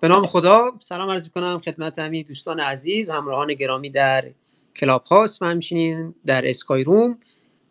به 0.00 0.08
نام 0.08 0.26
خدا. 0.26 0.72
سلام 0.80 1.10
عرض 1.10 1.28
کنم 1.28 1.60
خدمت 1.64 1.98
همه 1.98 2.22
دوستان 2.22 2.60
عزیز 2.60 3.10
همراهان 3.10 3.54
گرامی 3.54 3.90
در 3.90 4.30
کلاب 4.76 5.04
هاست 5.04 5.42
و 5.42 5.44
همچنین 5.44 6.14
در 6.26 6.48
اسکای 6.48 6.84
روم 6.84 7.18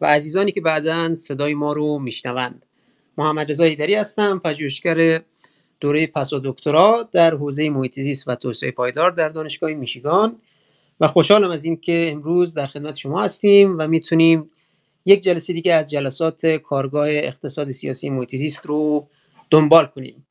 و 0.01 0.05
عزیزانی 0.05 0.51
که 0.51 0.61
بعدا 0.61 1.15
صدای 1.15 1.53
ما 1.53 1.73
رو 1.73 1.99
میشنوند. 1.99 2.65
محمد 3.17 3.51
رضا 3.51 3.63
هیدری 3.63 3.95
هستم 3.95 4.39
پژوهشگر 4.39 5.21
دوره 5.79 6.07
پس 6.07 6.33
و 6.33 6.41
دکترا 6.43 7.09
در 7.11 7.33
حوزه 7.35 7.69
محیط 7.69 7.99
زیست 7.99 8.27
و 8.27 8.35
توسعه 8.35 8.71
پایدار 8.71 9.11
در 9.11 9.29
دانشگاه 9.29 9.73
میشیگان 9.73 10.35
و 10.99 11.07
خوشحالم 11.07 11.51
از 11.51 11.63
اینکه 11.63 12.09
امروز 12.11 12.53
در 12.53 12.65
خدمت 12.65 12.95
شما 12.95 13.23
هستیم 13.23 13.75
و 13.79 13.87
می‌تونیم 13.87 14.49
یک 15.05 15.21
جلسه 15.21 15.53
دیگه 15.53 15.73
از 15.73 15.89
جلسات 15.89 16.45
کارگاه 16.45 17.07
اقتصاد 17.09 17.71
سیاسی 17.71 18.09
محیط 18.09 18.35
زیست 18.35 18.65
رو 18.65 19.07
دنبال 19.49 19.85
کنیم. 19.85 20.24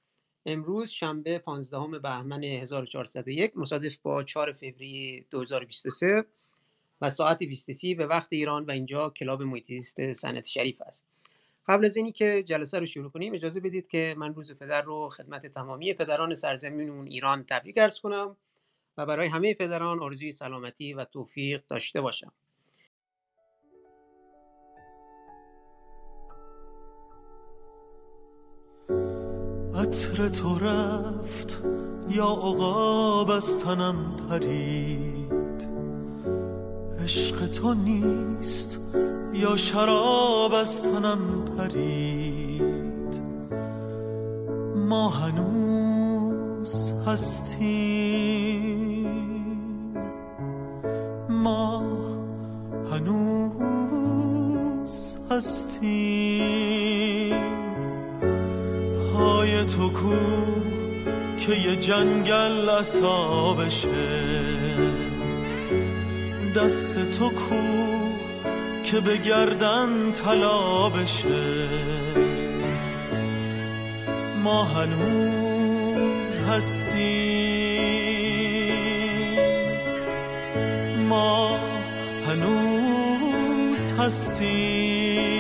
امروز 0.47 0.91
شنبه 0.91 1.39
15 1.39 1.99
بهمن 1.99 2.45
1401 2.45 3.53
مصادف 3.57 3.99
با 3.99 4.23
4 4.23 4.53
فوریه 4.53 5.25
2023 5.31 6.25
و 7.01 7.11
ساعت 7.11 7.39
23 7.39 7.95
به 7.95 8.07
وقت 8.07 8.29
ایران 8.33 8.65
و 8.65 8.71
اینجا 8.71 9.11
کلاب 9.11 9.43
محیط 9.43 9.67
زیست 9.67 10.13
سنت 10.13 10.47
شریف 10.47 10.83
است. 10.83 11.07
قبل 11.67 11.85
از 11.85 11.97
اینی 11.97 12.13
که 12.13 12.43
جلسه 12.43 12.79
رو 12.79 12.87
شروع 12.87 13.11
کنیم 13.11 13.35
اجازه 13.35 13.61
بدید 13.61 13.89
که 13.89 14.15
من 14.19 14.35
روز 14.35 14.53
پدر 14.53 14.83
رو 14.83 15.09
خدمت 15.09 15.47
تمامی 15.47 15.95
پدران 15.95 16.35
سرزمین 16.35 17.07
ایران 17.07 17.45
تبریک 17.45 17.79
ارز 17.79 18.01
کنم 18.01 18.37
و 18.99 19.07
برای 19.07 19.29
همه 19.29 19.55
پدران 19.55 20.01
آرزوی 20.01 20.33
سلامتی 20.33 20.95
و 20.95 21.05
توفیق 21.05 21.63
داشته 21.69 22.01
باشم. 22.01 22.33
عطر 29.85 30.29
تو 30.29 30.59
رفت 30.59 31.61
یا 32.09 32.25
عقاب 32.25 33.31
از 33.31 33.59
تنم 33.59 33.97
پرید؟ 34.31 35.69
عشق 37.05 37.47
تو 37.47 37.75
نیست 37.75 38.79
یا 39.35 39.57
شراب 39.57 40.55
از 40.55 40.83
تنم 40.83 41.45
پرید؟ 41.59 43.23
ما 44.89 45.09
هنوز 45.09 46.93
هستیم. 47.07 48.25
ما 51.29 51.83
هنوز 52.93 54.35
هستیم. 55.31 57.14
تو 59.77 59.91
کو 59.91 60.15
که 61.39 61.53
یه 61.53 61.77
جنگل 61.77 62.69
اصابشه. 62.69 63.89
دست 66.57 67.19
تو 67.19 67.31
کو 67.31 67.65
که 68.85 69.01
به 69.01 69.17
گردن 69.17 70.13
طلا 70.13 70.89
بشه 70.89 71.69
ما 74.43 74.65
هنوز 74.65 76.39
هستیم. 76.39 77.55
ما 81.09 81.59
هنوز 82.29 83.93
هستیم. 83.99 85.34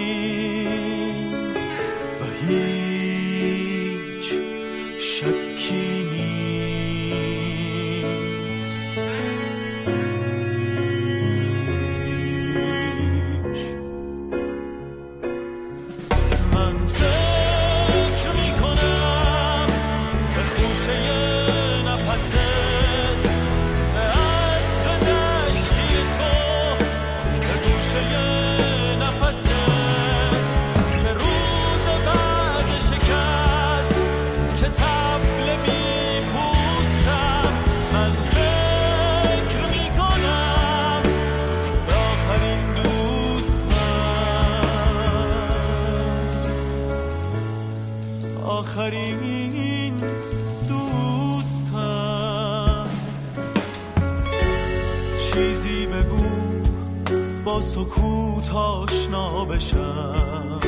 سکوت 58.44 58.54
آشنا 58.56 59.44
بشم. 59.44 60.60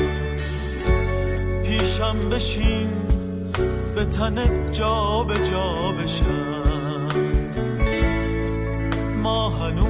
پیشم 1.63 2.29
بشین 2.29 2.89
به 3.95 4.05
تن 4.05 4.71
جا 4.71 5.23
به 5.23 5.35
جا 5.51 5.91
بشم. 5.91 7.07
ما 9.23 9.49
هنوز 9.49 9.86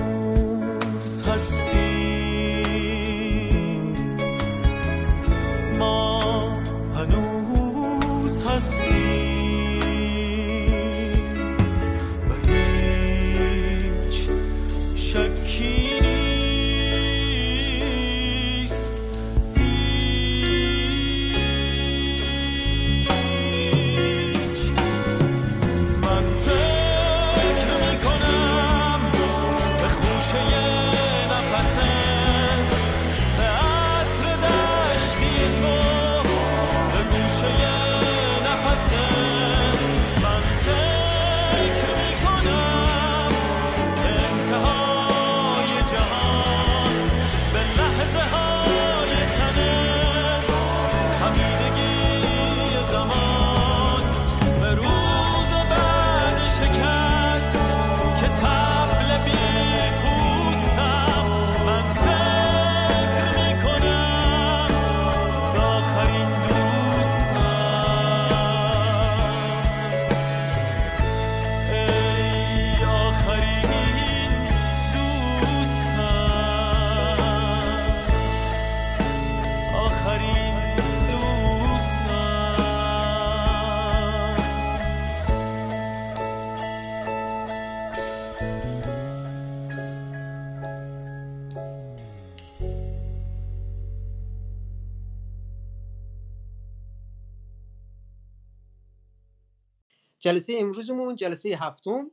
جلسه 100.19 100.53
امروزمون 100.57 101.15
جلسه 101.15 101.57
هفتم 101.61 102.11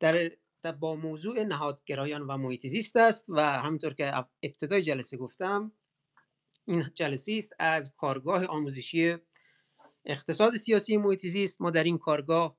در 0.00 0.30
با 0.80 0.94
موضوع 0.94 1.42
نهادگرایان 1.42 2.22
و 2.22 2.36
محیط 2.36 2.66
زیست 2.66 2.96
است 2.96 3.24
و 3.28 3.40
همونطور 3.40 3.94
که 3.94 4.16
اب- 4.16 4.30
ابتدای 4.42 4.82
جلسه 4.82 5.16
گفتم 5.16 5.72
این 6.64 6.84
جلسه 6.94 7.32
است 7.38 7.52
از 7.58 7.94
کارگاه 7.96 8.44
آموزشی 8.44 9.16
اقتصاد 10.04 10.54
سیاسی 10.56 10.96
محیط 10.96 11.26
زیست. 11.26 11.62
ما 11.62 11.70
در 11.70 11.84
این 11.84 11.98
کارگاه 11.98 12.56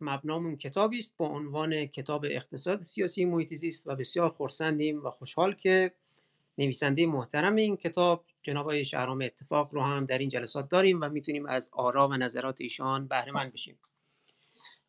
مبنامون 0.00 0.56
کتابی 0.56 0.98
است 0.98 1.16
با 1.16 1.28
عنوان 1.28 1.86
کتاب 1.86 2.24
اقتصاد 2.30 2.82
سیاسی 2.82 3.24
محیط 3.24 3.54
زیست 3.54 3.86
و 3.86 3.96
بسیار 3.96 4.30
خرسندیم 4.30 5.04
و 5.04 5.10
خوشحال 5.10 5.54
که 5.54 5.94
نویسنده 6.58 7.06
محترم 7.06 7.56
این 7.56 7.76
کتاب. 7.76 8.24
جناب 8.42 8.66
آقای 8.66 8.84
شهرام 8.84 9.22
اتفاق 9.22 9.74
رو 9.74 9.80
هم 9.80 10.04
در 10.06 10.18
این 10.18 10.28
جلسات 10.28 10.68
داریم 10.68 11.00
و 11.00 11.08
می‌تونیم 11.08 11.46
از 11.46 11.68
آرا 11.72 12.08
و 12.08 12.12
نظرات 12.12 12.60
ایشان 12.60 13.08
بهره 13.08 13.32
مند 13.32 13.52
بشیم. 13.52 13.78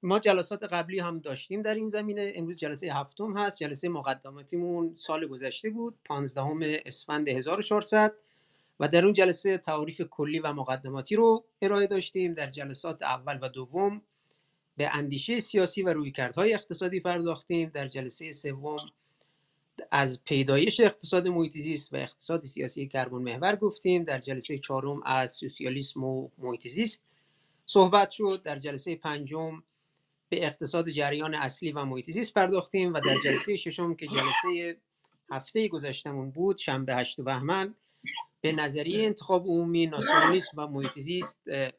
ما 0.03 0.19
جلسات 0.19 0.63
قبلی 0.63 0.99
هم 0.99 1.19
داشتیم 1.19 1.61
در 1.61 1.75
این 1.75 1.87
زمینه. 1.87 2.31
امروز 2.35 2.55
جلسه 2.55 2.93
هفتم 2.93 3.37
هست. 3.37 3.57
جلسه 3.57 3.89
مقدماتیمون 3.89 4.95
سال 4.97 5.27
گذشته 5.27 5.69
بود 5.69 5.95
15 6.05 6.81
اسفند 6.85 7.29
1400 7.29 8.13
و 8.79 8.87
در 8.87 9.05
اون 9.05 9.13
جلسه 9.13 9.57
تعریف 9.57 10.01
کلی 10.01 10.39
و 10.39 10.53
مقدماتی 10.53 11.15
رو 11.15 11.45
ارائه 11.61 11.87
داشتیم. 11.87 12.33
در 12.33 12.47
جلسات 12.47 13.01
اول 13.01 13.39
و 13.41 13.49
دوم 13.49 14.01
به 14.77 14.95
اندیشه 14.95 15.39
سیاسی 15.39 15.83
و 15.83 15.93
رویکردهای 15.93 16.53
اقتصادی 16.53 16.99
پرداختیم. 16.99 17.69
در 17.69 17.87
جلسه 17.87 18.31
سوم 18.31 18.77
از 19.91 20.23
پیدایش 20.23 20.79
اقتصاد 20.79 21.27
محیط 21.27 21.79
و 21.91 21.95
اقتصاد 21.95 22.43
سیاسی 22.43 22.87
کربن 22.87 23.17
محور 23.17 23.55
گفتیم 23.55 24.03
در 24.03 24.19
جلسه 24.19 24.59
چهارم 24.59 25.03
از 25.05 25.31
سوسیالیسم 25.31 26.03
و 26.03 26.29
محیط 26.37 26.67
صحبت 27.65 28.09
شد. 28.09 28.41
در 28.43 28.57
جلسه 28.57 28.95
پنجم 28.95 29.63
به 30.29 30.45
اقتصاد 30.45 30.89
جریان 30.89 31.35
اصلی 31.35 31.71
و 31.71 31.85
محیط 31.85 32.33
پرداختیم 32.33 32.93
و 32.93 32.99
در 32.99 33.17
جلسه 33.23 33.55
ششم 33.55 33.95
که 33.95 34.07
جلسه 34.07 34.77
هفته 35.31 35.67
گذشتمون 35.67 36.31
بود 36.31 36.57
شنبه 36.57 36.95
هشت 36.95 37.21
بهمن 37.21 37.75
به 38.41 38.51
نظریه 38.51 39.05
انتخاب 39.05 39.43
عمومی 39.45 39.87
ناسیونالیسم 39.87 40.51
و 40.57 40.67
محیط 40.67 41.25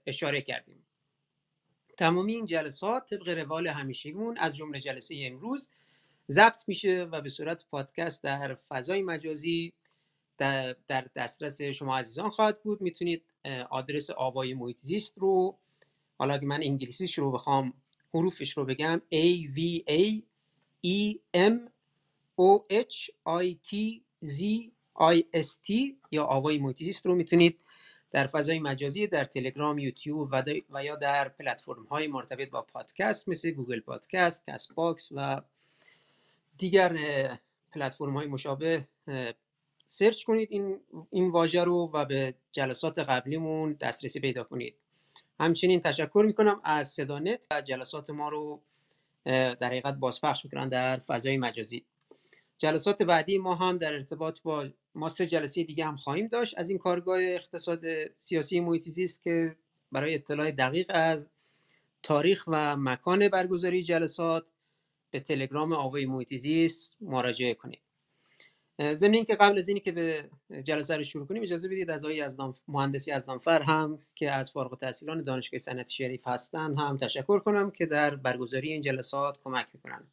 اشاره 0.06 0.42
کردیم. 0.42 0.86
تمامی 1.96 2.34
این 2.34 2.46
جلسات 2.46 3.14
طبق 3.14 3.28
روال 3.28 3.66
همیشگیمون 3.66 4.38
از 4.38 4.56
جمله 4.56 4.80
جلسه 4.80 5.14
امروز 5.22 5.68
ضبط 6.30 6.62
میشه 6.66 7.04
و 7.12 7.20
به 7.20 7.28
صورت 7.28 7.64
پادکست 7.70 8.22
در 8.22 8.54
فضای 8.68 9.02
مجازی 9.02 9.72
در 10.36 11.06
دسترس 11.16 11.62
شما 11.62 11.98
عزیزان 11.98 12.30
خواهد 12.30 12.62
بود. 12.62 12.80
می‌تونید 12.80 13.24
آدرس 13.70 14.10
آوای 14.10 14.54
محیط 14.54 14.78
زیست 14.80 15.18
رو 15.18 15.58
حالا 16.18 16.34
اگه 16.34 16.46
من 16.46 16.62
انگلیسیش 16.62 17.18
رو 17.18 17.32
بخوام 17.32 17.72
حروفش 18.14 18.56
رو 18.56 18.64
بگم 18.64 19.02
A 19.14 19.56
V 19.56 19.82
A 19.90 20.22
E 20.86 21.18
M 21.36 21.54
O 22.40 22.62
H 22.72 23.10
I 23.26 23.56
T 23.68 24.00
Z 24.24 24.42
I 25.00 25.22
S 25.36 25.48
T 25.66 25.94
یا 26.10 26.24
آوای 26.24 26.58
محیط 26.58 27.06
رو 27.06 27.14
می‌تونید 27.14 27.60
در 28.10 28.26
فضای 28.26 28.58
مجازی 28.58 29.06
در 29.06 29.24
تلگرام 29.24 29.78
یوتیوب 29.78 30.28
و, 30.70 30.84
یا 30.84 30.96
در 30.96 31.28
پلتفرم 31.28 31.84
های 31.84 32.06
مرتبط 32.06 32.50
با 32.50 32.62
پادکست 32.62 33.28
مثل 33.28 33.50
Google 33.50 33.80
Podcast، 33.80 34.46
Castbox 34.46 35.08
و 35.12 35.42
دیگر 36.58 36.98
پلتفرم 37.72 38.16
های 38.16 38.26
مشابه 38.26 38.88
سرچ 39.84 40.24
کنید 40.24 40.48
این 40.50 40.80
این 41.10 41.30
واژه 41.30 41.64
رو 41.64 41.90
و 41.94 42.04
به 42.04 42.34
جلسات 42.52 42.98
قبلیمون 42.98 43.72
دسترسی 43.72 44.20
پیدا 44.20 44.44
کنید. 44.44 44.74
همچنین 45.40 45.80
تشکر 45.80 46.24
می‌کنم 46.26 46.60
از 46.64 46.88
صدانت 46.88 47.46
و 47.50 47.60
جلسات 47.60 48.10
ما 48.10 48.28
رو 48.28 48.62
در 49.24 49.66
حقیقت 49.66 49.94
بازپخش 49.94 50.44
می‌کنن 50.44 50.68
در 50.68 50.96
فضای 50.96 51.36
مجازی. 51.36 51.84
جلسات 52.58 53.02
بعدی 53.02 53.38
ما 53.38 53.54
هم 53.54 53.78
در 53.78 53.94
ارتباط 53.94 54.40
با 54.42 54.66
ما 54.94 55.08
سه 55.08 55.26
جلسه 55.26 55.64
دیگه 55.64 55.84
هم 55.84 55.96
خواهیم 55.96 56.26
داشت. 56.26 56.58
از 56.58 56.70
این 56.70 56.78
کارگاه 56.78 57.22
اقتصاد 57.22 57.84
سیاسی 58.16 58.60
محیط 58.60 58.88
زیست 58.88 59.22
که 59.22 59.56
برای 59.92 60.14
اطلاع 60.14 60.50
دقیق 60.50 60.90
از 60.94 61.30
تاریخ 62.02 62.44
و 62.46 62.76
مکان 62.76 63.28
برگزاری 63.28 63.82
جلسات 63.82 64.50
به 65.10 65.20
تلگرام 65.20 65.72
آوای 65.72 66.06
محیط 66.06 66.46
مراجعه 67.00 67.54
کنید. 67.54 67.80
ضمن 68.82 69.14
اینکه 69.14 69.34
قبل 69.34 69.58
از 69.58 69.68
اینی 69.68 69.80
که 69.80 69.92
به 69.92 70.30
جلسه 70.64 70.96
رو 70.96 71.04
شروع 71.04 71.26
کنیم 71.26 71.42
اجازه 71.42 71.68
بدید 71.68 71.90
از 71.90 72.04
آقای 72.04 72.16
یزدان 72.16 72.54
مهندسی 72.68 73.16
یزدانفر 73.16 73.62
هم 73.62 73.98
که 74.14 74.30
از 74.30 74.50
فارغ 74.50 74.72
التحصیلان 74.72 75.24
دانشگاه 75.24 75.58
صنعتی 75.58 75.94
شریف 75.94 76.28
هستند 76.28 76.78
هم 76.80 76.96
تشکر 76.96 77.38
کنم 77.38 77.70
که 77.70 77.86
در 77.86 78.16
برگزاری 78.16 78.72
این 78.72 78.80
جلسات 78.80 79.38
کمک 79.44 79.66
می‌کنن. 79.74 80.04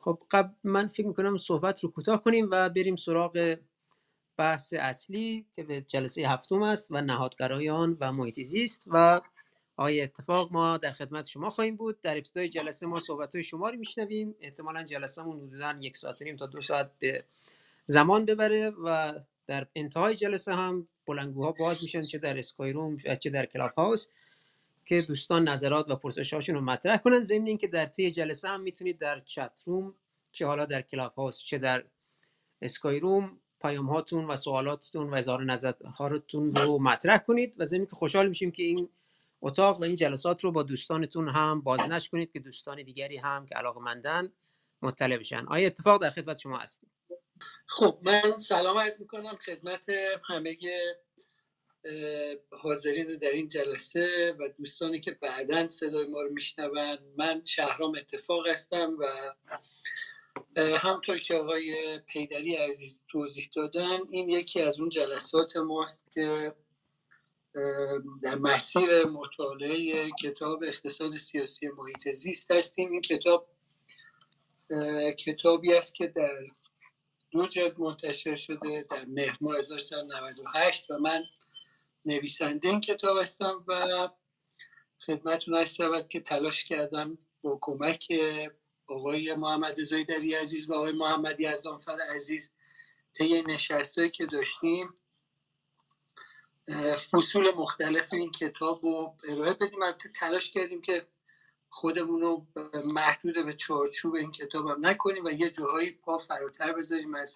خب 0.00 0.22
قبل 0.30 0.50
من 0.64 0.86
فکر 0.86 1.06
می‌کنم 1.06 1.36
صحبت 1.36 1.84
رو 1.84 1.90
کوتاه 1.90 2.24
کنیم 2.24 2.48
و 2.50 2.68
بریم 2.68 2.96
سراغ 2.96 3.56
بحث 4.36 4.74
اصلی 4.78 5.46
که 5.56 5.62
به 5.62 5.80
جلسه 5.80 6.28
هفتم 6.28 6.62
است 6.62 6.88
و 6.90 7.00
نهادگرایان 7.00 7.96
و 8.00 8.12
محیط 8.12 8.40
زیست 8.40 8.84
و 8.86 9.20
آقای 9.78 10.00
اتفاق 10.00 10.52
ما 10.52 10.76
در 10.76 10.92
خدمت 10.92 11.26
شما 11.26 11.50
خواهیم 11.50 11.76
بود. 11.76 12.00
در 12.00 12.16
ابتدای 12.16 12.48
جلسه 12.48 12.86
ما 12.86 12.98
صحبت 12.98 13.34
های 13.34 13.44
شما 13.44 13.70
رو 13.70 13.78
میشنویم. 13.78 14.34
احتمالا 14.40 14.82
جلسهمون 14.82 15.40
حدودا 15.40 15.78
یک 15.80 15.96
ساعت 15.96 16.20
و 16.22 16.24
نیم 16.24 16.36
تا 16.36 16.46
دو 16.46 16.62
ساعت 16.62 16.90
به 16.98 17.24
زمان 17.86 18.24
ببره 18.24 18.70
و 18.70 19.12
در 19.46 19.66
انتهای 19.74 20.16
جلسه 20.16 20.54
هم 20.54 20.88
بلنگوها 21.06 21.52
باز 21.52 21.82
میشن 21.82 22.06
چه 22.06 22.18
در 22.18 22.38
Skyroom 22.38 22.96
چه 23.20 23.30
در 23.30 23.46
Clubhouse 23.46 24.06
که 24.86 25.02
دوستان 25.02 25.48
نظرات 25.48 25.90
و 25.90 25.96
پرسش 25.96 26.34
هاشون 26.34 26.54
رو 26.54 26.60
مطرح 26.60 26.96
کنن. 26.96 27.20
ضمن 27.20 27.46
اینکه 27.46 27.66
در 27.66 27.86
طی 27.86 28.10
جلسه 28.10 28.48
هم 28.48 28.60
می‌تونید 28.60 28.98
در 28.98 29.20
chat 29.20 29.62
room 29.64 29.94
چه 30.32 30.46
حالا 30.46 30.66
در 30.66 30.82
Clubhouse 30.82 31.38
چه 31.38 31.58
در 31.58 31.84
Skyroom 32.62 33.40
پیام 33.60 33.86
هاتون 33.86 34.24
و 34.24 34.36
سوالاتتون 34.36 35.10
و 35.10 35.14
اظهار 35.14 35.44
نظراتتون 35.44 36.54
رو 36.54 36.78
مطرح 36.78 37.18
کنید. 37.18 37.54
و 37.58 37.64
ضمن 37.64 37.86
که 37.86 37.96
خوشحال 37.96 38.28
میشیم 38.28 38.50
که 38.50 38.62
این 38.62 38.88
اتاق 39.42 39.80
و 39.80 39.84
این 39.84 39.96
جلسات 39.96 40.44
رو 40.44 40.52
با 40.52 40.62
دوستانتون 40.62 41.28
هم 41.28 41.60
بازنش 41.60 42.08
کنید 42.08 42.32
که 42.32 42.40
دوستان 42.40 42.82
دیگری 42.82 43.16
هم 43.16 43.46
که 43.46 43.54
علاقه 43.54 43.80
مطلع 44.82 45.16
بشن. 45.16 45.46
آیا 45.48 45.66
اتفاق 45.66 46.02
در 46.02 46.10
خدمت 46.10 46.38
شما 46.38 46.58
هستیم 46.58 46.90
خب 47.66 47.98
من 48.02 48.36
سلام 48.36 48.78
عرض 48.78 49.00
می‌کنم 49.00 49.36
خدمت 49.36 49.86
همه 50.28 50.56
حاضرین 52.50 53.16
در 53.16 53.30
این 53.30 53.48
جلسه 53.48 54.36
و 54.40 54.48
دوستانی 54.48 55.00
که 55.00 55.10
بعدا 55.10 55.68
صدای 55.68 56.06
ما 56.06 56.22
رو 56.22 56.30
میشنوند 56.30 56.98
من 57.16 57.44
شهرام 57.44 57.92
اتفاق 57.96 58.48
هستم 58.48 58.96
و 58.98 59.34
همطور 60.56 61.18
که 61.18 61.34
آقای 61.34 61.98
پیدری 61.98 62.56
عزیز 62.56 63.04
توضیح 63.08 63.50
دادن 63.56 63.98
این 64.10 64.30
یکی 64.30 64.62
از 64.62 64.80
اون 64.80 64.88
جلسات 64.88 65.56
ماست 65.56 66.10
که 66.14 66.54
در 68.22 68.34
مسیر 68.34 69.04
مطالعه 69.04 70.10
کتاب 70.22 70.62
اقتصاد 70.62 71.16
سیاسی 71.16 71.68
محیط 71.68 72.10
زیست 72.10 72.50
هستیم. 72.50 72.92
این 72.92 73.00
کتاب 73.00 73.48
کتابی 75.18 75.74
است 75.74 75.94
که 75.94 76.06
در 76.06 76.46
دو 77.30 77.46
جلد 77.46 77.80
منتشر 77.80 78.34
شده 78.34 78.86
در 78.90 79.04
مهر 79.04 79.38
ماه 79.40 79.58
1398 79.58 80.90
و 80.90 80.98
من 80.98 81.22
نویسنده 82.04 82.68
این 82.68 82.80
کتاب 82.80 83.18
هستم 83.18 83.64
و 83.68 84.08
خدمتون 85.06 85.54
هست 85.54 85.74
شود 85.74 86.08
که 86.08 86.20
تلاش 86.20 86.64
کردم 86.64 87.18
با 87.42 87.58
کمک 87.60 88.12
آقای 88.86 89.34
محمد 89.34 89.80
زایدری 89.80 90.34
عزیز 90.34 90.70
و 90.70 90.74
آقای 90.74 90.92
محمد 90.92 91.40
یزدانفر 91.40 91.98
عزیز 92.14 92.52
طی 93.14 93.42
نشستهایی 93.42 94.10
که 94.10 94.26
داشتیم 94.26 94.94
فصول 97.10 97.50
مختلف 97.50 98.12
این 98.12 98.30
کتاب 98.30 98.80
رو 98.82 99.14
ارائه 99.28 99.52
بدیم. 99.52 99.82
البته 99.82 100.08
تلاش 100.08 100.50
کردیم 100.50 100.82
که 100.82 101.06
خودمون 101.70 102.20
رو 102.20 102.46
محدود 102.84 103.46
به 103.46 103.54
چارچوب 103.54 104.14
این 104.14 104.32
کتاب 104.32 104.68
هم 104.68 104.86
نکنیم 104.86 105.24
و 105.24 105.30
یه 105.30 105.50
جاهایی 105.50 105.90
پا 105.90 106.18
فراتر 106.18 106.72
بذاریم 106.72 107.14
از 107.14 107.34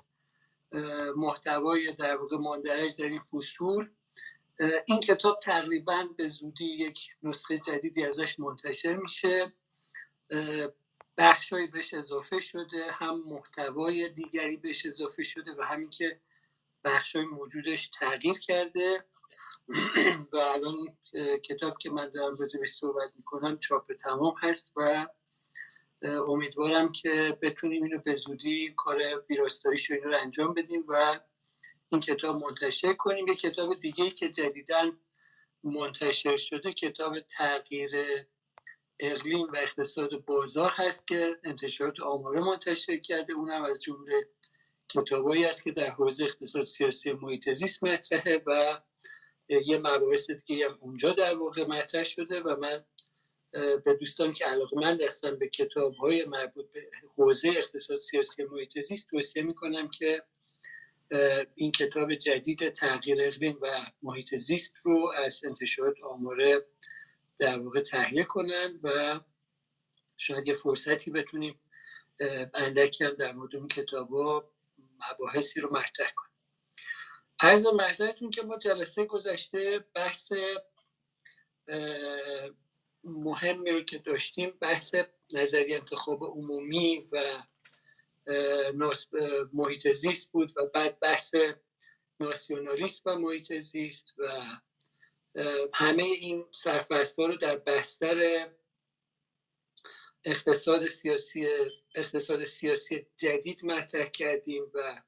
محتوای 1.16 1.92
در 1.92 2.16
واقع 2.16 2.36
ماندرج 2.36 3.02
در 3.02 3.08
این 3.08 3.20
فصول. 3.20 3.90
این 4.86 5.00
کتاب 5.00 5.38
تقریبا 5.42 6.08
به 6.16 6.28
زودی 6.28 6.64
یک 6.64 7.10
نسخه 7.22 7.58
جدیدی 7.58 8.04
ازش 8.04 8.38
منتشر 8.40 8.96
میشه. 8.96 9.52
بخشهایی 11.18 11.66
بهش 11.66 11.94
اضافه 11.94 12.40
شده 12.40 12.92
هم 12.92 13.22
محتوای 13.26 14.08
دیگری 14.08 14.56
بهش 14.56 14.86
اضافه 14.86 15.22
شده 15.22 15.54
و 15.58 15.62
همین 15.62 15.90
که 15.90 16.20
های 17.14 17.24
موجودش 17.24 17.90
تغییر 18.00 18.38
کرده. 18.38 19.04
و 20.32 20.36
الان 20.36 20.76
کتاب 21.42 21.78
که 21.78 21.90
من 21.90 22.10
دارم 22.10 22.36
راجبش 22.36 22.68
صحبت 22.68 23.10
می‌کنم 23.16 23.58
چاپ 23.58 23.92
تمام 23.92 24.34
هست 24.40 24.72
و 24.76 25.06
امیدوارم 26.02 26.92
که 26.92 27.38
بتونیم 27.42 27.82
اینو 27.82 27.98
به 27.98 28.14
زودی 28.14 28.74
کار 28.76 29.24
ویراستاریش 29.30 29.90
رو 29.90 29.96
رو 29.96 30.18
انجام 30.20 30.54
بدیم 30.54 30.84
و 30.88 31.20
این 31.88 32.00
کتاب 32.00 32.42
منتشر 32.42 32.92
کنیم. 32.92 33.28
یه 33.28 33.34
کتاب 33.34 33.80
دیگه 33.80 34.10
که 34.10 34.28
جدیدا 34.28 34.92
منتشر 35.64 36.36
شده 36.36 36.72
کتاب 36.72 37.20
تغییر 37.20 37.90
اقلیم 39.00 39.52
و 39.52 39.56
اقتصاد 39.56 40.24
بازار 40.24 40.70
هست 40.74 41.06
که 41.06 41.40
انتشارات 41.44 42.00
آماره 42.00 42.40
منتشر 42.40 42.96
کرده. 42.96 43.32
اونم 43.32 43.62
از 43.62 43.82
جمله 43.82 44.28
کتابایی 44.88 45.44
است 45.44 45.64
که 45.64 45.72
در 45.72 45.90
حوزه 45.90 46.24
اقتصاد 46.24 46.64
سیاسی 46.64 47.12
محیط 47.12 47.52
زیست 47.52 47.84
مطرحه 47.84 48.42
و 48.46 48.80
یه 49.48 49.78
مباحث 49.78 50.30
دیگه 50.30 50.68
هم 50.68 50.78
اونجا 50.80 51.12
در 51.12 51.34
واقع 51.34 51.66
مطرح 51.66 52.02
شده 52.02 52.40
و 52.40 52.56
من 52.56 52.84
به 53.84 53.96
دوستان 54.00 54.32
که 54.32 54.44
علاقه 54.44 54.76
من 54.76 54.96
دستم 54.96 55.36
به 55.36 55.48
کتاب 55.48 55.94
های 55.94 56.24
مربوط 56.24 56.72
به 56.72 56.88
حوزه 57.16 57.48
اقتصاد 57.48 57.98
سیاسی 57.98 58.44
محیط 58.44 58.80
زیست 58.80 59.10
توصیه 59.10 59.42
می‌کنم 59.42 59.88
که 59.88 60.22
این 61.54 61.72
کتاب 61.72 62.14
جدید 62.14 62.68
تغییر 62.68 63.18
اقلیم 63.20 63.58
و 63.62 63.86
محیط 64.02 64.34
زیست 64.36 64.74
رو 64.82 65.12
از 65.24 65.44
انتشارات 65.44 66.00
آماره 66.02 66.66
در 67.38 67.58
واقع 67.58 67.80
تهیه 67.80 68.24
کنن 68.24 68.80
و 68.82 69.20
شاید 70.16 70.48
یه 70.48 70.54
فرصتی 70.54 71.10
بتونیم 71.10 71.60
اندکی 72.54 73.04
هم 73.04 73.14
در 73.14 73.32
مورد 73.32 73.54
این 73.54 73.68
کتاب 73.68 74.10
ها 74.10 74.50
مباحثی 75.12 75.60
رو 75.60 75.72
مطرح 75.72 76.12
کنیم. 76.16 76.31
از 77.44 77.66
محضرتون 77.66 78.30
که 78.30 78.42
ما 78.42 78.58
جلسه 78.58 79.04
گذشته 79.04 79.84
بحث 79.94 80.32
مهمی 83.04 83.70
رو 83.70 83.82
که 83.82 83.98
داشتیم 83.98 84.50
بحث 84.60 84.94
نظری 85.32 85.74
انتخاب 85.74 86.24
عمومی 86.24 87.08
و 87.12 87.42
محیط 89.52 89.92
زیست 89.92 90.32
بود 90.32 90.52
و 90.56 90.66
بعد 90.66 91.00
بحث 91.00 91.34
ناسیونالیست 92.20 93.06
و 93.06 93.18
محیط 93.18 93.52
زیست 93.52 94.14
و 94.18 94.42
همه 95.74 96.02
این 96.02 96.44
سرفست 96.52 97.18
رو 97.18 97.36
در 97.36 97.56
بستر 97.56 98.48
اقتصاد 100.24 100.86
سیاسی 100.86 101.48
اقتصاد 101.94 102.44
سیاسی 102.44 103.06
جدید 103.16 103.64
مطرح 103.64 104.06
کردیم 104.06 104.64
و 104.74 105.02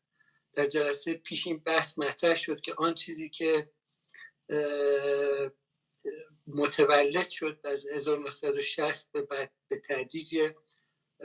در 0.57 0.67
جلسه 0.67 1.15
پیش 1.15 1.47
این 1.47 1.59
بحث 1.59 1.99
مطرح 1.99 2.35
شد 2.35 2.61
که 2.61 2.75
آن 2.79 2.95
چیزی 2.95 3.31
که 3.31 3.71
متولد 6.47 7.31
شد 7.31 7.61
از 7.65 7.87
1960 7.87 9.13
به 9.13 9.23
بعد 9.23 9.53
به 9.69 9.79
تدریج 9.79 10.53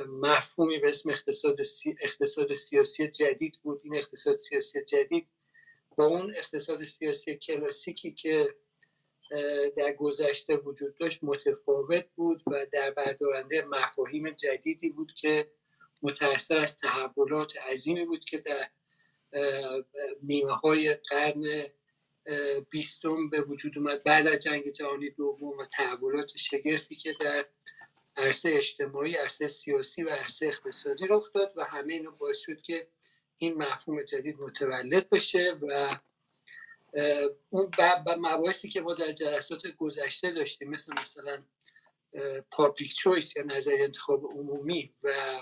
مفهومی 0.08 0.78
به 0.78 0.90
اسم 0.90 1.10
اقتصاد, 1.10 1.64
سی... 1.64 1.96
اقتصاد 2.02 2.54
سیاسی 2.54 3.08
جدید 3.08 3.60
بود. 3.64 3.82
این 3.84 3.96
اقتصاد 3.96 4.38
سیاسی 4.38 4.84
جدید 4.84 5.28
با 5.98 6.06
اون 6.06 6.36
اقتصاد 6.36 6.84
سیاسی 6.84 7.36
کلاسیکی 7.36 8.12
که 8.12 8.56
در 9.78 9.94
گذشته 9.94 10.56
وجود 10.56 10.98
داشت 10.98 11.24
متفاوت 11.24 12.06
بود 12.16 12.44
و 12.48 12.66
در 12.72 12.92
بردارنده 12.92 13.66
مفاهیم 13.66 14.30
جدیدی 14.30 14.90
بود 14.90 15.14
که 15.14 15.52
متأثر 16.02 16.58
از 16.58 16.78
تحولات 16.78 17.58
عظیمی 17.58 18.06
بود 18.06 18.26
که 18.26 18.38
در 18.38 18.70
نیمه 20.24 20.54
های 20.54 20.94
قرن 20.94 21.66
بیستم 22.70 23.30
به 23.30 23.42
وجود 23.42 23.78
اومد. 23.78 24.04
بعد 24.04 24.28
از 24.28 24.40
جنگ 24.40 24.72
جهانی 24.72 25.10
دوم 25.10 25.58
و 25.58 25.66
تحولات 25.66 26.38
شگرفی 26.38 26.96
که 26.96 27.14
در 27.20 27.46
عرصه 28.18 28.54
اجتماعی 28.54 29.16
عرصه 29.16 29.48
سیاسی 29.48 30.04
و 30.04 30.10
عرصه 30.10 30.48
اقتصادی 30.48 31.08
رخ 31.10 31.34
داد 31.34 31.54
و 31.56 31.64
همه 31.64 31.94
اینو 31.94 32.12
باعث 32.12 32.38
شد 32.38 32.62
که 32.62 32.88
این 33.38 33.54
مفهوم 33.54 34.04
جدید 34.04 34.40
متولد 34.40 35.10
بشه 35.10 35.58
و 35.62 35.90
اون 37.50 37.72
مباحثی 38.18 38.70
که 38.70 38.82
ما 38.82 38.94
در 38.94 39.12
جلسات 39.12 39.68
گذشته 39.68 40.32
داشتیم 40.32 40.70
مثل 40.70 40.94
مثلا 41.02 41.44
پابلیک 42.52 42.96
چویس 42.96 43.36
یا 43.36 43.44
نظر 43.44 43.76
انتخاب 43.80 44.26
عمومی 44.26 44.94
و 45.04 45.40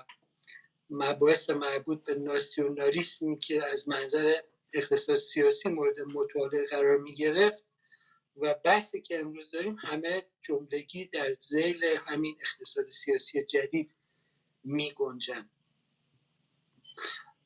مباحث 0.89 1.49
مربوط 1.49 2.03
به 2.03 2.15
ناسیونالیسمی 2.15 3.37
که 3.37 3.65
از 3.65 3.89
منظر 3.89 4.33
اقتصاد 4.73 5.19
سیاسی 5.19 5.69
مورد 5.69 5.99
مطالعه 5.99 6.65
قرار 6.65 6.97
می 6.97 7.15
گرفت 7.15 7.63
و 8.37 8.55
بحثی 8.63 9.01
که 9.01 9.19
امروز 9.19 9.51
داریم 9.51 9.75
همه 9.79 10.25
جملگی 10.41 11.05
در 11.05 11.33
زیل 11.39 11.83
همین 11.83 12.37
اقتصاد 12.41 12.89
سیاسی 12.89 13.43
جدید 13.43 13.91
می 14.63 14.91
گنجن. 14.91 15.49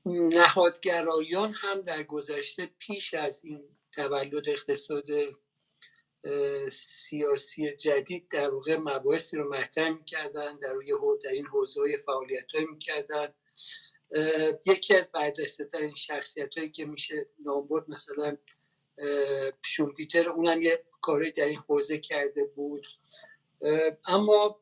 نهادگرایان 0.05 1.53
هم 1.53 1.81
در 1.81 2.03
گذشته 2.03 2.69
پیش 2.79 3.13
از 3.13 3.45
این 3.45 3.63
تولد 3.91 4.50
اقتصاد 4.50 5.05
سیاسی 6.71 7.75
جدید 7.75 8.27
در 8.27 8.49
واقع 8.49 8.77
مباحثی 8.77 9.37
رو 9.37 9.53
مطرح 9.53 9.89
می‌کردن 9.89 10.59
در 10.59 10.73
روی 10.73 10.93
در 11.23 11.31
این 11.31 11.45
حوزه 11.45 11.81
های 11.81 11.97
فعالیت 11.97 12.51
های 12.55 12.65
می‌کردن 12.65 13.33
یکی 14.65 14.95
از 14.95 15.11
برجسته 15.11 15.65
ترین 15.65 15.95
شخصیت 15.95 16.57
هایی 16.57 16.69
که 16.69 16.85
میشه 16.85 17.27
نام 17.45 17.67
برد 17.67 17.89
مثلا 17.89 18.37
شومپیتر 19.65 20.29
اونم 20.29 20.61
یه 20.61 20.83
کاری 21.01 21.31
در 21.31 21.45
این 21.45 21.59
حوزه 21.59 21.97
کرده 21.97 22.43
بود. 22.43 22.87
اما 24.05 24.61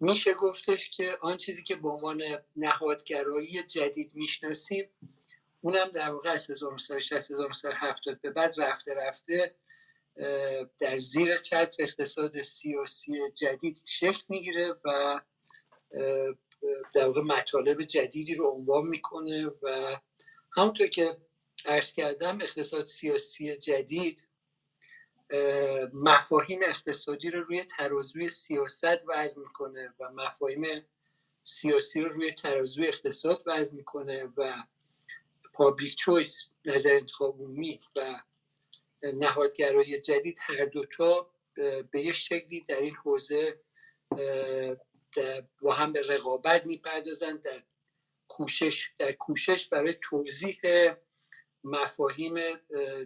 میشه 0.00 0.34
گفتش 0.34 0.90
که 0.90 1.18
آن 1.20 1.36
چیزی 1.36 1.62
که 1.62 1.76
به 1.76 1.88
عنوان 1.88 2.22
نهادگرایی 2.56 3.62
جدید 3.62 4.10
می‌شناسیم 4.14 4.90
اونم 5.68 5.88
در 5.88 6.10
واقع 6.10 6.30
از 6.30 6.50
1960 6.50 7.30
1970 7.30 8.20
به 8.20 8.30
بعد 8.30 8.54
رفته 8.60 8.94
رفته 8.94 9.54
در 10.78 10.96
زیر 10.96 11.36
چتر 11.36 11.82
اقتصاد 11.82 12.40
سیاسی 12.40 13.30
جدید 13.30 13.82
شکل 13.86 14.22
می‌گیره 14.28 14.74
و 14.84 15.20
در 16.94 17.06
واقع 17.06 17.20
مطالب 17.20 17.82
جدیدی 17.82 18.34
رو 18.34 18.46
عنوان 18.46 18.86
می‌کنه 18.86 19.46
و 19.62 19.96
همونطور 20.56 20.86
که 20.86 21.16
عرض 21.64 21.92
کردم 21.92 22.40
اقتصاد 22.42 22.86
سیاسی 22.86 23.56
جدید 23.56 24.28
مفاهیم 25.92 26.60
اقتصادی 26.62 27.30
رو 27.30 27.42
روی 27.42 27.64
ترازوی 27.64 28.28
سیاست 28.28 28.98
وضع 29.08 29.40
می‌کنه 29.40 29.94
و 30.00 30.10
مفاهیم 30.12 30.86
سیاسی 31.44 32.00
رو 32.00 32.08
روی 32.08 32.32
ترازوی 32.32 32.88
اقتصاد 32.88 33.42
وضع 33.46 33.76
می‌کنه 33.76 34.32
و 34.36 34.62
پابلیک 35.58 35.96
چویس 35.96 36.50
نظر 36.64 36.92
انتخاب 36.92 37.34
عمومی 37.34 37.78
و 37.96 38.22
نهادگرایی 39.02 40.00
جدید 40.00 40.38
هر 40.42 40.64
دوتا 40.64 41.30
به 41.90 42.00
یه 42.00 42.12
شکلی 42.12 42.64
در 42.68 42.80
این 42.80 42.94
حوزه 42.94 43.60
با 45.62 45.72
هم 45.72 45.92
به 45.92 46.02
رقابت 46.02 46.66
می‌پردازن 46.66 47.36
در 47.36 47.62
کوشش 48.28 48.90
در 48.98 49.12
کوشش 49.12 49.68
برای 49.68 49.94
توضیح 50.02 50.60
مفاهیم 51.64 52.34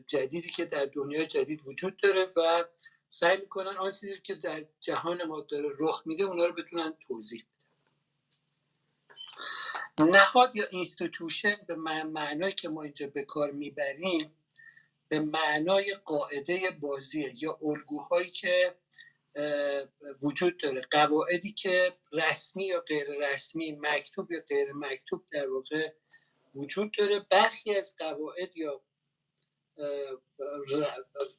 جدیدی 0.07 0.51
که 0.51 0.65
در 0.65 0.87
دنیا 0.87 1.25
جدید 1.25 1.67
وجود 1.67 1.97
داره 1.97 2.29
و 2.37 2.65
سعی 3.09 3.37
می‌کنن 3.37 3.77
آن 3.77 3.93
چیزی 3.93 4.21
که 4.21 4.35
در 4.35 4.65
جهان 4.81 5.25
ما 5.25 5.41
داره 5.41 5.69
رخ 5.81 6.03
میده 6.07 6.25
اونا 6.25 6.47
رو 6.47 6.53
بتونن 6.53 6.97
توضیح 7.09 7.45
نهاد 10.01 10.57
یا 10.57 10.65
اینستیتوشن 10.71 11.57
به 11.67 11.75
معنایی 11.75 12.53
که 12.53 12.69
ما 12.69 12.83
اینجا 12.83 13.07
به 13.07 13.25
کار 13.25 13.51
می‌بریم 13.51 14.33
به 15.09 15.21
معنای 15.21 15.95
قاعده 16.05 16.71
بازیه 16.71 17.35
یا 17.37 17.59
الگوهایی 17.63 18.31
که 18.31 18.75
وجود 20.23 20.59
داره. 20.63 20.83
قواعدی 20.91 21.53
که 21.53 21.97
رسمی 22.13 22.67
یا 22.67 22.81
غیر 22.81 23.07
رسمی 23.21 23.73
مکتوب 23.81 24.33
یا 24.33 24.41
غیر 24.49 24.73
مکتوب 24.73 25.25
در 25.31 25.51
واقع 25.51 25.93
وجود 26.55 26.93
داره. 26.99 27.27
برخی 27.31 27.75
از 27.75 27.97
قواعد 27.99 28.57
یا 28.57 28.81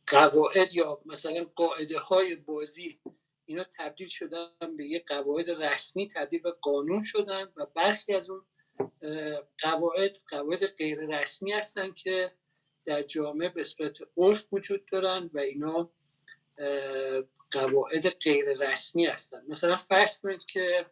قواعد 0.08 0.74
یا 0.74 1.02
مثلا 1.06 1.44
قاعده 1.56 2.00
های 2.00 2.36
بازی 2.36 3.00
اینا 3.46 3.66
تبدیل 3.78 4.08
شدن 4.08 4.78
به 4.78 4.86
یه 4.86 5.04
قواعد 5.08 5.50
رسمی 5.50 6.12
تبدیل 6.16 6.42
به 6.42 6.52
قانون 6.52 7.04
شدن 7.04 7.54
و 7.56 7.66
برخی 7.66 8.14
از 8.14 8.30
اون 8.30 8.46
قواعد 9.60 10.18
قواعد 10.30 10.66
غیر 10.66 11.00
رسمی 11.20 11.52
هستن 11.52 11.92
که 11.92 12.32
در 12.86 13.02
جامعه 13.02 13.50
به 13.50 13.64
صورت 13.64 13.98
عرف 14.18 14.54
وجود 14.54 14.86
دارن 14.86 15.30
و 15.34 15.40
اینا 15.40 15.90
قواعد 17.52 18.10
غیر 18.10 18.46
رسمی 18.60 19.06
هستن. 19.06 19.46
مثلا 19.48 19.78
فرض 19.78 20.20
کنید 20.20 20.46
که 20.46 20.86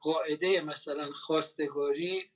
قاعده 0.00 0.60
مثلا 0.60 1.12
خواستگاری 1.12 2.30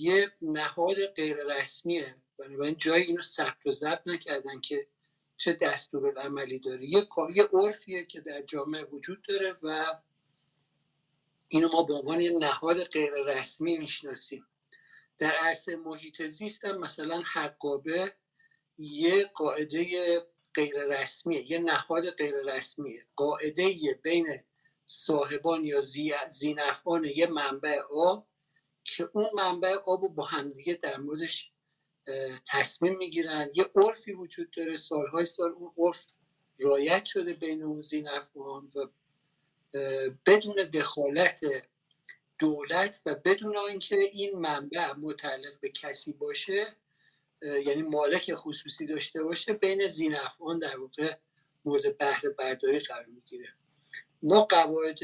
یه 0.00 0.32
نهاد 0.42 1.06
غیر 1.06 1.36
رسمیه. 1.36 2.16
بنابراین 2.38 2.76
جای 2.76 3.02
اینو 3.02 3.22
ثبت 3.22 3.66
و 3.66 3.70
ضبط 3.70 4.02
نکردن 4.06 4.60
که 4.60 4.86
چه 5.40 5.52
دستورالعملی 5.52 6.58
داره 6.58 6.86
یه 6.86 7.08
یه 7.34 7.48
عرفیه 7.52 8.04
که 8.04 8.20
در 8.20 8.42
جامعه 8.42 8.84
وجود 8.84 9.22
داره 9.28 9.56
و 9.62 9.98
اینو 11.48 11.68
ما 11.72 11.82
به 11.82 11.94
عنوان 11.94 12.20
یه 12.20 12.38
نهاد 12.38 12.84
غیر 12.84 13.10
رسمی 13.26 13.78
می‌شناسیم. 13.78 14.46
در 15.18 15.32
عرصه 15.32 15.76
محیط 15.76 16.22
زیست 16.22 16.64
هم 16.64 16.78
مثلا 16.78 17.22
حقابه 17.32 18.12
یه 18.78 19.24
قاعده 19.34 19.86
غیر 20.54 20.84
رسمیه 20.84 21.50
یه 21.52 21.58
نهاد 21.58 22.10
غیر 22.10 22.34
رسمیه 22.56 23.06
قاعده 23.16 23.94
بین 24.02 24.26
صاحبان 24.86 25.64
یا 25.64 25.80
زینفان 26.30 27.04
یه 27.04 27.26
منبع 27.26 27.80
آب 27.90 28.26
که 28.84 29.10
اون 29.12 29.30
منبع 29.34 29.74
آب 29.74 30.02
رو 30.02 30.08
با 30.08 30.24
همدیگه 30.24 30.74
در 30.74 30.96
موردش 30.96 31.52
تصمیم 32.46 32.96
می‌گیرن. 32.96 33.50
یه 33.54 33.70
عرفی 33.74 34.12
وجود 34.12 34.50
داره. 34.50 34.76
سالهای 34.76 35.26
سال 35.26 35.52
اون 35.52 35.72
عرف 35.78 36.06
رایت 36.58 37.04
شده 37.04 37.32
بین 37.32 37.62
اون 37.62 37.80
زین 37.80 38.08
افغان 38.08 38.72
و 38.74 38.86
بدون 40.26 40.54
دخالت 40.54 41.40
دولت 42.38 43.02
و 43.06 43.14
بدون 43.14 43.56
اینکه 43.56 43.96
این 43.96 44.38
منبع 44.38 44.92
متعلق 44.92 45.60
به 45.60 45.68
کسی 45.68 46.12
باشه 46.12 46.76
یعنی 47.42 47.82
مالک 47.82 48.34
خصوصی 48.34 48.86
داشته 48.86 49.22
باشه 49.22 49.52
بین 49.52 49.86
زین 49.86 50.14
افغان 50.14 50.58
در 50.58 50.76
واقع 50.76 51.16
مورد 51.64 51.98
بهره 51.98 52.30
برداری 52.30 52.78
قرار 52.78 53.06
می‌گیره. 53.06 53.48
ما 54.22 54.44
قواعد 54.44 54.98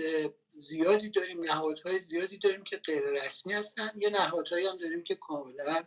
زیادی 0.57 1.11
داریم 1.11 1.41
نهادهای 1.41 1.99
زیادی 1.99 2.39
داریم 2.39 2.65
که 2.65 2.77
غیر 2.77 3.03
رسمی 3.03 3.53
هستن. 3.53 3.91
یه 3.97 4.11
نهادهایی 4.11 4.67
هم 4.67 4.77
داریم 4.77 5.05
که 5.05 5.15
کاملا 5.15 5.85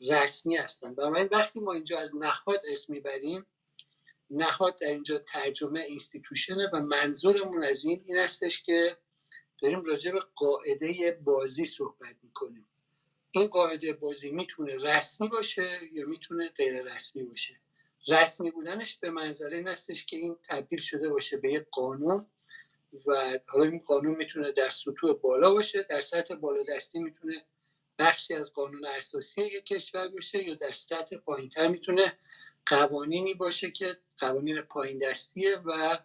رسمی 0.00 0.56
هستن. 0.56 0.94
بنابراین 0.94 1.28
وقتی 1.32 1.60
ما 1.60 1.72
اینجا 1.72 1.98
از 1.98 2.16
نهاد 2.16 2.60
اسم 2.68 2.92
می‌بریم 2.92 3.46
نهاد 4.30 4.78
در 4.78 4.88
اینجا 4.88 5.18
ترجمه 5.18 5.80
اینستیتوشنه 5.80 6.70
و 6.72 6.80
منظورمون 6.80 7.64
از 7.64 7.84
این 7.84 8.02
این 8.04 8.18
هستش 8.18 8.62
که 8.62 8.96
داریم 9.62 9.84
راجع 9.84 10.12
به 10.12 10.20
قاعده 10.34 11.20
بازی 11.24 11.64
صحبت 11.64 12.16
می‌کنیم. 12.22 12.66
این 13.30 13.46
قاعده 13.46 13.92
بازی 13.92 14.30
می‌تونه 14.30 14.76
رسمی 14.76 15.28
باشه 15.28 15.80
یا 15.92 16.06
می‌تونه 16.06 16.48
غیر 16.48 16.94
رسمی 16.94 17.22
باشه؟ 17.22 17.60
رسمی 18.08 18.50
بودنش 18.50 18.98
به 18.98 19.10
منظره 19.10 19.56
این 19.56 19.68
هستش 19.68 20.06
که 20.06 20.16
این 20.16 20.36
تبدیل 20.48 20.78
شده 20.78 21.08
باشه 21.08 21.36
به 21.36 21.52
یک 21.52 21.66
قانون 21.70 22.26
و 23.06 23.38
حالا 23.46 23.64
این 23.64 23.78
قانون 23.78 24.14
می‌تونه 24.14 24.52
در 24.52 24.70
سطوح 24.70 25.12
بالا 25.12 25.52
باشه 25.52 25.82
در 25.82 26.00
سطح 26.00 26.34
بالا 26.34 26.62
دستی 26.68 26.98
می‌تونه 26.98 27.44
بخشی 27.98 28.34
از 28.34 28.54
قانون 28.54 28.86
اساسی 28.86 29.42
یک 29.42 29.66
کشور 29.66 30.08
باشه 30.08 30.42
یا 30.48 30.54
در 30.54 30.72
سطح 30.72 31.16
پایینتر 31.16 31.68
می‌تونه 31.68 32.18
قوانینی 32.66 33.34
باشه 33.34 33.70
که 33.70 33.98
قوانین 34.18 34.60
پایین 34.60 34.98
دستیه 34.98 35.56
و 35.56 35.98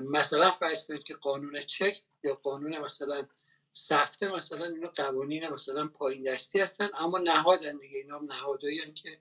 مثلا 0.00 0.50
فرض 0.50 0.86
کنید 0.86 1.02
که 1.02 1.14
قانون 1.14 1.60
چک 1.60 2.02
یا 2.24 2.34
قانون 2.34 2.78
مثلا 2.78 3.26
سفته 3.72 4.28
مثلا 4.28 4.64
اینا 4.64 4.88
قوانین 4.88 5.48
مثلا 5.48 5.88
پایین 5.88 6.32
دستی 6.32 6.60
هستن 6.60 6.90
اما 6.94 7.18
نهادن 7.18 7.78
دیگه. 7.78 7.98
اینا 7.98 8.18
نهادهایی 8.18 8.92
که 8.92 9.18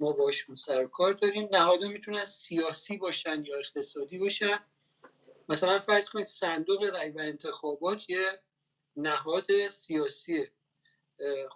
ما 0.00 0.12
باشون 0.12 0.56
سر 0.56 0.86
کار 0.86 1.12
داریم. 1.12 1.48
نهادها 1.52 1.88
می‌تونن 1.88 2.24
سیاسی 2.24 2.96
باشن 2.96 3.44
یا 3.44 3.58
اقتصادی 3.58 4.18
باشن. 4.18 4.58
مثلا 5.48 5.78
فرض 5.78 6.10
کنید 6.10 6.26
صندوق 6.26 6.84
رای 6.84 7.10
و 7.10 7.18
انتخابات 7.18 8.10
یه 8.10 8.40
نهاد 8.96 9.68
سیاسیه. 9.68 10.50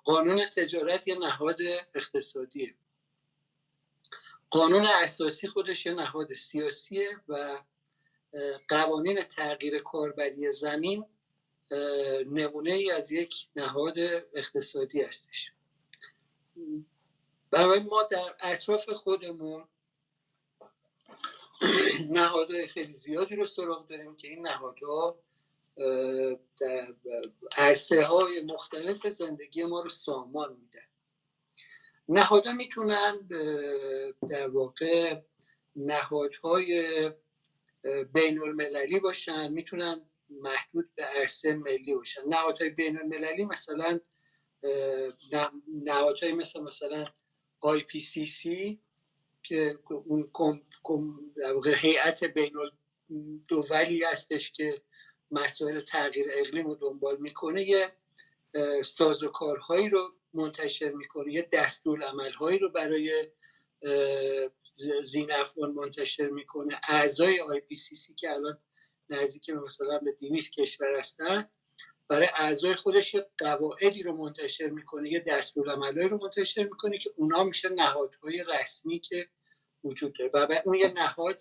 قانون 0.04 0.48
تجارت 0.48 1.08
یه 1.08 1.18
نهاد 1.18 1.58
اقتصادیه. 1.94 2.74
قانون 4.50 4.86
اساسی 4.86 5.48
خودش 5.48 5.86
یه 5.86 5.94
نهاد 5.94 6.34
سیاسیه 6.34 7.20
و 7.28 7.62
قوانین 8.68 9.22
تغییر 9.22 9.78
کاربری 9.78 10.52
زمین 10.52 11.06
نمونه 12.26 12.72
ای 12.72 12.90
از 12.90 13.12
یک 13.12 13.48
نهاد 13.56 13.98
اقتصادی 14.34 15.02
هستش. 15.02 15.52
برای 17.50 17.80
ما 17.80 18.02
در 18.02 18.34
اطراف 18.40 18.90
خودمون 18.90 19.68
نهادهای 22.08 22.66
خیلی 22.66 22.92
زیادی 22.92 23.36
رو 23.36 23.46
سراغ 23.46 23.88
داریم 23.88 24.16
که 24.16 24.28
این 24.28 24.46
نهادها 24.46 25.18
عرصه 27.56 28.04
های 28.04 28.40
مختلف 28.40 29.06
زندگی 29.06 29.64
ما 29.64 29.80
رو 29.80 29.90
سامان 29.90 30.52
میدن 30.52 30.86
نهادها 32.08 32.52
می‌تونن 32.52 33.28
در 34.30 34.48
واقع 34.48 35.20
نهادهای 35.76 37.10
بین 38.12 38.42
المللی 38.42 39.00
باشن 39.00 39.52
می‌تونن 39.52 40.00
محدود 40.30 40.94
به 40.94 41.02
عرصه 41.04 41.54
ملی 41.54 41.94
باشن. 41.94 42.20
نهادهای 42.28 42.70
بین 42.70 42.98
المللی 42.98 43.44
مثلا 43.44 44.00
نهادهای 45.84 46.32
مثل 46.32 46.62
مثلا 46.62 47.06
سی 48.26 48.80
که 49.42 49.78
اون 49.88 50.30
در 51.36 51.52
واقع 51.52 51.74
هیئت 51.76 52.24
بین 52.24 52.52
دولی 53.48 54.04
هستش 54.04 54.52
که 54.52 54.82
مسائل 55.30 55.80
تغییر 55.80 56.26
اقلیم 56.34 56.66
رو 56.66 56.74
دنبال 56.74 57.16
می‌کنه 57.16 57.68
یه 57.68 57.92
سازوکارهایی 58.84 59.88
رو 59.88 60.12
منتشر 60.34 60.90
می‌کنه 60.90 61.32
یه 61.32 61.48
دستور 61.52 62.02
عملهایی 62.02 62.58
رو 62.58 62.70
برای 62.70 63.28
زین 65.02 65.32
افغان 65.32 65.70
منتشر 65.70 66.28
می‌کنه. 66.28 66.80
اعضای 66.88 67.40
آی 67.40 67.60
پی 67.60 67.74
سی 67.74 67.94
سی 67.94 68.14
که 68.14 68.30
الان 68.30 68.58
نزدیک 69.10 69.50
مثلا 69.50 69.98
به 69.98 70.12
200 70.12 70.52
کشور 70.52 70.98
هستن 70.98 71.50
برای 72.08 72.28
اعضای 72.36 72.74
خودش 72.74 73.14
یه 73.14 73.26
قواعدی 73.38 74.02
رو 74.02 74.16
منتشر 74.16 74.66
می‌کنه 74.66 75.12
یه 75.12 75.20
دستور 75.20 75.70
عملهایی 75.70 76.08
رو 76.08 76.18
منتشر 76.18 76.62
می‌کنه 76.62 76.98
که 76.98 77.10
اونا 77.16 77.44
میشه 77.44 77.68
نهادهای 77.68 78.44
رسمی 78.48 78.98
که 78.98 79.28
وجود 79.84 80.14
داره. 80.18 80.30
و 80.34 80.62
اون 80.64 80.74
یه 80.74 80.88
نهاد 80.88 81.38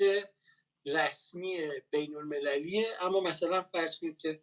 رسمی 0.88 1.58
بین 1.92 2.16
المللیه 2.16 2.88
اما 3.02 3.20
مثلا 3.20 3.64
فرض 3.64 4.00
کنید 4.00 4.18
که 4.18 4.42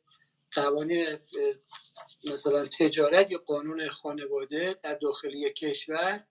قوانین 0.52 1.06
مثلا 2.32 2.64
تجارت 2.64 3.30
یا 3.30 3.38
قانون 3.38 3.88
خانواده 3.88 4.76
در 4.82 4.94
داخل 4.94 5.34
یک 5.34 5.54
کشور 5.54 6.26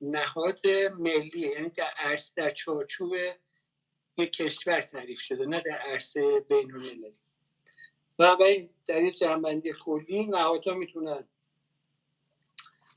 نهاد 0.00 0.66
ملیه 0.98 1.48
یعنی 1.48 1.68
در 1.68 1.90
عرصه 1.96 2.32
در 2.36 2.50
چارچوب 2.50 3.14
یک 4.18 4.32
کشور 4.32 4.80
تعریف 4.80 5.20
شده 5.20 5.46
نه 5.46 5.60
در 5.60 5.78
عرصه 5.78 6.40
بین 6.40 6.74
المللی 6.74 7.14
و 8.18 8.36
در 8.86 9.02
یک 9.02 9.18
جنبندی 9.18 9.72
کلی 9.72 10.26
نهادها 10.26 10.74
می‌تونن 10.74 11.28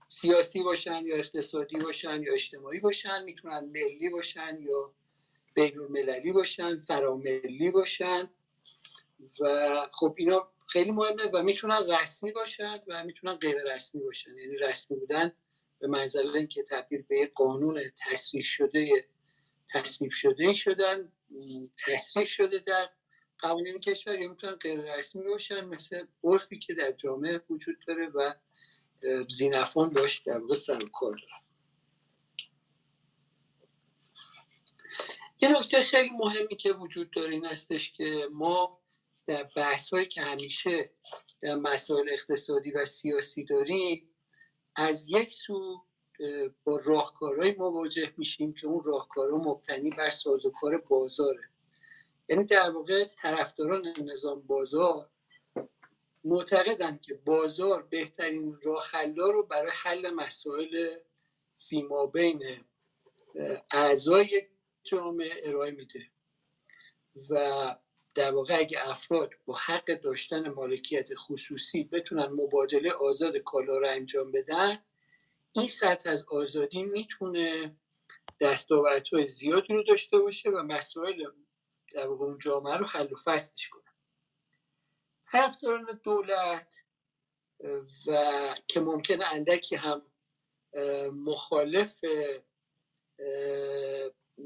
سیاسی 0.08 0.64
باشن 0.64 1.04
یا 1.06 1.16
اقتصادی 1.16 1.78
باشن 1.78 2.24
یا 2.24 2.34
اجتماعی 2.34 2.80
باشن 2.80 3.24
می‌تونن 3.24 3.60
ملی 3.60 4.10
باشن 4.10 4.58
یا 4.62 4.94
بین 5.54 5.80
المللی 5.80 6.32
باشن 6.32 6.80
فراملی 6.80 7.72
باشن 7.72 8.30
و 9.40 9.88
خب 9.92 10.16
اینا 10.18 10.52
خیلی 10.68 10.92
مهمه 10.92 11.24
و 11.34 11.44
می‌تونن 11.44 11.88
رسمی 12.02 12.32
باشن 12.32 12.80
و 12.88 13.04
می‌تونن 13.04 13.36
غیر 13.36 13.74
رسمی 13.74 14.02
باشن. 14.02 14.38
یعنی 14.38 14.58
رسمی 14.58 14.98
بودن 14.98 15.32
به 15.80 15.88
منزله 15.88 16.40
اینکه 16.40 16.64
تبدیل 16.64 17.02
به 17.02 17.32
قانون 17.36 17.82
تصریح 17.98 18.44
شده 18.44 19.06
تصویب 19.70 20.12
شده 20.12 20.54
شدن 20.54 21.12
تصریح 21.88 22.26
شده 22.26 22.60
در 22.60 22.90
قوانین 23.40 23.80
کشور. 23.80 24.20
یا 24.20 24.30
می‌تونن 24.30 24.56
غیر 24.56 24.98
رسمی 24.98 25.24
باشن 25.24 25.66
مثل 25.66 26.06
عرفی 26.24 26.60
که 26.60 26.74
در 26.74 26.92
جامعه 26.92 27.42
وجود 27.50 27.78
داره 27.88 28.08
و 28.08 28.34
زینفان 29.30 29.90
باش 29.90 30.20
در 30.20 30.38
واقع 30.38 30.56
سر 30.56 30.80
کار 30.94 31.22
یه 35.42 35.50
نکته 35.50 35.82
خیلی 35.82 36.10
مهمی 36.10 36.56
که 36.56 36.74
وجود 36.74 37.12
داره 37.12 37.32
این 37.32 37.46
هستش 37.46 37.92
که 37.92 38.28
ما 38.32 38.82
در 39.28 39.44
بحث 39.56 39.94
هایی 39.94 40.06
که 40.06 40.22
همیشه 40.22 40.92
در 41.42 41.56
مسائل 41.56 42.10
اقتصادی 42.10 42.72
و 42.72 42.86
سیاسی 42.86 43.46
داریم 43.46 44.10
از 44.76 45.10
یک 45.10 45.30
سو 45.30 45.86
با 46.64 46.82
راهکارهایی 46.86 47.56
مواجه 47.58 48.14
میشیم 48.18 48.54
که 48.54 48.68
اون 48.68 48.84
راهکارها 48.84 49.38
مبتنی 49.38 49.90
بر 49.90 50.10
سازوکار 50.10 50.78
بازاره. 50.78 51.50
یعنی 52.30 52.44
در 52.44 52.70
واقع 52.70 53.06
طرفداران 53.06 53.94
نظام 54.06 54.42
بازار 54.42 55.10
معتقدن 56.24 56.98
که 56.98 57.14
بازار 57.14 57.82
بهترین 57.82 58.58
راه 58.64 58.86
حلا 58.92 59.30
رو 59.30 59.44
برای 59.44 59.72
حل 59.84 60.10
مسائل 60.10 60.98
فیما 61.58 62.06
بین 62.06 62.66
اعضای 63.72 64.48
جامعه 64.84 65.42
ارائه 65.44 65.72
میده. 65.72 66.08
و 67.30 67.76
در 68.16 68.32
واقع 68.32 68.58
اگه 68.60 68.90
افراد 68.90 69.34
با 69.46 69.56
حق 69.56 70.02
داشتن 70.02 70.50
مالکیت 70.50 71.10
خصوصی 71.16 71.84
بتونن 71.84 72.26
مبادله 72.26 72.92
آزاد 72.92 73.38
کالا 73.38 73.78
رو 73.78 73.88
انجام 73.88 74.32
بدن 74.32 74.84
این 75.52 75.68
سطح 75.68 76.10
از 76.10 76.26
آزادی 76.30 76.84
می‌تونه 76.84 77.76
دستاوردهای 78.42 79.28
زیادی 79.28 79.74
رو 79.74 79.84
داشته 79.84 80.20
باشه 80.20 80.50
و 80.50 80.64
مسائل 80.64 81.26
در 81.94 82.08
واقع 82.08 82.26
اون 82.26 82.40
جامعه 82.40 82.78
رو 82.78 82.86
حل 82.86 83.14
و 83.14 83.16
فصلش 83.16 83.70
کنه. 83.70 83.84
طرفداران 85.32 86.00
دولت 86.04 86.76
و 88.08 88.56
که 88.68 88.80
ممکنه 88.80 89.26
اندکی 89.26 89.76
هم 89.76 90.02
مخالف 91.14 92.02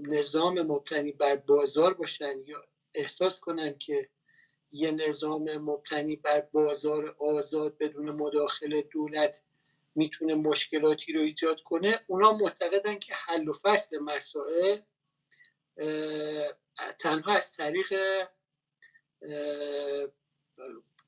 نظام 0.01 0.62
مبتنی 0.62 1.12
بر 1.12 1.36
بازار 1.36 1.93
باشن 1.93 2.43
یا 2.45 2.63
احساس 2.93 3.39
کنن 3.39 3.77
که 3.77 4.10
یه 4.71 4.91
نظام 4.91 5.58
مبتنی 5.58 6.15
بر 6.15 6.41
بازار 6.41 7.15
آزاد 7.19 7.77
بدون 7.77 8.10
مداخله 8.10 8.81
دولت 8.81 9.43
می‌تونه 9.95 10.36
مشکلاتی 10.36 11.13
رو 11.13 11.21
ایجاد 11.21 11.62
کنه 11.62 12.01
اونا 12.08 12.31
معتقدن 12.34 12.99
که 12.99 13.13
حل 13.13 13.47
و 13.47 13.53
فصل 13.53 13.99
مسائل 13.99 14.79
تنها 16.99 17.34
از 17.34 17.51
طریق 17.51 17.93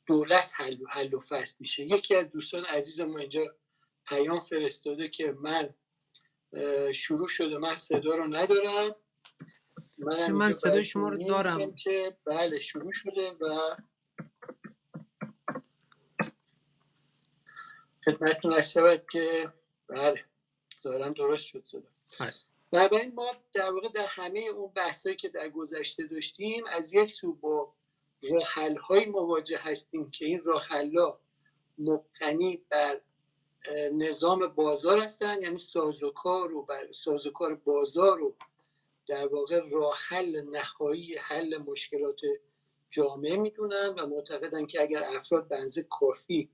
دولت 0.06 0.54
حل, 0.56 1.14
و 1.14 1.20
فصل 1.20 1.56
میشه. 1.60 1.84
یکی 1.84 2.16
از 2.16 2.32
دوستان 2.32 2.66
عزیز 2.66 3.02
ما 3.02 3.18
اینجا 3.18 3.56
پیام 4.06 4.40
فرستاده 4.40 5.08
که 5.08 5.32
من 5.32 5.74
شروع 6.94 7.28
شده. 7.28 7.58
من 7.58 7.76
صدا 7.76 8.16
رو 8.16 8.28
ندارم. 8.28 8.96
من, 9.98 10.32
من 10.32 10.54
صدای 10.54 10.86
شما 10.86 11.10
رو 11.10 11.18
دارم. 11.18 11.76
که 11.76 12.18
بله 12.26 12.60
شروع 12.60 12.92
شده 12.94 13.32
و 13.32 13.76
خدمتتون 18.06 18.54
ارز 18.54 18.78
که 19.12 19.54
بله 19.88 20.26
ظاهرا 20.82 21.10
درست 21.10 21.44
شد 21.44 21.64
صدا. 21.64 21.88
آره. 22.20 22.34
بنابراین 22.72 23.14
ما 23.16 23.36
در 23.54 23.72
واقع 23.72 23.90
در 23.90 24.06
همه 24.10 24.40
اون 24.40 24.72
بحثایی 24.74 25.16
که 25.16 25.30
در 25.30 25.50
گذشته 25.50 26.08
داشتیم 26.08 26.66
از 26.68 26.94
یک 26.94 27.10
سو 27.10 27.34
با 27.34 27.74
راحل 28.22 28.78
های 28.78 29.06
مواجه 29.06 29.58
هستیم 29.58 30.12
که 30.12 30.26
این 30.26 30.42
راحل 30.44 30.98
ها 30.98 31.20
مبتنی 31.78 32.58
بر 32.70 33.02
نظام 33.94 34.48
بازار 34.48 35.00
هستن 35.00 35.42
یعنی 35.42 35.58
سازوکار 35.58 36.54
و 36.54 36.62
بر 36.62 36.92
سازوکار 36.92 37.56
بازار 37.56 38.22
و 38.22 38.36
در 39.08 39.28
واقع 39.28 39.62
راه 39.70 39.98
حل 40.08 40.42
نهایی 40.42 41.16
حل 41.16 41.58
مشکلات 41.58 42.20
جامعه 42.90 43.36
می‌دونن 43.36 43.88
و 43.88 44.08
معتقدن 44.08 44.66
که 44.66 44.82
اگر 44.82 45.04
افراد 45.04 45.48
بنزه 45.48 45.84
کافی 45.90 46.50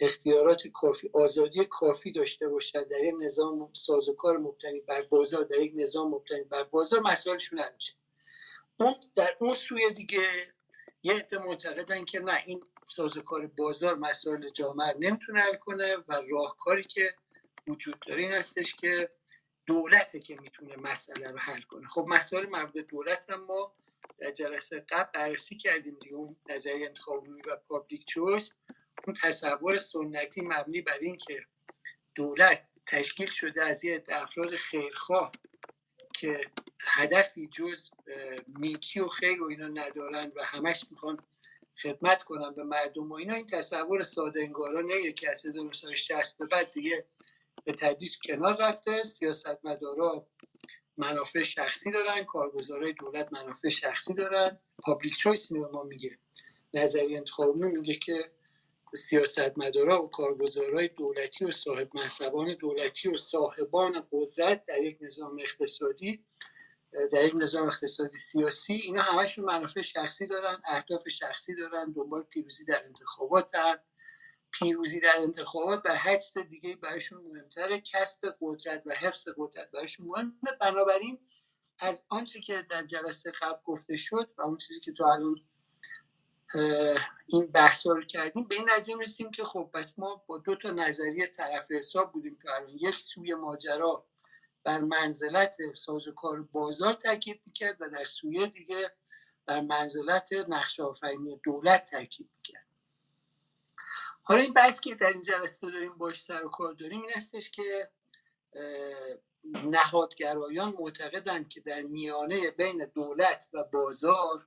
اختیارات 0.00 0.68
کافی 0.68 1.10
آزادی 1.12 1.64
کافی 1.64 2.12
داشته 2.12 2.48
باشد 2.48 2.88
در 2.88 3.04
یک 3.04 3.14
نظام 3.18 3.70
سازوکار 3.72 4.38
مبتنی 4.38 4.80
بر 4.80 5.02
بازار 5.02 5.44
در 5.44 5.58
یک 5.58 5.72
نظام 5.76 6.14
مبتنی 6.14 6.44
بر 6.44 6.62
بازار 6.62 7.00
مسائلشون 7.00 7.58
حل 7.58 7.74
میشه. 7.74 7.92
اون 8.80 8.94
در 9.14 9.36
اون 9.40 9.54
سوی 9.54 9.94
دیگه 9.94 10.22
یه 11.02 11.14
عده 11.14 11.38
معتقدن 11.38 12.04
که 12.04 12.20
نه 12.20 12.42
این 12.46 12.62
سازوکار 12.88 13.46
بازار 13.46 13.94
مسائل 13.94 14.50
جامعه 14.50 14.94
نمی‌تونه 14.98 15.40
حل 15.40 15.54
کنه 15.54 15.96
و 15.96 16.22
راهکاری 16.30 16.82
که 16.82 17.14
وجود 17.68 18.00
داره 18.06 18.22
این 18.22 18.32
هستش 18.32 18.74
که 18.74 19.10
دولته 19.66 20.20
که 20.20 20.36
می‌تونه 20.40 20.76
مسئله 20.76 21.30
رو 21.30 21.38
حل 21.38 21.60
کنه. 21.60 21.86
خب 21.86 22.06
مسائل 22.08 22.46
مربوط 22.46 22.76
دولت 22.86 23.30
هم 23.30 23.44
ما 23.44 23.74
در 24.18 24.30
جلسه 24.30 24.80
قبل 24.88 25.10
بررسی 25.14 25.56
کردیم 25.56 25.96
دیگه. 26.00 26.14
اون 26.14 26.36
نظریه 26.48 26.86
انتخاب 26.86 27.28
و 27.28 27.56
public 27.68 28.06
choice 28.06 28.52
اون 29.06 29.16
تصور 29.22 29.78
سنتی 29.78 30.40
مبنی 30.40 30.82
بر 30.82 30.98
این 31.00 31.16
که 31.16 31.46
دولت 32.14 32.64
تشکیل 32.86 33.30
شده 33.30 33.64
از 33.64 33.84
یه 33.84 34.04
افراد 34.08 34.56
خیرخواه 34.56 35.32
که 36.14 36.50
هدفی 36.80 37.46
جز 37.46 37.90
میکی 38.46 39.00
و 39.00 39.08
خیر 39.08 39.42
و 39.42 39.46
اینا 39.46 39.68
ندارن 39.68 40.32
و 40.36 40.44
همش 40.44 40.84
می‌خوان 40.90 41.16
خدمت 41.82 42.22
کنن 42.22 42.54
به 42.54 42.64
مردم 42.64 43.10
و 43.10 43.14
اینا. 43.14 43.34
این 43.34 43.46
تصور 43.46 44.02
ساده 44.02 44.40
انگارانه 44.40 45.12
که 45.12 45.30
از 45.30 45.46
1960 45.46 46.38
به 46.38 46.46
بعد 46.46 46.70
دیگه 46.70 47.06
به 47.64 47.72
تدریج 47.72 48.16
کنار 48.24 48.56
رفته. 48.60 49.02
سیاستمدارا 49.02 50.26
منافع 50.96 51.42
شخصی 51.42 51.90
دارن 51.90 52.24
کارگزارای 52.24 52.92
دولت 52.92 53.32
منافع 53.32 53.68
شخصی 53.68 54.14
دارن. 54.14 54.58
پابلیک 54.78 55.16
چویس 55.16 55.52
ما 55.52 55.82
میگه. 55.82 56.18
نظریه 56.74 57.18
انتخاب 57.18 57.56
میگه 57.56 57.94
که 57.94 58.30
سیاستمدارا 58.94 60.04
و 60.04 60.10
کارگزارای 60.10 60.88
دولتی 60.88 61.44
و 61.44 61.50
صاحب 61.50 61.96
منصبان 61.96 62.54
دولتی 62.54 63.08
و 63.08 63.16
صاحبان 63.16 64.06
قدرت 64.12 64.66
در 64.66 64.82
یک 64.82 64.98
نظام 65.00 65.38
اقتصادی 65.38 66.24
در 67.12 67.24
یک 67.24 67.34
نظام 67.36 67.66
اقتصادی 67.66 68.16
سیاسی 68.16 68.74
اینا 68.74 69.02
همشون 69.02 69.44
منافع 69.44 69.80
شخصی 69.80 70.26
دارن 70.26 70.62
اهداف 70.64 71.08
شخصی 71.08 71.54
دارن 71.54 71.92
دنبال 71.92 72.22
پیروزی 72.22 72.64
در 72.64 72.84
انتخابات 72.84 73.52
پیروزی 74.50 75.00
در 75.00 75.16
انتخابات 75.18 75.82
بر 75.82 75.94
هر 75.94 76.16
چیز 76.18 76.38
دیگه 76.38 76.76
برایشون 76.76 77.22
مهمتره. 77.22 77.80
کسب 77.80 78.36
قدرت 78.40 78.86
و 78.86 78.92
حفظ 78.92 79.28
قدرت 79.36 79.70
برایشون 79.70 80.06
مهمه. 80.06 80.32
بنابراین 80.60 81.18
از 81.78 82.04
آنچه 82.08 82.40
که 82.40 82.62
در 82.62 82.82
جلسه 82.82 83.32
قبل 83.40 83.60
گفته 83.64 83.96
شد 83.96 84.30
و 84.38 84.42
اون 84.42 84.56
چیزی 84.56 84.80
که 84.80 84.92
تو 84.92 85.04
الان 85.04 85.36
این 87.26 87.46
بحث 87.46 87.86
رو 87.86 88.02
کردیم 88.02 88.44
به 88.44 88.54
این 88.54 88.70
نتیجه 88.70 88.98
رسیم 88.98 89.30
که 89.30 89.44
خب 89.44 89.70
پس 89.74 89.98
ما 89.98 90.24
با 90.26 90.38
دو 90.38 90.54
تا 90.54 90.70
نظریه 90.70 91.26
طرف 91.26 91.70
حساب 91.70 92.12
بودیم 92.12 92.38
که 92.42 92.50
الان 92.50 92.68
یک 92.68 92.94
سوی 92.94 93.34
ماجرا 93.34 94.06
بر 94.64 94.80
منزلت 94.80 95.56
سازوکار 95.74 96.42
بازار 96.42 96.94
تاکید 96.94 97.40
می‌کرد 97.46 97.76
و 97.80 97.88
در 97.88 98.04
سوی 98.04 98.46
دیگه 98.46 98.92
بر 99.46 99.60
منزلت 99.60 100.32
نقش 100.48 100.80
آفرینی 100.80 101.36
دولت 101.36 101.90
تاکید 101.90 102.30
می‌کرد. 102.36 102.66
حالا 104.22 104.42
این 104.42 104.52
بحث 104.52 104.80
که 104.80 104.94
در 104.94 105.08
این 105.08 105.20
جلسه 105.20 105.70
داریم 105.70 105.94
باش 105.94 106.22
سر 106.22 106.44
و 106.44 106.48
کار 106.48 106.72
داریم 106.72 107.02
این 107.02 107.10
هستش 107.10 107.50
که 107.50 107.90
نهادگرایان 109.44 110.74
معتقدند 110.78 111.48
که 111.48 111.60
در 111.60 111.82
میانه 111.82 112.50
بین 112.50 112.84
دولت 112.94 113.48
و 113.52 113.64
بازار 113.64 114.46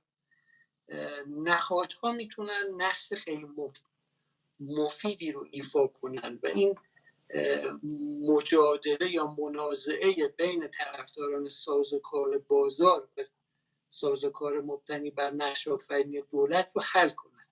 نهادها 1.26 2.12
می‌تونن 2.12 2.74
نقش 2.76 3.12
خیلی 3.12 3.46
مفیدی 4.60 5.32
رو 5.32 5.46
ایفا 5.50 5.86
کنن 5.86 6.38
و 6.42 6.46
این 6.46 6.78
مجادله 8.22 9.10
یا 9.10 9.26
منازعه 9.38 10.28
بین 10.28 10.68
طرفداران 10.68 11.48
سازوکار 11.48 12.38
بازار 12.38 13.08
و 13.16 13.22
سازوکار 13.88 14.60
مبتنی 14.60 15.10
بر 15.10 15.30
نقش 15.30 15.68
آفرینی 15.68 16.22
دولت 16.22 16.70
رو 16.74 16.82
حل 16.82 17.10
کنن. 17.10 17.46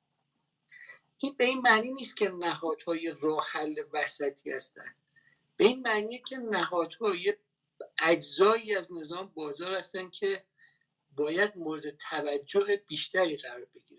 این 1.23 1.35
به 1.39 1.45
این 1.45 1.61
معنی 1.61 1.93
نیست 1.93 2.17
که 2.17 2.29
نهادهای 2.29 3.15
راه 3.21 3.47
حل 3.53 3.83
وسطی 3.93 4.53
هستند 4.53 4.97
به 5.57 5.65
این 5.65 5.81
معنی 5.81 6.19
که 6.19 6.37
نهادها 6.37 7.15
یه 7.15 7.39
اجزایی 7.99 8.75
از 8.75 8.93
نظام 8.93 9.27
بازار 9.27 9.75
هستند 9.75 10.13
که 10.13 10.45
باید 11.17 11.57
مورد 11.57 11.97
توجه 11.97 12.83
بیشتری 12.89 13.37
قرار 13.37 13.65
بگیرن. 13.65 13.90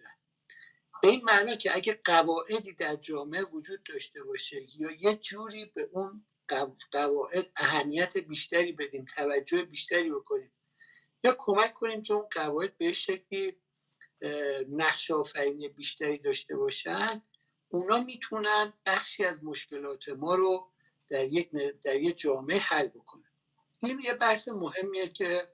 به 1.02 1.08
این 1.08 1.24
معنا 1.24 1.56
که 1.56 1.76
اگه 1.76 2.00
قواعدی 2.04 2.74
در 2.74 2.96
جامعه 2.96 3.44
وجود 3.44 3.84
داشته 3.84 4.24
باشه 4.24 4.68
یا 4.78 4.92
یه 4.92 5.16
جوری 5.16 5.66
به 5.66 5.90
اون 5.92 6.26
قواعد 6.92 7.52
اهمیت 7.56 8.18
بیشتری 8.18 8.72
بدیم 8.72 9.06
توجه 9.16 9.62
بیشتری 9.64 10.12
بکنیم 10.12 10.52
یا 11.24 11.36
کمک 11.40 11.74
کنیم 11.74 12.04
که 12.04 12.14
اون 12.14 12.28
قواعد 12.32 12.78
به 12.78 12.94
شکلی 12.94 13.58
نقش 14.70 15.12
آفرینی 15.12 15.70
بیشتری 15.70 16.18
داشته 16.18 16.56
باشن 16.56 17.22
اونا 17.70 18.04
می‌تونن 18.04 18.74
بخشی 18.86 19.26
از 19.26 19.44
مشکلات 19.44 20.10
ما 20.10 20.36
رو 20.36 20.72
در 21.10 21.26
یک, 21.26 21.52
در 21.84 21.96
یک 21.96 22.18
جامعه 22.18 22.58
حل 22.58 22.88
بکنن. 22.88 23.32
این 23.82 24.00
یه 24.00 24.14
بحث 24.14 24.48
مهمیه 24.48 25.10
که 25.10 25.48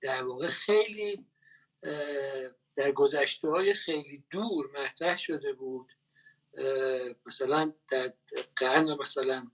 در 0.00 0.24
واقع 0.24 0.46
خیلی 0.46 1.26
در 2.76 2.92
گذشته 2.92 3.48
های 3.48 3.74
خیلی 3.74 4.24
دور 4.30 4.70
مطرح 4.80 5.16
شده 5.16 5.52
بود 5.52 5.92
مثلا 7.26 7.72
در 7.90 8.12
قرن 8.56 8.94
مثلا 9.00 9.50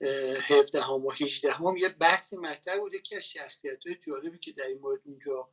17 0.00 0.82
هم 0.82 1.06
و 1.06 1.10
18 1.10 1.52
هم 1.52 1.76
یه 1.76 1.88
بحثی 1.88 2.36
مطرح 2.36 2.78
بوده 2.78 2.98
که 2.98 3.16
از 3.16 3.22
شخصیت 3.22 3.86
های 3.86 3.94
جالبی 4.06 4.38
که 4.38 4.52
در 4.52 4.64
این 4.64 4.78
مورد 4.78 5.00
اونجا 5.04 5.48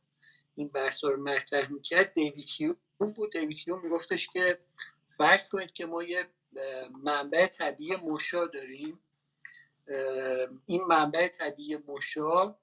این 0.54 0.68
بحث 0.68 1.04
رو 1.04 1.22
مطرح 1.22 1.72
می‌کرد 1.72 2.14
دیوید 2.14 2.48
هیوم 2.58 2.76
بود. 3.14 3.32
دیوید 3.32 3.58
هیوم 3.58 3.82
میگفتش 3.82 4.28
که 4.28 4.58
فرض 5.08 5.48
کنید 5.48 5.72
که 5.72 5.86
ما 5.86 6.02
یه 6.02 6.26
منبع 7.02 7.46
طبیعی 7.46 7.96
مشا 7.96 8.46
داریم 8.46 9.00
این 10.66 10.84
منبع 10.84 11.28
طبیعی 11.28 11.76
مشا 11.76 12.54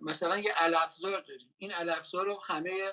مثلا 0.00 0.38
یه 0.38 0.52
علفزار 0.52 1.20
داریم. 1.20 1.54
این 1.58 1.72
علفزار 1.72 2.26
رو 2.26 2.38
همه 2.46 2.92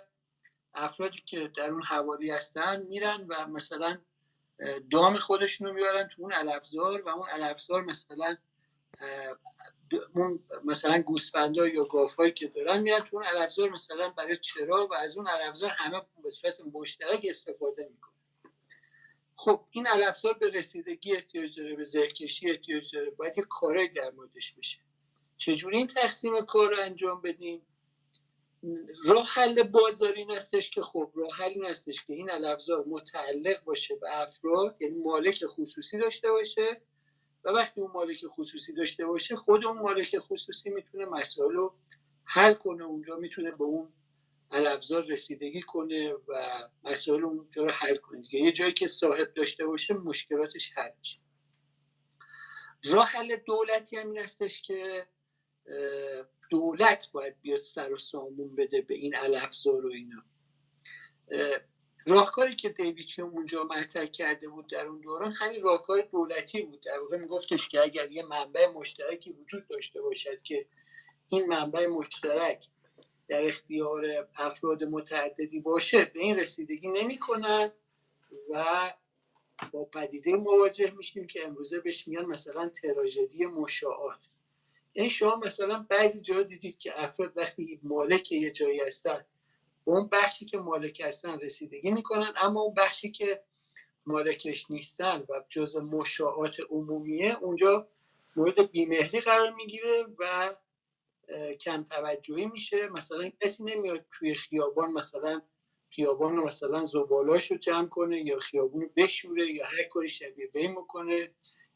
افرادی 0.77 1.21
که 1.25 1.51
در 1.57 1.69
اون 1.69 1.83
حوالی 1.83 2.31
هستن 2.31 2.81
میرن 2.81 3.25
و 3.29 3.47
مثلا 3.47 3.97
دام 4.91 5.17
خودشون 5.17 5.67
رو 5.67 5.73
می‌برن 5.73 6.07
تو 6.07 6.21
اون 6.21 6.31
علفزار 6.31 7.01
و 7.01 7.09
اون 7.09 7.29
علفزار 7.29 7.83
مثلا 7.83 8.37
مثلا 10.65 11.01
گوسفندا 11.01 11.67
یا 11.67 11.83
گافهایی 11.83 12.31
که 12.31 12.47
دارن 12.47 12.81
میرن 12.81 12.99
تو 12.99 13.17
اون 13.17 13.25
علفزار 13.25 13.69
مثلا 13.69 14.09
برای 14.09 14.35
چرا 14.35 14.87
و 14.87 14.93
از 14.93 15.17
اون 15.17 15.27
علفزار 15.27 15.69
همه 15.69 16.01
به 16.23 16.31
صورت 16.31 16.55
مشترک 16.73 17.25
استفاده 17.29 17.89
می‌کنن. 17.91 18.13
خب 19.35 19.65
این 19.71 19.87
علفزار 19.87 20.33
به 20.33 20.49
رسیدگی 20.49 21.15
احتیاج 21.15 21.59
داره 21.59 21.75
به 21.75 21.83
زهکشی 21.83 22.49
احتیاج 22.49 22.95
داره 22.95 23.09
باید 23.09 23.37
یه 23.37 23.87
در 23.95 24.11
موردش 24.11 24.53
بشه. 24.53 24.77
چجوری 25.37 25.77
این 25.77 25.87
تقسیم 25.87 26.45
کار 26.45 26.69
رو 26.69 26.81
انجام 26.81 27.21
بدیم؟ 27.21 27.61
راه 29.05 29.27
حل 29.27 29.63
بازاری 29.63 30.19
این 30.19 30.31
هستش 30.31 30.69
که 30.69 30.81
خب 30.81 31.11
راه 31.15 31.31
حل 31.31 31.49
این 31.49 31.65
هستش 31.65 32.05
که 32.05 32.13
این 32.13 32.31
الافزار 32.31 32.85
متعلق 32.87 33.63
باشه 33.63 33.95
به 33.95 34.21
افراد 34.21 34.81
یعنی 34.81 34.97
مالک 34.97 35.45
خصوصی 35.45 35.97
داشته 35.97 36.31
باشه 36.31 36.81
و 37.43 37.49
وقتی 37.49 37.81
اون 37.81 37.91
مالک 37.91 38.27
خصوصی 38.27 38.73
داشته 38.73 39.05
باشه 39.05 39.35
خود 39.35 39.65
اون 39.65 39.77
مالک 39.77 40.19
خصوصی 40.19 40.69
می‌تونه 40.69 41.05
مسائل 41.05 41.51
رو 41.51 41.75
حل 42.25 42.53
کنه 42.53 42.83
اونجا 42.83 43.15
می‌تونه 43.15 43.51
به 43.51 43.63
اون 43.63 43.93
الافزار 44.51 45.05
رسیدگی 45.05 45.61
کنه 45.61 46.13
و 46.13 46.33
مسائل 46.83 47.23
اونجا 47.23 47.63
رو 47.63 47.71
حل 47.71 47.95
کنه 47.95 48.21
دیگه. 48.21 48.39
یه 48.39 48.51
جایی 48.51 48.73
که 48.73 48.87
صاحب 48.87 49.33
داشته 49.33 49.65
باشه 49.65 49.93
مشکلاتش 49.93 50.73
حل 50.77 50.91
میشه. 50.99 51.19
راه 52.83 53.07
حل 53.07 53.35
دولتی 53.35 53.97
هم 53.97 54.11
این 54.11 54.17
هستش 54.17 54.61
که 54.61 55.07
دولت 56.49 57.11
باید 57.11 57.41
بیاد 57.41 57.61
سر 57.61 57.93
و 57.93 57.97
سامون 57.97 58.55
بده 58.55 58.81
به 58.81 58.93
این 58.93 59.15
الافزار 59.15 59.85
و 59.85 59.91
اینا. 59.91 60.23
راهکاری 62.07 62.55
که 62.55 62.69
دیوید 62.69 63.07
هیوم 63.15 63.29
اونجا 63.29 63.63
مطرح 63.63 64.05
کرده 64.05 64.47
بود 64.47 64.69
در 64.69 64.85
اون 64.85 65.01
دوران 65.01 65.31
همین 65.31 65.63
راهکار 65.63 66.01
دولتی 66.01 66.61
بود. 66.61 66.81
در 66.81 66.99
واقع 66.99 67.17
میگفتش 67.17 67.69
که 67.69 67.81
اگر 67.81 68.11
یه 68.11 68.23
منبع 68.23 68.67
مشترکی 68.67 69.31
وجود 69.31 69.67
داشته 69.67 70.01
باشد 70.01 70.41
که 70.41 70.65
این 71.27 71.45
منبع 71.45 71.87
مشترک 71.87 72.65
در 73.27 73.45
اختیار 73.45 74.27
افراد 74.35 74.83
متعددی 74.83 75.59
باشه 75.59 76.05
به 76.05 76.19
این 76.19 76.35
رسیدگی 76.35 76.87
نمی‌کنن 76.87 77.71
و 78.49 78.93
با 79.71 79.85
پدیده 79.85 80.33
مواجه 80.33 80.91
میشیم 80.91 81.27
که 81.27 81.47
امروزه 81.47 81.79
بهش 81.79 82.07
میگن 82.07 82.25
مثلا 82.25 82.69
تراژدی 82.69 83.45
مشاعات. 83.45 84.19
یعنی 84.97 85.09
شما 85.11 85.37
مثلا 85.37 85.87
بعضی 85.89 86.21
جا 86.21 86.43
دیدید 86.43 86.79
که 86.79 87.03
افراد 87.03 87.33
وقتی 87.37 87.81
مالک 87.83 88.33
یه 88.33 88.51
جایی 88.51 88.81
هستن 88.81 89.25
به 89.85 89.93
اون 89.93 90.09
بخشی 90.13 90.45
که 90.47 90.59
مالک 90.59 91.01
هستن 91.05 91.39
رسیدگی 91.39 91.91
می‌کنن 91.91 92.33
اما 92.37 92.61
اون 92.61 92.75
بخشی 92.75 93.11
که 93.11 93.43
مالکش 94.07 94.71
نیستن 94.71 95.25
و 95.29 95.43
جز 95.49 95.77
مشاعات 95.77 96.57
عمومیه 96.71 97.37
اونجا 97.41 97.89
مورد 98.37 98.71
بیمهری 98.71 99.21
قرار 99.21 99.53
می‌گیره 99.55 100.05
و 100.19 100.55
کم 101.61 101.83
توجهی 101.83 102.45
میشه. 102.45 102.87
مثلا 102.87 103.31
کسی 103.43 103.63
نمیاد 103.63 104.05
توی 104.11 104.35
خیابان 104.35 104.91
مثلا 104.93 105.41
خیابان 105.91 106.35
مثلا 106.35 106.83
زبالاش 106.83 107.51
رو 107.51 107.57
جمع 107.57 107.87
کنه 107.87 108.25
یا 108.25 108.39
خیابون 108.39 108.81
رو 108.81 108.89
بشوره 108.97 109.51
یا 109.51 109.65
هر 109.65 109.83
کاری 109.91 110.09
شبیه 110.09 110.47
بین 110.47 110.75
بکنه. 110.75 111.31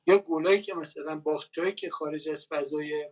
یا 0.07 0.17
گلایی 0.17 0.61
که 0.61 0.73
مثلا 0.73 1.15
باخچهایی 1.15 1.73
که 1.73 1.89
خارج 1.89 2.29
از 2.29 2.47
فضای 2.47 3.09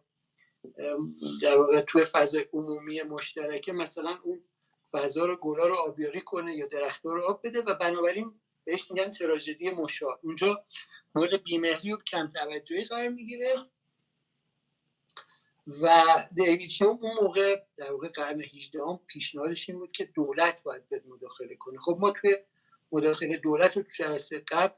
در 1.41 1.57
واقع 1.57 1.81
توی 1.81 2.03
فضای 2.03 2.45
عمومی 2.53 3.01
مشترکه 3.01 3.73
مثلا 3.73 4.19
اون 4.23 4.43
فضا 4.91 5.25
رو 5.25 5.35
گلا 5.35 5.67
رو 5.67 5.75
آبیاری 5.75 6.21
کنه 6.21 6.55
یا 6.55 6.67
درختها 6.67 7.13
رو 7.13 7.23
آب 7.23 7.47
بده 7.47 7.61
و 7.61 7.73
بنابراین 7.73 8.39
بهش 8.63 8.91
میگن 8.91 9.09
تراژدی 9.09 9.69
مشاهد 9.69 10.19
اونجا 10.23 10.65
مورد 11.15 11.43
بیمهری 11.43 11.93
و 11.93 11.97
کم 11.97 12.27
توجهی 12.27 12.83
قرار 12.83 13.09
می‌گیره 13.09 13.55
و 15.81 16.05
دیوید 16.35 16.71
هیوم 16.71 16.99
اون 17.01 17.13
موقع 17.21 17.61
در 17.77 17.91
واقع 17.91 18.07
قرن 18.07 18.41
18 18.41 18.79
هم 18.79 18.99
پیشنهادش 19.07 19.69
این 19.69 19.79
بود 19.79 19.91
که 19.91 20.05
دولت 20.05 20.63
باید 20.63 20.89
به 20.89 21.03
مداخله 21.07 21.55
کنه. 21.55 21.79
خب 21.79 21.97
ما 21.99 22.11
توی 22.11 22.35
مداخله 22.91 23.37
دولت 23.37 23.77
رو 23.77 23.83
تو 23.83 23.89
جلسه 23.97 24.43
قبل 24.47 24.75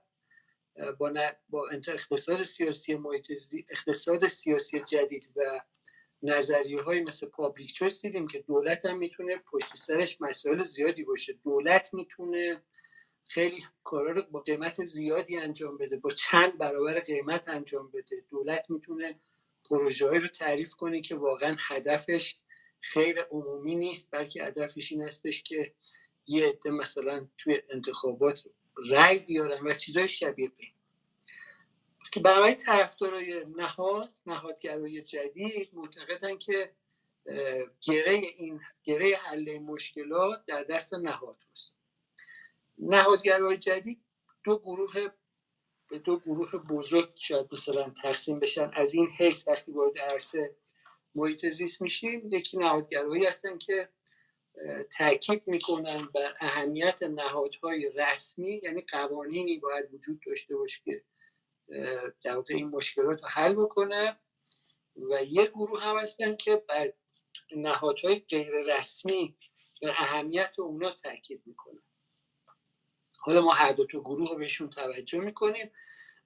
با, 0.99 1.13
با 1.49 1.69
اقتصاد 1.69 2.43
سیاسی 2.43 2.95
محیط 2.95 3.31
اقتصاد 3.69 4.27
سیاسی 4.27 4.79
جدید 4.79 5.29
و 5.35 5.61
نظریه 6.23 6.81
های 6.81 7.01
مثل 7.01 7.27
پابلیک 7.27 7.73
چویس 7.73 8.01
دیدیم 8.01 8.27
که 8.27 8.39
دولت 8.39 8.85
هم 8.85 8.97
می‌تونه 8.97 9.37
پشت 9.37 9.75
سرش 9.75 10.21
مسائل 10.21 10.63
زیادی 10.63 11.03
باشه. 11.03 11.33
دولت 11.33 11.93
می‌تونه 11.93 12.63
خیلی 13.27 13.63
کارا 13.83 14.11
رو 14.11 14.23
با 14.31 14.39
قیمت 14.39 14.83
زیادی 14.83 15.37
انجام 15.37 15.77
بده 15.77 15.97
با 15.97 16.09
چند 16.09 16.57
برابر 16.57 16.99
قیمت 16.99 17.49
انجام 17.49 17.91
بده. 17.91 18.23
دولت 18.29 18.69
می‌تونه 18.69 19.19
پروژه 19.69 20.07
رو 20.07 20.27
تعریف 20.27 20.73
کنه 20.73 21.01
که 21.01 21.15
واقعا 21.15 21.55
هدفش 21.59 22.39
خیر 22.81 23.21
عمومی 23.21 23.75
نیست 23.75 24.07
بلکه 24.11 24.43
هدفش 24.43 24.91
این 24.91 25.01
هستش 25.01 25.43
که 25.43 25.73
یه 26.27 26.47
عده 26.47 26.71
مثلا 26.71 27.27
توی 27.37 27.61
انتخابات 27.69 28.43
رأی 28.89 29.19
بیارن 29.19 29.67
و 29.67 29.73
چیزای 29.73 30.07
شبیه 30.07 30.49
به 30.49 30.63
که 32.11 32.19
برای 32.19 32.55
طرفدارای 32.55 33.45
نهاد 33.55 34.13
نهادگرای 34.25 35.01
جدید 35.01 35.69
معتقدن 35.73 36.37
که 36.37 36.71
گره 37.81 38.13
این 38.13 38.61
گره 38.83 39.15
حل 39.15 39.59
مشکلات 39.59 40.45
در 40.45 40.63
دست 40.63 40.93
نهاد 40.93 41.37
هست. 41.51 41.77
نهادگرای 42.77 43.57
جدید 43.57 44.01
دو 44.43 44.59
گروه 44.59 45.07
به 45.89 45.99
دو 45.99 46.19
گروه 46.19 46.51
بزرگ 46.51 47.13
شاید 47.15 47.47
مثلا 47.51 47.93
تقسیم 48.01 48.39
بشن. 48.39 48.71
از 48.73 48.93
این 48.93 49.09
حیث 49.09 49.47
وقتی 49.47 49.71
وارد 49.71 49.99
عرصه 49.99 50.55
محیط 51.15 51.45
زیست 51.45 51.81
میشیم 51.81 52.29
یکی 52.31 52.57
نهادگرایی 52.57 53.25
هستن 53.25 53.57
که 53.57 53.89
تاکید 54.97 55.43
می‌کنن 55.47 56.09
بر 56.15 56.35
اهمیت 56.39 57.03
نهادهای 57.03 57.91
رسمی 57.95 58.61
یعنی 58.63 58.81
قوانینی 58.81 59.59
باید 59.59 59.93
وجود 59.93 60.19
داشته 60.27 60.55
باشه 60.55 60.81
که 60.85 61.03
در 62.23 62.35
واقع 62.35 62.53
این 62.53 62.69
مشکلات 62.69 63.21
رو 63.21 63.27
حل 63.27 63.53
بکنه 63.53 64.19
و 64.95 65.23
یک 65.23 65.49
گروه 65.49 65.81
هم 65.81 65.97
هستن 65.97 66.35
که 66.35 66.55
بر 66.55 66.93
نهادهای 67.55 68.19
غیر 68.19 68.51
رسمی 68.77 69.37
به 69.81 69.89
اهمیت 69.89 70.59
اونا 70.59 70.91
تاکید 70.91 71.43
می‌کنن. 71.45 71.83
حالا 73.19 73.41
ما 73.41 73.53
هر 73.53 73.71
دو 73.71 73.85
تا 73.85 73.99
گروه 73.99 74.29
رو 74.29 74.35
بهشون 74.35 74.69
توجه 74.69 75.19
می‌کنیم. 75.19 75.71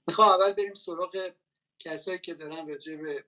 می‌خوام 0.08 0.30
اول 0.30 0.54
بریم 0.54 0.74
سراغ 0.74 1.34
کسایی 1.80 2.20
که 2.20 2.34
دارن 2.34 2.68
راجع 2.68 2.96
به 2.96 3.26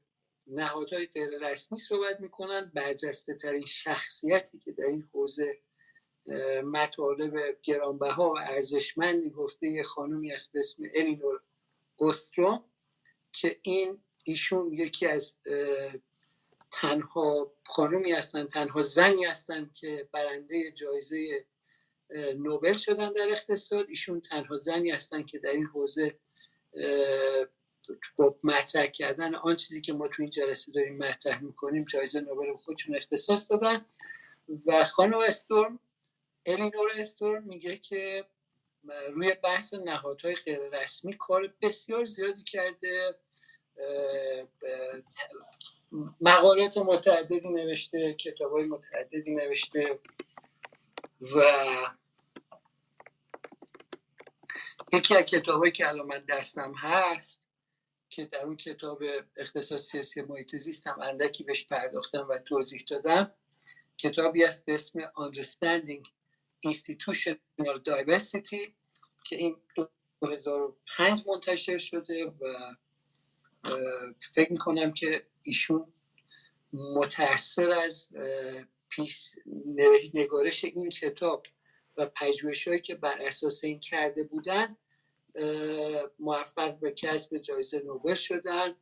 نهادهای 0.47 1.05
غیر 1.05 1.29
رسمی 1.41 1.79
صحبت 1.79 2.19
می‌کنن. 2.19 2.71
برجسته 2.73 3.33
ترین 3.33 3.65
شخصیتی 3.65 4.59
که 4.59 4.71
در 4.71 4.85
این 4.85 5.09
حوزه 5.13 5.59
مطالب 6.63 7.57
گرانبها 7.63 8.29
و 8.29 8.37
ارزشمندی 8.39 9.29
گفته 9.29 9.67
یه 9.67 9.83
خانومی 9.83 10.31
است 10.31 10.53
به 10.53 10.59
اسم 10.59 10.83
الینور 10.95 11.41
اوستروم 11.95 12.63
که 13.33 13.59
این 13.61 14.03
ایشون 14.23 14.73
یکی 14.73 15.07
از 15.07 15.37
تنها 16.71 17.53
خانومی 17.65 18.11
هستن 18.11 18.47
تنها 18.47 18.81
زنی 18.81 19.25
هستن 19.25 19.71
که 19.73 20.09
برنده 20.11 20.71
جایزه 20.71 21.45
نوبل 22.35 22.73
شدن 22.73 23.13
در 23.13 23.27
اقتصاد. 23.29 23.89
ایشون 23.89 24.21
تنها 24.21 24.57
زنی 24.57 24.91
هستن 24.91 25.23
که 25.23 25.39
در 25.39 25.49
این 25.49 25.65
حوزه 25.65 26.19
با 28.15 28.35
مطرح 28.43 28.87
کردن 28.87 29.35
آن 29.35 29.55
چیزی 29.55 29.81
که 29.81 29.93
ما 29.93 30.07
تو 30.07 30.15
این 30.19 30.29
جلسه 30.29 30.71
داریم 30.71 30.97
مطرح 30.97 31.43
می‌کنیم 31.43 31.85
جایزه 31.85 32.21
نوبل 32.21 32.57
خودشون 32.57 32.95
اختصاص 32.95 33.51
دادن. 33.51 33.85
و 34.65 34.83
خانم 34.83 35.17
استورم 35.17 35.79
الینور 36.45 36.89
استورم 36.95 37.43
میگه 37.43 37.77
که 37.77 38.25
روی 39.13 39.33
بحث 39.43 39.73
نهادهای 39.73 40.35
غیر 40.35 40.59
رسمی 40.59 41.13
کار 41.17 41.53
بسیار 41.61 42.05
زیادی 42.05 42.43
کرده. 42.43 43.15
مقالات 46.21 46.77
متعددی 46.77 47.49
نوشته 47.49 48.13
کتاب 48.13 48.51
های 48.51 48.65
متعددی 48.65 49.35
نوشته 49.35 49.99
و 51.21 51.41
یکی 54.93 55.15
از 55.15 55.23
کتابایی 55.25 55.71
که 55.71 55.87
الان 55.87 56.07
من 56.07 56.19
دستم 56.29 56.73
هست 56.77 57.46
که 58.17 58.25
در 58.25 58.45
اون 58.45 58.57
کتاب 58.57 59.03
اقتصاد 59.35 59.81
سیاسی 59.81 60.21
محیط 60.21 60.55
زیست 60.55 60.87
هم 60.87 61.01
اندکی 61.01 61.43
بهش 61.43 61.65
پرداختم 61.65 62.27
و 62.29 62.37
توضیح 62.37 62.85
دادم 62.89 63.33
کتابی 63.97 64.43
است 64.43 64.65
به 64.65 64.73
اسم 64.73 65.01
Understanding 65.01 66.07
Institutional 66.67 67.79
Diversity 67.87 68.71
که 69.23 69.35
این 69.35 69.55
2005 70.21 71.23
منتشر 71.27 71.77
شده 71.77 72.25
و 72.25 72.75
فکر 74.19 74.51
می‌کنم 74.51 74.93
که 74.93 75.25
ایشون 75.43 75.93
متاثر 76.73 77.69
از 77.69 78.09
پیش 78.89 79.35
نگارش 80.13 80.65
این 80.65 80.89
کتاب 80.89 81.43
و 81.97 82.05
پژوهش 82.05 82.67
هایی 82.67 82.81
که 82.81 82.95
بر 82.95 83.17
اساس 83.21 83.63
این 83.63 83.79
کرده 83.79 84.23
بودن 84.23 84.77
موفق 86.19 86.79
به 86.79 86.91
کسب 86.91 87.37
جایزه 87.37 87.79
نوبل 87.79 88.15
شدن. 88.15 88.75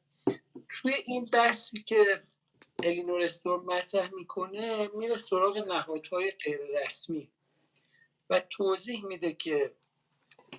توی 0.69 0.93
این 1.05 1.25
بحثی 1.25 1.83
که 1.83 2.23
الینور 2.83 3.21
استورم 3.21 3.65
مطرح 3.65 4.13
می‌کنه 4.13 4.87
میره 4.87 5.17
سراغ 5.17 5.57
نهادهای 5.57 6.31
غیر 6.31 6.59
رسمی 6.85 7.31
و 8.29 8.39
توضیح 8.49 9.05
میده 9.05 9.33
که 9.33 9.75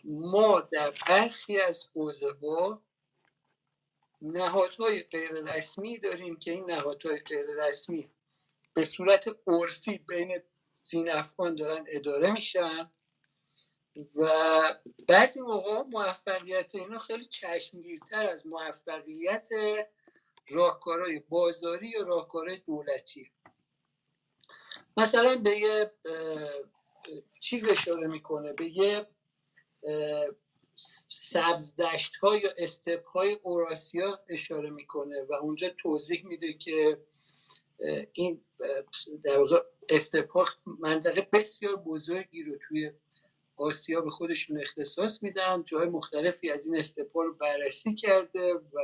ما 0.04 0.60
در 0.60 0.94
برخی 1.08 1.60
از 1.60 1.88
حوزه 1.94 2.32
ها 2.42 2.82
نهادهای 4.22 5.02
غیر 5.02 5.30
رسمی 5.30 5.98
داریم 5.98 6.36
که 6.36 6.50
این 6.50 6.70
نهادهای 6.70 7.20
غیر 7.20 7.46
رسمی 7.66 8.10
به 8.74 8.84
صورت 8.84 9.28
عرفی 9.46 9.98
بین 9.98 10.38
سین 10.72 11.10
افغان 11.10 11.56
دارن 11.56 11.84
اداره 11.88 12.30
میشن. 12.32 12.90
و 14.16 14.28
بعضی 15.08 15.40
موقع 15.40 15.82
موفقیت 15.82 16.74
اینا 16.74 16.98
خیلی 16.98 17.24
چشمگیرتر 17.24 18.28
از 18.28 18.46
موفقیت 18.46 19.48
راهکارهای 20.48 21.18
بازاری 21.18 21.88
یا 21.88 22.02
راهکارهای 22.02 22.58
دولتی. 22.58 23.30
مثلا 24.96 25.36
به 25.36 25.58
یه 25.58 25.92
چیز 27.40 27.68
اشاره 27.68 28.06
می‌کنه 28.06 28.52
به 28.52 28.66
یه 28.66 29.06
سبز 31.08 31.76
دشت 31.76 32.16
ها 32.16 32.36
یا 32.36 32.50
استپ 32.58 33.06
های 33.06 33.32
اوراسیا 33.42 34.20
اشاره 34.28 34.70
می‌کنه 34.70 35.22
و 35.22 35.34
اونجا 35.34 35.68
توضیح 35.68 36.26
میده 36.26 36.52
که 36.52 37.00
این 38.12 38.44
در 39.24 39.38
واقع 39.38 39.62
استپ 39.88 40.44
منطقه 40.66 41.28
بسیار 41.32 41.76
بزرگی 41.76 42.42
رو 42.42 42.58
توی 42.68 42.92
آسیا 43.56 44.00
به 44.00 44.10
خودشون 44.10 44.60
اختصاص 44.60 45.22
میدن. 45.22 45.62
جای 45.62 45.88
مختلفی 45.88 46.50
از 46.50 46.66
این 46.66 46.76
استپ 46.76 47.16
ها 47.16 47.22
رو 47.22 47.34
بررسی 47.34 47.94
کرده 47.94 48.54
و 48.54 48.80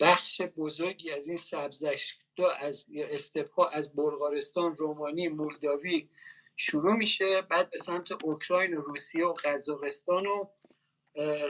بخش 0.00 0.40
بزرگی 0.40 1.10
از 1.10 1.28
این 1.28 1.36
سبزشت 1.36 2.20
از 2.60 2.86
استپ 2.94 3.50
ها 3.52 3.68
از 3.68 3.96
بلغارستان 3.96 4.76
رومانی 4.76 5.28
مولداوی 5.28 6.08
شروع 6.56 6.96
میشه. 6.96 7.42
بعد 7.42 7.70
به 7.70 7.78
سمت 7.78 8.24
اوکراین 8.24 8.74
و 8.74 8.80
روسیه 8.80 9.26
و 9.26 9.34
قزاقستان 9.44 10.26
و 10.26 10.48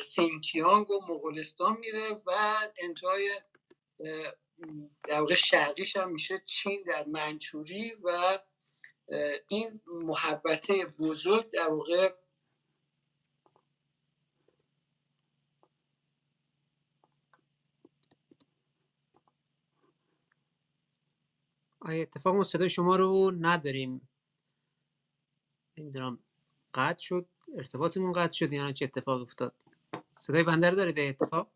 سینکیانگ 0.00 0.90
و 0.90 1.00
مغولستان 1.08 1.76
میره 1.76 2.22
و 2.26 2.58
انتهای 2.82 3.30
در 5.08 5.20
واقع 5.20 5.34
شرقیش 5.34 5.96
هم 5.96 6.12
میشه 6.12 6.42
چین 6.46 6.82
در 6.86 7.04
منچوری 7.04 7.94
و 8.02 8.38
این 9.48 9.80
محبته 9.86 10.74
بزرگ 10.98 11.50
در 11.50 11.68
واقع 11.68 12.14
آیا 21.80 22.02
اتفاق 22.02 22.36
ما 22.36 22.44
صدای 22.44 22.68
شما 22.68 22.96
رو 22.96 23.32
نداریم؟ 23.40 24.08
نمی‌دونم. 25.76 26.18
قطع 26.74 27.00
شد. 27.00 27.26
ارتباطمون 27.58 28.12
قطع 28.12 28.32
شد 28.36 28.52
یا 28.52 28.72
چه 28.72 28.84
اتفاق 28.84 29.22
افتاد؟ 29.22 29.54
صدای 30.18 30.42
بنده 30.42 30.70
رو 30.70 30.76
دارید؟ 30.76 30.98
اتفاق؟ 30.98 31.50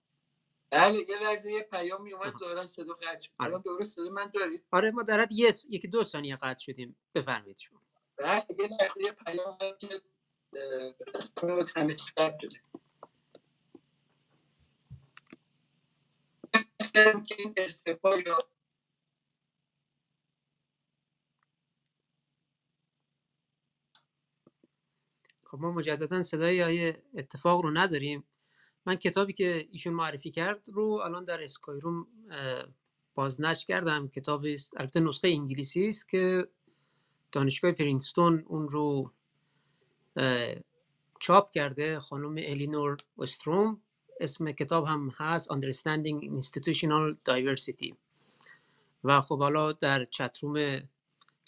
بله 0.70 1.04
یه 1.08 1.18
لحظه 1.22 1.52
یه 1.52 1.62
پیام 1.62 2.08
اومد 2.12 2.32
ظاهرا 2.32 2.66
صدا 2.66 2.94
قطع 2.94 3.20
شد. 3.20 3.32
آره. 3.38 3.50
الان 3.50 3.62
درست 3.62 3.94
صدا 3.94 4.10
من 4.10 4.30
دارید؟ 4.34 4.64
آره 4.70 4.90
ما 4.90 5.02
در 5.02 5.20
حد 5.20 5.32
یه 5.32 5.54
یکی 5.68 5.88
دو 5.88 6.04
ثانیه 6.04 6.36
قطع 6.36 6.58
شدیم. 6.58 6.96
بفرمایید 7.14 7.58
شما. 7.58 7.82
بله 8.18 8.46
یه 8.58 8.68
لحظه 8.80 9.02
یه 9.02 9.12
پیام 9.12 9.58
اومد 11.42 11.72
که 11.72 11.80
همه 11.80 11.94
چی 11.94 12.12
قطع 12.16 12.38
شده. 12.38 12.60
که 17.26 17.34
این 17.38 17.54
استفا 17.56 18.16
یا 18.16 18.38
خب 25.44 25.58
ما 25.60 25.72
مجددا 25.72 26.22
صدای 26.22 26.62
آیه 26.62 27.02
اتفاق 27.14 27.60
رو 27.62 27.70
نداریم. 27.70 28.24
من 28.86 28.94
کتابی 28.94 29.32
که 29.32 29.68
ایشون 29.70 29.92
معرفی 29.92 30.30
کرد 30.30 30.68
رو 30.72 30.84
الان 31.04 31.24
در 31.24 31.44
اسکای 31.44 31.80
روم 31.80 32.06
اه، 32.30 32.64
بازنشر 33.14 33.66
کردم. 33.66 34.08
کتابی 34.08 34.54
است 34.54 34.80
البته 34.80 35.00
نسخه 35.00 35.28
انگلیسی 35.28 35.88
است 35.88 36.08
که 36.08 36.48
دانشگاه 37.32 37.72
پرینستون 37.72 38.44
اون 38.48 38.68
رو 38.68 39.12
چاپ 41.20 41.52
کرده 41.52 42.00
خانم 42.00 42.34
الینور 42.38 42.96
استروم 43.18 43.80
اسم 44.20 44.52
کتاب 44.52 44.86
هم 44.86 45.12
هست 45.16 45.52
Understanding 45.52 46.40
Institutional 46.40 47.16
Diversity. 47.30 47.94
و 49.04 49.20
خب 49.20 49.38
حالا 49.38 49.72
در 49.72 50.04
چتروم 50.04 50.80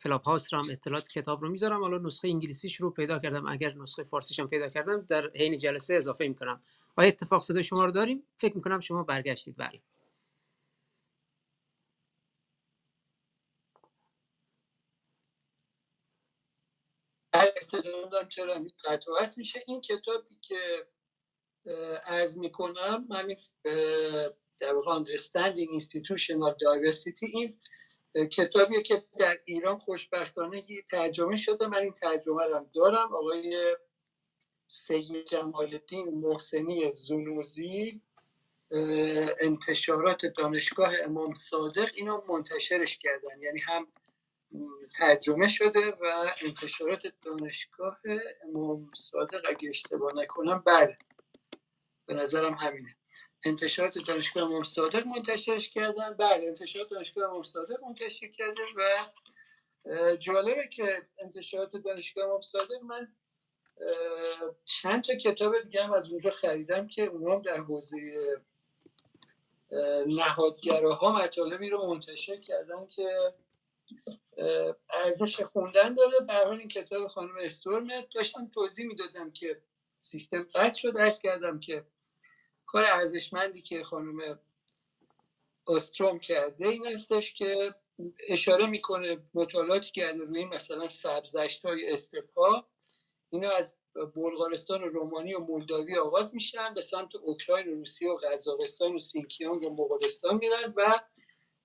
کلاب 0.03 0.23
هاوس 0.23 0.55
رو 0.55 0.63
هم 0.63 0.71
اطلاعات 0.71 1.09
کتاب 1.09 1.43
رو 1.43 1.51
می‌ذارم. 1.51 1.81
حالا 1.81 1.99
نسخه 1.99 2.29
انگلیسیش 2.29 2.77
رو 2.77 2.91
پیدا 2.91 3.19
کردم. 3.19 3.47
اگر 3.47 3.75
نسخه 3.75 4.03
فارسیش 4.03 4.41
هم 4.41 4.49
پیدا 4.49 4.69
کردم 4.69 5.01
در 5.01 5.31
حین 5.35 5.59
جلسه 5.59 5.95
اضافه 5.95 6.29
می‌کنم. 6.29 6.61
آیا 6.99 7.09
اتفاق 7.09 7.43
صدای 7.43 7.65
شما 7.65 7.87
رو 7.87 7.93
داریم. 7.93 8.25
فکر 8.39 8.57
می‌کنم 8.57 8.81
شما 8.81 9.05
برگشتید. 9.05 9.57
بله. 9.59 9.83
هر 17.35 17.49
استفاده 17.57 18.29
چرا 18.29 18.55
این 18.55 18.71
قطع 18.85 19.13
وصل 19.23 19.35
میشه؟ 19.39 19.65
این 19.67 19.81
کتابی 19.81 20.39
که 20.43 20.89
عرض 22.07 22.39
می‌کنم 22.39 23.09
اه، 23.65 24.29
در 24.61 24.75
واقع 24.75 25.05
Understanding 25.05 25.81
Institutional 25.81 26.55
Diversity 26.63 27.23
این 27.35 27.61
اه، 28.15 28.27
کتابیه 28.27 28.83
که 28.83 29.05
در 29.19 29.41
ایران 29.45 29.79
خوشبختانه 29.79 30.63
ترجمه 30.91 31.37
شده. 31.37 31.67
من 31.67 31.79
این 31.79 31.93
ترجمه 31.93 32.45
رو 32.45 32.67
دارم. 32.75 33.15
آقای 33.15 33.77
سید 34.69 35.25
جمال 35.25 35.75
الدین 35.75 36.09
محسنی 36.09 36.93
زنوزی 36.93 38.03
انتشارات 39.41 40.27
دانشگاه 40.27 40.93
امام 41.05 41.35
صادق 41.35 41.91
اینو 41.95 42.23
منتشرش 42.29 42.99
کردن. 42.99 43.41
یعنی 43.41 43.61
هم 43.61 43.87
ترجمه 44.95 45.49
شده 45.49 45.91
و 45.91 46.31
انتشارات 46.43 47.03
دانشگاه 47.23 48.01
امام 48.45 48.91
صادق 48.97 49.43
اگه 49.49 49.69
اشتباه 49.69 50.15
نکنم 50.15 50.63
بله. 50.67 50.97
به 52.07 52.15
نظرم 52.15 52.55
همینه. 52.55 52.97
انتشارات 53.45 53.99
دانشگاه 54.07 54.43
امام 54.43 54.63
صادق 54.63 55.07
منتشرش 55.07 55.71
کردن. 55.71 56.15
بله 56.15 56.47
انتشارات 56.47 56.91
دانشگاه 56.91 57.31
امام 57.31 57.43
صادق 57.43 57.85
منتشر 57.85 58.29
کرده 58.29 58.63
و 58.77 59.07
جالبه 60.17 60.69
که 60.69 61.07
انتشارات 61.23 61.77
دانشگاه 61.77 62.25
امام 62.25 62.43
صادق 62.43 62.83
من 62.83 63.17
چند 64.65 65.05
تا 65.05 65.15
کتاب 65.15 65.61
دیگه 65.61 65.85
هم 65.85 65.93
از 65.93 66.11
اونجا 66.11 66.31
خریدم 66.31 66.87
که 66.87 67.03
اونا 67.03 67.35
هم 67.35 67.43
در 67.43 67.57
حوزه 67.57 67.97
اه، 69.73 70.05
نهادگراها 70.07 71.13
مطالبی 71.13 71.71
رو 71.71 71.87
منتشر 71.87 72.37
کردن 72.37 72.87
که 72.87 73.35
ارزش 75.05 75.41
خوندن 75.41 75.95
داره. 75.95 76.21
به 76.21 76.33
هر 76.33 76.45
حال 76.45 76.59
این 76.59 76.69
کتاب 76.69 77.07
خانم 77.07 77.35
استورم 77.41 77.89
داشتم 78.15 78.51
توضیح 78.55 78.87
می‌دادم 78.87 79.31
که 79.31 79.63
سیستم 79.99 80.43
قطع 80.55 80.79
شد. 80.79 80.97
ارز 80.97 81.21
کردم 81.21 81.61
که 81.61 81.85
کار 82.67 82.85
ارزشمندی 82.85 83.63
که 83.63 83.85
خانم 83.85 84.39
استروم 85.67 86.19
کرده 86.19 86.69
این 86.69 86.87
هستش 86.87 87.35
که 87.35 87.75
اشاره 88.29 88.67
می‌کنه 88.67 89.19
مطالعاتی 89.35 89.91
کرده 89.91 90.25
روی 90.25 90.45
مثلا 90.45 90.89
سبزدشت 90.89 91.65
های 91.65 91.93
استپا 91.93 92.67
اینا 93.31 93.51
از 93.51 93.77
بلغارستان 94.15 94.83
و 94.83 94.87
رومانی 94.87 95.35
و 95.35 95.39
مولداوی 95.39 95.99
آغاز 95.99 96.35
میشن 96.35 96.75
به 96.75 96.81
سمت 96.81 97.17
اوکراین 97.17 97.69
و 97.69 97.75
روسیه 97.75 98.11
و 98.11 98.17
قزاقستان 98.17 98.95
و 98.95 98.99
سینکیانگ 98.99 99.63
و 99.63 99.71
مغولستان 99.71 100.37
میرن 100.37 100.75
و 100.77 101.01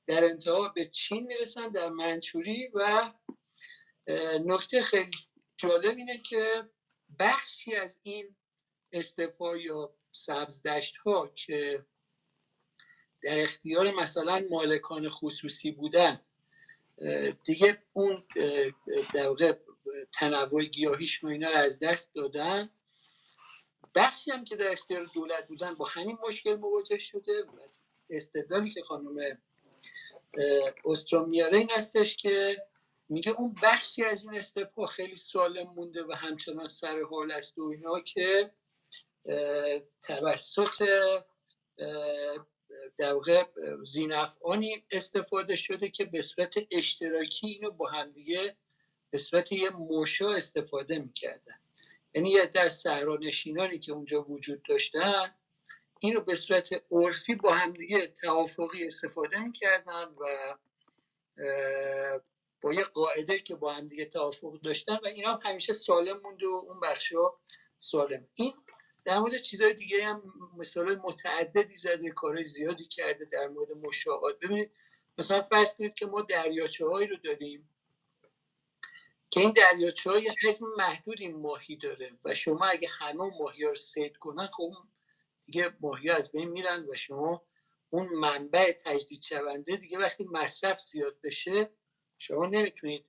در 0.07 0.23
انتها 0.23 0.67
به 0.67 0.85
چین 0.85 1.23
می‌رسن 1.23 1.69
در 1.69 1.89
منچوری 1.89 2.67
و 2.73 3.11
نکته 4.45 4.81
خیلی 4.81 5.11
جالب 5.57 5.97
اینه 5.97 6.17
که 6.17 6.69
بخشی 7.19 7.75
از 7.75 7.99
این 8.03 8.35
استپا 8.91 9.57
یا 9.57 9.95
سبزدشت 10.11 10.97
ها 10.97 11.27
که 11.27 11.85
در 13.21 13.43
اختیار 13.43 13.91
مثلا 13.91 14.45
مالکان 14.49 15.09
خصوصی 15.09 15.71
بودن 15.71 16.21
دیگه 17.43 17.83
اون 17.93 18.23
در 19.13 19.27
تنوع 20.13 20.63
گیاهیش 20.63 21.23
و 21.23 21.27
اینا 21.27 21.49
از 21.49 21.79
دست 21.79 22.15
دادن. 22.15 22.69
بخشی 23.95 24.31
هم 24.31 24.45
که 24.45 24.55
در 24.55 24.71
اختیار 24.71 25.03
دولت 25.13 25.47
بودن 25.47 25.73
با 25.73 25.85
همین 25.85 26.17
مشکل 26.27 26.55
مواجه 26.55 26.97
شده. 26.97 27.43
استدلالی 28.09 28.71
که 28.71 28.81
خانم 28.81 29.37
استروم 30.85 31.27
میاره 31.27 31.57
این 31.57 31.69
هستش 31.71 32.17
که 32.17 32.65
میگه 33.09 33.31
اون 33.31 33.55
بخشی 33.63 34.03
از 34.03 34.25
این 34.25 34.33
استپا 34.33 34.85
خیلی 34.85 35.15
سالم 35.15 35.73
مونده 35.73 36.03
و 36.03 36.11
همچنان 36.11 36.67
سر 36.67 37.01
حال 37.01 37.31
است 37.31 37.57
و 37.57 37.63
اینا 37.63 37.99
که 37.99 38.51
توسط 40.03 40.83
در 42.97 43.13
واقع 43.13 43.45
زینفعانی 43.85 44.85
استفاده 44.91 45.55
شده 45.55 45.89
که 45.89 46.05
به 46.05 46.21
صورت 46.21 46.55
اشتراکی 46.71 47.47
اینو 47.47 47.71
با 47.71 47.89
همدیگه 47.89 48.55
به 49.13 49.19
صورت 49.19 49.51
یه 49.51 49.69
موشا 49.69 50.33
استفاده 50.33 50.99
می‌کردن. 50.99 51.59
یعنی 52.13 52.29
یه 52.29 52.45
در 52.45 52.69
صحرانشینانی 52.69 53.79
که 53.79 53.91
اونجا 53.91 54.21
وجود 54.23 54.63
داشتن 54.63 55.35
این 55.99 56.13
رو 56.13 56.21
به 56.21 56.35
صورت 56.35 56.83
عرفی 56.91 57.35
با 57.35 57.53
همدیگه 57.53 58.07
توافقی 58.07 58.87
استفاده 58.87 59.39
می‌کردن 59.39 60.03
و 60.03 60.55
با 62.61 62.73
یه 62.73 62.83
قاعده 62.83 63.39
که 63.39 63.55
با 63.55 63.73
همدیگه 63.73 64.05
توافق 64.05 64.61
داشتن 64.61 64.95
و 64.95 65.05
اینا 65.05 65.33
هم 65.33 65.39
همیشه 65.43 65.73
سالم 65.73 66.19
موند 66.19 66.43
و 66.43 66.65
اون 66.67 66.79
بخشا 66.79 67.31
سالم. 67.77 68.27
این 68.33 68.53
در 69.05 69.19
مورد 69.19 69.37
چیزهای 69.37 69.73
دیگه 69.73 70.05
هم 70.05 70.33
مثال 70.57 70.95
متعددی 70.95 71.75
زده 71.75 72.09
کارهای 72.09 72.43
زیادی 72.43 72.85
کرده 72.85 73.25
در 73.25 73.47
مورد 73.47 73.71
مشاهات 73.71 74.39
ببینید 74.39 74.71
مثلا 75.17 75.41
فرض 75.41 75.77
کنید 75.77 75.93
که 75.93 76.05
ما 76.05 76.21
دریاچه 76.21 76.87
هایی 76.87 77.07
رو 77.07 77.17
داریم. 77.17 77.69
که 79.33 79.39
این 79.39 79.51
دریاچه 79.51 80.11
های 80.11 80.31
حجم 80.43 80.67
محدودی 80.77 81.27
ماهی 81.27 81.75
داره 81.75 82.11
و 82.25 82.33
شما 82.33 82.65
اگه 82.65 82.87
همه 82.99 83.23
ماهی 83.39 83.63
ها 83.63 83.69
رو 83.69 83.75
سید 83.75 84.17
کنن 84.17 84.47
خب 84.47 84.73
دیگه 85.45 85.73
ماهی 85.79 86.09
از 86.09 86.31
بین 86.31 86.49
میرن 86.49 86.85
و 86.89 86.95
شما 86.95 87.41
اون 87.89 88.07
منبع 88.07 88.71
تجدید 88.71 89.21
شونده 89.21 89.75
دیگه 89.75 89.99
وقتی 89.99 90.23
مصرف 90.31 90.81
زیاد 90.81 91.15
بشه 91.23 91.69
شما 92.17 92.45
نمی‌تونید 92.45 93.05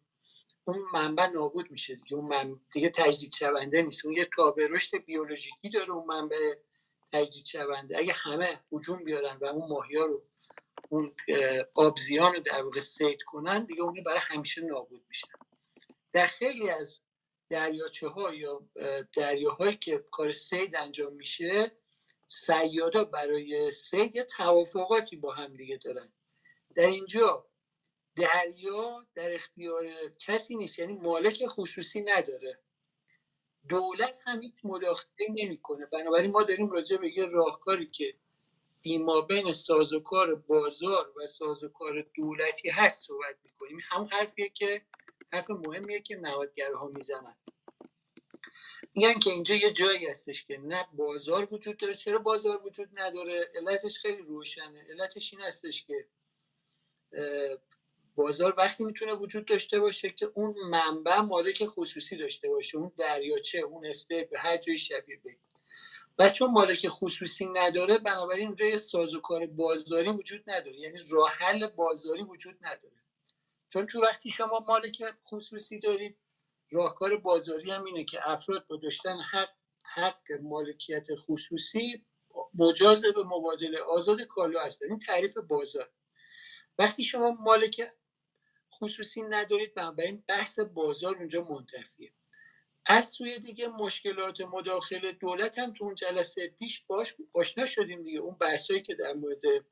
اون 0.65 0.85
منبع 0.93 1.27
نابود 1.27 1.71
میشه 1.71 1.95
دیگه. 1.95 2.15
اون 2.15 2.25
من... 2.25 2.61
دیگه 2.73 2.91
تجدید 2.91 3.33
شونده 3.33 3.83
نیست. 3.83 4.07
اون 4.07 4.15
یه 4.15 4.29
تابع 4.37 4.67
رشد 4.71 4.97
بیولوژیکی 4.97 5.71
داره 5.71 5.91
اون 5.91 6.07
منبع 6.07 6.55
تجدید 7.13 7.47
شونده. 7.47 7.99
اگه 7.99 8.13
همه 8.13 8.61
هجوم 8.73 9.05
بیارن 9.05 9.37
و 9.41 9.45
اون 9.45 9.69
ماهی 9.69 9.97
ها 9.97 10.05
رو 10.05 10.23
اون 10.89 11.15
آبزیان 11.77 12.35
رو 12.35 12.41
در 12.41 12.63
واقع 12.63 12.81
سید 12.81 13.23
کنن 13.23 13.65
دیگه 13.65 13.83
اون 13.83 14.03
برای 14.07 14.21
همیشه 14.23 14.61
نابود 14.61 15.03
میشه 15.09 15.29
در 16.15 16.27
خیلی 16.27 16.71
از 16.71 17.03
دریاچه 17.51 18.09
ها 18.09 18.35
یا 18.35 18.63
دریاهایی 19.13 19.77
که 19.77 20.05
کار 20.11 20.33
سید 20.33 20.77
انجام 20.77 21.13
میشه 21.13 21.73
سیادا 22.27 23.05
برای 23.05 23.71
سید 23.71 24.17
یه 24.17 24.25
توافقاتی 24.25 25.17
با 25.17 25.33
هم 25.33 25.55
دیگه 25.55 25.77
دارن. 25.77 26.13
در 26.75 26.87
اینجا 26.87 27.47
دریا 28.17 29.07
در 29.15 29.35
اختیار 29.35 29.87
کسی 30.19 30.57
نیست 30.57 30.79
یعنی 30.79 30.93
مالک 30.93 31.47
خصوصی 31.47 32.01
نداره. 32.01 32.59
دولت 33.69 34.21
هم 34.27 34.43
هیچ 34.43 34.55
مداخله 34.65 35.27
نمی‌کنه. 35.29 35.87
بنابراین 35.87 36.31
ما 36.31 36.43
داریم 36.43 36.71
راجع 36.71 36.97
به 36.97 37.19
یه 37.19 37.27
راهکاری 37.27 37.87
که 37.87 38.15
فیما 38.83 39.21
بین 39.21 39.53
سازوکار 39.53 40.35
بازار 40.35 41.13
و 41.17 41.27
سازوکار 41.27 42.07
دولتی 42.15 42.71
هست 42.71 43.07
صحبت 43.07 43.37
می‌کنیم. 43.45 43.79
همون 43.91 44.09
حرفیه 44.09 44.49
که 44.49 44.83
حرف 45.35 45.51
مهمیه 45.51 46.01
که 46.01 46.17
نهادگرها 46.17 46.87
می‌زنن. 46.87 47.37
میگن 48.95 49.19
که 49.19 49.31
اینجا 49.31 49.55
یه 49.55 49.73
جایی 49.73 50.07
هستش 50.07 50.45
که 50.45 50.59
نه 50.59 50.87
بازار 50.93 51.55
وجود 51.55 51.77
داره. 51.77 51.95
چرا 51.95 52.19
بازار 52.19 52.67
وجود 52.67 52.89
نداره؟ 52.93 53.51
علتش 53.55 53.99
خیلی 53.99 54.23
روشنه. 54.23 54.87
علتش 54.91 55.33
این 55.33 55.43
هستش 55.43 55.85
که 55.85 56.07
بازار 58.15 58.55
وقتی 58.59 58.85
می‌تونه 58.85 59.15
وجود 59.15 59.47
داشته 59.47 59.81
باشه 59.81 60.11
که 60.11 60.31
اون 60.35 60.55
منبع 60.71 61.21
مالک 61.21 61.67
خصوصی 61.67 62.17
داشته 62.17 62.49
باشه. 62.49 62.79
اون 62.79 62.93
دریاچه 62.97 63.59
اون 63.59 63.87
استه 63.87 64.29
به 64.31 64.39
هر 64.39 64.57
جای 64.57 64.79
شبیه 64.79 65.21
به. 65.25 65.37
و 66.19 66.29
چون 66.29 66.51
مالک 66.51 66.89
خصوصی 66.89 67.47
نداره 67.47 67.99
بنابراین 67.99 68.47
اونجا 68.47 68.67
یه 68.67 68.77
سازوکار 68.77 69.47
بازاری 69.47 70.09
وجود 70.09 70.45
نداره. 70.47 70.77
یعنی 70.77 70.99
راه 71.11 71.31
حل 71.31 71.67
بازاری 71.67 72.23
وجود 72.23 72.59
نداره. 72.61 73.04
چون 73.75 73.87
تو 73.87 74.03
وقتی 74.03 74.31
شما 74.31 74.65
مالک 74.69 75.05
خصوصی 75.27 75.79
دارید 75.79 76.17
راهکار 76.71 77.17
بازاری 77.17 77.71
هم 77.71 77.85
اینه 77.85 78.05
که 78.05 78.31
افراد 78.31 78.67
با 78.67 78.77
داشتن 78.77 79.19
حق 79.33 79.49
حق 79.83 80.33
مالکیت 80.43 81.07
خصوصی 81.15 82.05
مجاز 82.55 83.07
به 83.07 83.25
مبادله 83.25 83.81
آزاد 83.81 84.23
کالا 84.23 84.61
هستن. 84.61 84.87
این 84.89 84.99
تعریف 84.99 85.37
بازار. 85.39 85.91
وقتی 86.79 87.03
شما 87.03 87.31
مالک 87.31 87.93
خصوصی 88.73 89.23
ندارید 89.23 89.75
بنابراین 89.75 90.25
بحث 90.29 90.59
بازار 90.59 91.17
اونجا 91.17 91.45
منتفیه. 91.45 92.13
از 92.87 93.09
سوی 93.09 93.39
دیگه 93.39 93.69
مشکلات 93.69 94.41
مداخل 94.41 95.13
دولت 95.13 95.59
هم 95.59 95.73
تو 95.73 95.85
اون 95.85 95.95
جلسه 95.95 96.49
پیش 96.49 96.85
باش 96.87 97.15
آشنا 97.33 97.67
شدیم 97.67 98.03
دیگه. 98.03 98.19
اون 98.19 98.35
بحثایی 98.35 98.83
که 98.83 98.95
در 98.95 99.13
مورد 99.13 99.65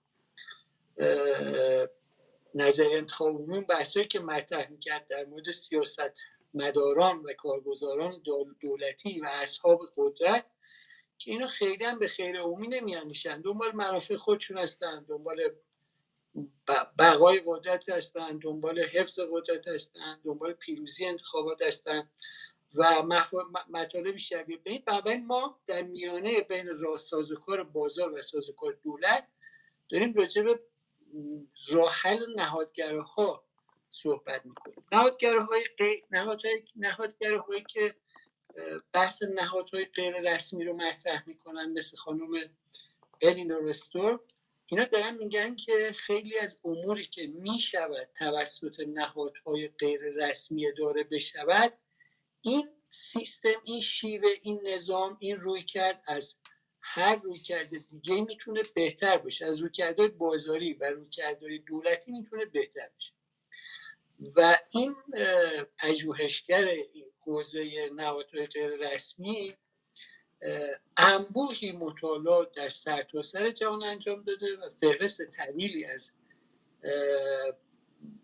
نظر 2.54 2.88
انتخاب 2.92 3.36
اون 3.36 3.60
بحثایی 3.60 4.06
که 4.06 4.20
مطرح 4.20 4.70
می‌کرد 4.70 5.06
در 5.08 5.24
مورد 5.24 5.50
سیاست 5.50 6.20
مداران 6.54 7.18
و 7.18 7.32
کارگزاران 7.32 8.22
دولتی 8.60 9.20
و 9.20 9.26
اصحاب 9.26 9.80
قدرت 9.96 10.44
که 11.18 11.30
اینو 11.30 11.46
خیلی 11.46 11.84
هم 11.84 11.98
به 11.98 12.08
خیر 12.08 12.40
عمومی 12.40 12.68
نمیاندیشن 12.68 13.40
دنبال 13.40 13.72
منافع 13.72 14.14
خودشون 14.14 14.58
هستن 14.58 15.04
دنبال 15.08 15.40
بقای 16.98 17.42
قدرت 17.46 17.88
هستن 17.88 18.38
دنبال 18.38 18.78
حفظ 18.78 19.20
قدرت 19.20 19.68
هستن 19.68 20.20
دنبال 20.24 20.52
پیروزی 20.52 21.06
انتخابات 21.06 21.62
هستن 21.62 22.08
و 22.74 23.02
مطالب 23.68 24.16
شبیه 24.16 24.56
به 24.56 24.70
این. 24.70 24.82
بنابراین 24.86 25.26
ما 25.26 25.60
در 25.66 25.82
میانه 25.82 26.40
بین 26.40 26.68
سازوکار 26.98 27.64
بازار 27.64 28.12
و 28.14 28.22
سازوکار 28.22 28.78
دولت 28.82 29.28
داریم 29.88 30.14
راجع 30.14 30.42
به 30.42 30.60
راه 31.68 31.92
حل 31.92 32.34
نهادگراها 32.36 33.44
صحبت 33.90 34.46
می‌کنیم 34.46 34.82
نهادگراهای 34.92 35.64
نهادهای 36.10 36.62
نهادگراهایی 36.76 37.64
که 37.68 37.94
بحث 38.92 39.22
نهادهای 39.22 39.84
غیر 39.84 40.32
رسمی 40.32 40.64
رو 40.64 40.76
مطرح 40.76 41.22
می‌کنن 41.26 41.72
مثل 41.72 41.96
خانم 41.96 42.30
الینور 43.22 43.62
رستور 43.64 44.20
اینا 44.66 44.84
دارن 44.84 45.14
میگن 45.14 45.56
که 45.56 45.92
خیلی 45.94 46.38
از 46.38 46.60
اموری 46.64 47.04
که 47.04 47.26
می‌شود 47.26 48.08
توسط 48.18 48.80
نهادهای 48.80 49.68
غیر 49.68 50.00
رسمی 50.00 50.72
داره 50.72 51.04
بشود 51.04 51.72
این 52.40 52.68
سیستم 52.90 53.60
این 53.64 53.80
شیوه 53.80 54.28
این 54.42 54.60
نظام 54.64 55.16
این 55.20 55.36
روی 55.36 55.62
کرد 55.62 56.02
از 56.06 56.36
هر 56.94 57.16
روی 57.16 57.38
کرده 57.38 57.78
دیگه 57.90 58.20
می‌تونه 58.20 58.62
بهتر 58.74 59.18
باشه. 59.18 59.46
از 59.46 59.58
روی 59.60 59.70
کرده 59.70 60.08
بازاری 60.08 60.72
و 60.72 60.84
روی 60.84 61.08
کرده 61.08 61.58
دولتی 61.58 62.12
می‌تونه 62.12 62.44
بهتر 62.44 62.88
باشه. 62.94 63.12
و 64.36 64.58
این 64.70 64.96
پژوهشگر 65.78 66.68
حوزه 67.20 67.90
نهادهای 67.94 68.48
رسمی 68.80 69.56
انبوهی 70.96 71.72
مطالعات 71.72 72.52
در 72.52 72.68
سرتاسر 72.68 73.38
سر 73.38 73.50
جهان 73.50 73.82
انجام 73.82 74.22
داده 74.22 74.56
و 74.56 74.70
فهرست 74.70 75.30
طویلی 75.30 75.84
از 75.84 76.12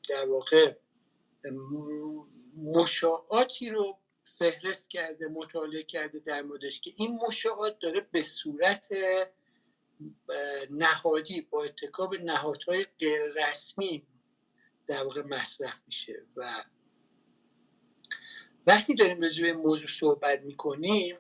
در 0.09 0.27
واقع 0.29 0.75
مشاعاتی 2.57 3.71
رو 3.71 3.99
فهرست 4.29 4.91
کرده 4.91 5.29
مطالعه 5.29 5.83
کرده 5.83 6.19
در 6.19 6.43
موردش 6.43 6.81
که 6.81 6.93
این 6.97 7.19
مشاعات 7.27 7.79
داره 7.79 8.01
به 8.01 8.23
صورت 8.23 8.89
نهادی 10.71 11.41
با 11.41 11.65
اتکاب 11.65 12.15
نهادهای 12.15 12.87
غیر 12.99 13.23
رسمی 13.37 14.07
در 14.87 15.03
واقع 15.03 15.23
مصرف 15.23 15.83
میشه 15.87 16.23
و 16.37 16.65
وقتی 18.67 18.95
داریم 18.95 19.21
راجع 19.21 19.45
به 19.47 19.53
موضوع 19.53 19.89
صحبت 19.89 20.41
می‌کنیم 20.41 21.17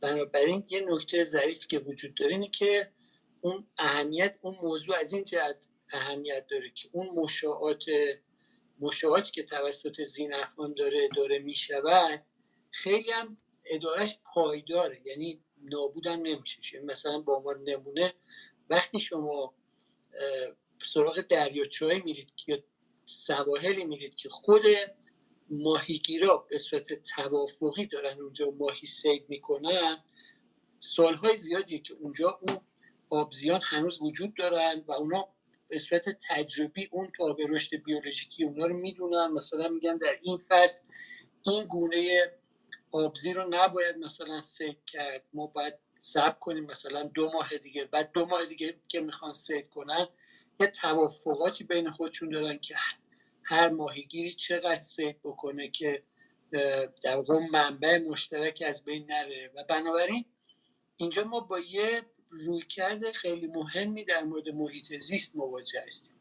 بنابراین 0.00 0.64
یه 0.68 0.86
نکته 0.88 1.24
ظریفی 1.24 1.66
که 1.66 1.78
وجود 1.78 2.14
داره 2.14 2.32
اینه 2.32 2.48
که 2.48 2.92
اون 3.40 3.66
اهمیت 3.78 4.38
اون 4.42 4.56
موضوع 4.62 4.96
از 4.96 5.12
این 5.12 5.24
جهت 5.24 5.68
اهمیت 5.92 6.46
داره 6.46 6.70
که 6.70 6.88
اون 6.92 7.08
مشاعات 7.08 7.84
مشاعاتی 8.80 9.32
که 9.32 9.42
توسط 9.42 10.02
زین 10.02 10.34
افغان 10.34 10.74
داره 10.74 11.08
داره 11.16 11.38
می‌شود 11.38 12.24
خیلی 12.70 13.10
هم 13.10 13.36
ادارش 13.64 14.18
پایداره. 14.34 15.00
یعنی 15.04 15.40
نابودم 15.62 16.22
نمیشه. 16.22 16.80
مثلا 16.80 17.20
با 17.20 17.36
عنوان 17.36 17.62
نمونه 17.62 18.14
وقتی 18.70 18.98
شما 19.00 19.54
سراغ 20.82 21.20
دریاچه 21.20 22.02
میرید 22.04 22.32
یا 22.46 22.58
سواحلی 23.06 23.84
میرید 23.84 24.14
که 24.14 24.28
خود 24.28 24.62
ماهیگیرا 25.50 26.46
به 26.50 26.58
صورت 26.58 27.02
توافقی 27.02 27.86
دارن 27.86 28.20
اونجا 28.20 28.50
ماهی 28.50 28.86
سید 28.86 29.24
می‌کنن 29.28 30.04
سالهای 30.78 31.36
زیادی 31.36 31.78
که 31.78 31.94
اونجا 31.94 32.38
اون 32.42 32.60
آبزیان 33.10 33.60
هنوز 33.64 34.02
وجود 34.02 34.34
دارن 34.34 34.84
و 34.86 34.92
اونا 34.92 35.28
به 35.68 35.78
صورت 35.78 36.08
تجربی 36.28 36.88
اون 36.92 37.12
تابع 37.18 37.44
رشد 37.48 37.76
بیولوژیکی 37.76 38.44
اونا 38.44 38.66
رو 38.66 38.76
می‌دونن. 38.76 39.26
مثلا 39.26 39.68
میگن 39.68 39.96
در 39.96 40.18
این 40.22 40.38
فصل 40.48 40.80
این 41.46 41.64
گونه 41.64 42.32
آبزی 42.92 43.32
رو 43.32 43.46
نباید 43.50 43.96
مثلا 43.96 44.42
سید 44.42 44.84
کرد. 44.86 45.24
ما 45.32 45.46
باید 45.46 45.74
صبر 45.98 46.38
کنیم 46.38 46.64
مثلا 46.64 47.02
دو 47.02 47.30
ماه 47.30 47.56
دیگه. 47.56 47.84
بعد 47.84 48.12
دو 48.12 48.26
ماه 48.26 48.44
دیگه 48.44 48.74
که 48.88 49.00
می‌خوان 49.00 49.32
سید 49.32 49.68
کنن 49.68 50.08
یه 50.60 50.66
توافقاتی 50.66 51.64
بین 51.64 51.90
خودشون 51.90 52.28
دارن 52.28 52.58
که 52.58 52.76
هر 53.42 53.68
ماهیگیری 53.68 54.32
چقدر 54.32 54.80
سید 54.80 55.16
بکنه 55.24 55.68
که 55.68 56.02
در 57.02 57.16
واقع 57.16 57.38
منبع 57.38 57.98
مشترک 57.98 58.62
از 58.66 58.84
بین 58.84 59.06
نره. 59.06 59.50
و 59.54 59.64
بنابراین 59.64 60.24
اینجا 60.96 61.24
ما 61.24 61.40
با 61.40 61.58
یه 61.58 62.02
رویکرد 62.30 63.12
خیلی 63.12 63.46
مهمی 63.46 64.04
در 64.04 64.24
مورد 64.24 64.48
محیط 64.48 64.92
زیست 64.92 65.36
مواجه 65.36 65.84
هستیم. 65.86 66.14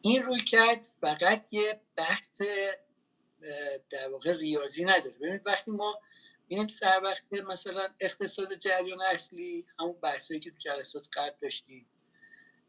این 0.00 0.22
رویکرد 0.22 0.86
فقط 1.00 1.52
یه 1.52 1.80
بحث 1.96 2.42
در 3.90 4.08
واقع 4.08 4.36
ریاضی 4.36 4.84
نداره. 4.84 5.16
ببینید 5.16 5.42
وقتی 5.46 5.70
ما 5.70 6.00
بینیم 6.48 6.68
سر 6.68 7.00
وقت 7.04 7.32
مثلا 7.32 7.88
اقتصاد 8.00 8.54
جریان 8.54 9.00
اصلی 9.00 9.66
همون 9.78 9.96
بحثایی 10.02 10.40
که 10.40 10.50
تو 10.50 10.56
جلسات 10.56 11.08
قبل 11.12 11.36
داشتیم. 11.42 11.86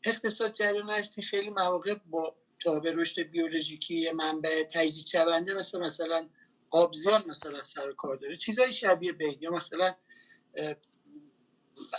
اقتصاد 0.03 0.53
جریان 0.53 0.89
هستی 0.89 1.21
خیلی 1.21 1.49
مواقع 1.49 1.95
با 2.05 2.35
تابع 2.63 2.91
رشد 2.95 3.21
بیولوژیکی 3.21 4.11
منبع 4.11 4.63
تجدید 4.63 5.05
شونده 5.05 5.53
مثل 5.53 5.79
مثلا 5.79 6.29
آبزیان 6.69 7.23
مثلا 7.27 7.63
سر 7.63 7.91
کار 7.91 8.15
داره. 8.15 8.35
چیزای 8.35 8.71
شبیه 8.71 9.11
بین 9.11 9.37
یا 9.41 9.51
مثلا 9.51 9.95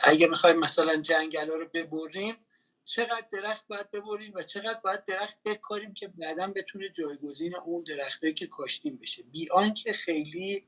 اگه 0.04 0.26
می‌خوایم 0.26 0.56
مثلا 0.56 0.96
جنگل 0.96 1.48
رو 1.48 1.68
ببریم 1.74 2.36
چقدر 2.84 3.26
درخت 3.32 3.68
باید 3.68 3.90
ببریم 3.90 4.32
و 4.34 4.42
چقدر 4.42 4.80
باید 4.84 5.04
درخت 5.04 5.42
بکاریم 5.44 5.94
که 5.94 6.08
بعدا 6.08 6.46
بتونه 6.46 6.88
جایگزین 6.88 7.56
اون 7.56 7.84
درخته 7.84 8.32
که 8.32 8.46
کاشتیم 8.46 8.96
بشه. 8.96 9.22
بی 9.22 9.50
آنکه 9.50 9.92
خیلی 9.92 10.66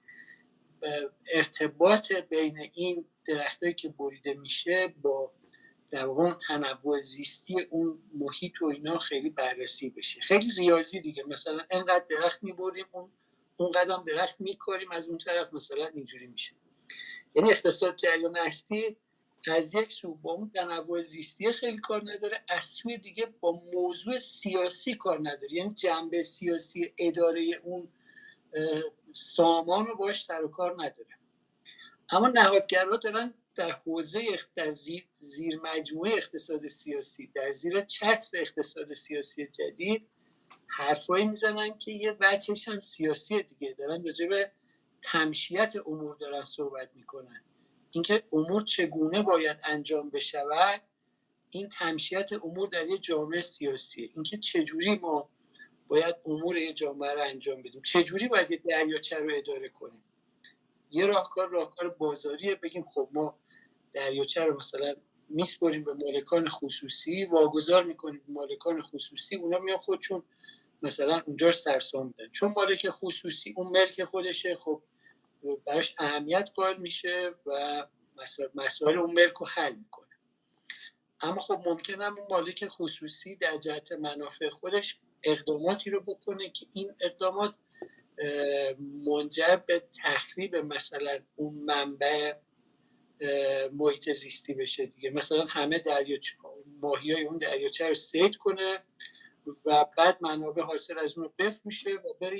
ارتباط 1.32 2.12
بین 2.12 2.70
این 2.72 3.04
درختهایی 3.26 3.74
که 3.74 3.88
بریده 3.88 4.34
میشه 4.34 4.94
با 5.02 5.32
در 5.90 6.06
واقع 6.06 6.32
تنوع 6.32 7.00
زیستی 7.00 7.60
اون 7.60 8.02
محیط 8.14 8.62
و 8.62 8.66
اینا 8.66 8.98
خیلی 8.98 9.30
بررسی 9.30 9.90
بشه. 9.90 10.20
خیلی 10.20 10.50
ریاضی 10.58 11.00
دیگه. 11.00 11.24
مثلا 11.24 11.64
انقدر 11.70 12.04
درخت 12.10 12.42
می‌بریم 12.42 12.86
اون 12.92 13.10
اون 13.56 13.70
قدم 13.70 14.04
درخت 14.06 14.40
میکاریم 14.40 14.90
از 14.90 15.08
اون 15.08 15.18
طرف 15.18 15.54
مثلا 15.54 15.86
اینجوری 15.86 16.26
میشه. 16.26 16.54
یعنی 17.34 17.50
اقتصاد 17.50 17.96
جریان 17.96 18.36
هستی 18.36 18.96
از 19.46 19.74
یک 19.74 19.92
سو 19.92 20.14
با 20.14 20.32
اون 20.32 20.50
تنوع 20.50 21.02
زیستی 21.02 21.52
خیلی 21.52 21.78
کار 21.78 22.02
نداره 22.12 22.44
از 22.48 22.64
سوی 22.64 22.98
دیگه 22.98 23.26
با 23.40 23.62
موضوع 23.74 24.18
سیاسی 24.18 24.94
کار 24.94 25.18
نداره. 25.18 25.52
یعنی 25.52 25.74
جنبه 25.74 26.22
سیاسی 26.22 26.92
اداره 26.98 27.60
اون 27.62 27.88
سامان 29.12 29.86
رو 29.86 29.96
باش 29.96 30.24
سر 30.24 30.44
و 30.44 30.48
کار 30.48 30.72
نداره. 30.72 31.18
اما 32.10 32.28
نهادگرا 32.28 32.96
دارن 32.96 33.34
در 33.54 33.72
حوزه 33.72 34.22
در 34.54 34.70
زیر, 34.70 35.60
مجموعه 35.62 36.12
اقتصاد 36.12 36.66
سیاسی 36.66 37.26
در 37.34 37.50
زیر 37.50 37.80
چتر 37.80 38.38
اقتصاد 38.38 38.92
سیاسی 38.92 39.46
جدید 39.46 40.08
حرفایی 40.66 41.26
می‌زنن 41.26 41.78
که 41.78 41.92
یه 41.92 42.12
بچهش 42.12 42.68
هم 42.68 42.80
سیاسی 42.80 43.42
دیگه. 43.42 43.74
دارن 43.78 44.04
راجع 44.04 44.26
به 44.26 44.52
تمشیت 45.02 45.74
امور 45.86 46.16
دارن 46.16 46.44
صحبت 46.44 46.90
می‌کنن. 46.94 47.40
اینکه 47.94 48.22
امور 48.32 48.64
چگونه 48.64 49.22
باید 49.22 49.56
انجام 49.64 50.10
بشود 50.10 50.82
این 51.50 51.68
تمشیت 51.68 52.32
امور 52.32 52.68
در 52.68 52.86
یه 52.86 52.98
جامعه 52.98 53.40
سیاسیه. 53.40 54.10
اینکه 54.14 54.38
چجوری 54.38 54.94
ما 54.94 55.30
باید 55.88 56.14
امور 56.26 56.56
یه 56.56 56.72
جامعه 56.72 57.14
رو 57.14 57.22
انجام 57.22 57.62
بدیم. 57.62 57.82
چجوری 57.82 58.28
باید 58.28 58.50
یه 58.50 58.62
دریاچه 58.70 59.18
رو 59.18 59.30
اداره 59.36 59.68
کنیم. 59.68 60.02
یه 60.90 61.06
راهکار 61.06 61.48
راهکار 61.48 61.88
بازاریه. 61.88 62.54
بگیم 62.54 62.84
خب 62.94 63.08
ما 63.12 63.38
دریاچه 63.92 64.44
رو 64.44 64.56
مثلا 64.58 64.94
میسپریم 65.28 65.84
به 65.84 65.94
مالکان 65.94 66.48
خصوصی 66.48 67.24
واگذار 67.24 67.84
می‌کنیم 67.84 68.22
به 68.26 68.32
مالکان 68.32 68.82
خصوصی 68.82 69.36
اونا 69.36 69.58
میان 69.58 69.78
خودشون 69.78 70.22
مثلا 70.82 71.22
اونجا 71.26 71.50
سرسام 71.50 72.06
میدن. 72.06 72.32
چون 72.32 72.54
مالک 72.56 72.90
خصوصی 72.90 73.54
اون 73.56 73.66
ملک 73.66 74.04
خودشه 74.04 74.54
خب 74.54 74.82
براش 75.66 75.94
اهمیت 75.98 76.50
قائل 76.54 76.76
میشه 76.76 77.30
و 77.46 77.86
مسائل 78.54 78.98
اون 78.98 79.12
ملک 79.12 79.32
رو 79.32 79.46
حل 79.46 79.74
می‌کنه. 79.74 80.08
اما 81.20 81.40
خب 81.40 81.62
ممکنه 81.66 82.04
اون 82.04 82.26
مالک 82.30 82.68
خصوصی 82.68 83.36
در 83.36 83.56
جهت 83.56 83.92
منافع 83.92 84.48
خودش 84.48 84.98
اقداماتی 85.22 85.90
رو 85.90 86.00
بکنه 86.00 86.50
که 86.50 86.66
این 86.72 86.94
اقدامات 87.00 87.54
منجر 89.06 89.56
به 89.56 89.82
تخریب 90.02 90.56
مثلا 90.56 91.18
اون 91.36 91.54
منبع 91.54 92.34
محیط 93.72 94.12
زیستی 94.12 94.54
بشه 94.54 94.86
دیگه. 94.86 95.10
مثلا 95.10 95.44
همه 95.44 95.78
دریاچه 95.78 96.36
ماهی 96.80 97.12
های 97.12 97.24
اون 97.24 97.38
دریاچه 97.38 97.88
رو 97.88 97.94
سید 97.94 98.36
کنه 98.36 98.82
و 99.64 99.86
بعد 99.96 100.18
منابع 100.20 100.62
حاصل 100.62 100.98
از 100.98 101.18
اون 101.18 101.32
بف 101.38 101.66
میشه 101.66 101.90
و 101.90 102.12
بره 102.20 102.38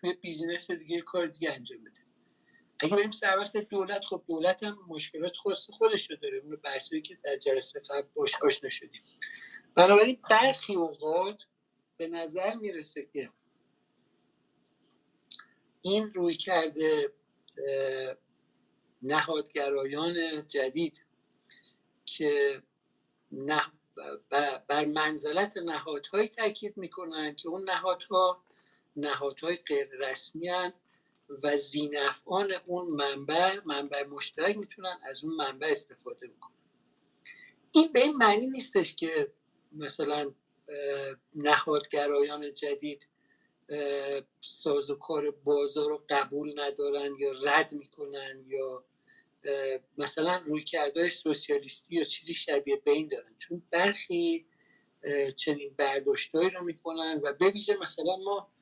توی 0.00 0.12
بیزینس 0.12 0.70
دیگه 0.70 1.00
کار 1.00 1.26
دیگه 1.26 1.52
انجام 1.52 1.78
بده. 1.84 2.07
اگه 2.80 2.96
بریم 2.96 3.10
سر 3.10 3.38
وقت 3.38 3.56
دولت 3.56 4.04
خب 4.04 4.22
دولت 4.28 4.62
هم 4.62 4.78
مشکلات 4.88 5.32
خاص 5.36 5.70
خودش 5.70 6.10
رو 6.10 6.16
داره. 6.16 6.38
اون 6.38 6.56
بحثی 6.56 7.02
که 7.02 7.18
در 7.24 7.36
جلسه 7.36 7.80
قبل 7.80 8.08
باش 8.14 8.32
آشنا 8.42 8.70
شدیم 8.70 9.02
بنابراین 9.74 10.18
برخی 10.30 10.74
اوقات 10.74 11.42
به 11.96 12.08
نظر 12.08 12.54
می‌رسه 12.54 13.06
که 13.12 13.30
این 15.82 16.12
روی 16.14 16.34
کرده 16.34 17.12
نهادگرایان 19.02 20.48
جدید 20.48 21.04
که 22.04 22.62
نه 23.32 23.62
بر 24.68 24.84
منزلت 24.84 25.56
نهادهایی 25.56 26.28
تاکید 26.28 26.76
می‌کنن 26.76 27.34
که 27.34 27.48
اون 27.48 27.70
نهادها 27.70 28.44
نهادهای 28.96 29.56
غیر 29.56 29.88
رسمی 29.98 30.50
و 31.42 31.56
زینفعان 31.56 32.52
اون 32.66 32.86
منبع 32.88 33.60
منبع 33.64 34.06
مشترک 34.06 34.56
می‌تونن 34.56 34.98
از 35.04 35.24
اون 35.24 35.34
منبع 35.34 35.66
استفاده 35.70 36.28
بکنن. 36.28 36.54
این 37.72 37.92
به 37.92 38.00
این 38.00 38.16
معنی 38.16 38.46
نیستش 38.46 38.94
که 38.94 39.32
مثلا 39.72 40.34
نهادگرایان 41.34 42.54
جدید 42.54 43.08
سازوکار 44.40 45.30
بازار 45.30 45.88
رو 45.88 46.04
قبول 46.08 46.60
ندارن 46.60 47.16
یا 47.18 47.32
رد 47.42 47.72
می‌کنن 47.72 48.44
یا 48.46 48.84
مثلا 49.98 50.42
روی 50.46 50.64
کردهای 50.64 51.10
سوسیالیستی 51.10 51.96
یا 51.96 52.04
چیزی 52.04 52.34
شبیه 52.34 52.76
بین 52.76 53.08
دارن. 53.08 53.34
چون 53.38 53.62
برخی 53.70 54.46
چنین 55.36 55.74
برداشتهایی 55.76 56.50
رو 56.50 56.64
می‌کنن 56.64 57.20
و 57.24 57.32
به 57.32 57.50
ویژه 57.50 57.76
مثلا 57.76 58.16
ما 58.16 58.52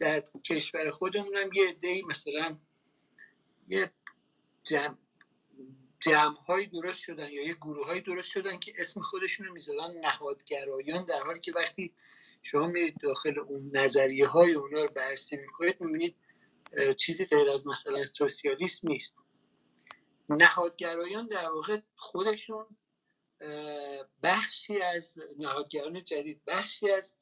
در 0.00 0.24
کشور 0.44 0.90
خودمون 0.90 1.34
هم 1.36 1.50
یه 1.52 1.68
عده‌ای 1.68 2.02
مثلا 2.02 2.58
یه 3.68 3.92
جمع 4.64 4.96
جمع 6.00 6.36
های 6.36 6.66
درست 6.66 6.98
شدن 6.98 7.28
یا 7.30 7.42
یه 7.42 7.54
گروه 7.54 7.86
های 7.86 8.00
درست 8.00 8.30
شدن 8.30 8.58
که 8.58 8.72
اسم 8.78 9.00
خودشون 9.00 9.46
رو 9.46 9.52
می‌ذارن 9.52 9.96
نهادگرایان 10.00 11.04
در 11.04 11.20
حالی 11.20 11.40
که 11.40 11.52
وقتی 11.52 11.94
شما 12.42 12.66
میرید 12.66 12.98
داخل 13.00 13.38
اون 13.38 13.76
نظریه 13.76 14.26
های 14.26 14.52
اونا 14.52 14.82
رو 14.82 14.88
بررسی 14.88 15.36
می‌کنید 15.36 15.80
می‌بینید 15.80 16.16
چیزی 16.96 17.24
غیر 17.24 17.50
از 17.50 17.66
مثلا 17.66 18.04
سوسیالیسم 18.04 18.88
نیست. 18.88 19.16
نهادگرایان 20.28 21.26
در 21.26 21.50
واقع 21.50 21.80
خودشون 21.96 22.66
بخشی 24.22 24.82
از 24.82 25.18
نهادگران 25.38 26.04
جدید 26.04 26.42
بخشی 26.46 26.90
از 26.90 27.16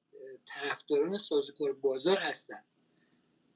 طرفداران 0.47 1.19
سازوکار 1.19 1.73
بازار 1.73 2.17
هستن. 2.17 2.65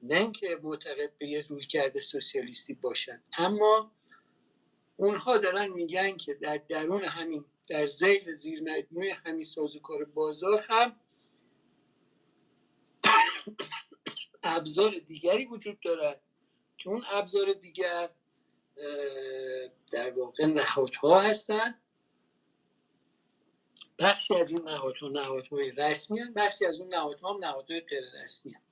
نه 0.03 0.15
اینکه 0.15 0.59
معتقد 0.63 1.17
به 1.17 1.27
یه 1.27 1.45
روی 1.49 1.61
کرده 1.61 2.01
سوسیالیستی 2.01 2.73
باشن. 2.73 3.23
اما 3.37 3.91
اونها 4.97 5.37
دارن 5.37 5.67
میگن 5.67 6.17
که 6.17 6.33
در 6.33 6.57
درون 6.57 7.03
همین 7.03 7.45
در 7.69 7.85
زیل 7.85 8.33
زیر 8.33 8.61
مجموعه 8.61 9.13
همین 9.13 9.43
سازوکار 9.43 10.05
بازار 10.05 10.65
هم 10.69 10.95
ابزار 14.43 14.91
دیگری 15.07 15.45
وجود 15.45 15.79
دارد 15.79 16.21
که 16.77 16.89
اون 16.89 17.03
ابزار 17.11 17.53
دیگر 17.53 18.09
در 19.91 20.11
واقع 20.11 20.45
نهادها 20.45 21.21
هستند 21.21 21.81
بخشی 24.01 24.35
از 24.35 24.51
این 24.51 24.61
نهادها 24.61 25.07
نهادهای 25.07 25.71
رسمی 25.71 26.19
هستند 26.19 26.33
بخشی 26.33 26.65
از 26.65 26.79
اون 26.79 26.93
نهادها 26.93 27.33
هم 27.33 27.45
نهادهای 27.45 27.79
غیر 27.79 28.03
رسمی 28.23 28.51
هستند 28.51 28.71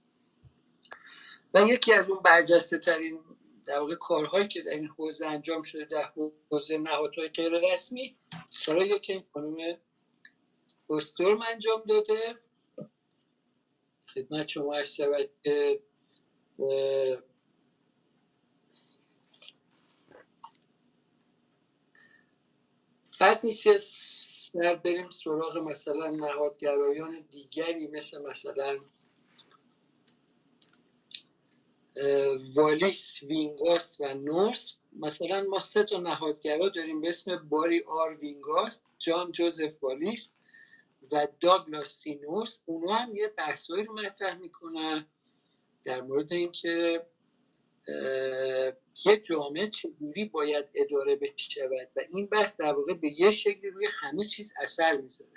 و 1.53 1.61
یکی 1.61 1.93
از 1.93 2.09
اون 2.09 2.19
برجسته 2.19 2.77
ترین 2.77 3.19
در 3.65 3.79
واقع 3.79 3.95
کارهایی 3.95 4.47
که 4.47 4.61
در 4.61 4.71
این 4.71 4.87
حوزه 4.87 5.25
انجام 5.25 5.63
شده 5.63 5.85
در 5.85 6.11
حوزه 6.51 6.77
نهادهای 6.77 7.27
غیر 7.27 7.51
رسمی 7.73 8.17
کارهایی 8.65 8.99
که 8.99 9.13
این 9.13 9.23
خانم 9.33 9.77
استورم 10.89 11.41
انجام 11.41 11.83
داده. 11.87 12.35
خدمت 14.13 14.47
شما 14.47 14.75
عرض 14.75 14.93
شود 14.95 15.29
که 15.43 15.79
بعد 23.19 23.45
نیست 23.45 23.63
سر 24.51 24.75
بریم 24.75 25.09
سراغ 25.09 25.57
مثلا 25.57 26.09
نهادگرایان 26.09 27.19
دیگری 27.31 27.87
مثل 27.87 28.21
مثلا 28.21 28.79
والیس 32.55 33.23
وینگاست 33.23 34.01
و 34.01 34.13
نورس. 34.13 34.77
مثلا 34.93 35.43
ما 35.43 35.59
سه 35.59 35.83
تا 35.83 35.99
نهادگرا 35.99 36.69
داریم 36.69 37.01
به 37.01 37.09
اسم 37.09 37.35
باری 37.49 37.83
آر 37.83 38.17
وینگاست 38.17 38.85
جان 38.99 39.31
جوزف 39.31 39.83
والیس 39.83 40.31
و 41.11 41.27
داگلاس 41.41 41.89
سینوس. 41.89 42.59
اونا 42.65 42.93
هم 42.93 43.15
یه 43.15 43.27
بحثایی 43.27 43.83
رو 43.83 43.93
مطرح 43.93 44.37
می‌کنن 44.37 45.05
در 45.83 46.01
مورد 46.01 46.33
اینکه 46.33 47.05
یه 49.05 49.17
جامعه 49.17 49.69
چجوری 49.69 50.25
باید 50.25 50.65
اداره 50.75 51.15
بشود 51.15 51.91
و 51.95 52.01
این 52.09 52.25
بحث 52.25 52.57
در 52.57 52.73
واقع 52.73 52.93
به 52.93 53.19
یه 53.19 53.31
شکلی 53.31 53.69
روی 53.69 53.87
همه 53.99 54.23
چیز 54.23 54.53
اثر 54.61 54.97
می‌ذاره. 54.97 55.31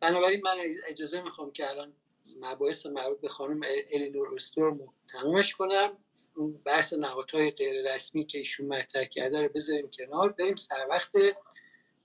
بنابراین 0.00 0.40
من 0.44 0.56
اجازه 0.86 1.22
می‌خوام 1.22 1.52
که 1.52 1.70
الان 1.70 1.92
مباحث 2.40 2.86
مربوط 2.86 3.20
به 3.20 3.28
خانم 3.28 3.60
الینور 3.90 4.34
استورم 4.34 4.94
تمومش 5.12 5.54
کنم. 5.54 5.98
اون 6.36 6.62
بحث 6.64 6.92
نهادهای 6.92 7.50
غیر 7.50 7.94
رسمی 7.94 8.26
که 8.26 8.38
ایشون 8.38 8.66
مطرح 8.66 9.04
کرده 9.04 9.42
رو 9.42 9.48
بذاریم 9.48 9.90
کنار. 9.98 10.32
بریم 10.32 10.54
سر 10.54 10.86
وقت 10.90 11.12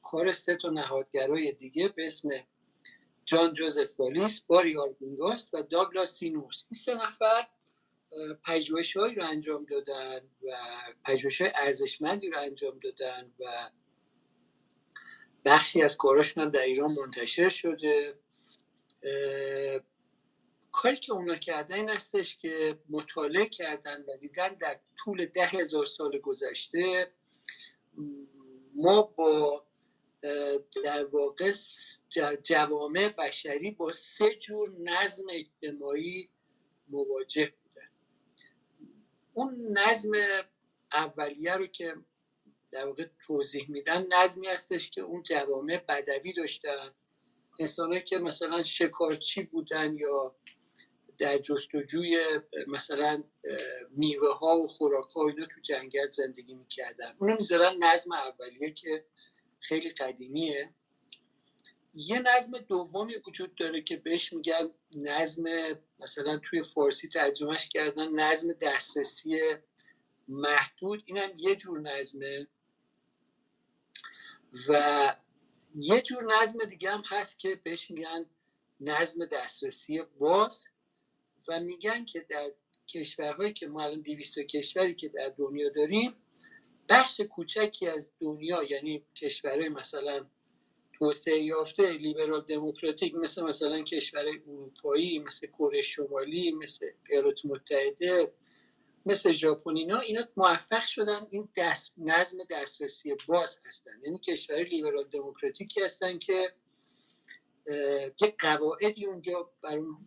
کار 0.03 0.31
سه 0.31 0.55
تا 0.55 0.69
نهادگرای 0.69 1.51
دیگه 1.51 1.87
به 1.87 2.05
اسم 2.05 2.29
جان 3.25 3.53
جوزف 3.53 3.99
والیس 3.99 4.41
باری 4.41 4.77
آرگونگاست 4.77 5.53
و 5.53 5.63
داگلاس 5.63 6.11
سینوس. 6.11 6.65
این 6.71 6.79
سه 6.79 6.95
نفر 7.07 7.47
پژوهش 8.45 8.95
رو 8.95 9.23
انجام 9.23 9.65
دادن 9.65 10.19
و 10.43 10.47
پژوهش 11.05 11.41
های 11.41 11.51
ارزشمندی 11.55 12.29
رو 12.29 12.39
انجام 12.39 12.79
دادن 12.79 13.31
و 13.39 13.69
بخشی 15.45 15.81
از 15.81 15.97
کاراشون 15.97 16.43
هم 16.43 16.49
در 16.49 16.61
ایران 16.61 16.91
منتشر 16.91 17.49
شده. 17.49 18.19
کاری 20.71 20.95
که 20.95 21.13
اونا 21.13 21.35
کردن 21.35 21.75
این 21.75 21.89
هستش 21.89 22.37
که 22.37 22.79
مطالعه 22.89 23.45
کردن 23.45 24.01
و 24.01 24.17
دیدن 24.17 24.53
در 24.53 24.79
طول 24.97 25.25
ده 25.25 25.45
هزار 25.45 25.85
سال 25.85 26.19
گذشته 26.19 27.11
ما 28.75 29.01
با 29.01 29.65
در 30.83 31.05
واقع 31.05 31.53
جوامع 32.43 33.07
بشری 33.07 33.71
با 33.71 33.91
سه 33.91 34.35
جور 34.35 34.71
نظم 34.79 35.23
اجتماعی 35.29 36.29
مواجه 36.87 37.53
اون 39.39 39.77
نظم 39.77 40.11
اولیه 40.93 41.53
رو 41.53 41.65
که 41.65 41.95
در 42.71 42.85
واقع 42.85 43.05
توضیح 43.27 43.71
میدن 43.71 44.07
نظمی 44.13 44.47
هستش 44.47 44.91
که 44.91 45.01
اون 45.01 45.23
جوامع 45.23 45.77
بدوی 45.77 46.33
داشتن. 46.33 46.91
انسانهایی 47.59 48.03
که 48.03 48.17
مثلا 48.17 48.63
شکارچی 48.63 49.43
بودن 49.43 49.97
یا 49.97 50.35
در 51.17 51.37
جستجوی 51.37 52.39
مثلا 52.67 53.23
میوه 53.89 54.37
ها 54.37 54.57
و 54.57 54.67
خوراک 54.67 55.09
ها 55.09 55.27
اینا 55.27 55.45
تو 55.45 55.61
جنگل 55.61 56.09
زندگی 56.09 56.53
می‌کردن. 56.53 57.15
اونو 57.19 57.35
می‌ذارن 57.35 57.83
نظم 57.83 58.11
اولیه 58.11 58.71
که 58.71 59.05
خیلی 59.59 59.89
قدیمیه. 59.89 60.69
یه 61.93 62.19
نظم 62.19 62.57
دومی 62.57 63.15
وجود 63.27 63.55
داره 63.55 63.81
که 63.81 63.97
بهش 63.97 64.33
میگن 64.33 64.69
نظم 64.95 65.43
مثلا 65.99 66.37
توی 66.37 66.63
فارسی 66.63 67.07
ترجمهش 67.07 67.69
کردن 67.69 68.09
نظم 68.11 68.53
دسترسی 68.53 69.39
محدود. 70.27 71.03
اینم 71.05 71.29
یه 71.37 71.55
جور 71.55 71.79
نظمه. 71.79 72.47
و 74.67 75.15
یه 75.75 76.01
جور 76.01 76.41
نظم 76.41 76.65
دیگه 76.65 76.91
هم 76.91 77.03
هست 77.05 77.39
که 77.39 77.61
بهش 77.63 77.91
میگن 77.91 78.25
نظم 78.79 79.25
دسترسی 79.25 80.01
باز. 80.19 80.67
و 81.47 81.59
میگن 81.59 82.05
که 82.05 82.19
در 82.19 82.51
کشورهایی 82.87 83.53
که 83.53 83.67
ما 83.67 83.83
الان 83.83 84.01
200 84.01 84.39
کشوری 84.39 84.95
که 84.95 85.09
در 85.09 85.33
دنیا 85.37 85.69
داریم 85.69 86.15
بخش 86.89 87.21
کوچکی 87.21 87.87
از 87.87 88.11
دنیا 88.19 88.63
یعنی 88.63 89.05
کشورهای 89.15 89.69
مثلا 89.69 90.25
توسعه 90.99 91.39
یافته 91.39 91.91
لیبرال 91.91 92.41
دموکراتیک 92.41 93.15
مثل 93.15 93.43
مثلا 93.43 93.83
کشورهای 93.83 94.39
اروپایی 94.47 95.19
مثل 95.19 95.47
کره 95.47 95.81
شمالی 95.81 96.51
مثل 96.51 96.85
ایالات 97.09 97.45
متحده 97.45 98.33
مثل 99.05 99.31
ژاپن 99.31 99.77
اینا 99.77 99.99
اینا 99.99 100.27
موفق 100.37 100.85
شدن. 100.85 101.27
این 101.29 101.49
دست 101.57 101.95
نظم 101.97 102.37
دسترسی 102.51 103.15
باز 103.27 103.59
هستن. 103.65 103.91
یعنی 104.03 104.19
کشورهای 104.19 104.65
لیبرال 104.65 105.07
دموکراتیکی 105.07 105.81
هستن 105.81 106.19
که 106.19 106.53
یک 108.21 108.35
قواعدی 108.39 109.05
اونجا 109.05 109.51
بر 109.61 109.77
اون, 109.77 109.97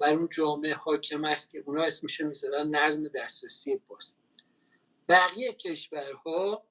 اون 0.00 0.28
جامعه 0.32 0.74
حاکم 0.74 1.24
است 1.24 1.50
که 1.50 1.62
اونا 1.66 1.82
اسمشون 1.82 2.26
می‌ذارن 2.26 2.76
نظم 2.76 3.08
دسترسی 3.08 3.80
باز. 3.88 4.16
بقیه 5.08 5.52
کشورها 5.52 6.64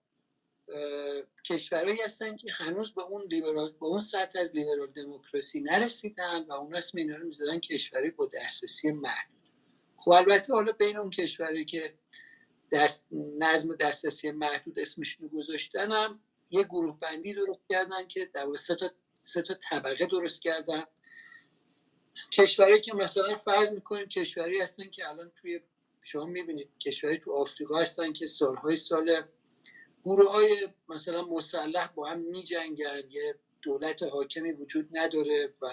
کشورهایی 1.45 2.01
هستن 2.01 2.35
که 2.35 2.51
هنوز 2.51 2.93
به 2.93 3.01
اون 3.01 3.23
لیبرال 3.23 3.71
به 3.71 3.85
اون 3.85 3.99
سطح 3.99 4.39
از 4.39 4.55
لیبرال 4.55 4.87
دموکراسی 4.87 5.61
نرسیدن 5.61 6.43
و 6.43 6.53
اون 6.53 6.75
اسم 6.75 6.97
اینا 6.97 7.17
رو 7.17 7.25
می‌ذارن 7.25 7.59
کشوری 7.59 8.09
با 8.09 8.29
دسترسی 8.33 8.91
محدود 8.91 9.39
خب 9.97 10.11
البته 10.11 10.53
حالا 10.53 10.71
بین 10.71 10.97
اون 10.97 11.09
کشوری 11.09 11.65
که 11.65 11.93
دست 12.71 13.07
نظم 13.39 13.75
دسترسی 13.75 14.31
محدود 14.31 14.79
اسمشون 14.79 15.27
گذاشتن 15.27 15.91
هم 15.91 16.19
یه 16.51 16.63
گروه 16.63 16.99
بندی 16.99 17.33
درست 17.33 17.59
کردن 17.69 18.07
که 18.07 18.25
در 18.33 18.55
سه 18.55 18.75
تا 18.75 18.91
سه 19.17 19.41
تا 19.41 19.53
طبقه 19.53 20.05
درست 20.05 20.41
کردن. 20.41 20.83
کشوری 22.31 22.81
که 22.81 22.95
مثلا 22.95 23.35
فرض 23.35 23.71
می‌کنیم 23.71 24.07
کشوری 24.07 24.61
هستن 24.61 24.89
که 24.89 25.09
الان 25.09 25.31
توی 25.35 25.59
شما 26.01 26.25
می‌بینید 26.25 26.69
کشوری 26.79 27.17
تو 27.17 27.33
آفریقا 27.33 27.79
هستن 27.79 28.13
که 28.13 28.27
سالهای 28.27 28.75
سال 28.75 29.23
گروه 30.05 30.31
های 30.31 30.69
مثلا 30.89 31.25
مسلح 31.25 31.87
با 31.95 32.09
هم 32.09 32.19
می 32.19 32.43
جنگن 32.43 33.01
یه 33.09 33.35
دولت 33.61 34.03
حاکمی 34.03 34.51
وجود 34.51 34.89
نداره 34.91 35.53
و 35.61 35.67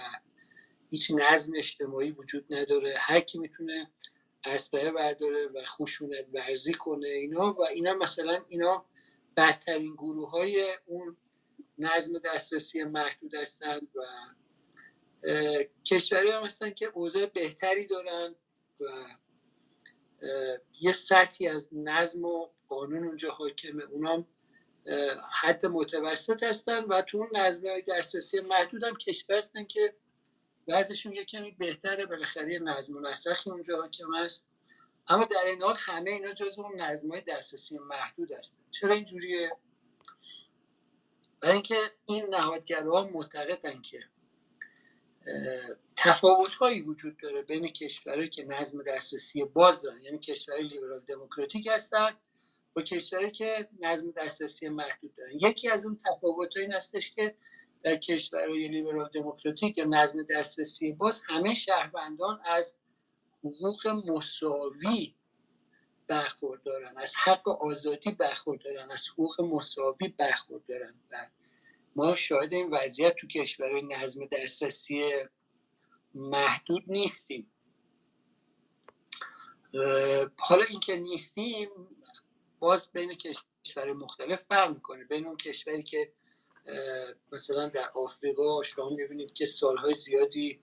هیچ 0.90 1.10
نظم 1.10 1.52
اجتماعی 1.56 2.10
وجود 2.10 2.54
نداره. 2.54 2.94
هر 2.98 3.20
کی 3.20 3.38
می‌تونه 3.38 3.90
اسلحه 4.44 4.92
برداره 4.92 5.46
و 5.46 5.64
خشونت 5.64 6.26
ورزی 6.32 6.74
کنه 6.74 7.08
اینا 7.08 7.52
و 7.52 7.62
اینا 7.62 7.94
مثلا 7.94 8.44
اینا 8.48 8.84
بدترین 9.36 9.94
گروه 9.94 10.30
های 10.30 10.76
اون 10.86 11.16
نظم 11.78 12.18
دسترسی 12.24 12.84
محدود 12.84 13.34
هستند 13.34 13.88
و 13.94 14.02
کشوری 15.84 16.30
هم 16.30 16.42
هستن 16.44 16.70
که 16.70 16.86
اوضاع 16.86 17.26
بهتری 17.26 17.86
دارن 17.86 18.34
و 18.80 18.84
یه 20.80 20.92
سطحی 20.92 21.48
از 21.48 21.70
نظم 21.72 22.24
و 22.24 22.48
قانون 22.68 23.04
اونجا 23.04 23.30
حاکمه. 23.30 23.84
اونام 23.84 24.26
حد 25.32 25.66
متوسط 25.66 26.42
هستن 26.42 26.84
و 26.84 27.02
تو 27.02 27.18
اون 27.18 27.28
نظم 27.36 27.68
های 27.68 27.82
دسترسی 27.88 28.40
محدود 28.40 28.84
هم 28.84 28.96
کشور 28.96 29.36
هستن 29.36 29.64
که 29.64 29.94
بعضشون 30.68 31.12
یه 31.12 31.24
کمی 31.24 31.50
بهتره. 31.50 32.06
بالاخره 32.06 32.58
نظم 32.58 32.96
و 32.96 33.00
نسخی 33.00 33.50
اونجا 33.50 33.76
حاکم 33.80 34.14
است 34.14 34.46
اما 35.08 35.24
در 35.24 35.44
این 35.46 35.62
حال 35.62 35.76
همه 35.78 36.10
اینا 36.10 36.32
جز 36.32 36.58
اون 36.58 36.80
نظم 36.80 37.10
های 37.10 37.20
دسترسی 37.20 37.78
محدود 37.78 38.32
هستن. 38.32 38.62
چرا 38.70 38.94
اینجوریه؟ 38.94 39.56
برای 41.40 41.52
اینکه 41.52 41.90
این 42.04 42.26
نهادگرها 42.34 43.04
معتقدن 43.04 43.82
که 43.82 44.04
تفاوت 45.96 46.54
هایی 46.54 46.80
وجود 46.80 47.16
داره 47.16 47.42
بین 47.42 47.68
کشورهایی 47.68 48.28
که 48.28 48.44
نظم 48.44 48.82
دسترسی 48.82 49.44
باز 49.44 49.82
دارن 49.82 50.02
یعنی 50.02 50.18
کشورهای 50.18 50.68
لیبرال 50.68 51.00
دموکراتیک 51.00 51.68
هستن 51.72 52.16
با 52.76 52.82
کشورهایی 52.82 53.30
که 53.30 53.68
نظم 53.80 54.10
دسترسی 54.10 54.68
محدود 54.68 55.14
دارن. 55.14 55.32
یکی 55.42 55.70
از 55.70 55.86
اون 55.86 55.98
تفاوت 56.06 56.56
این 56.56 56.72
هستش 56.72 57.12
که 57.12 57.34
در 57.82 57.96
کشورهای 57.96 58.68
لیبرال 58.68 59.10
دموکراتیک 59.14 59.78
یا 59.78 59.84
نظم 59.84 60.22
دسترسی 60.30 60.92
باز 60.92 61.22
همه 61.26 61.54
شهروندان 61.54 62.40
از 62.44 62.76
حقوق 63.38 63.86
مساوی 63.88 65.14
برخوردارن 66.06 66.98
از 66.98 67.14
حق 67.24 67.48
آزادی 67.48 68.10
برخوردارن 68.10 68.90
از 68.90 69.08
حقوق 69.08 69.40
مساوی 69.40 70.08
برخوردارن. 70.08 70.94
و 71.10 71.16
ما 71.96 72.16
شاهد 72.16 72.52
این 72.52 72.70
وضعیت 72.70 73.14
تو 73.20 73.26
کشورهای 73.26 73.82
نظم 73.82 74.20
دسترسی 74.32 75.12
محدود 76.14 76.82
نیستیم. 76.86 77.50
حالا 80.36 80.64
اینکه 80.70 80.96
نیستیم 80.96 81.68
باز 82.66 82.92
بین 82.92 83.14
کشور 83.14 83.92
مختلف 83.92 84.42
فرق 84.42 84.74
می‌کنه. 84.74 85.04
بین 85.04 85.26
اون 85.26 85.36
کشوری 85.36 85.82
که 85.82 86.12
مثلا 87.32 87.68
در 87.68 87.88
آفریقا 87.94 88.62
شما 88.62 88.90
می‌بینید 88.90 89.32
که 89.32 89.46
سالهای 89.46 89.94
زیادی 89.94 90.60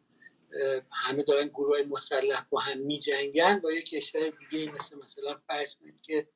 همه 0.91 1.23
دارن 1.23 1.47
گروه 1.47 1.81
مسلح 1.81 2.45
با 2.49 2.59
هم 2.59 2.79
میجنگن. 2.79 3.59
با 3.59 3.71
یک 3.71 3.89
کشور 3.89 4.29
دیگه 4.29 4.71
مثل 4.71 4.99
مثلا 4.99 5.41
فرض 5.47 5.75
کنید 5.75 6.01
که 6.01 6.27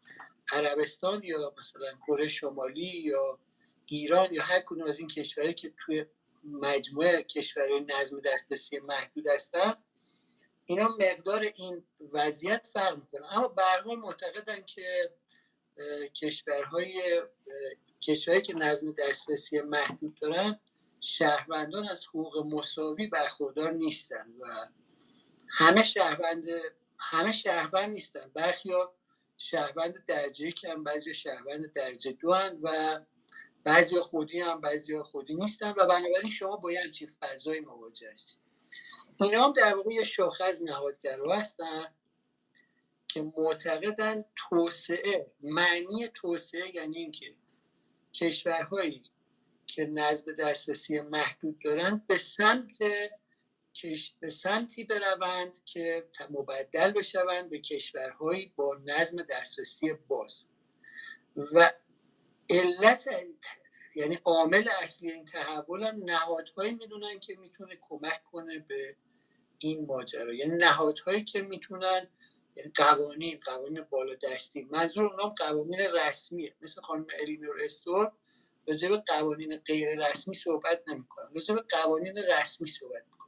عربستان 0.51 1.23
یا 1.23 1.53
مثلا 1.57 1.93
کره 2.07 2.27
شمالی 2.27 3.01
یا 3.03 3.39
ایران 3.85 4.33
یا 4.33 4.43
هر 4.43 4.59
کدوم 4.59 4.83
از 4.83 4.99
این 4.99 5.07
کشورهایی 5.07 5.55
که 5.55 5.73
توی 5.85 6.05
مجموعه 6.43 7.23
کشورهای 7.23 7.79
نظم 7.79 8.19
دسترسی 8.19 8.79
محدود 8.79 9.27
هستن 9.27 9.75
اینا 10.65 10.87
مقدار 10.87 11.41
این 11.41 11.83
وضعیت 12.11 12.67
فرق 12.73 12.97
می‌کنه. 12.97 13.33
اما 13.33 13.47
به 13.47 13.95
معتقدن 13.95 14.61
که 14.61 15.11
کشورهای 16.21 17.21
کشورهایی 18.01 18.41
که 18.41 18.53
نظم 18.53 18.91
دسترسی 18.91 19.61
محدود 19.61 20.19
دارن 20.21 20.59
شهروندان 20.99 21.87
از 21.89 22.07
حقوق 22.07 22.45
مساوی 22.45 23.07
برخوردار 23.07 23.71
نیستن 23.71 24.33
و 24.39 24.67
همه 25.49 25.83
شهروند 25.83 26.43
همه 26.99 27.31
شهروند 27.31 27.89
نیستن. 27.89 28.31
برخی 28.33 28.69
شهروند 29.37 30.05
درجه 30.07 30.51
کم 30.51 30.83
بعضی 30.83 31.13
شهروند 31.13 31.73
درجه 31.73 32.11
دو 32.11 32.35
و 32.63 32.99
بعضی 33.63 33.99
خودی 33.99 34.39
هم 34.39 34.61
بعضی 34.61 35.01
خودی 35.01 35.35
نیستن 35.35 35.69
و 35.69 35.85
بنابراین 35.85 36.29
شما 36.29 36.55
با 36.55 36.71
همچین 36.83 37.09
فضای 37.19 37.59
مواجه 37.59 38.11
هستید. 38.11 38.39
اینا 39.21 39.45
هم 39.45 39.53
در 39.53 39.75
واقع 39.75 39.93
یه 39.93 40.03
شاخه 40.03 40.43
از 40.43 40.63
نهادگرا 40.63 41.35
هستن. 41.35 41.85
که 43.17 43.31
معتقدن 43.37 44.25
توسعه 44.35 45.31
معنی 45.41 46.07
توسعه 46.07 46.75
یعنی 46.75 46.97
اینکه 46.97 47.35
کشورهایی 48.13 49.03
که 49.67 49.85
نزد 49.85 50.35
دسترسی 50.35 51.01
محدود 51.01 51.59
دارن 51.59 52.03
به 52.07 52.17
سمت 52.17 52.77
به 54.19 54.29
سمتی 54.29 54.83
بروند 54.83 55.63
که 55.65 56.07
مبدل 56.29 56.91
بشوند 56.91 57.49
به 57.49 57.59
کشورهایی 57.59 58.53
با 58.55 58.77
نظم 58.85 59.23
دسترسی 59.29 59.93
باز. 60.07 60.47
و 61.35 61.73
علت 62.49 63.09
یعنی 63.95 64.19
عامل 64.25 64.69
اصلی 64.81 65.11
این 65.11 65.25
تحول 65.25 65.83
هم 65.83 66.03
نهادهایی 66.03 66.73
می‌دونن 66.73 67.19
که 67.19 67.35
می‌تونه 67.35 67.77
کمک 67.89 68.23
کنه 68.31 68.59
به 68.59 68.95
این 69.57 69.85
ماجرا. 69.85 70.33
یعنی 70.33 70.57
نهادهایی 70.57 71.23
که 71.23 71.41
می‌تونن 71.41 72.07
یعنی 72.57 72.71
قوانین 72.75 73.39
قوانین 73.45 73.81
بالا 73.89 74.15
دستی. 74.15 74.61
منظور 74.61 75.05
اونام 75.05 75.29
قوانین 75.29 75.79
رسمیه. 75.79 76.55
مثل 76.61 76.81
خانم 76.81 77.05
الینور 77.19 77.63
استور 77.63 78.11
راجع 78.67 78.89
به 78.89 78.97
قوانین 78.97 79.57
غیر 79.57 80.09
رسمی 80.09 80.35
صحبت 80.35 80.83
نمی‌کنن. 80.87 81.29
راجع 81.35 81.55
به 81.55 81.63
قوانین 81.69 82.17
رسمی 82.17 82.67
صحبت 82.67 83.03
می‌کنن. 83.11 83.27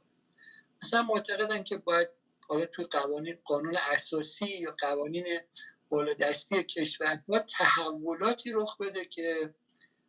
مثلا 0.82 1.02
معتقدن 1.02 1.62
که 1.62 1.76
باید 1.76 2.08
حالا 2.48 2.66
توی 2.66 2.84
قوانین 2.84 3.38
قانون 3.44 3.76
اساسی 3.76 4.46
یا 4.46 4.74
قوانین 4.78 5.40
بالادستی 5.88 6.62
کشور 6.62 7.22
و 7.28 7.38
تحولاتی 7.38 8.52
رخ 8.52 8.76
بده 8.80 9.04
که 9.04 9.54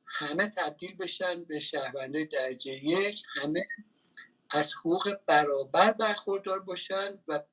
همه 0.05 0.49
تبدیل 0.49 0.97
بشن 0.97 1.43
به 1.43 1.59
شهروندای 1.59 2.25
درجه 2.25 2.71
یک 2.71 3.23
همه 3.35 3.67
از 4.49 4.73
حقوق 4.73 5.17
برابر 5.25 5.91
برخوردار 5.91 6.59
باشن 6.59 7.19
و 7.27 7.43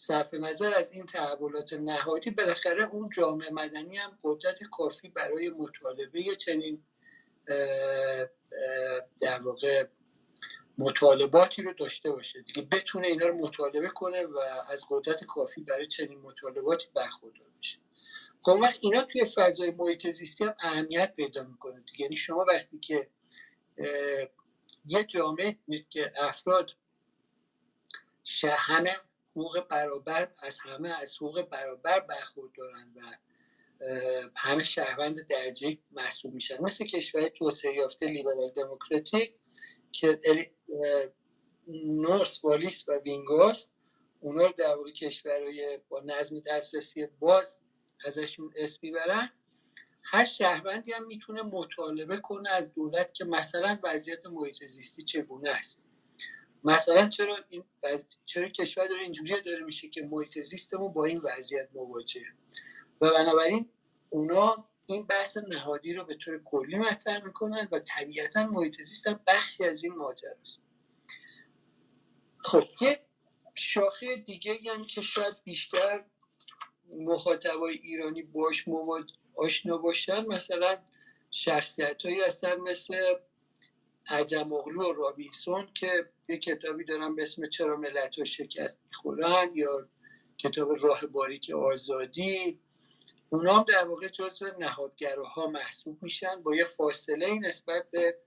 صرف 0.00 0.34
نظر 0.34 0.74
از 0.74 0.92
این 0.92 1.06
تحولات 1.06 1.72
نهادی 1.72 2.30
بالاخره 2.30 2.84
اون 2.84 3.10
جامعه 3.16 3.50
مدنی 3.50 3.96
هم 3.96 4.18
قدرت 4.24 4.64
کافی 4.64 5.08
برای 5.08 5.50
مطالبه 5.50 6.36
چنین 6.36 6.84
در 9.20 9.42
واقع 9.42 9.86
مطالباتی 10.78 11.62
رو 11.62 11.72
داشته 11.72 12.10
باشه. 12.10 12.42
دیگه 12.42 12.62
بتونه 12.62 13.08
اینا 13.08 13.26
رو 13.26 13.38
مطالبه 13.38 13.88
کنه 13.88 14.26
و 14.26 14.38
از 14.68 14.86
قدرت 14.90 15.24
کافی 15.24 15.62
برای 15.62 15.86
چنین 15.86 16.18
مطالباتی 16.18 16.88
برخوردار 16.94 17.48
بشه. 17.58 17.78
خب 18.42 18.58
وقت 18.62 18.78
اینا 18.80 19.04
توی 19.04 19.24
فضای 19.24 19.70
محیط 19.70 20.10
زیستی 20.10 20.44
هم 20.44 20.54
اهمیت 20.60 21.14
پیدا 21.16 21.44
می‌کنه 21.44 21.80
دیگه. 21.80 22.02
یعنی 22.02 22.16
شما 22.16 22.44
وقتی 22.48 22.78
که 22.78 23.08
یه 24.84 25.04
جامعه 25.04 25.58
که 25.90 26.12
افراد 26.16 26.70
همه 28.44 28.96
حقوق 29.38 29.68
برابر 29.68 30.32
از 30.42 30.58
همه 30.58 30.88
از 30.88 31.16
حقوق 31.16 31.42
برابر 31.42 32.00
برخوردارن 32.00 32.92
و 32.96 33.00
همه 34.36 34.64
شهروند 34.64 35.26
درجه 35.26 35.78
محسوب 35.90 36.34
میشن. 36.34 36.62
مثل 36.62 36.84
کشور 36.86 37.28
توسعه 37.28 37.74
یافته 37.74 38.06
لیبرال 38.06 38.50
دموکراتیک 38.56 39.34
که 39.92 40.20
نورس 41.84 42.44
والیس 42.44 42.88
و 42.88 42.92
وینگوس 42.92 43.66
اونا 44.20 44.46
رو 44.46 44.52
در 44.52 44.74
واقع 44.74 44.90
کشورهای 44.90 45.78
با 45.88 46.00
نظم 46.00 46.40
دسترسی 46.40 47.06
باز 47.06 47.60
ازشون 48.06 48.52
اسم 48.56 48.80
می‌برن 48.82 49.32
هر 50.02 50.24
شهروندی 50.24 50.92
هم 50.92 51.06
می‌تونه 51.06 51.42
مطالبه 51.42 52.16
کنه 52.16 52.50
از 52.50 52.74
دولت 52.74 53.14
که 53.14 53.24
مثلا 53.24 53.78
وضعیت 53.82 54.26
محیط 54.26 54.64
زیستی 54.64 55.04
چگونه 55.04 55.50
است. 55.50 55.87
مثلا 56.64 57.08
چرا 57.08 57.36
این 57.48 57.64
چرا 58.26 58.48
کشور 58.48 58.86
داره 58.86 59.00
اینجوری 59.00 59.40
داره 59.40 59.64
میشه 59.64 59.88
که 59.88 60.02
محیط 60.02 60.38
زیستمون 60.38 60.92
با 60.92 61.04
این 61.04 61.20
وضعیت 61.24 61.68
مواجه؟ 61.74 62.24
و 63.00 63.10
بنابراین 63.10 63.68
اونا 64.10 64.68
این 64.86 65.06
بحث 65.06 65.36
نهادی 65.36 65.94
رو 65.94 66.04
به 66.04 66.14
طور 66.14 66.42
کلی 66.44 66.78
مطرح 66.78 67.24
می‌کنن 67.24 67.68
و 67.72 67.78
طبیعتا 67.78 68.46
محیط 68.46 68.82
زیست 68.82 69.08
بخشی 69.26 69.64
از 69.64 69.84
این 69.84 69.94
ماجراست 69.94 70.62
خب 72.38 72.64
یه 72.80 73.00
شاخه 73.54 74.16
دیگه 74.16 74.58
هم 74.74 74.84
که 74.84 75.00
شاید 75.00 75.34
بیشتر 75.44 76.04
مخاطبای 76.98 77.74
ایرانی 77.74 78.22
باش 78.22 78.64
آشنا 79.34 79.78
باشن 79.78 80.26
مثلا 80.26 80.78
شخصیت 81.30 82.02
هایی 82.04 82.20
مثل 82.64 83.14
عجم 84.06 84.52
اغلو 84.52 84.90
و 84.90 84.92
رابینسون 84.92 85.68
که 85.74 86.10
یه 86.28 86.36
کتابی 86.36 86.84
دارن 86.84 87.14
به 87.14 87.22
اسم 87.22 87.48
چرا 87.48 87.76
ملت 87.76 88.18
ها 88.18 88.24
شکست 88.24 88.80
می‌خورن 88.86 89.50
یا 89.54 89.88
کتاب 90.38 90.84
راه 90.84 91.06
باریک 91.06 91.50
آزادی. 91.50 92.60
اونا 93.30 93.56
هم 93.58 93.64
در 93.68 93.84
واقع 93.84 94.08
جزو 94.08 94.46
نهادگراها 94.58 95.46
محسوب 95.46 96.02
میشن. 96.02 96.42
با 96.42 96.56
یه 96.56 96.64
فاصله 96.64 97.34
نسبت 97.34 97.90
به 97.90 98.18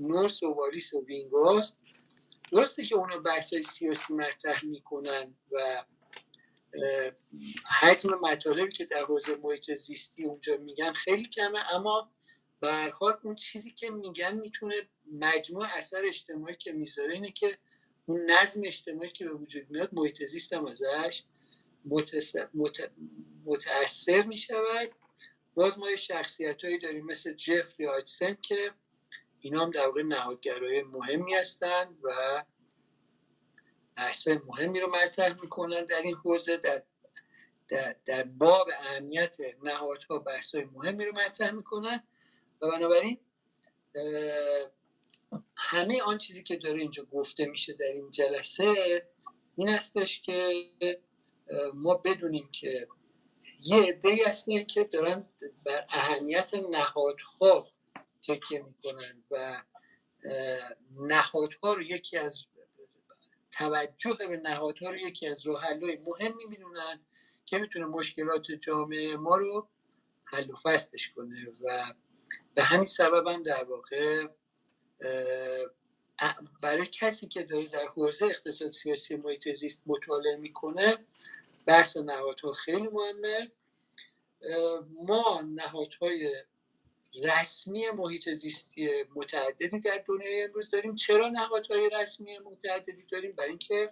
نورس 0.00 0.42
و 0.42 0.52
واریس 0.52 0.94
و 0.94 1.04
وینگاست. 1.04 1.78
درسته 2.52 2.84
که 2.84 2.96
اونا 2.96 3.18
بحث 3.18 3.52
های 3.52 3.62
سیاسی 3.62 4.14
مطرح 4.14 4.64
می‌کنن 4.64 5.34
و 5.52 5.84
حجم 7.80 8.18
مطالبی 8.22 8.72
که 8.72 8.84
در 8.84 9.04
حوزه 9.04 9.36
محیط 9.36 9.74
زیستی 9.74 10.24
اونجا 10.24 10.56
میگن 10.56 10.92
خیلی 10.92 11.24
کمه 11.24 11.74
اما 11.74 12.10
به 12.62 12.92
اون 13.22 13.34
چیزی 13.34 13.70
که 13.70 13.90
میگن 13.90 14.34
می‌تونه 14.34 14.74
مجموع 15.12 15.66
اثر 15.66 16.02
اجتماعی 16.04 16.56
که 16.56 16.72
می‌ذاره 16.72 17.14
اینه 17.14 17.30
که 17.30 17.58
اون 18.06 18.30
نظم 18.30 18.60
اجتماعی 18.64 19.10
که 19.10 19.24
به 19.24 19.34
وجود 19.34 19.70
میاد 19.70 19.88
محیط 19.92 20.24
زیست 20.24 20.52
هم 20.52 20.66
ازش 20.66 21.24
متاثر 23.44 24.22
می‌شود. 24.22 24.90
باز 25.54 25.78
ما 25.78 25.90
یه 25.90 25.96
شخصیت 25.96 26.64
هایی 26.64 26.78
داریم 26.78 27.06
مثل 27.06 27.32
جفری 27.32 27.86
آجسن 27.86 28.36
که 28.42 28.72
اینا 29.40 29.64
هم 29.64 29.70
در 29.70 29.86
واقع 29.86 30.02
نهادگرای 30.02 30.82
مهمی 30.82 31.34
هستند 31.34 31.98
و 32.02 32.44
بحث 33.96 34.28
مهمی 34.28 34.80
رو 34.80 34.96
مطرح 34.96 35.42
می‌کنن. 35.42 35.84
در 35.84 36.02
این 36.02 36.14
حوزه 36.14 36.56
در, 36.56 36.82
در, 37.68 37.96
در 38.06 38.22
باب 38.22 38.68
اهمیت 38.80 39.36
نهادها 39.62 40.18
بحث 40.18 40.54
مهمی 40.54 41.04
رو 41.04 41.12
مطرح 41.14 41.50
می‌کنن. 41.50 42.02
و 42.62 42.68
بنابراین 42.70 43.18
همه 45.56 46.02
آن 46.02 46.18
چیزی 46.18 46.42
که 46.42 46.56
داره 46.56 46.80
اینجا 46.80 47.04
گفته 47.04 47.46
میشه 47.46 47.72
در 47.72 47.86
این 47.86 48.10
جلسه 48.10 49.02
این 49.56 49.68
هستش 49.68 50.20
که 50.20 50.52
ما 51.74 51.94
بدونیم 51.94 52.48
که 52.52 52.88
یه 53.60 53.82
عده 53.82 54.16
هستن 54.26 54.64
که 54.64 54.84
دارن 54.84 55.24
بر 55.64 55.86
اهمیت 55.88 56.54
نهادها 56.54 57.66
تکیه 58.28 58.62
می‌کنن 58.62 59.22
و 59.30 59.62
نهادها 61.00 61.74
رو 61.74 61.82
یکی 61.82 62.18
از 62.18 62.44
توجه 63.52 64.12
به 64.12 64.36
نهادها 64.36 64.90
رو 64.90 64.96
یکی 64.96 65.26
از 65.26 65.46
راه 65.46 65.62
مهم 66.06 66.36
می‌بینن 66.36 67.00
که 67.46 67.58
می‌تونه 67.58 67.86
مشکلات 67.86 68.52
جامعه 68.52 69.16
ما 69.16 69.36
رو 69.36 69.68
حل 70.24 70.50
و 70.50 70.56
فصلش 70.56 71.10
کنه 71.10 71.46
و 71.62 71.94
به 72.54 72.62
همین 72.62 72.84
سبب 72.84 73.26
هم 73.26 73.42
در 73.42 73.64
واقع 73.64 74.26
برای 76.60 76.86
کسی 76.86 77.28
که 77.28 77.42
داره 77.42 77.66
در 77.66 77.86
حوزه 77.86 78.26
اقتصاد 78.26 78.72
سیاسی 78.72 79.16
محیط 79.16 79.52
زیست 79.52 79.82
مطالعه 79.86 80.36
می‌کنه 80.36 80.98
بحث 81.66 81.96
نهادها 81.96 82.52
خیلی 82.52 82.88
مهمه. 82.88 83.50
ما 85.04 85.44
نهادهای 85.54 86.44
رسمی 87.24 87.90
محیط 87.90 88.30
زیستی 88.30 88.90
متعددی 89.14 89.80
در 89.80 90.04
دنیای 90.06 90.42
امروز 90.42 90.70
داریم. 90.70 90.94
چرا 90.94 91.28
نهادهای 91.28 91.90
رسمی 92.00 92.38
متعددی 92.38 93.02
داریم؟ 93.12 93.32
برای 93.32 93.48
اینکه 93.48 93.90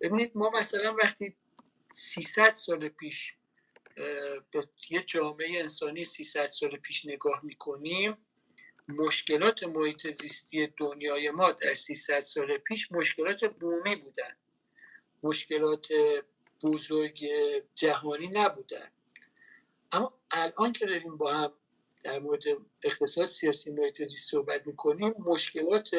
ببینید 0.00 0.32
ما 0.34 0.50
مثلا 0.50 0.96
وقتی 1.02 1.36
300 1.94 2.54
سال 2.54 2.88
پیش 2.88 3.34
به 4.50 4.68
یه 4.90 5.02
جامعه 5.02 5.60
انسانی 5.60 6.04
300 6.04 6.50
سال 6.50 6.76
پیش 6.76 7.06
نگاه 7.06 7.40
می‌کنیم 7.44 8.16
مشکلات 8.88 9.64
محیط 9.64 10.10
زیستی 10.10 10.66
دنیای 10.66 11.30
ما 11.30 11.52
در 11.52 11.74
300 11.74 12.22
سال 12.22 12.58
پیش 12.58 12.92
مشکلات 12.92 13.44
بومی 13.44 13.96
بودن. 13.96 14.36
مشکلات 15.22 15.86
بزرگ 16.62 17.24
جهانی 17.74 18.26
نبودن. 18.26 18.90
اما 19.92 20.20
الان 20.30 20.72
که 20.72 20.86
داریم 20.86 21.16
با 21.16 21.34
هم 21.34 21.52
در 22.04 22.18
مورد 22.18 22.42
اقتصاد 22.82 23.28
سیاسی 23.28 23.72
محیط 23.72 24.02
زیستی 24.02 24.30
صحبت 24.30 24.66
می‌کنیم 24.66 25.14
مشکلات 25.18 25.90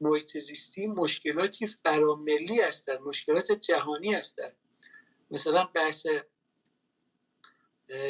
محیط 0.00 0.38
زیستی 0.38 0.86
مشکلاتی 0.86 1.66
فراملی 1.66 2.60
هستند 2.60 3.00
مشکلات 3.00 3.52
جهانی 3.52 4.14
هستند 4.14 4.56
مثلا 5.30 5.64
بحث 5.64 6.06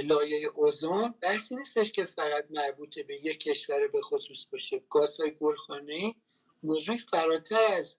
لایه 0.05 0.49
اوزون 0.55 1.14
بحثی 1.20 1.57
نیستش 1.57 1.93
که 1.93 2.05
فقط 2.05 2.47
مربوط 2.51 2.99
به 2.99 3.14
یک 3.14 3.41
کشور 3.41 3.89
به 3.89 4.03
خصوص 4.03 4.47
باشه. 4.47 4.83
گازهای 4.91 5.31
گلخانه 5.41 6.14
موضوع 6.62 6.97
فراتر 6.97 7.62
از 7.62 7.99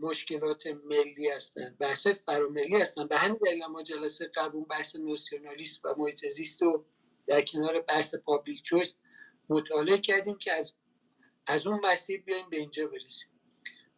مشکلات 0.00 0.66
ملی 0.66 1.28
هستن. 1.28 1.76
بحث 1.80 2.06
فراملی 2.06 2.76
هستن. 2.76 3.06
به 3.06 3.16
همین 3.16 3.38
دلیل 3.46 3.66
ما 3.66 3.82
جلسه 3.82 4.30
قبل 4.34 4.60
بحث 4.60 4.96
نوسیونالیست 4.96 5.84
و 5.84 5.94
محیط 5.98 6.26
زیست 6.26 6.62
و 6.62 6.84
در 7.26 7.42
کنار 7.42 7.80
بحث 7.80 8.14
پابلیک 8.14 8.62
چویس 8.62 8.94
مطالعه 9.48 9.98
کردیم 9.98 10.38
که 10.38 10.52
از 10.52 10.74
از 11.46 11.66
اون 11.66 11.80
مسیر 11.86 12.22
بیایم 12.22 12.50
به 12.50 12.56
اینجا 12.56 12.86
برسیم. 12.86 13.28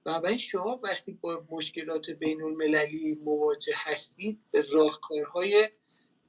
بنابراین 0.04 0.38
شما 0.38 0.80
وقتی 0.82 1.12
با 1.12 1.44
مشکلات 1.50 2.10
بین 2.10 2.42
المللی 2.42 3.14
مواجه 3.14 3.74
هستید 3.76 4.40
به 4.50 4.62
راهکارهای 4.72 5.70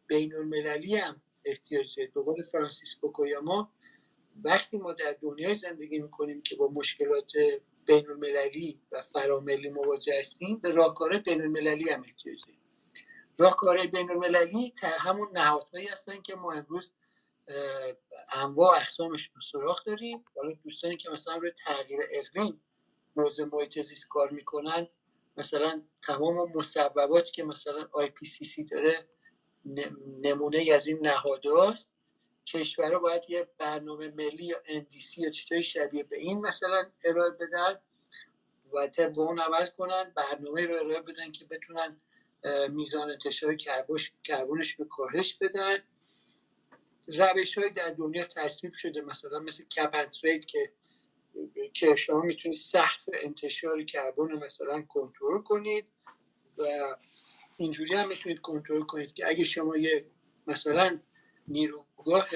بین 0.08 0.36
المللی 0.36 0.96
هم 0.96 1.22
احتیاج 1.46 1.96
دارید. 1.98 2.14
به 2.14 2.22
قول 2.22 2.44
فرانسیس 2.44 2.96
بوکویاما 2.96 3.74
وقتی 4.44 4.78
ما 4.78 4.94
در 4.94 5.18
دنیای 5.22 5.54
زندگی 5.54 6.00
می‌کنیم 6.00 6.42
که 6.42 6.56
با 6.56 6.68
مشکلات 6.68 7.32
بین 7.86 8.10
المللی 8.10 8.82
و 8.92 9.02
فراملی 9.02 9.70
مواجه 9.70 10.20
هستیم 10.20 10.58
به 10.58 10.72
راهکار 10.72 11.18
بین 11.18 11.42
المللی 11.42 11.90
هم 11.90 12.04
احتیاج 12.04 12.38
داریم. 12.46 12.62
راهکار 13.38 13.88
بین 13.88 14.12
المللی 14.12 14.74
همون 14.84 15.30
نهادهایی 15.34 15.88
هستن 15.88 16.22
که 16.22 16.36
ما 16.36 16.54
امروز 16.54 16.94
انواع 18.32 18.78
اقسامش 18.78 19.32
رو 19.36 19.42
سراغ 19.42 19.86
داریم. 19.86 20.26
حالا 20.36 20.54
دوستانی 20.64 20.98
که 20.98 21.10
مثلا 21.10 21.36
روی 21.36 21.52
تغییر 21.66 22.00
اقلیم 22.12 22.62
موضوع 23.16 23.50
محیط 23.54 23.80
زیست 23.80 24.10
کار 24.10 24.30
می‌کنن 24.30 24.88
مثلا 25.38 25.82
تمام 26.04 26.52
مصوباتی 26.56 27.32
که 27.32 27.44
مثلا 27.44 27.90
IPCC 27.92 28.64
داره 28.64 29.08
نمونه 30.22 30.72
از 30.76 30.88
این 30.88 31.08
نهادهاست 31.08 31.92
کشورها 32.46 33.00
باید 33.00 33.24
یه 33.30 33.48
برنامه 33.58 34.10
ملی 34.10 34.46
یا 34.46 34.62
NDC 34.66 35.22
یا 35.22 35.30
چیزای 35.30 35.64
شبیه 35.64 36.04
به 36.04 36.18
این 36.18 36.40
مثلا 36.40 36.92
ارائه 37.04 37.32
بدن 37.32 37.80
و 38.74 38.88
طبق 38.88 39.20
اون 39.20 39.40
عمل 39.40 39.66
کنن 39.66 40.14
برنامه 40.16 40.68
رو 40.68 40.76
ارائه 40.76 41.02
بدن 41.02 41.32
که 41.32 41.46
بتونن 41.46 42.02
میزان 42.70 43.12
انتشار 43.12 43.56
کربونش 44.24 44.70
رو 44.80 44.86
کاهش 44.86 45.34
بدن. 45.34 45.78
روش 47.08 47.58
های 47.58 47.70
در 47.70 47.90
دنیا 47.90 48.26
تصویب 48.26 48.74
شده 48.74 49.02
مثلا 49.02 49.40
مثل 49.40 49.66
cap 49.66 50.12
که 50.48 50.72
که 51.74 51.96
شما 51.96 52.22
می‌تونید 52.22 52.58
سخت 52.58 53.06
انتشار 53.14 53.84
کربن 53.84 54.34
مثلا 54.34 54.82
کنترل 54.82 55.42
کنید 55.42 55.86
و 56.58 56.64
اینجوری 57.58 57.96
هم 57.96 58.08
می‌تونید 58.08 58.40
کنترل 58.40 58.84
کنید 58.84 59.14
که 59.14 59.28
اگه 59.28 59.44
شما 59.44 59.78
یه 59.78 60.06
مثلا 60.48 61.00
نیروگاه 61.48 62.28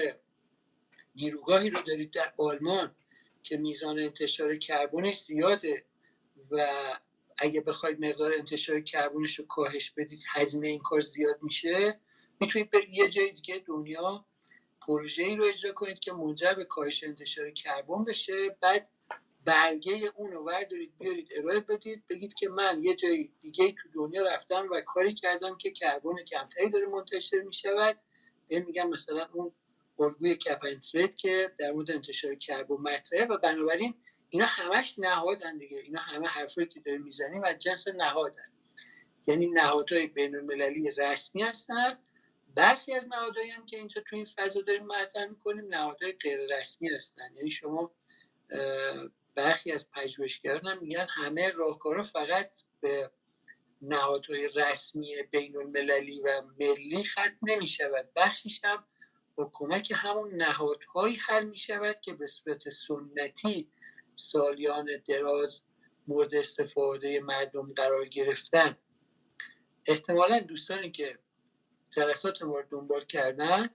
نیروگاهی 1.14 1.70
رو 1.70 1.82
دارید 1.82 2.10
در 2.10 2.32
آلمان 2.38 2.94
که 3.42 3.56
میزان 3.56 3.98
انتشار 3.98 4.56
کربنش 4.56 5.18
زیاده 5.20 5.84
و 6.50 6.66
اگه 7.38 7.60
بخواید 7.60 8.04
مقدار 8.04 8.32
انتشار 8.34 8.80
کربنش 8.80 9.38
رو 9.38 9.46
کاهش 9.46 9.90
بدید 9.90 10.24
هزینه 10.34 10.68
این 10.68 10.78
کار 10.78 11.00
زیاد 11.00 11.38
میشه 11.42 12.00
می‌تونید 12.40 12.70
به 12.70 12.78
یه 12.90 13.08
جای 13.08 13.32
دیگه 13.32 13.62
دنیا 13.66 14.24
پروژه 14.86 15.22
ای 15.22 15.36
رو 15.36 15.44
اجرا 15.44 15.72
کنید 15.72 15.98
که 15.98 16.12
منجر 16.12 16.54
به 16.54 16.64
کاهش 16.64 17.04
انتشار 17.04 17.50
کربن 17.50 18.04
بشه. 18.04 18.56
بعد 18.60 18.88
برگه 19.44 20.12
اون 20.16 20.32
رو 20.32 20.44
وردارید 20.44 20.98
بیارید 20.98 21.32
ارائه 21.36 21.60
بدید 21.60 22.04
بگید 22.08 22.34
که 22.34 22.48
من 22.48 22.84
یه 22.84 22.96
جای 22.96 23.30
دیگه 23.40 23.72
تو 23.72 23.88
دنیا 23.94 24.22
رفتم 24.22 24.68
و 24.70 24.80
کاری 24.80 25.14
کردم 25.14 25.58
که 25.58 25.70
کربن 25.70 26.24
کمتری 26.24 26.70
داره 26.70 26.86
منتشر 26.86 27.40
می 27.40 27.52
شود 27.52 27.98
میگم 28.48 28.88
مثلا 28.88 29.28
اون 29.32 29.52
الگوی 29.98 30.36
کپنتریت 30.36 31.16
که 31.16 31.52
در 31.58 31.72
مورد 31.72 31.90
انتشار 31.90 32.34
کربن 32.34 32.74
مطرحه 32.74 33.24
و 33.24 33.38
بنابراین 33.38 33.94
اینا 34.30 34.46
همش 34.46 34.98
نهادن 34.98 35.58
دیگه. 35.58 35.78
اینا 35.78 36.00
همه 36.00 36.28
حرفایی 36.28 36.66
که 36.66 36.80
داریم 36.80 37.02
می‌زنیم 37.02 37.44
از 37.44 37.58
جنس 37.58 37.88
نهادن. 37.88 38.52
یعنی 39.26 39.46
نهادهای 39.46 40.06
بین 40.06 40.36
المللی 40.36 40.90
رسمی 40.90 41.42
هستن. 41.42 41.98
برخی 42.54 42.94
از 42.94 43.08
نهادهایی 43.08 43.50
هم 43.50 43.66
که 43.66 43.76
اینجا 43.76 44.02
تو 44.06 44.16
این 44.16 44.24
فضا 44.24 44.60
داریم 44.60 44.86
مطرح 44.86 45.26
می‌کنیم 45.26 45.66
نهادهای 45.68 46.12
غیر 46.12 46.58
رسمی 46.58 46.88
هستن. 46.88 47.36
یعنی 47.36 47.50
شما 47.50 47.92
برخی 49.34 49.72
از 49.72 49.90
پژوهشگران 49.90 50.66
هم 50.66 50.78
میگن 50.78 51.06
همه 51.10 51.48
راهکارا 51.48 52.02
فقط 52.02 52.60
به 52.80 53.10
نهادهای 53.82 54.48
رسمی 54.54 55.14
بین 55.30 55.56
المللی 55.56 56.20
و 56.20 56.42
ملی 56.60 57.04
ختم 57.04 57.38
نمی 57.42 57.66
شود 57.66 58.08
بخشیش 58.16 58.64
هم 58.64 58.84
با 59.34 59.50
کمک 59.52 59.92
همون 59.96 60.34
نهادهایی 60.34 61.16
حل 61.16 61.44
می 61.44 61.56
شود 61.56 62.00
که 62.00 62.14
به 62.14 62.26
صورت 62.26 62.68
سنتی 62.68 63.68
سالیان 64.14 64.88
دراز 65.08 65.64
مورد 66.06 66.34
استفاده 66.34 67.20
مردم 67.20 67.72
قرار 67.72 68.04
گرفتن. 68.04 68.76
احتمالا 69.86 70.40
دوستانی 70.40 70.90
که 70.90 71.18
جلسات 71.90 72.42
ما 72.42 72.60
رو 72.60 72.66
دنبال 72.70 73.04
کردن 73.04 73.70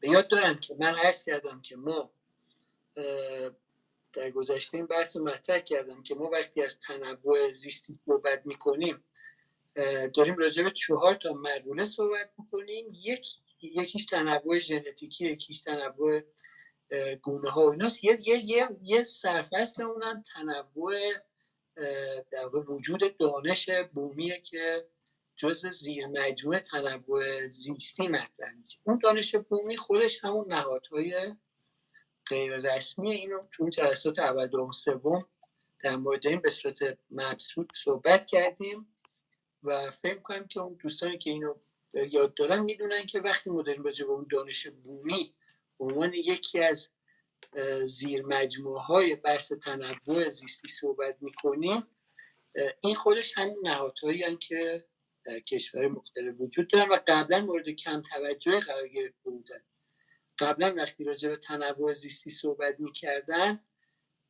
به 0.00 0.08
یاد 0.08 0.28
دارند 0.28 0.60
که 0.60 0.74
من 0.78 0.94
عرض 0.94 1.24
کردم 1.24 1.62
که 1.62 1.76
ما 1.76 2.10
در 4.16 4.30
گذشته 4.30 4.76
این 4.76 4.86
بحث 4.86 5.16
رو 5.16 5.24
مطرح 5.24 5.58
کردم 5.58 6.02
که 6.02 6.14
ما 6.14 6.30
وقتی 6.30 6.62
از 6.62 6.80
تنوع 6.80 7.50
زیستی 7.50 7.92
صحبت 7.92 8.46
می‌کنیم 8.46 9.04
داریم 10.14 10.36
راجع 10.36 10.62
به 10.62 10.70
چهار 10.70 11.14
تا 11.14 11.32
مردونه 11.32 11.84
صحبت 11.84 12.30
می‌کنیم. 12.38 12.90
یک 13.04 13.28
یکیش 13.62 14.06
تنوع 14.06 14.58
ژنتیکی 14.58 15.24
یکیش 15.24 15.60
تنوع 15.60 16.22
گونه 17.22 17.50
ها 17.50 17.66
و 17.66 17.70
ایناست. 17.70 18.04
یه, 18.04 18.18
یه, 18.22 18.44
یه, 18.44 18.68
یه 18.82 19.02
سرفصل 19.02 19.82
اونم 19.82 20.22
تنوع 20.22 20.94
در 22.30 22.46
وجود 22.46 23.16
دانش 23.16 23.70
بومیه 23.94 24.40
که 24.40 24.88
جزو 25.36 25.70
زیر 25.70 26.06
مجموعه 26.06 26.60
تنوع 26.60 27.48
زیستی 27.48 28.08
مطرح 28.08 28.52
میشه. 28.62 28.78
اون 28.84 29.00
دانش 29.02 29.34
بومی 29.34 29.76
خودش 29.76 30.24
همون 30.24 30.52
نهادهای 30.52 31.34
غیر 32.28 32.56
رسمی 32.56 33.12
اینو 33.12 33.38
تو 33.52 33.68
جلسات 33.68 34.18
اول 34.18 34.46
دوم 34.46 34.70
سوم 34.72 35.26
در 35.82 35.96
مورد 35.96 36.26
این 36.26 36.40
به 36.40 36.50
صورت 36.50 36.78
مبسوط 37.10 37.68
صحبت 37.74 38.26
کردیم 38.26 38.96
و 39.62 39.90
فکر 39.90 40.18
کنم 40.18 40.46
که 40.46 40.60
اون 40.60 40.78
دوستانی 40.82 41.18
که 41.18 41.30
اینو 41.30 41.54
یاد 42.10 42.34
دارن 42.34 42.60
می‌دونن 42.60 43.06
که 43.06 43.20
وقتی 43.20 43.50
ما 43.50 43.62
داریم 43.62 43.82
راجع 43.82 44.06
به 44.06 44.12
اون 44.12 44.26
دانش 44.30 44.66
بومی 44.66 45.34
عنوان 45.80 46.14
یکی 46.14 46.60
از 46.60 46.90
زیر 47.84 48.26
مجموعه 48.26 48.82
های 48.82 49.14
بحث 49.14 49.52
تنوع 49.52 50.28
زیستی 50.28 50.68
صحبت 50.68 51.16
می‌کنیم 51.20 51.86
این 52.80 52.94
خودش 52.94 53.38
همین 53.38 53.58
نهادهایی 53.62 54.36
که 54.36 54.84
در 55.24 55.40
کشور 55.40 55.88
مختلف 55.88 56.34
وجود 56.40 56.68
دارن 56.68 56.88
و 56.88 56.98
قبلا 57.06 57.40
مورد 57.40 57.68
کم 57.68 58.02
توجه 58.02 58.60
قرار 58.60 58.88
گرفته 58.88 59.30
بودن. 59.30 59.60
قبلا 60.38 60.74
وقتی 60.76 61.04
راجع 61.04 61.28
به 61.28 61.36
تنوع 61.36 61.92
زیستی 61.92 62.30
صحبت 62.30 62.80
می‌کردن 62.80 63.60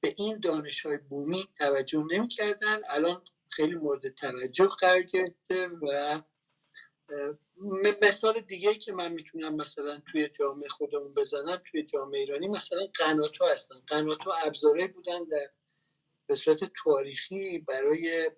به 0.01 0.15
این 0.17 0.41
دانش 0.41 0.87
های 0.87 0.97
بومی 0.97 1.49
توجه 1.59 2.05
نمی‌کردن. 2.11 2.81
الان 2.89 3.25
خیلی 3.51 3.75
مورد 3.75 4.09
توجه 4.09 4.67
قرار 4.67 5.03
گرفته 5.03 5.69
و 5.69 6.23
مثال 8.03 8.41
دیگه 8.41 8.75
که 8.75 8.93
من 8.93 9.13
می‌تونم 9.13 9.57
مثلا 9.57 10.03
توی 10.13 10.29
جامعه 10.29 10.69
خودمون 10.69 11.15
بزنم 11.15 11.63
توی 11.71 11.83
جامعه 11.83 12.21
ایرانی 12.21 12.49
مثلا 12.49 12.87
قنات 12.95 13.37
ها 13.37 13.53
هستن. 13.53 13.75
قنات 13.87 14.19
ها 14.19 14.35
ابزاره 14.35 14.87
بودن 14.87 15.25
در 15.25 15.51
به 16.27 16.35
صورت 16.35 16.61
تاریخی 16.85 17.59
برای 17.59 18.31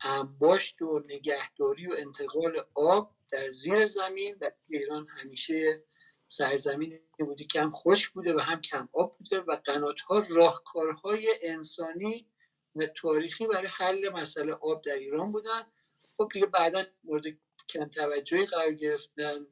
انباشت 0.00 0.82
و 0.82 1.02
نگهداری 1.08 1.86
و 1.86 1.94
انتقال 1.98 2.66
آب 2.74 3.14
در 3.30 3.50
زیر 3.50 3.86
زمین. 3.86 4.36
در 4.36 4.52
ایران 4.68 5.06
همیشه 5.08 5.84
سرزمین 6.26 7.00
بودی 7.18 7.46
که 7.46 7.60
هم 7.60 7.70
خشک 7.70 8.12
بوده 8.12 8.34
و 8.34 8.38
هم 8.38 8.60
کم 8.60 8.88
آب 8.92 9.18
بوده 9.18 9.40
و 9.40 9.56
قنات 9.56 10.00
ها 10.00 10.24
راهکارهای 10.30 11.34
انسانی 11.42 12.26
و 12.76 12.86
تاریخی 12.86 13.46
برای 13.46 13.66
حل 13.66 14.08
مسئله 14.08 14.52
آب 14.52 14.84
در 14.84 14.96
ایران 14.96 15.32
بودن. 15.32 15.62
خب 16.16 16.28
دیگه 16.32 16.46
بعدا 16.46 16.84
مورد 17.04 17.24
کم 17.68 17.84
توجهی 17.84 18.46
قرار 18.46 18.72
گرفتن 18.72 19.46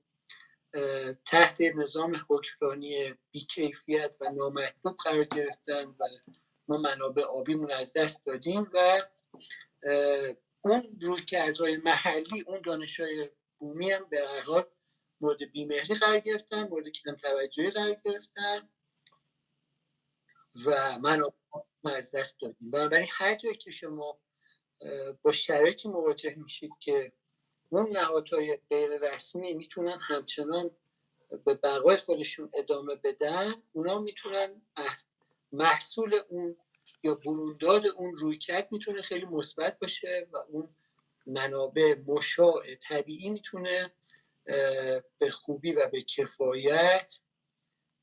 تحت 1.27 1.61
نظام 1.61 2.25
حکمرانی 2.29 3.15
بیکیفیت 3.31 4.17
و 4.21 4.31
نامحبوب 4.31 4.97
قرار 4.97 5.25
گرفتن 5.25 5.85
و 5.85 6.09
ما 6.69 6.79
منابع 6.79 7.23
آبیمون 7.23 7.71
از 7.71 7.93
دست 7.93 8.27
دادیم 8.27 8.71
و 8.75 9.03
اون 10.61 10.99
رویکردهای 11.01 11.77
محلی 11.77 12.45
اون 12.47 12.61
دانشهای 12.61 13.31
بومی 13.59 13.91
هم 13.91 14.07
به 14.11 14.27
حال 14.47 14.65
مورد 15.25 15.53
بیمهری 15.53 15.95
قرار 15.95 16.19
گرفتن 16.19 16.69
مورد 16.69 16.89
کلم 16.89 17.15
توجهی 17.15 17.71
قرار 17.71 17.97
گرفتن 18.05 18.69
و 20.67 20.99
من 21.85 21.95
از 21.95 22.15
دست 22.15 22.41
دادیم. 22.41 22.71
بنابراین 22.71 23.09
هر 23.11 23.35
جایی 23.35 23.57
که 23.57 23.71
شما 23.71 24.19
با 25.23 25.33
شرایطی 25.33 25.89
مواجه 25.89 26.35
میشید 26.35 26.71
که 26.81 27.13
اون 27.69 27.91
نهادهای 27.91 28.59
غیر 28.71 28.91
رسمی 28.99 29.53
می‌تونن 29.53 29.99
همچنان 30.01 30.71
به 31.45 31.55
بقای 31.55 31.97
خودشون 31.97 32.51
ادامه 32.55 32.95
بدن 32.95 33.55
اونا 33.73 33.99
می‌تونن 33.99 34.63
محصول 35.53 36.21
اون 36.29 36.57
یا 37.03 37.15
برونداد 37.15 37.87
اون 37.87 38.17
رویکرد 38.17 38.73
می‌تونه 38.73 39.03
خیلی 39.03 39.25
مثبت 39.25 39.79
باشه 39.79 40.27
و 40.33 40.37
اون 40.37 40.77
منابع 41.27 41.95
مشاع 42.07 42.75
طبیعی 42.75 43.31
می‌تونه 43.31 43.93
به 45.19 45.31
خوبی 45.31 45.73
و 45.73 45.89
به 45.89 46.03
کفایت 46.03 47.19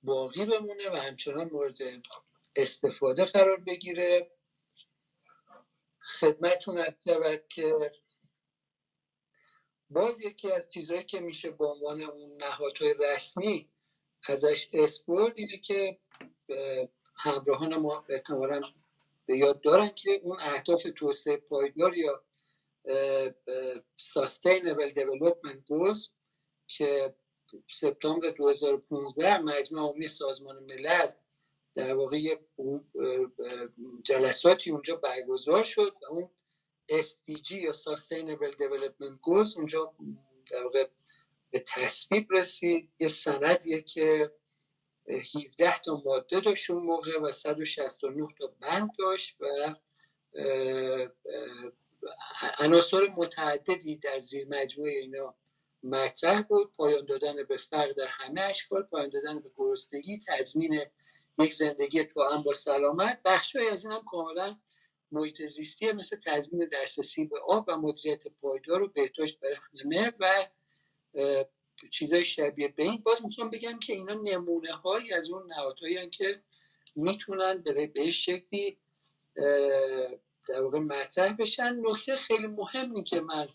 باقی 0.03 0.45
بمونه 0.45 0.89
و 0.89 0.95
همچنان 0.95 1.49
مورد 1.51 1.77
استفاده 2.55 3.25
قرار 3.25 3.57
بگیره. 3.57 4.31
خدمتون 6.01 6.77
ارز 6.77 7.47
که 7.49 7.91
باز 9.89 10.21
یکی 10.21 10.51
از 10.51 10.69
چیزهایی 10.69 11.03
که 11.03 11.19
میشه 11.19 11.51
به 11.51 11.65
عنوان 11.65 12.01
اون 12.01 12.37
نهادهای 12.37 12.93
رسمی 12.99 13.69
ازش 14.27 14.69
اسپورت 14.73 15.33
اینه 15.35 15.57
که 15.57 15.99
همراهان 17.15 17.75
ما 17.75 18.05
احتمالا 18.09 18.61
به 19.25 19.37
یاد 19.37 19.61
دارن 19.61 19.89
که 19.89 20.19
اون 20.23 20.37
اهداف 20.39 20.87
توسعه 20.95 21.37
پایدار 21.37 21.97
یا 21.97 22.23
Sustainable 23.97 24.91
Development 24.99 25.61
Goals 25.69 26.20
که 26.77 27.15
سپتامبر 27.71 28.29
2015 28.29 29.37
مجمع 29.37 29.79
عمومی 29.79 30.07
سازمان 30.07 30.63
ملل 30.63 31.11
در 31.75 31.93
واقع 31.93 32.37
جلساتی 34.03 34.71
اونجا 34.71 34.95
برگزار 34.95 35.63
شد 35.63 35.95
و 36.01 36.05
اون 36.13 36.29
SDG 36.91 37.51
یا 37.51 37.71
Sustainable 37.71 38.55
Development 38.55 39.19
Goals 39.25 39.57
اونجا 39.57 39.93
در 40.51 40.63
واقع 40.63 40.87
به 41.51 41.59
تصویب 41.59 42.27
رسید. 42.31 42.89
یه 42.99 43.07
سندیه 43.07 43.81
که 43.81 44.31
17 45.35 45.79
تا 45.85 46.01
ماده 46.05 46.39
داشت 46.39 46.69
اون 46.69 46.83
موقع 46.83 47.19
و 47.21 47.31
169 47.31 48.27
تا 48.39 48.47
بند 48.59 48.89
داشت 48.99 49.37
و 49.39 49.75
عناصر 52.59 53.07
متعددی 53.07 53.95
در 53.95 54.19
زیر 54.19 54.47
مجموعه 54.47 54.91
اینا 54.91 55.35
مطرح 55.83 56.41
بود. 56.41 56.73
پایان 56.73 57.05
دادن 57.05 57.43
به 57.43 57.57
فقر 57.57 57.91
در 57.91 58.07
همه 58.07 58.41
اشکال 58.41 58.83
پایان 58.83 59.09
دادن 59.09 59.39
به 59.39 59.51
گرسنگی 59.57 60.19
تضمین 60.27 60.81
یک 61.39 61.53
زندگی 61.53 62.03
تو 62.03 62.23
هم 62.23 62.43
با 62.43 62.53
سلامت. 62.53 63.21
بخشهایی 63.25 63.67
از 63.67 63.85
این 63.85 63.93
هم 63.93 64.03
کاملا 64.11 64.57
محیط 65.11 65.45
زیستی 65.45 65.91
مثل 65.91 66.17
تضمین 66.25 66.69
دسترسی 66.73 67.25
به 67.25 67.39
آب 67.39 67.65
و 67.67 67.77
مدیریت 67.77 68.27
پایدار 68.27 68.81
و 68.81 68.87
بهداشت 68.87 69.39
برای 69.39 69.55
همه 69.83 70.13
و 70.19 70.47
چیزای 71.91 72.25
شبیه 72.25 72.67
به 72.67 72.83
این. 72.83 72.97
باز 72.97 73.25
می‌خوام 73.25 73.49
بگم 73.49 73.79
که 73.79 73.93
اینا 73.93 74.13
نمونه 74.13 74.73
هایی 74.73 75.13
از 75.13 75.31
اون 75.31 75.47
نهادهایی 75.47 76.09
که 76.09 76.41
می‌تونن 76.95 77.63
به 77.93 78.11
شکلی 78.11 78.77
در 80.47 80.61
واقع 80.61 80.79
مطرح 80.79 81.33
بشن. 81.33 81.75
نکته 81.81 82.15
خیلی 82.15 82.47
مهمی 82.47 83.03
که 83.03 83.21
من 83.21 83.47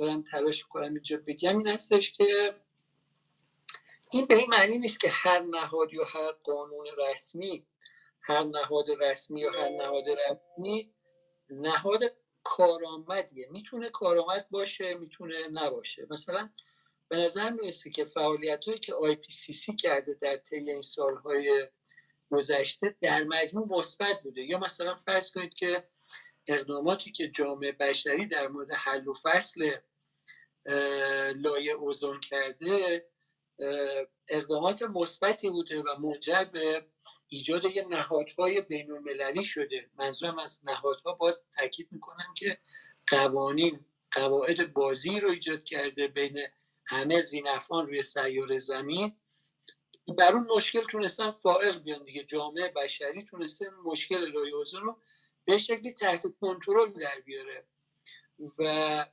دارم 0.00 0.22
تلاش 0.22 0.64
کنم 0.64 0.94
اینجا 0.94 1.16
بگم 1.26 1.58
این 1.58 1.66
هستش 1.66 2.12
که 2.12 2.54
این 4.10 4.26
به 4.26 4.34
این 4.34 4.50
معنی 4.50 4.78
نیست 4.78 5.00
که 5.00 5.08
هر 5.10 5.38
نهاد 5.38 5.92
یا 5.92 6.04
هر 6.04 6.32
قانون 6.32 6.86
رسمی 6.98 7.66
هر 8.20 8.42
نهاد 8.42 8.86
رسمی 9.00 9.40
یا 9.40 9.50
هر 9.50 9.68
نهاد 9.68 10.04
رسمی 10.08 10.92
نهاد 11.50 12.00
کارآمدیه. 12.42 13.48
می‌تونه 13.50 13.90
کارآمد 13.90 14.46
باشه 14.50 14.94
می‌تونه 14.94 15.48
نباشه. 15.52 16.06
مثلا 16.10 16.50
به 17.08 17.16
نظر 17.16 17.50
می‌رسه 17.50 17.90
که 17.90 18.04
فعالیت 18.04 18.64
هایی 18.64 18.78
که 18.78 18.94
آی 18.94 19.14
پی 19.14 19.32
سی 19.32 19.54
سی 19.54 19.76
کرده 19.76 20.14
در 20.14 20.36
طی 20.36 20.56
این 20.56 20.82
سالهای 20.82 21.68
گذشته 22.30 22.96
در 23.00 23.24
مجموع 23.24 23.78
مثبت 23.78 24.22
بوده. 24.22 24.42
یا 24.42 24.58
مثلا 24.58 24.94
فرض 24.94 25.32
کنید 25.32 25.54
که 25.54 25.88
اقداماتی 26.46 27.12
که 27.12 27.28
جامعه 27.28 27.72
بشری 27.72 28.26
در 28.26 28.48
مورد 28.48 28.70
حل 28.70 29.08
و 29.08 29.14
فصل 29.22 29.70
لایه 31.34 31.72
اوزون 31.72 32.20
کرده 32.20 33.06
اقدامات 34.28 34.82
مثبتی 34.82 35.50
بوده 35.50 35.82
و 35.82 35.96
منجر 36.00 36.44
به 36.44 36.86
ایجاد 37.28 37.64
یه 37.64 37.84
نهادهای 37.88 38.60
بین 38.60 38.92
المللی 38.92 39.44
شده. 39.44 39.90
منظورم 39.98 40.38
از 40.38 40.60
نهادها 40.64 41.12
باز 41.12 41.44
تاکید 41.56 41.88
می‌کنم 41.92 42.34
که 42.36 42.58
قوانین 43.06 43.86
قواعد 44.12 44.72
بازی 44.72 45.20
رو 45.20 45.30
ایجاد 45.30 45.64
کرده 45.64 46.08
بین 46.08 46.38
همه 46.86 47.20
زینفان 47.20 47.86
روی 47.86 48.02
سیار 48.02 48.58
زمین. 48.58 49.16
بر 50.18 50.32
اون 50.32 50.46
مشکل 50.56 50.84
تونستن 50.86 51.30
فائق 51.30 51.82
بیان 51.82 52.04
دیگه. 52.04 52.24
جامعه 52.24 52.68
بشری 52.68 53.24
تونسته 53.24 53.70
مشکل 53.84 54.32
لایه 54.32 54.54
اوزون 54.54 54.82
رو 54.82 54.96
به 55.44 55.58
شکلی 55.58 55.92
تحت 55.92 56.22
کنترل 56.40 56.92
در 56.92 57.20
بیاره. 57.24 57.66
و 58.58 59.06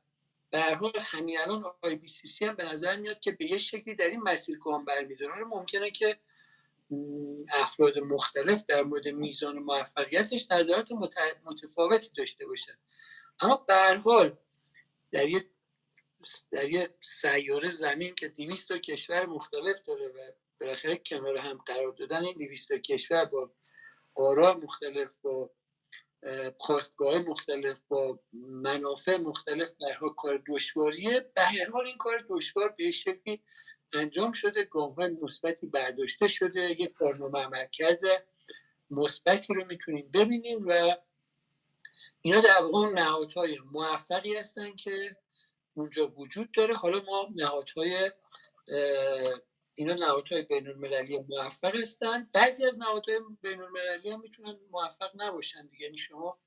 به 0.49 0.61
حال 0.61 0.91
همین 0.99 1.39
الان 1.39 1.63
آی 1.81 1.95
بی 1.95 2.07
سی 2.07 2.27
سی 2.27 2.45
هم 2.45 2.55
به 2.55 2.63
نظر 2.63 2.95
میاد 2.95 3.19
که 3.19 3.31
به 3.31 3.45
یه 3.45 3.57
شکلی 3.57 3.95
در 3.95 4.05
این 4.05 4.21
مسیر 4.21 4.59
گام 4.59 4.85
برمیداره 4.85 5.43
ممکنه 5.43 5.91
که 5.91 6.19
افراد 7.53 7.99
مختلف 7.99 8.65
در 8.65 8.83
مورد 8.83 9.07
میزان 9.07 9.59
موفقیتش 9.59 10.51
نظرات 10.51 10.87
متفاوتی 11.45 12.09
داشته 12.17 12.45
باشن. 12.45 12.73
اما 13.39 13.55
به 13.67 14.01
حال 14.03 14.37
در 15.11 15.29
یه 15.29 15.45
در 16.51 16.69
یه 16.69 16.89
سیاره 17.01 17.69
زمین 17.69 18.15
که 18.15 18.27
200 18.27 18.71
کشور 18.71 19.25
مختلف 19.25 19.83
داره 19.83 20.07
و 20.07 20.31
بالاخره 20.61 20.97
کنار 20.97 21.37
هم 21.37 21.57
قرار 21.57 21.91
دادن 21.91 22.23
این 22.23 22.37
200 22.37 22.73
کشور 22.73 23.25
با 23.25 23.51
آرا 24.15 24.53
مختلف 24.53 25.17
با 25.17 25.49
خواستگاه 26.57 27.19
مختلف 27.19 27.81
با 27.87 28.19
منافع 28.33 29.17
مختلف 29.17 29.73
در 29.81 29.97
کار 30.17 30.43
دشواریه. 30.47 31.19
به 31.35 31.41
هر 31.41 31.69
حال 31.69 31.85
این 31.85 31.97
کار 31.97 32.25
دشوار 32.29 32.69
به 32.77 32.91
شکلی 32.91 33.41
انجام 33.93 34.31
شده. 34.31 34.63
گام 34.63 34.91
های 34.91 35.09
مثبتی 35.21 35.67
برداشته 35.67 36.27
شده. 36.27 36.61
یک 36.61 36.93
کارنامه 36.93 37.39
عمل 37.39 37.65
مثبتی 38.89 39.53
رو 39.53 39.65
می‌تونیم 39.65 40.09
ببینیم 40.13 40.67
و 40.67 40.95
اینا 42.21 42.41
در 42.41 42.61
واقع 42.61 42.89
نهادهای 42.89 43.59
موفقی 43.71 44.35
هستن 44.35 44.75
که 44.75 45.15
اونجا 45.73 46.07
وجود 46.07 46.51
داره. 46.51 46.75
حالا 46.75 47.01
ما 47.01 47.27
نهادهای 47.35 48.11
اینا 49.79 49.93
نهادهای 49.93 50.41
بین 50.41 50.67
المللی 50.67 51.19
موفق 51.29 51.75
هستن. 51.75 52.27
بعضی 52.33 52.65
از 52.65 52.77
نهادهای 52.77 53.21
بین 53.41 53.61
المللی 53.61 54.09
هم 54.09 54.21
می‌تونن 54.21 54.59
موفق 54.71 55.11
نباشن 55.15 55.69
یعنی 55.79 55.97
شما 55.97 56.39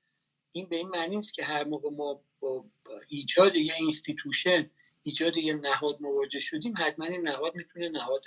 این 0.51 0.69
به 0.69 0.75
این 0.75 0.89
معنی 0.89 1.17
است 1.17 1.33
که 1.33 1.43
هر 1.43 1.63
موقع 1.63 1.89
ما 1.89 2.23
با 2.39 2.65
ایجاد 3.09 3.55
یه 3.55 3.73
اینستیتوشن 3.79 4.71
ایجاد 5.03 5.37
یه 5.37 5.53
نهاد 5.53 6.01
مواجه 6.01 6.39
شدیم 6.39 6.73
حتما 6.77 7.05
این 7.05 7.27
نهاد 7.27 7.55
می‌تونه 7.55 7.89
نهاد 7.89 8.23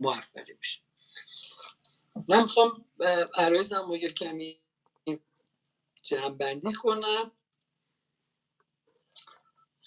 موفقی 0.00 0.52
بشه. 0.52 0.80
من 2.28 2.42
می‌خوام 2.42 2.84
عرایزم 3.34 3.88
رو 3.88 3.96
یه 3.96 4.12
کمی 4.12 4.60
جمع 6.02 6.72
کنم. 6.82 7.32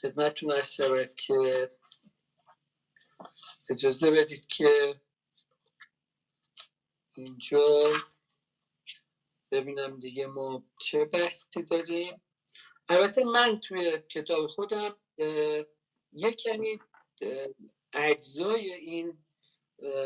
خدمتتون 0.01 0.51
از 0.51 0.77
که 1.15 1.71
اجازه 3.69 4.11
بدید 4.11 4.47
که 4.47 5.01
اینجا 7.15 7.91
ببینم 9.51 9.99
دیگه 9.99 10.27
ما 10.27 10.63
چه 10.79 11.05
بحثی 11.05 11.63
داریم. 11.63 12.21
البته 12.89 13.23
من 13.23 13.59
توی 13.59 13.99
کتاب 14.09 14.47
خودم 14.47 14.95
یک 16.13 16.35
کمی 16.35 16.79
اجزای 17.93 18.73
این 18.73 19.25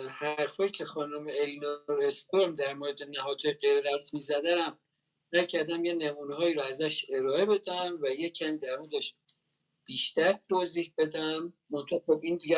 حرفایی 0.10 0.72
که 0.72 0.86
خانم 0.86 1.28
الینور 1.28 2.04
استورم 2.04 2.56
در 2.56 2.74
مورد 2.74 3.04
نهادهای 3.04 3.54
غیر 3.54 3.94
رسمی 3.94 4.22
زدنم 4.22 4.80
نکردم 5.34 5.86
یه 5.86 5.94
نمونه 5.94 6.36
هایی 6.36 6.54
رو 6.54 6.62
ازش 6.62 7.06
ارائه 7.10 7.46
بدم 7.46 8.00
و 8.02 8.08
یک 8.08 8.34
کمی 8.34 8.58
در 8.58 8.78
موردش 8.78 9.16
بیشتر 9.86 10.36
توضیح 10.50 10.94
بدم. 10.98 11.54
منطقه 11.70 12.00
خب 12.06 12.20
این 12.24 12.38
دیگه 12.38 12.58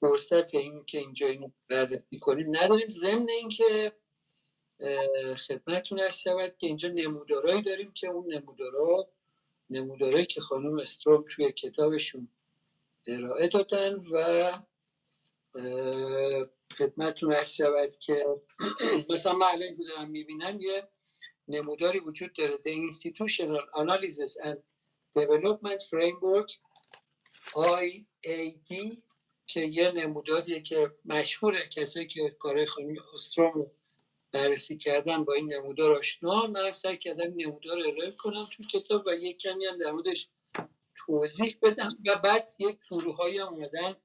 فرصت 0.00 0.54
این 0.54 0.84
که 0.84 0.98
اینجا 0.98 1.26
اینو 1.26 1.50
بررسی 1.68 2.18
کنیم. 2.18 2.56
نداریم 2.56 2.88
ضمن 2.88 3.30
اینکه 3.30 3.92
خدمتتون 5.48 6.00
ارز 6.00 6.14
شود 6.14 6.56
که 6.58 6.66
اینجا 6.66 6.88
نمودارهایی 6.88 7.62
داریم 7.62 7.92
که 7.92 8.08
اون 8.08 8.34
نمودارها 8.34 9.12
نمودارهایی 9.70 10.26
که 10.26 10.40
خانم 10.40 10.78
استروم 10.78 11.24
توی 11.30 11.52
کتابشون 11.52 12.28
ارائه 13.06 13.48
دادن 13.48 13.94
و 14.12 14.52
خدمتتون 16.78 17.32
ارز 17.32 17.50
شود 17.50 17.98
که 17.98 18.26
مثلا 19.10 19.32
من 19.32 19.46
الان 19.46 19.76
دارم 19.88 20.10
می‌بینم 20.10 20.60
یه 20.60 20.88
نموداری 21.48 21.98
وجود 21.98 22.32
داره 22.32 22.56
The 22.56 22.92
Institutional 22.92 23.62
Analysis 23.74 24.46
and 24.46 24.58
Development 25.18 25.82
Framework 25.90 26.50
دی 28.68 29.02
که 29.52 29.60
یه 29.60 29.90
نموداریه 29.90 30.60
که 30.60 30.92
مشهوره. 31.04 31.68
کسایی 31.68 32.06
که 32.06 32.30
کارهای 32.38 32.66
خانم 32.66 32.94
استروم 33.14 33.70
بررسی 34.32 34.78
کردن 34.78 35.24
با 35.24 35.32
این 35.32 35.52
نمودار 35.52 35.98
آشنا 35.98 36.46
من 36.46 36.72
سعی 36.72 36.96
کردم 36.96 37.32
نمودار 37.36 37.78
ارائه 37.78 38.10
کنم 38.10 38.44
تو 38.44 38.62
کتاب 38.62 39.06
و 39.06 39.10
یک 39.10 39.38
کمی 39.38 39.66
هم 39.66 39.78
در 39.78 39.92
موردش 39.92 40.28
توضیح 41.06 41.58
بدم 41.62 41.98
و 42.06 42.16
بعد 42.16 42.50
یک 42.58 42.78
گروه 42.90 43.16
های 43.16 43.40
اومدن 43.40 43.96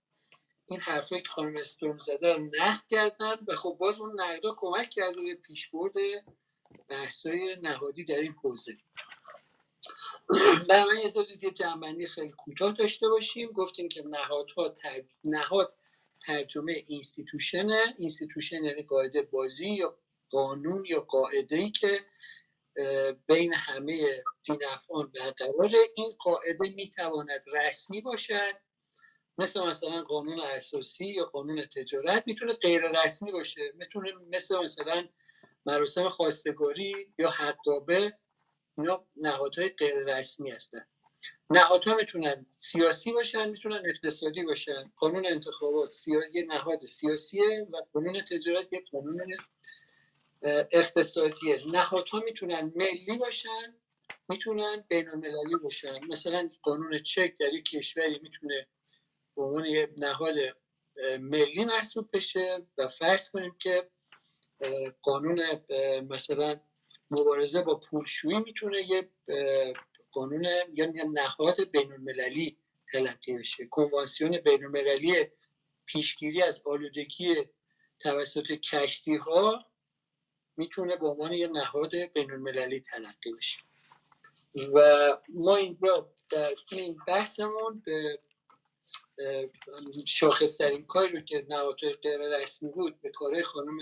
این 0.65 0.79
حرفایی 0.79 1.21
که 1.21 1.29
خانم 1.29 1.57
استروم 1.57 1.97
زده 1.97 2.33
رو 2.33 2.49
نقد 2.59 2.83
کردن 2.89 3.35
و 3.47 3.55
خب 3.55 3.77
باز 3.79 3.99
اون 3.99 4.21
نقدا 4.21 4.55
کمک 4.57 4.89
کرده 4.89 5.21
به 5.21 5.35
پیشبرد 5.35 5.93
بحثای 6.87 7.57
نهادی 7.61 8.03
در 8.03 8.19
این 8.19 8.31
حوزه. 8.31 8.77
برای 10.69 11.11
من 11.15 11.27
یه 11.41 11.51
جنبندی 11.51 12.07
خیلی 12.07 12.31
کوتاه 12.37 12.73
داشته 12.73 13.07
باشیم 13.09 13.51
گفتیم 13.51 13.89
که 13.89 14.03
نهادها 14.03 14.69
تر... 14.69 15.03
نهاد 15.23 15.75
ترجمه 16.25 16.83
institution 16.87 17.95
ه 17.97 18.03
institution 18.03 18.63
یعنی 18.63 18.83
قاعده 18.83 19.21
بازی 19.21 19.69
یا 19.69 19.97
قانون 20.29 20.85
یا 20.85 20.99
قاعده 20.99 21.55
ای 21.55 21.71
که 21.71 21.99
بین 23.27 23.53
همه 23.53 24.23
ذی‌نفعان 24.43 25.11
برقراره 25.11 25.79
این 25.95 26.11
قاعده 26.19 26.69
می‌تواند 26.75 27.43
رسمی 27.53 28.01
باشد. 28.01 28.53
مثل 29.37 29.67
مثلا 29.67 30.03
قانون 30.03 30.39
اساسی 30.39 31.05
یا 31.07 31.25
قانون 31.25 31.65
تجارت 31.65 32.23
می‌تونه 32.25 32.53
غیر 32.53 32.81
رسمی 33.03 33.31
باشه. 33.31 33.71
می‌تونه 33.75 34.11
مثل 34.31 34.63
مثلا 34.63 35.07
مراسم 35.65 36.09
خواستگاری 36.09 37.13
یا 37.19 37.29
حقابه 37.29 38.13
اینا 38.77 39.05
نهادهای 39.15 39.69
غیر 39.69 40.17
رسمی 40.17 40.51
هستن. 40.51 40.85
نهادها 41.49 41.95
می‌تونن 41.95 42.45
سیاسی 42.49 43.13
باشن 43.13 43.49
می‌تونن 43.49 43.83
اقتصادی 43.89 44.43
باشن. 44.43 44.91
قانون 44.97 45.25
انتخابات 45.25 45.91
سیا... 45.91 46.21
یه 46.33 46.45
نهاد 46.45 46.85
سیاسیه 46.85 47.67
و 47.71 47.77
قانون 47.93 48.21
تجارت 48.21 48.73
یه 48.73 48.83
قانون 48.91 49.37
اقتصادیه. 50.71 51.67
نهادها 51.71 52.19
می‌تونن 52.19 52.73
ملی 52.75 53.17
باشن 53.17 53.75
می‌تونن 54.29 54.85
بین 54.89 55.09
المللی 55.09 55.55
باشن. 55.63 56.05
مثلا 56.09 56.49
قانون 56.63 57.03
چک 57.03 57.37
در 57.37 57.53
یک 57.53 57.65
کشوری 57.65 58.19
می‌تونه 58.19 58.67
به 59.35 59.41
عنوان 59.41 59.65
یه 59.65 59.89
نهاد 59.99 60.35
ملی 61.19 61.65
محسوب 61.65 62.09
بشه 62.13 62.67
و 62.77 62.87
فرض 62.87 63.29
کنیم 63.29 63.55
که 63.59 63.89
قانون 65.01 65.61
مثلا 66.09 66.59
مبارزه 67.11 67.61
با 67.61 67.75
پولشویی 67.75 68.39
می‌تونه 68.39 68.81
یه 68.81 69.09
قانون 70.11 70.45
یا 70.73 70.85
نهاد 71.13 71.69
بین 71.71 71.91
المللی 71.93 72.57
تلقی 72.91 73.37
بشه. 73.37 73.65
کنوانسیون 73.65 74.37
بین 74.37 74.65
المللی 74.65 75.27
پیشگیری 75.85 76.41
از 76.41 76.63
آلودگی 76.65 77.35
توسط 77.99 78.51
کشتی 78.51 79.15
ها 79.15 79.65
می‌تونه 80.57 80.95
به 80.95 81.07
عنوان 81.07 81.33
یه 81.33 81.47
نهاد 81.47 81.95
بین 81.95 82.31
المللی 82.31 82.79
تلقی 82.79 83.33
بشه. 83.33 83.59
و 84.73 84.81
ما 85.29 85.55
اینجا 85.55 86.09
در 86.31 86.55
این 86.71 86.97
بحثمون 87.07 87.83
به 87.85 88.19
شاخصترین 90.05 90.85
کاری 90.85 91.15
رو 91.15 91.21
که 91.21 91.45
نهادهای 91.49 91.93
غیر 91.93 92.19
رسمی 92.41 92.69
بود 92.69 93.01
به 93.01 93.09
کارهای 93.09 93.43
خانم 93.43 93.77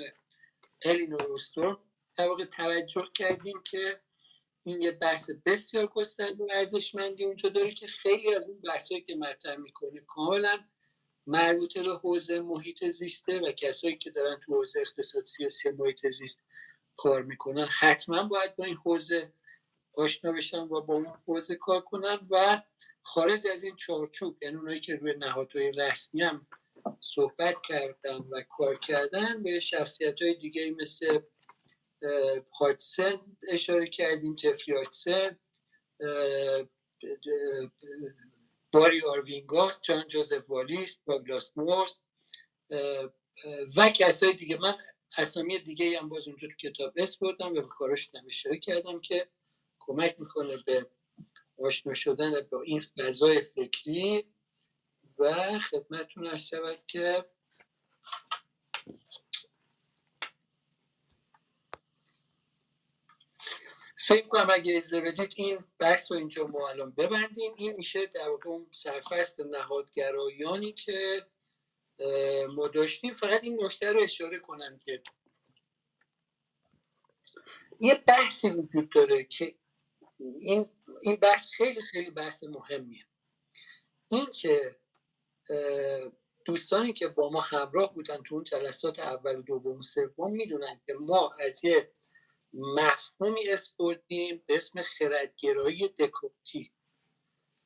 الینور 0.82 1.24
اوستورم 1.24 1.80
در 2.16 2.28
واقع 2.28 2.45
توجه 2.45 3.07
کردیم 3.14 3.61
که 3.64 4.01
این 4.64 4.82
یه 4.82 4.91
بحث 4.91 5.30
بسیار 5.45 5.88
گسترده 5.88 6.43
و 6.43 6.47
ارزشمندی 6.51 7.26
اونجا 7.26 7.49
داره 7.49 7.74
که 7.74 7.88
خیلی 7.88 8.36
از 8.36 8.49
اون 8.49 8.61
بحثایی 8.61 9.01
که 9.01 9.16
مطرح 9.16 9.55
می‌کنه 9.55 9.99
کاملا 10.07 10.59
مربوطه 11.28 11.84
به 11.84 11.93
حوزه 11.93 12.39
محیط 12.39 12.89
زیسته 12.89 13.39
و 13.39 13.51
کسایی 13.51 13.97
که 13.97 14.09
دارن 14.09 14.39
تو 14.45 14.55
حوزه 14.55 14.82
اقتصاد 14.82 15.26
سیاسی 15.26 15.70
محیط 15.70 16.07
زیست 16.07 16.43
کار 16.97 17.24
می‌کنن 17.24 17.68
حتما 17.80 18.24
باید 18.24 18.55
با 18.55 18.66
این 18.66 18.76
حوزه 18.76 19.34
آشنا 19.93 20.32
بشن 20.32 20.59
و 20.59 20.82
با 20.82 20.93
اون 20.93 21.14
حوزه 21.28 21.55
کار 21.55 21.82
کنن 21.82 22.28
و 22.30 22.61
خارج 23.01 23.47
از 23.47 23.64
این 23.64 23.76
چارچوب 23.76 24.43
یعنی 24.43 24.55
اونایی 24.55 24.80
که 24.80 24.95
روی 24.95 25.14
نهادهای 25.18 25.72
رسمی 25.72 26.22
هم 26.22 26.47
صحبت 26.99 27.55
کردن 27.64 28.18
و 28.18 28.41
کار 28.49 28.80
کردن 28.80 29.43
به 29.43 29.59
شخصیت 29.59 30.22
های 30.22 30.34
دیگه 30.34 30.76
مثل 30.82 31.20
هاجسن 32.60 33.20
اشاره 33.49 33.88
کردیم 33.88 34.36
جفری 34.36 34.76
هاجسن 34.76 35.39
باری 38.72 39.01
آر 39.02 39.22
واینگاست 39.22 39.82
جان 39.82 40.08
جوزف 40.08 40.49
والیس 40.49 41.01
داگلاس 41.06 41.58
نورث 41.58 42.04
و 43.78 43.89
کسای 43.89 44.34
دیگه. 44.34 44.58
من 44.58 44.76
اسامی 45.18 45.60
دیگه 45.60 45.99
هم 45.99 46.10
باز 46.10 46.28
اونجا 46.28 46.47
تو 46.47 46.70
کتاب 46.70 46.93
بردم 47.22 47.47
و 47.47 47.62
به 47.62 47.62
کاراش 47.62 48.12
اشاره 48.28 48.58
کردم 48.58 48.99
که 48.99 49.28
کمک 49.80 50.16
می‌کنه 50.20 50.58
به 50.66 50.89
آشنا 51.58 51.93
شدن 51.93 52.41
با 52.51 52.62
این 52.62 52.82
فضای 52.82 53.41
فکری 53.41 54.24
و 55.20 55.60
خدمتتون 55.60 56.38
شود 56.38 56.78
که 56.88 57.26
فکر 64.08 64.28
کنم 64.28 64.47
اگه 64.49 64.78
اجازه 64.78 65.01
بدید 65.01 65.34
این 65.36 65.64
بحث 65.80 66.12
رو 66.12 66.18
اینجا 66.18 66.47
ما 66.47 66.70
الان 66.70 66.91
ببندیم. 66.91 67.54
این 67.58 67.76
میشه 67.76 68.06
در 68.06 68.30
اون 68.45 68.68
سرفست 68.72 69.39
نهادگرایانی 69.39 70.72
که 70.72 71.28
ما 72.56 72.68
داشتیم. 72.68 73.14
فقط 73.14 73.43
این 73.43 73.64
نکته 73.64 73.91
رو 73.91 74.01
اشاره 74.01 74.39
کنم 74.39 74.80
که 74.86 75.04
یه 77.80 78.04
بحثی 78.08 78.49
وجود 78.49 78.89
داره 78.89 79.24
که 79.24 79.56
این, 80.39 80.70
این 81.01 81.16
بحث 81.16 81.51
خیلی 81.51 81.82
خیلی 81.82 82.10
بحث 82.10 82.43
مهمیه. 82.43 83.06
این 84.08 84.26
که 84.26 84.76
دوستانی 86.45 86.93
که 86.93 87.08
با 87.08 87.30
ما 87.30 87.41
همراه 87.41 87.93
بودن 87.93 88.24
تو 88.24 88.36
اون 88.36 88.43
جلسات 88.43 88.99
اول 88.99 89.36
و 89.36 89.41
دوم 89.41 89.78
و 89.78 89.82
سوم 89.82 90.32
می‌دونن 90.32 90.82
که 90.86 90.93
ما 90.93 91.32
از 91.39 91.66
یه 91.66 91.91
مفهومی 92.54 93.49
اسپردیم 93.49 94.43
به 94.47 94.56
اسم 94.56 94.84
خردگرایی 94.84 95.88
دکارتی 95.88 96.73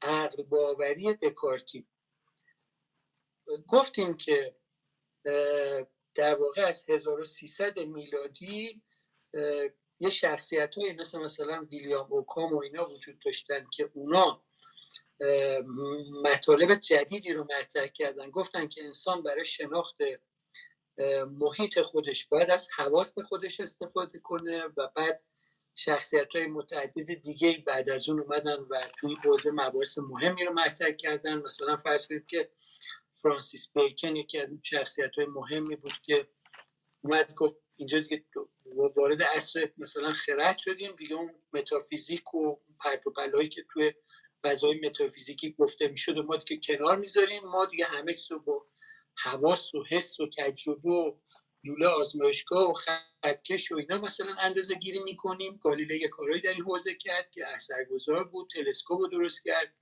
عقل 0.01 0.43
باوری 0.43 1.13
دکارتی. 1.13 1.87
گفتیم 3.67 4.17
که 4.17 4.55
در 6.15 6.35
واقع 6.35 6.61
از 6.61 6.85
1300 6.89 7.79
میلادی 7.79 8.81
یه 9.99 10.09
شخصیت 10.09 10.75
های 10.75 10.93
مثل 10.93 11.21
مثلا 11.21 11.67
ویلیام 11.71 12.13
اوکام 12.13 12.53
و 12.53 12.61
اینا 12.61 12.89
وجود 12.89 13.19
داشتن 13.25 13.67
که 13.73 13.91
اونا 13.93 14.43
مطالب 16.23 16.75
جدیدی 16.75 17.33
رو 17.33 17.43
مطرح 17.43 17.87
کردن. 17.87 18.29
گفتن 18.29 18.67
که 18.67 18.83
انسان 18.83 19.23
برای 19.23 19.45
شناخت 19.45 19.97
محیط 21.39 21.81
خودش 21.81 22.25
باید 22.25 22.51
از 22.51 22.69
حواس 22.77 23.19
خودش 23.19 23.59
استفاده 23.59 24.19
کنه 24.19 24.63
و 24.77 24.87
بعد 24.95 25.23
شخصیت 25.75 26.35
های 26.35 26.47
متعدد 26.47 27.13
دیگه 27.13 27.63
بعد 27.65 27.89
از 27.89 28.09
اون 28.09 28.19
اومدن 28.19 28.59
و 28.59 28.81
توی 28.99 29.15
حوزه 29.23 29.51
مباحث 29.51 29.97
مهمی 29.97 30.45
رو 30.45 30.53
مطرح 30.53 30.91
کردن. 30.91 31.37
مثلا 31.37 31.77
فرض 31.77 32.07
کنید 32.07 32.25
که 32.27 32.49
فرانسیس 33.21 33.71
بیکن 33.73 34.15
یکی 34.15 34.39
از 34.39 34.49
شخصیت 34.63 35.15
های 35.15 35.25
مهمی 35.25 35.75
بود 35.75 35.93
که 36.03 36.27
اومد 37.01 37.33
گفت 37.33 37.55
اینجا 37.75 37.99
دیگه 37.99 38.25
وارد 38.95 39.23
عصر 39.23 39.71
مثلا 39.77 40.13
خرد 40.13 40.57
شدیم 40.57 40.95
دیگه 40.95 41.15
اون 41.15 41.35
متافیزیک 41.53 42.33
و 42.33 42.55
پرت 42.79 43.07
و 43.07 43.43
که 43.43 43.65
توی 43.73 43.93
فضای 44.43 44.79
متافیزیکی 44.79 45.55
گفته 45.59 45.87
می‌شد 45.87 46.17
و 46.17 46.23
ما 46.23 46.37
دیگه 46.37 46.61
کنار 46.63 46.95
می‌ذاریم 46.95 47.43
ما 47.43 47.65
دیگه 47.65 47.85
همه 47.85 48.13
چیز 48.13 48.31
رو 48.31 48.39
با 48.39 48.65
حواس 49.23 49.75
و 49.75 49.83
حس 49.89 50.19
و 50.19 50.29
تجربه 50.37 50.89
و 50.89 51.15
لوله 51.63 51.87
آزمایشگاه 51.87 52.69
و 52.69 52.73
خطکش 52.73 53.71
و 53.71 53.75
اینا 53.75 53.97
مثلا 53.97 54.35
اندازه 54.39 54.75
گیری 54.75 54.99
می‌کنیم. 54.99 55.59
گالیله 55.63 55.97
یه 55.97 56.07
کارهایی 56.07 56.41
در 56.41 56.49
این 56.49 56.63
حوزه 56.63 56.95
کرد 56.95 57.31
که 57.31 57.47
اثرگذار 57.47 58.23
بود 58.23 58.49
تلسکوپ 58.49 59.01
رو 59.01 59.07
درست 59.07 59.43
کرد. 59.45 59.73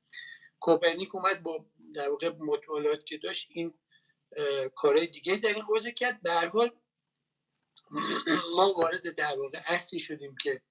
کوپرنیک 0.59 1.15
اومد 1.15 1.43
با 1.43 1.65
در 1.93 2.09
واقع 2.09 2.29
مطالعات 2.29 3.05
که 3.05 3.17
داشت 3.17 3.47
این 3.51 3.73
کارهای 4.75 5.07
دیگه 5.07 5.35
در 5.35 5.53
این 5.53 5.63
حوزه 5.63 5.91
کرد. 5.91 6.21
در 6.21 6.47
حال 6.47 6.71
ما 8.55 8.73
وارد 8.73 9.15
در 9.15 9.39
واقع 9.39 9.61
اصلی 9.65 9.99
شدیم 9.99 10.35
که 10.43 10.61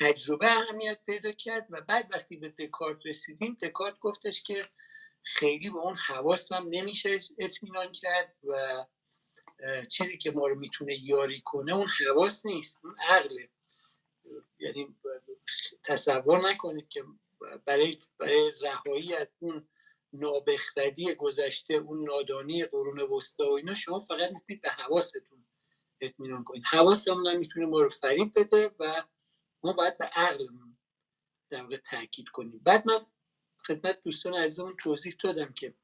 تجربه 0.00 0.52
اهمیت 0.52 0.98
پیدا 1.06 1.32
کرد 1.32 1.66
و 1.70 1.80
بعد 1.80 2.08
وقتی 2.12 2.36
به 2.36 2.48
دکارت 2.48 3.06
رسیدیم 3.06 3.58
دکارت 3.62 3.98
گفتش 3.98 4.42
که 4.42 4.60
خیلی 5.22 5.70
به 5.70 5.78
اون 5.78 5.96
حواس 5.96 6.52
هم 6.52 6.66
نمیشه 6.70 7.18
اطمینان 7.38 7.92
کرد 7.92 8.36
و 8.44 8.84
چیزی 9.88 10.18
که 10.18 10.30
ما 10.30 10.46
رو 10.46 10.58
می‌تونه 10.58 10.94
یاری 11.02 11.40
کنه 11.40 11.74
اون 11.74 11.88
حواس 11.88 12.46
نیست 12.46 12.84
اون 12.84 12.96
عقله. 13.00 13.48
یعنی 14.58 14.96
تصور 15.84 16.50
نکنید 16.50 16.88
که 16.88 17.04
برای 17.64 17.98
برای 18.18 18.52
رهایی 18.60 19.14
از 19.14 19.28
اون 19.38 19.68
نابخردی 20.12 21.14
گذشته 21.14 21.74
اون 21.74 22.04
نادانی 22.04 22.64
قرون 22.64 23.00
وسطا 23.00 23.50
و 23.50 23.56
اینا 23.56 23.74
شما 23.74 24.00
فقط 24.00 24.32
می‌تونید 24.32 24.62
به 24.62 24.70
حواستون 24.70 25.46
اطمینان 26.00 26.44
کنید. 26.44 26.62
حواسمون 26.70 27.26
هم 27.26 27.38
می‌تونه 27.38 27.66
ما 27.66 27.80
رو 27.80 27.88
فریب 27.88 28.32
بده 28.38 28.70
و 28.78 29.02
ما 29.62 29.72
باید 29.72 29.98
به 29.98 30.04
عقلمون 30.04 30.78
در 31.50 31.62
واقع 31.62 31.76
تاکید 31.76 32.28
کنیم. 32.28 32.60
بعد 32.64 32.86
من 32.86 33.06
خدمت 33.66 34.02
دوستان 34.02 34.34
عزیزمون 34.34 34.76
توضیح 34.76 35.16
دادم 35.24 35.52
که 35.52 35.74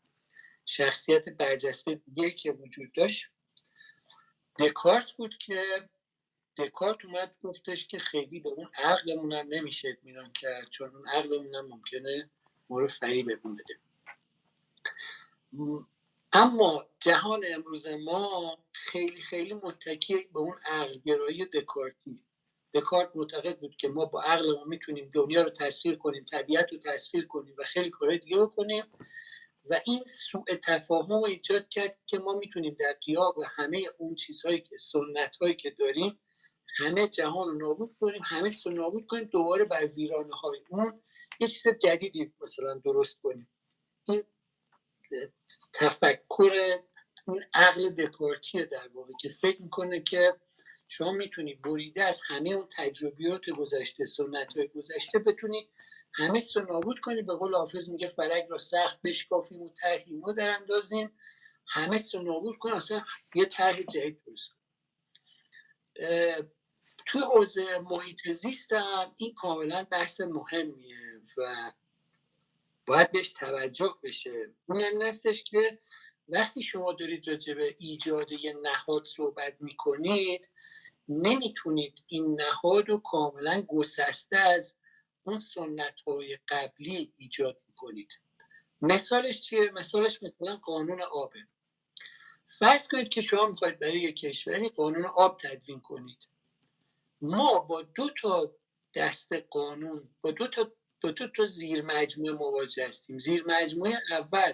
شخصیت 0.66 1.28
برجسته 1.28 1.94
دیگه 1.94 2.30
که 2.30 2.52
وجود 2.52 2.92
داشت. 2.92 3.30
دکارت 4.58 5.12
بود 5.12 5.38
که 5.38 5.88
دکارت 6.56 7.04
اومد 7.04 7.34
گفتش 7.42 7.86
که 7.86 7.98
خیلی 7.98 8.40
به 8.40 8.48
اون 8.48 8.70
عقلمون 8.74 9.32
هم 9.32 9.46
نمیشه 9.48 9.88
اطمینان 9.88 10.32
کرد 10.32 10.70
چون 10.70 10.96
اون 10.96 11.08
عقلمون 11.08 11.54
هم 11.54 11.66
ممکنه 11.66 12.30
ما 12.70 12.80
رو 12.80 12.88
فریبمون 12.88 13.56
بده. 13.56 13.78
اما 16.32 16.86
جهان 17.00 17.44
امروز 17.54 17.88
ما 17.88 18.58
خیلی 18.72 19.20
خیلی 19.20 19.54
متکی 19.54 20.28
به 20.32 20.38
اون 20.38 20.58
عقلگرایی 20.64 21.46
دکارتی 21.46 22.24
دکارت 22.80 23.10
معتقد 23.14 23.58
بود 23.60 23.76
که 23.76 23.88
ما 23.88 24.04
با 24.04 24.22
عقلمون 24.22 24.68
می‌تونیم 24.68 25.10
دنیا 25.14 25.42
رو 25.42 25.50
تسخیر 25.50 25.96
کنیم 25.96 26.24
طبیعت 26.24 26.72
رو 26.72 26.78
تسخیر 26.78 27.26
کنیم 27.26 27.54
و 27.58 27.64
خیلی 27.64 27.90
کارهای 27.90 28.18
دیگه 28.18 28.38
بکنیم 28.38 28.84
و 29.70 29.80
این 29.84 30.04
سوء 30.04 30.44
تفاهم 30.62 31.08
رو 31.08 31.24
ایجاد 31.24 31.68
کرد 31.68 31.98
که 32.06 32.18
ما 32.18 32.32
می‌تونیم 32.32 32.76
در 32.80 32.96
قیاب 33.06 33.36
همه 33.56 33.82
اون 33.98 34.14
چیزهایی 34.14 34.60
که 34.60 34.76
سنت 34.78 35.36
هایی 35.40 35.54
که 35.54 35.70
داریم 35.70 36.20
همه 36.78 37.08
جهان 37.08 37.48
رو 37.48 37.54
نابود 37.54 37.96
کنیم 38.00 38.22
همه 38.24 38.50
چیز 38.50 38.66
رو 38.66 38.72
نابود 38.72 39.06
کنیم 39.06 39.24
دوباره 39.24 39.64
بر 39.64 39.86
ویرانه 39.86 40.34
های 40.34 40.58
اون 40.68 41.02
یه 41.40 41.46
چیز 41.46 41.68
جدیدی 41.68 42.32
مثلا 42.40 42.74
درست 42.74 43.20
کنیم. 43.22 43.50
این 44.08 44.24
تفکر 45.72 46.52
این 47.28 47.44
عقل 47.54 47.90
دکارتیه 47.90 48.64
در 48.64 48.88
واقع 48.88 49.12
که 49.20 49.28
فکر 49.28 49.62
می‌کنه 49.62 50.00
که 50.00 50.34
شما 50.88 51.12
می‌تونی 51.12 51.54
بریده 51.54 52.04
از 52.04 52.22
همه 52.26 52.50
اون 52.50 52.68
تجربیات 52.76 53.50
گذشته 53.50 54.06
سنت 54.06 54.56
های 54.56 54.68
گذشته 54.68 55.18
بتونی 55.18 55.68
همه 56.12 56.40
چیز 56.40 56.56
رو 56.56 56.72
نابود 56.72 57.00
کنی. 57.00 57.22
به 57.22 57.34
قول 57.34 57.54
حافظ 57.54 57.90
میگه 57.90 58.08
فرق 58.08 58.50
را 58.50 58.58
سخت 58.58 59.02
بشکافیم 59.02 59.62
و 59.62 59.68
طرحی 59.68 60.14
ما 60.14 60.32
در 60.32 60.50
اندازیم. 60.50 61.12
همه 61.66 61.98
چیز 61.98 62.14
رو 62.14 62.22
نابود 62.22 62.58
کنیم 62.58 62.74
اصلا 62.74 63.04
یه 63.34 63.44
طرح 63.44 63.82
جدید 63.82 64.22
درست 64.26 64.54
توی 67.06 67.20
حوزه 67.20 67.78
محیط 67.78 68.28
زیست 68.28 68.72
هم 68.72 69.14
این 69.16 69.34
کاملا 69.34 69.84
بحث 69.84 70.20
مهمیه 70.20 71.20
و 71.36 71.72
باید 72.86 73.12
بهش 73.12 73.28
توجه 73.28 73.94
بشه. 74.02 74.54
اون 74.68 74.82
این 74.82 75.02
استش 75.02 75.44
که 75.44 75.78
وقتی 76.28 76.62
شما 76.62 76.92
دارید 76.92 77.28
راجع 77.28 77.54
به 77.54 77.76
ایجاد 77.78 78.32
یه 78.32 78.52
نهاد 78.62 79.04
صحبت 79.04 79.56
می‌کنید 79.60 80.48
نمی‌تونید 81.08 82.04
این 82.06 82.40
نهاد 82.40 82.88
رو 82.88 82.98
کاملا 82.98 83.62
گسسته 83.68 84.36
از 84.36 84.76
اون 85.24 85.38
سنت 85.38 86.00
های 86.06 86.38
قبلی 86.48 87.12
ایجاد 87.18 87.60
می‌کنید 87.66 88.08
مثالش 88.82 89.40
چیه؟ 89.40 89.70
مثالش 89.70 90.22
مثلا 90.22 90.56
قانون 90.56 91.02
آبه. 91.02 91.46
فرض 92.58 92.88
کنید 92.88 93.08
که 93.08 93.20
شما 93.20 93.46
می‌خواید 93.46 93.78
برای 93.78 94.00
یک 94.00 94.16
کشوری 94.16 94.68
قانون 94.68 95.06
آب 95.06 95.40
تدوین 95.40 95.80
کنید. 95.80 96.18
ما 97.20 97.58
با 97.58 97.82
دو 97.82 98.10
تا 98.10 98.54
دست 98.94 99.32
قانون 99.32 100.08
با 100.20 100.30
دو 100.30 100.48
تا 100.48 100.72
دو 101.00 101.12
تا, 101.12 101.26
تا 101.36 101.44
زیر 101.44 101.82
مجموعه 101.82 102.32
مواجه 102.32 102.86
هستیم. 102.86 103.18
زیر 103.18 103.44
مجموعه 103.46 104.02
اول 104.10 104.52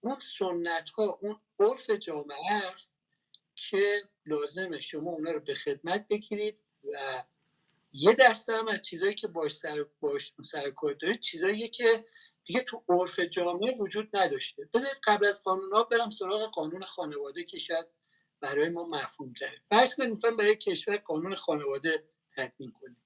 اون 0.00 0.18
سنت 0.20 0.90
ها 0.90 1.18
اون 1.22 1.40
عرف 1.60 1.90
جامعه 1.90 2.52
است 2.52 2.96
که 3.54 4.02
لازمه 4.26 4.80
شما 4.80 5.10
اونا 5.10 5.30
رو 5.30 5.40
به 5.40 5.54
خدمت 5.54 6.08
بگیرید 6.08 6.60
و 6.92 7.24
یه 7.92 8.16
دسته 8.20 8.52
هم 8.52 8.68
از 8.68 8.82
چیزهایی 8.82 9.14
که 9.14 9.28
باش 9.28 9.56
سر 9.56 9.84
باش 10.00 10.32
سر 10.42 10.70
کار 10.70 10.92
دارید 10.92 11.20
چیزایی 11.20 11.68
که 11.68 12.04
دیگه 12.44 12.60
تو 12.60 12.84
عرف 12.88 13.20
جامعه 13.20 13.74
وجود 13.74 14.16
نداشته. 14.16 14.68
بذارید 14.74 15.00
قبل 15.04 15.26
از 15.26 15.44
قانون 15.44 15.72
ها 15.72 15.82
برم 15.82 16.10
سراغ 16.10 16.50
قانون 16.50 16.82
خانواده 16.82 17.44
که 17.44 17.58
شاید 17.58 17.86
برای 18.40 18.68
ما 18.68 18.84
مفهوم 18.84 19.32
تره 19.32 19.60
فرض 19.66 19.94
کنید 19.94 20.10
می‌خوایم 20.10 20.36
برای 20.36 20.56
کشور 20.56 20.96
قانون 20.96 21.34
خانواده 21.34 22.04
تدوین 22.36 22.72
کنیم. 22.72 22.96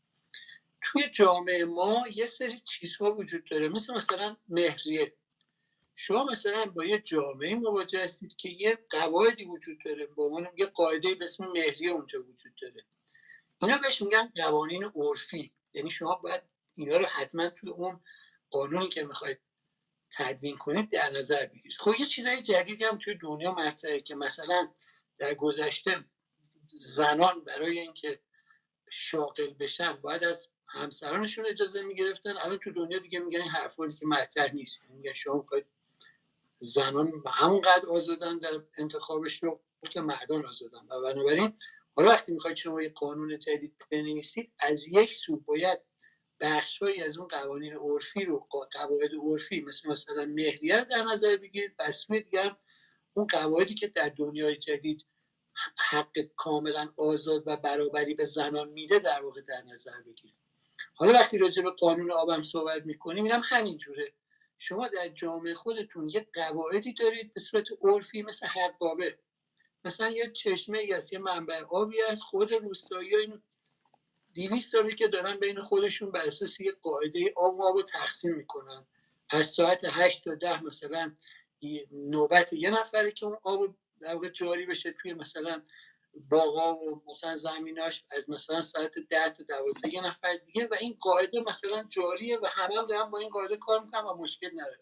توی 0.82 1.02
جامعه 1.10 1.64
ما 1.64 2.04
یه 2.14 2.26
سری 2.26 2.58
چیزها 2.58 3.14
وجود 3.14 3.44
داره. 3.50 3.68
مثل 3.68 3.96
مثلا 3.96 4.36
مهریه. 4.48 5.12
شما 5.98 6.24
مثلا 6.24 6.66
با 6.66 6.84
یه 6.84 6.98
جامعه 6.98 7.54
مواجه 7.54 8.02
هستید 8.02 8.36
که 8.36 8.48
یه 8.48 8.78
قواعدی 8.90 9.44
وجود 9.44 9.78
داره 9.84 10.06
با 10.06 10.24
عنوان 10.24 10.48
یه 10.56 10.66
قاعده 10.66 11.14
به 11.14 11.24
اسم 11.24 11.46
مهریه 11.46 11.90
اونجا 11.90 12.22
وجود 12.22 12.52
داره. 12.62 12.84
اینا 13.62 13.78
بهش 13.78 14.02
میگن 14.02 14.32
قوانین 14.36 14.84
عرفی. 14.84 15.52
یعنی 15.74 15.90
شما 15.90 16.14
باید 16.14 16.42
اینا 16.74 16.96
رو 16.96 17.06
حتما 17.06 17.48
توی 17.48 17.70
اون 17.70 18.00
قانونی 18.50 18.88
که 18.88 19.04
می‌خواید 19.04 19.40
تدوین 20.10 20.56
کنید 20.56 20.90
در 20.90 21.10
نظر 21.10 21.46
بگیرید. 21.46 21.76
خب 21.78 21.92
یه 21.98 22.06
چیزای 22.06 22.42
جدیدی 22.42 22.84
هم 22.84 22.98
توی 22.98 23.14
دنیا 23.14 23.52
مطرحه 23.52 24.00
که 24.00 24.14
مثلا 24.14 24.72
در 25.18 25.34
گذشته 25.34 26.04
زنان 26.68 27.44
برای 27.44 27.78
اینکه 27.78 28.20
شاغل 28.90 29.54
بشن 29.54 29.92
باید 29.92 30.24
از 30.24 30.48
همسرانشون 30.68 31.46
اجازه 31.46 31.82
می‌گرفتن. 31.82 32.36
الان 32.36 32.58
تو 32.58 32.72
دنیا 32.72 32.98
دیگه 32.98 33.18
میگن 33.18 33.40
این 33.40 33.50
حرفانی 33.50 33.94
که 33.94 34.06
مطرح 34.06 34.52
نیست. 34.52 34.84
میگن 34.90 35.12
شما 35.12 35.46
زنان 36.58 37.12
همونقدر 37.26 37.88
آزادن 37.88 38.38
در 38.38 38.62
انتخاب 38.78 39.28
شغل 39.28 39.58
که 39.90 40.00
مردان 40.00 40.46
آزادن. 40.46 40.78
و 40.90 41.00
بنابراین 41.00 41.56
حالا 41.96 42.10
وقتی 42.10 42.32
می‌خواید 42.32 42.56
شما 42.56 42.82
یه 42.82 42.88
قانون 42.88 43.38
جدید 43.38 43.76
بنویسید 43.90 44.52
از 44.58 44.88
یک 44.88 45.12
سو 45.12 45.36
باید 45.36 45.78
بخشهایی 46.40 47.02
از 47.02 47.18
اون 47.18 47.28
قوانین 47.28 47.74
عرفی 47.74 48.24
رو 48.24 48.48
قواعد 48.72 49.10
عرفی 49.22 49.60
مثل 49.60 49.90
مثلا 49.90 50.24
مهریه 50.24 50.86
در 50.90 51.02
نظر 51.02 51.36
بگیرید 51.36 51.74
و 51.78 51.92
دیگر 52.08 52.54
اون 53.14 53.26
قواعدی 53.26 53.74
که 53.74 53.88
در 53.88 54.08
دنیای 54.08 54.56
جدید 54.56 55.06
حق 55.76 56.18
کاملا 56.36 56.92
آزاد 56.96 57.42
و 57.46 57.56
برابری 57.56 58.14
به 58.14 58.24
زنان 58.24 58.68
میده 58.68 58.98
در 58.98 59.22
واقع 59.22 59.40
در 59.40 59.62
نظر 59.62 60.00
بگیرید. 60.06 60.36
حالا 60.94 61.12
وقتی 61.12 61.38
راجع 61.38 61.62
به 61.62 61.70
قانون 61.70 62.12
آبم 62.12 62.42
صحبت 62.42 62.86
می‌کنیم 62.86 63.24
اینم 63.24 63.42
همین 63.44 63.76
جوره. 63.76 64.12
شما 64.58 64.88
در 64.88 65.08
جامعه 65.08 65.54
خودتون 65.54 66.08
یه 66.08 66.26
قواعدی 66.34 66.92
دارید 66.92 67.34
به 67.34 67.40
صورت 67.40 67.66
عرفی 67.82 68.22
مثل 68.22 68.46
حقابه 68.46 69.18
مثلا 69.84 70.10
یه 70.10 70.30
چشمه 70.30 70.84
یا 70.84 70.98
یه 71.12 71.18
منبع 71.18 71.62
آبی 71.62 72.02
از 72.02 72.22
خود 72.22 72.52
روستایی 72.52 73.16
اینو 73.16 73.38
دیویست 74.32 74.72
سالی 74.72 74.94
که 74.94 75.08
دارن 75.08 75.36
بین 75.36 75.60
خودشون 75.60 76.10
بر 76.10 76.20
اساس 76.20 76.60
یه 76.60 76.72
قاعده 76.82 77.32
آب 77.36 77.58
و 77.58 77.62
آب 77.62 77.82
تقسیم 77.82 78.34
می‌کنن. 78.34 78.86
از 79.30 79.46
ساعت 79.46 79.84
هشت 79.84 80.24
تا 80.24 80.34
ده 80.34 80.62
مثلا 80.62 81.12
نوبت 81.92 82.52
یه 82.52 82.70
نفره 82.70 83.10
که 83.10 83.26
اون 83.26 83.38
آب 83.42 83.76
در 84.00 84.28
جاری 84.28 84.66
بشه 84.66 84.92
توی 84.92 85.14
مثلا 85.14 85.62
باغا 86.30 86.74
و 86.74 87.02
مثلا 87.08 87.34
زمیناش 87.34 88.04
از 88.10 88.30
مثلا 88.30 88.62
ساعت 88.62 88.98
ده 89.10 89.30
تا 89.30 89.42
دوازده 89.42 89.94
یه 89.94 90.06
نفر 90.06 90.36
دیگه 90.36 90.66
و 90.66 90.74
این 90.80 90.96
قاعده 91.00 91.40
مثلا 91.40 91.84
جاریه 91.88 92.38
و 92.38 92.46
همه 92.46 92.74
هم 92.78 92.86
دارن 92.86 93.10
با 93.10 93.18
این 93.18 93.28
قاعده 93.28 93.56
کار 93.56 93.84
می‌کنن 93.84 94.00
و 94.00 94.14
مشکل 94.14 94.50
نداره. 94.52 94.78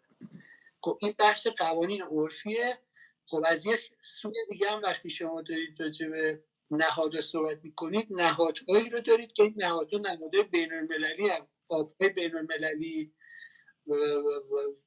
خب 0.82 0.98
این 1.02 1.14
بخش 1.18 1.46
قوانین 1.46 2.02
عرفیه. 2.02 2.78
خب 3.26 3.42
از 3.46 3.66
یه 3.66 3.76
سوی 4.00 4.34
دیگه 4.50 4.70
هم 4.70 4.82
وقتی 4.82 5.10
شما 5.10 5.42
دارید 5.42 5.80
راجع 5.80 6.08
به 6.08 6.44
نهاد 6.70 7.20
صحبت 7.20 7.58
می‌کنید 7.62 8.06
نهادهایی 8.10 8.90
رو 8.90 9.00
دارید 9.00 9.32
که 9.32 9.42
این 9.42 9.54
نهادها 9.56 10.00
نهادهای 10.00 10.42
بین 10.42 10.72
المللی 10.72 11.28
هم 11.28 11.48
آبهای 11.68 12.08
بین 12.08 12.36
المللی 12.36 13.14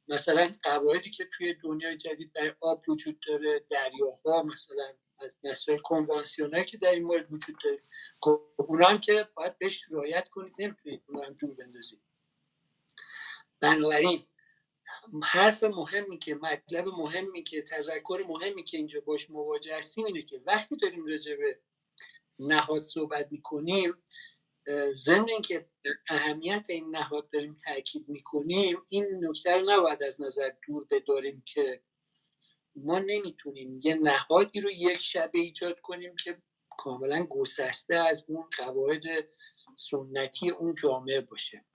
مثلا 0.08 0.52
قواعدی 0.64 1.10
که 1.10 1.30
توی 1.34 1.54
دنیای 1.54 1.98
جدید 1.98 2.32
در 2.34 2.56
آب 2.62 2.84
وجود 2.90 3.20
داره 3.28 3.66
دریاها 3.70 4.44
مثلا 4.44 4.94
از 5.20 5.36
مسائل 5.44 5.78
کنوانسیونایی 5.78 6.66
که 6.66 6.78
در 6.78 6.92
این 6.92 7.04
مورد 7.04 7.34
وجود 7.34 7.56
داره. 7.64 7.80
خب 8.22 8.42
اونا 8.58 8.88
هم 8.88 9.00
که 9.00 9.28
باید 9.36 9.58
بهش 9.58 9.86
رعایت 9.92 10.30
کنید 10.30 10.54
نمی‌تونید 10.60 11.04
اونا 11.08 11.26
هم 11.26 11.34
دور 11.34 11.56
بندازید. 11.56 12.02
بنابراین 13.60 14.26
حرف 15.24 15.64
مهمی 15.64 16.20
که 16.20 16.36
مطلب 16.36 16.88
مهمی 16.88 17.44
که 17.44 17.62
تذکر 17.62 18.24
مهمی 18.28 18.64
که 18.64 18.78
اینجا 18.78 19.00
باش 19.00 19.30
مواجه 19.30 19.78
هستیم 19.78 20.06
اینه 20.06 20.22
که 20.22 20.42
وقتی 20.46 20.78
داریم 20.78 21.06
راجع 21.06 21.36
به 21.36 21.60
نهاد 22.40 22.82
صحبت 22.82 23.32
می‌کنیم 23.32 24.04
ضمن 24.94 25.30
اینکه 25.30 25.70
اهمیت 26.10 26.66
این 26.70 26.96
نهاد 26.96 27.30
داریم 27.30 27.58
تاکید 27.66 28.10
می‌کنیم 28.10 28.82
این 28.90 29.26
نکته 29.26 29.58
رو 29.58 29.70
نباید 29.70 30.04
از 30.04 30.22
نظر 30.22 30.52
دور 30.68 30.88
بداریم 30.92 31.44
که 31.46 31.82
ما 32.78 33.00
نمی‌تونیم 33.00 33.80
یه 33.84 33.96
نهادی 33.96 34.62
رو 34.62 34.70
یک 34.72 34.98
شبه 34.98 35.40
ایجاد 35.40 35.80
کنیم 35.80 36.16
که 36.16 36.42
کاملا 36.78 37.24
گسسته 37.24 37.96
از 37.96 38.26
اون 38.28 38.50
قواعد 38.58 39.04
سنتی 39.76 40.50
اون 40.50 40.76
جامعه 40.76 41.22
باشه. 41.22 41.66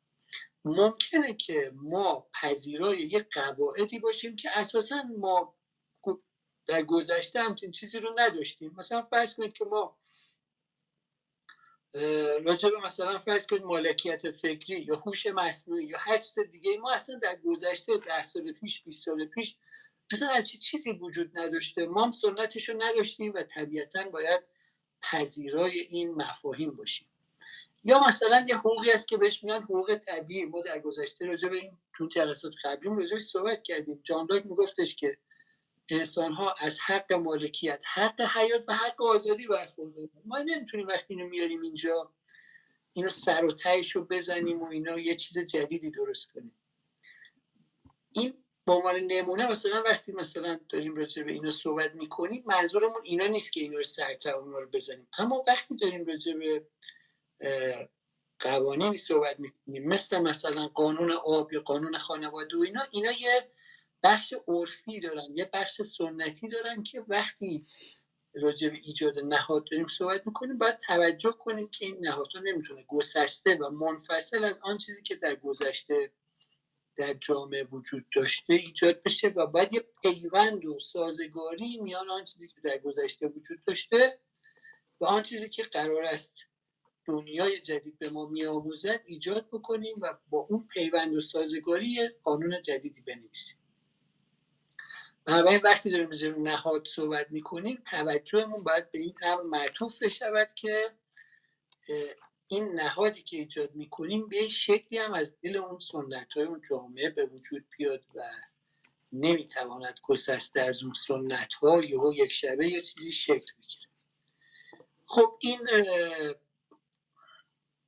ممکنه 0.64 1.34
که 1.34 1.72
ما 1.74 2.26
پذیرای 2.40 2.98
یک 2.98 3.26
قواعدی 3.32 3.98
باشیم 3.98 4.36
که 4.36 4.58
اساسا 4.58 5.02
ما 5.18 5.56
در 6.66 6.82
گذشته 6.82 7.40
همچین 7.42 7.70
چیزی 7.70 7.98
رو 7.98 8.14
نداشتیم. 8.18 8.74
مثلا 8.78 9.02
فرض 9.02 9.36
کنید 9.36 9.52
که 9.52 9.64
ما 9.64 9.98
راجع 12.44 12.68
به 12.68 12.80
مثلا 12.84 13.18
فرض 13.18 13.46
کنید 13.46 13.62
مالکیت 13.62 14.30
فکری 14.30 14.80
یا 14.80 14.96
هوش 14.96 15.26
مصنوعی 15.26 15.84
یا 15.84 15.98
هر 15.98 16.18
چیز 16.18 16.38
دیگه 16.38 16.78
ما 16.78 16.92
اصلا 16.92 17.18
در 17.18 17.36
گذشته 17.36 17.98
ده 17.98 18.22
سال 18.22 18.52
پیش 18.52 18.82
20 18.82 19.04
سال 19.04 19.26
پیش 19.26 19.56
اصلا 20.12 20.28
همچین 20.28 20.60
چیزی 20.60 20.92
وجود 20.92 21.38
نداشته. 21.38 21.86
ما 21.86 22.04
هم 22.04 22.10
سنتش 22.10 22.68
رو 22.68 22.82
نداشتیم 22.82 23.32
و 23.34 23.42
طبیعتا 23.42 24.04
باید 24.04 24.42
پذیرای 25.02 25.80
این 25.80 26.14
مفاهیم 26.14 26.70
باشیم. 26.70 27.08
یا 27.84 28.04
مثلا 28.06 28.46
یه 28.48 28.56
حقوقی 28.56 28.90
است 28.90 29.08
که 29.08 29.16
بهش 29.16 29.44
میگن 29.44 29.62
حقوق 29.62 29.96
طبیعی. 29.96 30.44
ما 30.44 30.60
در 30.60 30.78
گذشته 30.78 31.26
راجع 31.26 31.48
به 31.48 31.56
این 31.56 31.78
تو 31.92 32.06
جلسات 32.06 32.54
قبلی 32.64 32.90
راجع 32.96 33.18
صحبت 33.18 33.62
کردیم. 33.62 34.00
جان 34.04 34.26
لاک 34.30 34.46
میگفتش 34.46 34.96
که 34.96 35.18
انسان 35.88 36.32
ها 36.32 36.54
از 36.60 36.80
حق 36.80 37.12
مالکیت 37.12 37.84
حق 37.94 38.20
حیات 38.20 38.64
و 38.68 38.74
حق 38.74 39.02
آزادی 39.02 39.46
برخوردارن. 39.46 40.08
ما 40.24 40.38
نمی‌تونیم 40.38 40.86
وقتی 40.86 41.14
اینو 41.14 41.28
میاریم 41.28 41.62
اینجا 41.62 42.12
اینو 42.92 43.08
سر 43.08 43.44
و 43.44 43.52
تهش 43.52 43.90
رو 43.90 44.04
بزنیم 44.04 44.62
و 44.62 44.66
اینا 44.66 44.98
یه 44.98 45.14
چیز 45.14 45.38
جدیدی 45.38 45.90
درست 45.90 46.32
کنیم. 46.32 46.54
این 48.12 48.34
با 48.66 48.74
عنوان 48.74 48.96
نمونه 48.96 49.50
مثلا 49.50 49.82
وقتی 49.82 50.12
مثلا 50.12 50.60
داریم 50.68 50.96
راجع 50.96 51.22
به 51.22 51.32
اینا 51.32 51.50
صحبت 51.50 51.94
می‌کنیم 51.94 52.42
منظورمون 52.46 53.00
اینا 53.04 53.26
نیست 53.26 53.52
که 53.52 53.60
اینا 53.60 53.76
رو 53.76 53.82
سر 53.82 54.16
اونا 54.34 54.58
رو 54.58 54.68
بزنیم. 54.70 55.08
اما 55.18 55.44
وقتی 55.46 55.76
داریم 55.76 56.06
راجع 56.06 56.32
به 56.32 56.66
قوانینی 58.40 58.96
صحبت 58.96 59.40
می‌کنیم 59.40 59.88
مثل 59.88 60.18
مثلا 60.18 60.68
قانون 60.68 61.12
آب 61.12 61.52
یا 61.52 61.60
قانون 61.60 61.98
خانواده 61.98 62.56
و 62.56 62.60
اینا 62.60 62.82
اینا 62.90 63.10
یه 63.10 63.52
بخش 64.02 64.34
عرفی 64.48 65.00
دارن 65.00 65.36
یه 65.36 65.50
بخش 65.52 65.82
سنتی 65.82 66.48
دارن 66.48 66.82
که 66.82 67.04
وقتی 67.08 67.66
راجع 68.34 68.68
به 68.68 68.78
ایجاد 68.86 69.18
نهاد 69.18 69.64
داریم 69.70 69.86
صحبت 69.86 70.26
می‌کنیم 70.26 70.58
باید 70.58 70.78
توجه 70.78 71.32
کنیم 71.32 71.68
که 71.68 71.84
این 71.86 71.96
نهادها 72.00 72.40
نمی‌تونه 72.40 72.84
گسسته 72.88 73.54
و 73.54 73.70
منفصل 73.70 74.44
از 74.44 74.60
آن 74.62 74.76
چیزی 74.76 75.02
که 75.02 75.16
در 75.16 75.34
گذشته 75.34 76.12
در 76.96 77.14
جامعه 77.14 77.64
وجود 77.64 78.06
داشته 78.16 78.52
ایجاد 78.54 79.02
بشه 79.02 79.28
و 79.28 79.46
باید 79.46 79.72
یه 79.72 79.84
پیوند 80.02 80.64
و 80.64 80.78
سازگاری 80.78 81.78
میان 81.82 82.10
آن 82.10 82.24
چیزی 82.24 82.48
که 82.48 82.60
در 82.64 82.78
گذشته 82.78 83.26
وجود 83.26 83.64
داشته 83.64 84.18
و 85.00 85.04
آن 85.04 85.22
چیزی 85.22 85.48
که 85.48 85.62
قرار 85.62 86.04
است 86.04 86.46
دنیای 87.04 87.60
جدید 87.60 87.98
به 87.98 88.10
ما 88.10 88.26
میآموزد 88.26 89.00
ایجاد 89.06 89.48
بکنیم 89.52 89.96
و 90.00 90.18
با 90.30 90.46
اون 90.50 90.68
پیوند 90.68 91.14
و 91.14 91.20
سازگاری 91.20 92.08
قانون 92.08 92.60
جدیدی 92.60 93.00
بنویسیم. 93.00 93.58
بنابراین 95.24 95.60
وقتی 95.64 95.90
داریم 95.90 96.10
از 96.10 96.24
نهاد 96.24 96.86
صحبت 96.86 97.26
می‌کنیم 97.30 97.82
توجهمون 97.86 98.64
باید 98.64 98.90
به 98.90 98.98
این 98.98 99.14
امر 99.22 99.42
معطوف 99.42 100.02
بشود 100.02 100.48
که 100.54 100.90
این 102.52 102.80
نهادی 102.80 103.22
که 103.22 103.36
ایجاد 103.36 103.74
می‌کنیم 103.74 104.28
به 104.28 104.48
شکلی 104.48 104.98
هم 104.98 105.14
از 105.14 105.36
دل 105.40 105.56
اون 105.56 105.78
سنت 105.78 106.32
های 106.32 106.44
اون 106.44 106.62
جامعه 106.68 107.10
به 107.10 107.26
وجود 107.26 107.64
بیاد 107.78 108.04
و 108.14 108.22
نمی‌تواند 109.12 109.98
گسسته 110.02 110.60
از 110.60 110.82
اون 110.82 110.92
سنت 110.92 111.54
ها 111.54 111.84
یهو 111.84 112.12
یک 112.14 112.32
شبه 112.32 112.68
یا 112.68 112.80
چیزی 112.80 113.12
شکل 113.12 113.52
بگیره. 113.58 113.88
خب 115.06 115.38
این 115.40 115.68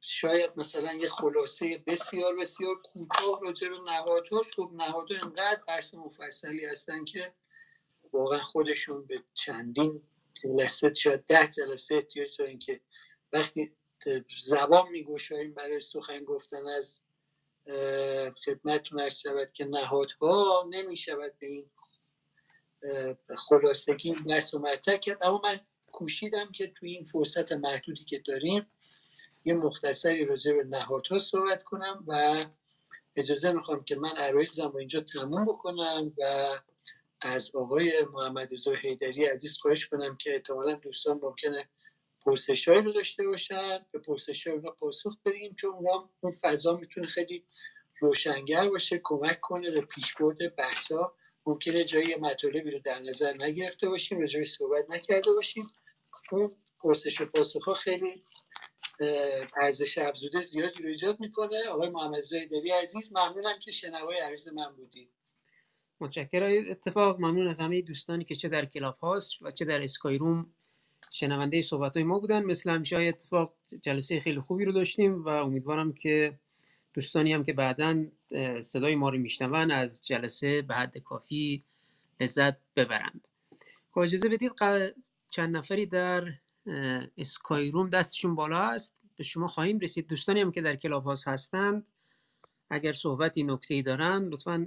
شاید 0.00 0.50
مثلا 0.56 0.94
یه 0.94 1.08
خلاصه 1.08 1.82
بسیار 1.86 2.36
بسیار 2.36 2.74
کوتاه 2.82 3.40
راجع 3.42 3.68
به 3.68 3.78
نهادهاست 3.78 4.54
خب 4.54 4.70
نهادها 4.74 5.18
انقدر 5.22 5.62
بحث 5.68 5.94
مفصلی 5.94 6.64
هستن 6.64 7.04
که 7.04 7.34
واقعا 8.12 8.40
خودشون 8.40 9.06
به 9.06 9.22
چندین 9.34 10.02
جلسه 10.42 10.94
شاید 10.94 11.26
ده 11.26 11.46
جلسه 11.46 11.94
احتیاج 11.94 12.36
دارن 12.38 12.58
که 12.58 12.80
وقتی 13.32 13.72
زبان 14.38 14.88
میگوشاییم 14.88 15.54
برای 15.54 15.80
سخن 15.80 16.24
گفتن 16.24 16.66
از 16.66 17.00
خدمتتون 18.44 19.00
ارز 19.00 19.20
شود 19.20 19.52
که 19.52 19.64
نهادها 19.64 20.66
نمی‌شود 20.70 21.32
به 21.38 21.46
این 21.46 21.70
خلاصگی 23.36 24.14
بحث 24.14 24.54
و 24.54 24.58
مطرح 24.58 24.96
کرد. 24.96 25.18
اما 25.22 25.40
من 25.44 25.60
کوشیدم 25.92 26.52
که 26.52 26.66
توی 26.66 26.90
این 26.90 27.04
فرصت 27.04 27.52
محدودی 27.52 28.04
که 28.04 28.18
داریم 28.18 28.66
یه 29.44 29.54
مختصری 29.54 30.24
راجع 30.24 30.52
به 30.52 30.64
نهادها 30.64 31.18
صحبت 31.18 31.62
کنم 31.62 32.04
و 32.06 32.44
اجازه 33.16 33.52
می‌خوام 33.52 33.84
که 33.84 33.96
من 33.96 34.16
عرایزم 34.16 34.68
رو 34.68 34.76
اینجا 34.76 35.00
تموم 35.00 35.44
بکنم 35.44 36.12
و 36.18 36.48
از 37.20 37.54
آقای 37.54 38.04
محمد 38.12 38.52
رضا 38.52 38.72
حیدری 38.72 39.24
عزیز 39.24 39.58
خواهش 39.58 39.86
کنم 39.86 40.16
که 40.16 40.34
احتمالا 40.34 40.74
دوستان 40.74 41.20
ممکنه 41.22 41.68
پرسش 42.24 42.68
رو 42.68 42.92
داشته 42.92 43.26
باشن 43.26 43.86
به 43.92 43.98
پرسش 43.98 44.46
های 44.46 44.60
پاسخ 44.78 45.16
بدیم 45.24 45.54
چون 45.54 45.74
اون 46.20 46.32
فضا 46.40 46.76
می‌تونه 46.76 47.06
خیلی 47.06 47.44
روشنگر 48.00 48.68
باشه 48.68 49.00
کمک 49.04 49.40
کنه 49.40 49.70
به 49.70 49.80
پیشبرد 49.80 50.56
بحثا 50.56 51.14
ممکنه 51.46 51.84
جایی 51.84 52.14
مطالبی 52.14 52.70
رو 52.70 52.78
در 52.78 53.00
نظر 53.00 53.32
نگرفته 53.32 53.88
باشیم 53.88 54.20
راجعش 54.20 54.50
صحبت 54.50 54.90
نکرده 54.90 55.32
باشیم. 55.32 55.66
اون 56.32 56.50
پرسش 56.84 57.20
و 57.20 57.26
پاسخ 57.26 57.64
ها 57.64 57.74
خیلی 57.74 58.22
ارزش 59.56 59.98
افزوده 59.98 60.42
زیادی 60.42 60.82
رو 60.82 60.88
ایجاد 60.88 61.20
می‌کنه. 61.20 61.68
آقای 61.68 61.90
محمد 61.90 62.20
زیدری 62.20 62.70
عزیز 62.70 63.12
ممنونم 63.12 63.58
که 63.58 63.70
شنوای 63.70 64.18
عرض 64.18 64.48
من 64.48 64.76
بودید. 64.76 65.10
متشکرم. 66.00 66.64
اتفاق 66.70 67.20
ممنون 67.20 67.46
از 67.46 67.60
همه 67.60 67.82
دوستانی 67.82 68.24
که 68.24 68.34
چه 68.34 68.48
در 68.48 68.64
کلاب 68.64 68.98
هاست 68.98 69.32
و 69.42 69.50
چه 69.50 69.64
در 69.64 69.82
اسکای 69.82 70.18
روم 70.18 70.54
شنونده 71.10 71.62
صحبت 71.62 71.96
های 71.96 72.04
ما 72.04 72.18
بودن. 72.18 72.44
مثل 72.44 72.70
همیشه 72.70 72.96
های 72.96 73.08
اتفاق 73.08 73.54
جلسه 73.82 74.20
خیلی 74.20 74.40
خوبی 74.40 74.64
رو 74.64 74.72
داشتیم 74.72 75.24
و 75.24 75.28
امیدوارم 75.28 75.92
که 75.92 76.38
دوستانی 76.94 77.32
هم 77.32 77.44
که 77.44 77.52
بعدا 77.52 78.04
صدای 78.60 78.94
ما 78.94 79.08
رو 79.08 79.18
میشنون 79.18 79.70
از 79.70 80.06
جلسه 80.06 80.62
به 80.62 80.74
حد 80.74 80.98
کافی 80.98 81.64
لذت 82.20 82.56
ببرند. 82.76 83.28
خب 83.90 84.00
اجازه 84.00 84.28
بدید 84.28 84.52
چند 85.30 85.56
نفری 85.56 85.86
در 85.86 86.32
اسکای 87.18 87.70
روم 87.70 87.90
دستشون 87.90 88.34
بالا 88.34 88.58
هست 88.58 88.96
به 89.16 89.24
شما 89.24 89.46
خواهیم 89.46 89.78
رسید. 89.78 90.06
دوستانی 90.06 90.40
هم 90.40 90.52
که 90.52 90.62
در 90.62 90.76
کلاب 90.76 91.04
هاوس 91.04 91.28
هستند 91.28 91.86
اگر 92.70 92.92
صحبتی 92.92 93.42
نکته 93.42 93.74
ای 93.74 93.82
دارن 93.82 94.28
لطفا 94.28 94.66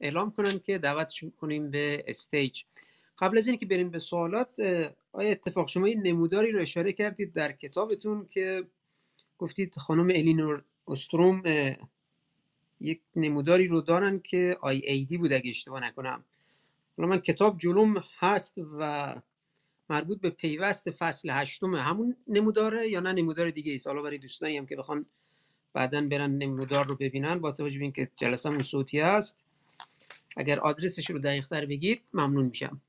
اعلام 0.00 0.30
کنن 0.30 0.58
که 0.58 0.78
دعوتشون 0.78 1.30
کنیم 1.30 1.70
به 1.70 2.04
stage. 2.06 2.62
قبل 3.18 3.38
از 3.38 3.48
اینکه 3.48 3.66
بریم 3.66 3.90
به 3.90 3.98
سوالات 3.98 4.60
آیا 5.12 5.30
اتفاق 5.30 5.68
شما 5.68 5.86
این 5.86 6.02
نموداری 6.02 6.52
رو 6.52 6.60
اشاره 6.60 6.92
کردید 6.92 7.32
در 7.32 7.52
کتابتون 7.52 8.26
که 8.30 8.66
گفتید 9.38 9.76
خانم 9.76 10.06
الینور 10.06 10.64
استروم 10.88 11.42
یک 12.80 13.00
نموداری 13.16 13.66
رو 13.66 13.80
دارن 13.80 14.18
که 14.18 14.56
آی 14.60 14.76
ای 14.76 15.04
دی 15.04 15.18
بود 15.18 15.32
اگه 15.32 15.50
اشتباه 15.50 15.84
نکنم. 15.84 16.24
حالا 16.96 17.08
من 17.08 17.18
کتاب 17.18 17.58
جلوم 17.58 18.04
هست 18.18 18.54
و 18.78 19.14
مربوط 19.90 20.20
به 20.20 20.30
پیوست 20.30 20.90
فصل 20.90 21.30
هشتم 21.30 21.74
همون 21.74 22.16
نموداره 22.28 22.88
یا 22.88 23.00
نه 23.00 23.12
نمودار 23.12 23.50
دیگه 23.50 23.72
ایست؟ 23.72 23.86
حالا 23.86 24.02
برای 24.02 24.18
دوستانی 24.18 24.58
هم 24.58 24.66
که 24.66 24.76
بخوان 24.76 25.06
بعدا 25.72 26.00
برن 26.00 26.30
نمودار 26.30 26.86
رو 26.86 26.96
ببینن 26.96 27.38
با 27.38 27.52
توجه 27.52 27.78
به 27.78 27.84
اینکه 27.84 28.10
جلسه 28.16 28.62
صوتی 28.62 29.00
هست. 29.00 29.36
اگر 30.36 30.60
آدرسش 30.60 31.10
رو 31.10 31.18
دقیق 31.18 31.46
تر 31.46 31.66
بگید 31.66 32.02
ممنون 32.12 32.44
میشم. 32.44 32.80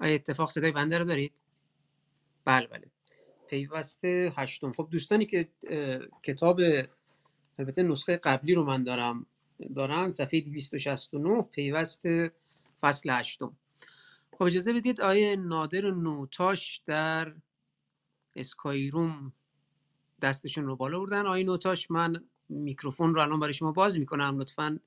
آیا 0.00 0.14
اتفاق 0.14 0.50
صدای 0.50 0.70
بنده 0.70 0.98
رو 0.98 1.04
دارید؟ 1.04 1.32
بله 2.44 2.66
بله. 2.66 2.90
پیوست 3.48 4.04
هشتم. 4.04 4.72
خب 4.72 4.88
دوستانی 4.90 5.26
که 5.26 5.48
کتاب 6.22 6.60
البته 7.58 7.82
نسخه 7.82 8.16
قبلی 8.16 8.54
رو 8.54 8.64
من 8.64 8.84
دارم 8.84 9.26
دارن 9.74 10.10
صفحه 10.10 10.40
269 10.40 11.42
پیوست 11.42 12.02
فصل 12.80 13.10
هشتم. 13.10 13.56
خب 14.32 14.42
اجازه 14.42 14.72
بدید 14.72 15.00
آیه 15.00 15.36
نادر 15.36 15.90
نوتاش 15.90 16.82
در 16.86 17.34
اسکایروم 18.36 19.32
دستشون 20.22 20.66
رو 20.66 20.76
بالا 20.76 20.98
بردن. 20.98 21.26
آیه 21.26 21.44
نوتاش 21.44 21.90
من 21.90 22.24
میکروفون 22.48 23.14
رو 23.14 23.20
الان 23.20 23.40
برای 23.40 23.54
شما 23.54 23.72
باز 23.72 23.98
می‌کنم 23.98 24.38
لطفا 24.38 24.80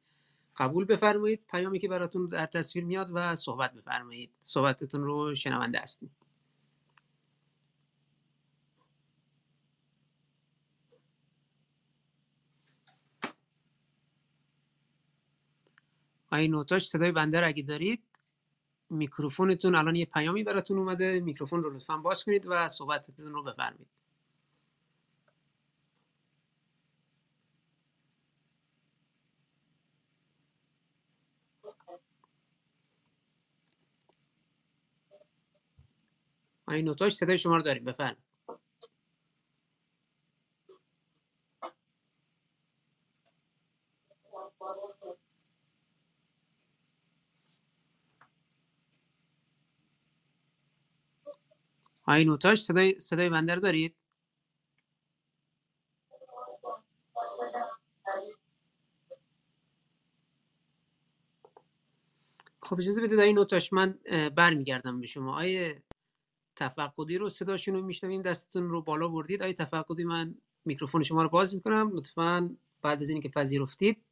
قبول 0.58 0.86
بفرمایید. 0.86 1.46
پیامی 1.52 1.80
که 1.80 1.88
براتون 1.88 2.28
در 2.28 2.46
تصویر 2.46 2.86
میاد 2.86 3.10
و 3.14 3.36
صحبت 3.36 3.74
بفرمایید. 3.74 4.32
صحبتتون 4.42 5.04
رو 5.04 5.36
شنونده 5.36 5.80
هستیم. 5.80 6.16
آیه 16.32 16.48
نوتاش 16.48 16.88
صدای 16.88 17.12
بنده 17.12 17.46
اگه 17.46 17.64
دارید 17.64 18.04
میکروفونتون 18.90 19.76
الان 19.76 19.96
یه 19.96 20.06
پیامی 20.06 20.44
براتون 20.44 20.78
اومده. 20.78 21.20
میکروفون 21.20 21.64
رو 21.64 21.70
لطفا 21.74 21.98
باز 21.98 22.24
کنید 22.24 22.46
و 22.48 22.68
صحبتتون 22.68 23.34
رو 23.34 23.44
بفرمایید. 23.44 24.03
این 36.76 36.86
نوتاش 36.86 37.16
صدای 37.16 37.40
شما 37.40 37.58
رو 37.58 37.64
داریم 37.64 37.86
بفرمایید. 37.86 38.18
آقای 52.08 52.26
نوتاش 52.26 52.64
صدای 52.64 53.00
صدای 53.00 53.30
بنده 53.30 53.56
رو 53.56 53.62
دارید؟ 53.62 53.96
خب 62.64 62.78
اجازه 62.80 63.02
بدید 63.02 63.20
آقای 63.20 63.34
نوتاش 63.34 63.74
من 63.74 64.00
برمیگردم 64.36 65.02
به 65.02 65.08
شما. 65.08 65.38
آیه 65.38 65.84
تفقدی 66.56 67.18
رو 67.18 67.30
صداشون 67.30 67.76
رو 67.76 67.82
میشنویم 67.82 68.22
دستتون 68.22 68.70
رو 68.70 68.82
بالا 68.82 69.08
بردید. 69.08 69.44
آیه 69.44 69.54
تفقدی 69.54 70.04
من 70.04 70.36
میکروفون 70.66 71.04
شما 71.04 71.24
رو 71.24 71.30
باز 71.30 71.56
می‌کنم؟ 71.56 71.92
لطفا 71.94 72.56
بعد 72.82 73.02
از 73.02 73.10
اینکه 73.10 73.30
پذیرفتید 73.30 74.04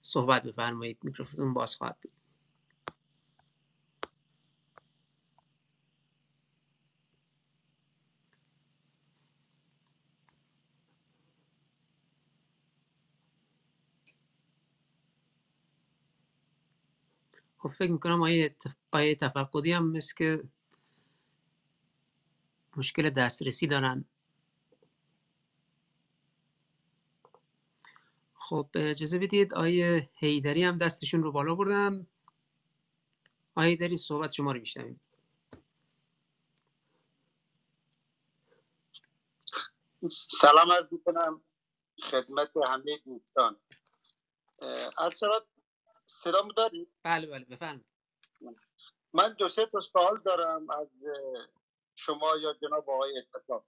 صحبت 0.00 0.42
بفرمایید. 0.42 0.98
میکروفون 1.02 1.54
باز 1.54 1.76
خواهد 1.76 1.98
بود. 2.02 2.12
خب 17.58 17.68
فکر 17.68 17.92
می‌کنم 17.92 18.22
آیه, 18.22 18.48
تف... 18.48 18.72
آیه 18.92 19.14
تفقدی 19.14 19.72
هم 19.72 19.92
مثل 19.92 20.14
که 20.18 20.44
مشکل 22.76 23.10
دسترسی 23.10 23.66
دارن. 23.66 24.04
خب 28.34 28.68
اجازه 28.74 29.18
بدید 29.18 29.54
آیه 29.54 30.10
هیدری 30.14 30.64
هم 30.64 30.78
دستشون 30.78 31.22
رو 31.22 31.32
بالا 31.32 31.54
بردن 31.54 32.06
آیه 33.54 33.68
هیدری 33.70 33.96
صحبت 33.96 34.32
شما 34.32 34.52
رو 34.52 34.60
میشنویم. 34.60 35.00
سلام 40.10 40.72
عرض 40.72 40.92
می‌کنم 40.92 41.42
خدمت 42.02 42.50
همه 42.66 42.98
دوستان. 43.04 43.56
شود 45.20 45.46
صدامو 45.92 46.52
دارید؟ 46.52 46.88
بله 47.02 47.26
بله 47.26 47.44
بفرمایید. 47.44 47.86
من 49.12 49.32
دو 49.38 49.48
سه 49.48 49.66
تا 49.66 49.80
سوال 49.80 50.22
دارم 50.24 50.70
از 50.70 50.88
شما 51.96 52.36
یا 52.36 52.52
جناب 52.52 52.90
آقای 52.90 53.18
اتفاق 53.18 53.64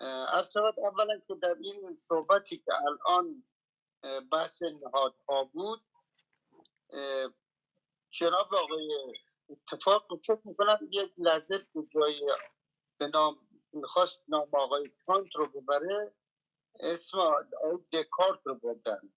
عرض 0.00 0.52
شود 0.52 0.80
اولا 0.80 1.20
که 1.28 1.34
در 1.34 1.56
این 1.60 2.02
صحبتی 2.08 2.58
که 2.58 2.72
الان 2.86 3.44
بحث 4.32 4.62
نهادها 4.62 5.44
بود 5.44 5.82
اه، 6.92 7.30
جناب 8.10 8.54
آقای 8.54 9.14
اتفاق 9.50 10.06
فکر 10.22 10.40
می‌کنم 10.44 10.78
یک 10.90 11.12
لحظه 11.18 11.66
به 11.74 11.82
جای 11.94 12.20
به 12.98 13.06
نام 13.06 13.48
می‌خواست 13.72 14.20
نام 14.28 14.48
آقای 14.52 14.90
کانت 15.06 15.36
رو 15.36 15.46
ببره 15.46 16.14
اسم 16.80 17.18
آقای 17.18 17.78
دکارت 17.92 18.40
رو 18.44 18.54
بردن. 18.54 19.12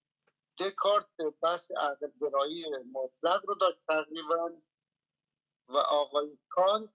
دکارت 0.58 1.06
بحث 1.42 1.70
عقل 1.70 2.10
گرایی 2.20 2.64
مطلق 2.92 3.46
رو 3.46 3.54
داشت 3.54 3.78
تقریبا 3.88 4.50
و 5.68 5.76
آقای 5.76 6.38
کانت 6.48 6.90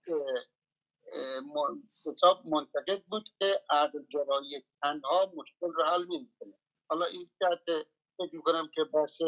حساب 2.05 2.45
منتقد 2.45 3.03
بود 3.03 3.29
که 3.39 3.61
عقل 3.69 3.99
گرایی 4.11 4.65
تنها 4.81 5.33
مشکل 5.35 5.67
رو 5.73 5.83
حل 5.83 6.05
نمی‌کنه. 6.09 6.53
حالا 6.89 7.05
این 7.05 7.29
جهت 7.41 7.87
فکر 8.17 8.35
می‌کنم 8.35 8.69
که 8.75 8.83
بحث 8.83 9.21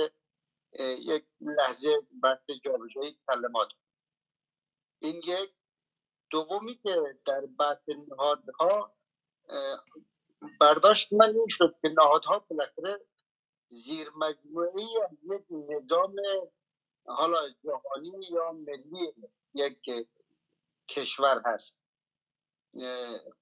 یک 0.99 1.25
لحظه 1.41 1.97
بحث 2.23 2.43
جابجایی 2.65 3.19
کلمات 3.27 3.69
این 5.01 5.15
یک. 5.15 5.53
دومی 6.31 6.75
که 6.75 7.19
در 7.25 7.41
بحث 7.59 7.89
نهادها 8.09 8.95
برداشت 10.59 11.13
من 11.13 11.29
این 11.29 11.47
شد 11.49 11.75
که 11.81 11.89
نهادها 11.97 12.39
بالاخره 12.39 13.05
زیر 13.67 14.07
مجموعه 14.15 14.71
از 15.03 15.17
یک 15.23 15.45
نظام 15.51 16.15
حالا 17.05 17.37
جهانی 17.63 18.27
یا 18.31 18.51
ملی 18.51 19.13
یک 19.53 19.77
کشور 20.87 21.41
هست. 21.45 21.81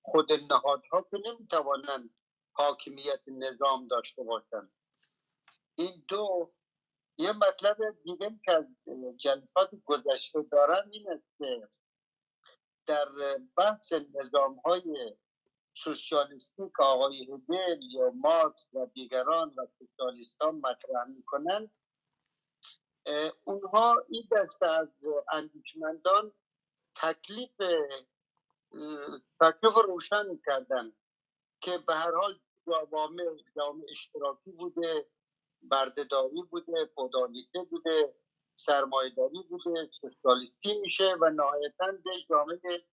خود 0.01 0.31
نهادها 0.49 1.01
که 1.11 1.17
نمی‌توانند 1.25 2.09
حاکمیت 2.53 3.21
نظام 3.27 3.87
داشته 3.87 4.23
باشند. 4.23 4.71
این 5.75 6.03
دو 6.07 6.53
یه 7.17 7.31
مطلب 7.31 7.77
دیگه 8.03 8.39
که 8.45 8.51
از 8.51 8.69
جلسات 9.17 9.69
گذشته 9.85 10.41
دارم 10.51 10.89
این 10.91 11.11
است 11.11 11.37
که 11.37 11.69
در 12.85 13.05
بحث 13.57 13.93
نظام 13.93 14.55
های 14.65 15.15
سوسیالیستی 15.77 16.63
که 16.77 16.83
آقای 16.83 17.23
هگل 17.23 17.81
یا 17.91 18.11
مارکس 18.11 18.69
و 18.73 18.85
دیگران 18.85 19.53
و 19.57 19.67
سوسیالیست 19.79 20.41
ها 20.41 20.51
مطرح 20.51 21.07
می‌کنن 21.07 21.71
اونها 23.43 24.05
این 24.09 24.27
دسته 24.31 24.67
از 24.67 24.87
اندیشمندان 25.31 26.33
تکلیف 27.01 27.51
تکلیف 29.41 29.73
رو 29.76 29.81
روشن 29.81 30.39
کردن 30.45 30.93
که 31.61 31.77
به 31.88 31.93
هر 31.93 32.11
حال 32.21 32.39
جوامع 32.67 33.23
جامعه 33.55 33.91
اشتراکی 33.91 34.51
بوده 34.51 35.09
بردهداری 35.61 36.41
بوده 36.51 36.85
فودالیته 36.95 37.63
بوده 37.63 38.15
سرمایهداری 38.55 39.43
بوده 39.49 39.89
سوسیالیستی 40.01 40.80
میشه 40.80 41.15
و 41.21 41.30
نهایتا 41.30 41.85
به 42.03 42.11
جامعه 42.30 42.85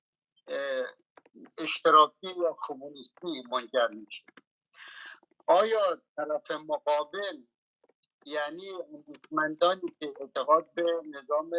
اشتراکی 1.59 2.27
یا 2.27 2.57
کمونیستی 2.63 3.43
منجر 3.51 3.89
میشه. 3.89 4.25
آیا 5.47 6.03
طرف 6.17 6.51
مقابل 6.51 7.43
یعنی 8.27 8.71
اندیشمندانی 8.95 9.89
که 10.01 10.13
اعتقاد 10.21 10.75
به 10.75 10.85
نظام 11.07 11.51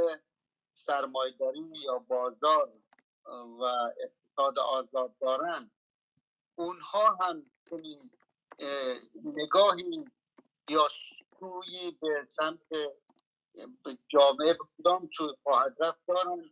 سرمایهداری 0.78 1.74
یا 1.86 2.00
بازار 2.00 2.74
و 3.62 3.64
اقتصاد 4.04 4.60
آزاد 4.60 5.18
دارن 5.20 5.72
اونها 6.56 7.16
هم 7.22 7.52
چنین 7.70 8.12
اه، 8.60 8.96
نگاهی 9.26 10.06
یا 10.70 10.88
سویی 11.40 11.92
به 12.02 12.16
سمت 12.30 12.60
جامعه 14.10 14.54
به 14.54 14.66
سوی 15.18 15.34
خواهد 15.44 15.78
رفت 15.80 16.00
دارن 16.08 16.52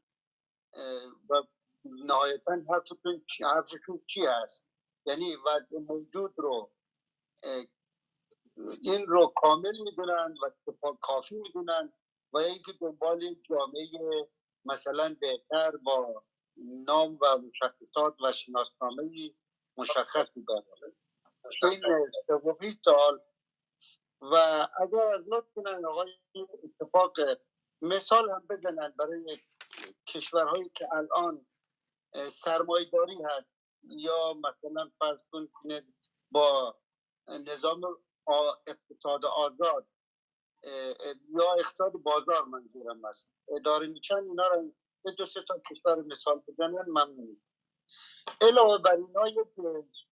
و 1.29 1.43
نهایتا 1.85 2.53
حرفشون 2.69 3.23
چی- 3.27 3.45
هست؟ 4.25 4.67
یعنی 5.07 5.35
وضع 5.35 5.79
موجود 5.79 6.33
رو 6.37 6.71
این 8.83 9.07
رو 9.07 9.33
کامل 9.35 9.79
می‌دونن 9.85 10.35
و 10.43 10.93
کافی 11.01 11.35
می‌دونن. 11.35 11.93
و 12.35 12.37
اینکه 12.37 12.73
دنبال 12.81 13.35
جامعه 13.49 14.27
مثلا 14.65 15.15
بهتر 15.21 15.77
با 15.77 16.23
نام 16.57 17.17
و 17.21 17.37
مشخصات 17.37 18.15
و 18.23 18.31
شناسنامه 18.31 19.31
مشخص 19.77 20.27
میدارن 20.35 20.63
این 21.63 21.79
سومین 22.27 22.71
سال 22.85 23.21
و 24.21 24.35
اگر 24.81 25.17
لطف 25.27 25.47
کنن 25.55 25.85
آقای 25.85 26.11
اتفاق 26.63 27.13
مثال 27.81 28.29
هم 28.29 28.47
بزنن 28.49 28.93
برای 28.99 29.37
کشورهایی 30.07 30.69
که 30.69 30.93
الان 30.93 31.45
سرمایه 32.31 32.89
داری 32.93 33.17
هست 33.23 33.47
یا 33.83 34.33
مثلا 34.33 34.91
فرض 34.99 35.25
کنید 35.31 35.95
با 36.31 36.77
نظام 37.27 37.81
اقتصاد 38.67 39.25
آزاد 39.25 39.87
یا 41.29 41.53
اقتصاد 41.59 41.91
بازار 41.91 42.45
منظورم 42.45 43.05
است 43.05 43.29
اداره 43.47 43.87
میشن 43.87 44.15
اینا 44.15 44.47
رو 44.47 44.73
به 45.03 45.11
دو 45.11 45.25
سه 45.25 45.41
تا 45.47 45.59
کشور 45.71 46.01
مثال 46.01 46.41
بزنن 46.47 46.85
ممنون 46.87 47.41
علاوه 48.41 48.77
بر 48.77 48.95
اینا 48.95 49.27
یک 49.27 49.47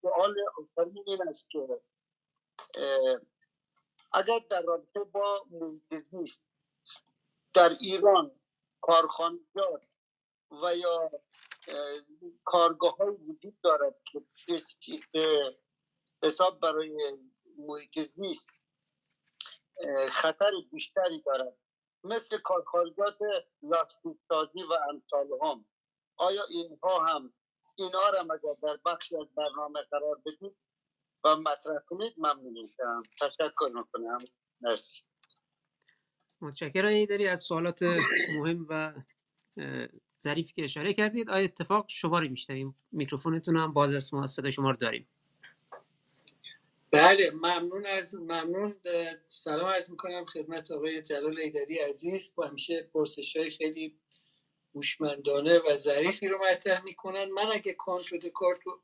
سوال 0.00 0.34
آخرین 0.58 1.04
این 1.06 1.28
است 1.28 1.50
که 1.50 1.80
اگر 4.12 4.38
در 4.50 4.62
رابطه 4.62 5.00
با 5.04 5.46
محیط 5.50 6.40
در 7.54 7.68
ایران 7.80 8.40
کارخانجات 8.80 9.82
و 10.62 10.76
یا 10.76 11.10
کارگاه 12.44 12.96
های 12.96 13.08
وجود 13.08 13.60
دارد 13.62 13.94
که 14.80 15.00
حساب 16.22 16.60
برای 16.60 17.18
محیط 17.56 18.12
خطر 20.08 20.50
بیشتری 20.72 21.22
دارد. 21.26 21.56
مثل 22.04 22.38
کارخانجات 22.38 23.18
لاستیک 23.62 24.16
سازی 24.28 24.62
و 24.62 24.72
امثال 24.90 25.28
هم. 25.42 25.64
آیا 26.16 26.44
اینها 26.44 27.06
هم 27.06 27.34
اینا 27.78 28.10
را 28.10 28.20
اگر 28.20 28.54
در 28.62 28.78
بخشی 28.86 29.16
از 29.16 29.34
برنامه 29.34 29.80
قرار 29.90 30.22
بدید 30.26 30.56
و 31.24 31.36
مطرح 31.36 31.78
کنید؟ 31.88 32.14
ممنون 32.18 32.52
میشم 32.52 33.02
تشکر 33.20 33.70
می‌کنم. 33.74 34.18
مرسی. 34.60 35.02
متشکرم. 36.40 37.04
داری 37.04 37.28
از 37.28 37.40
سوالات 37.40 37.82
مهم 38.34 38.66
و 38.68 38.94
ظریفی 40.20 40.52
که 40.52 40.64
اشاره 40.64 40.92
کردید. 40.92 41.30
آیا 41.30 41.44
اتفاق 41.44 41.84
شما 41.88 42.18
رو 42.18 42.28
میشنویم؟ 42.28 42.76
میکروفونتون 42.92 43.56
هم 43.56 43.72
باز 43.72 43.94
است. 43.94 44.14
ما 44.14 44.26
صدای 44.26 44.52
شما 44.52 44.70
رو 44.70 44.76
داریم. 44.76 45.08
بله 46.94 47.30
ممنون 47.30 47.86
از 47.86 48.14
ممنون 48.14 48.80
سلام 49.28 49.66
عرض 49.66 49.90
می‌کنم 49.90 50.24
خدمت 50.24 50.70
آقای 50.70 51.02
جلال 51.02 51.38
ایدری 51.38 51.78
عزیز. 51.78 52.34
با 52.36 52.46
همیشه 52.46 52.82
پرسش 52.82 53.36
های 53.36 53.50
خیلی 53.50 53.98
هوشمندانه 54.74 55.58
و 55.58 55.76
ظریفی 55.76 56.28
رو 56.28 56.38
مطرح 56.44 56.84
می‌کنن. 56.84 57.24
من 57.24 57.52
اگه 57.52 57.72
کانت 57.72 58.14
دکارت 58.14 58.60
رو 58.64 58.82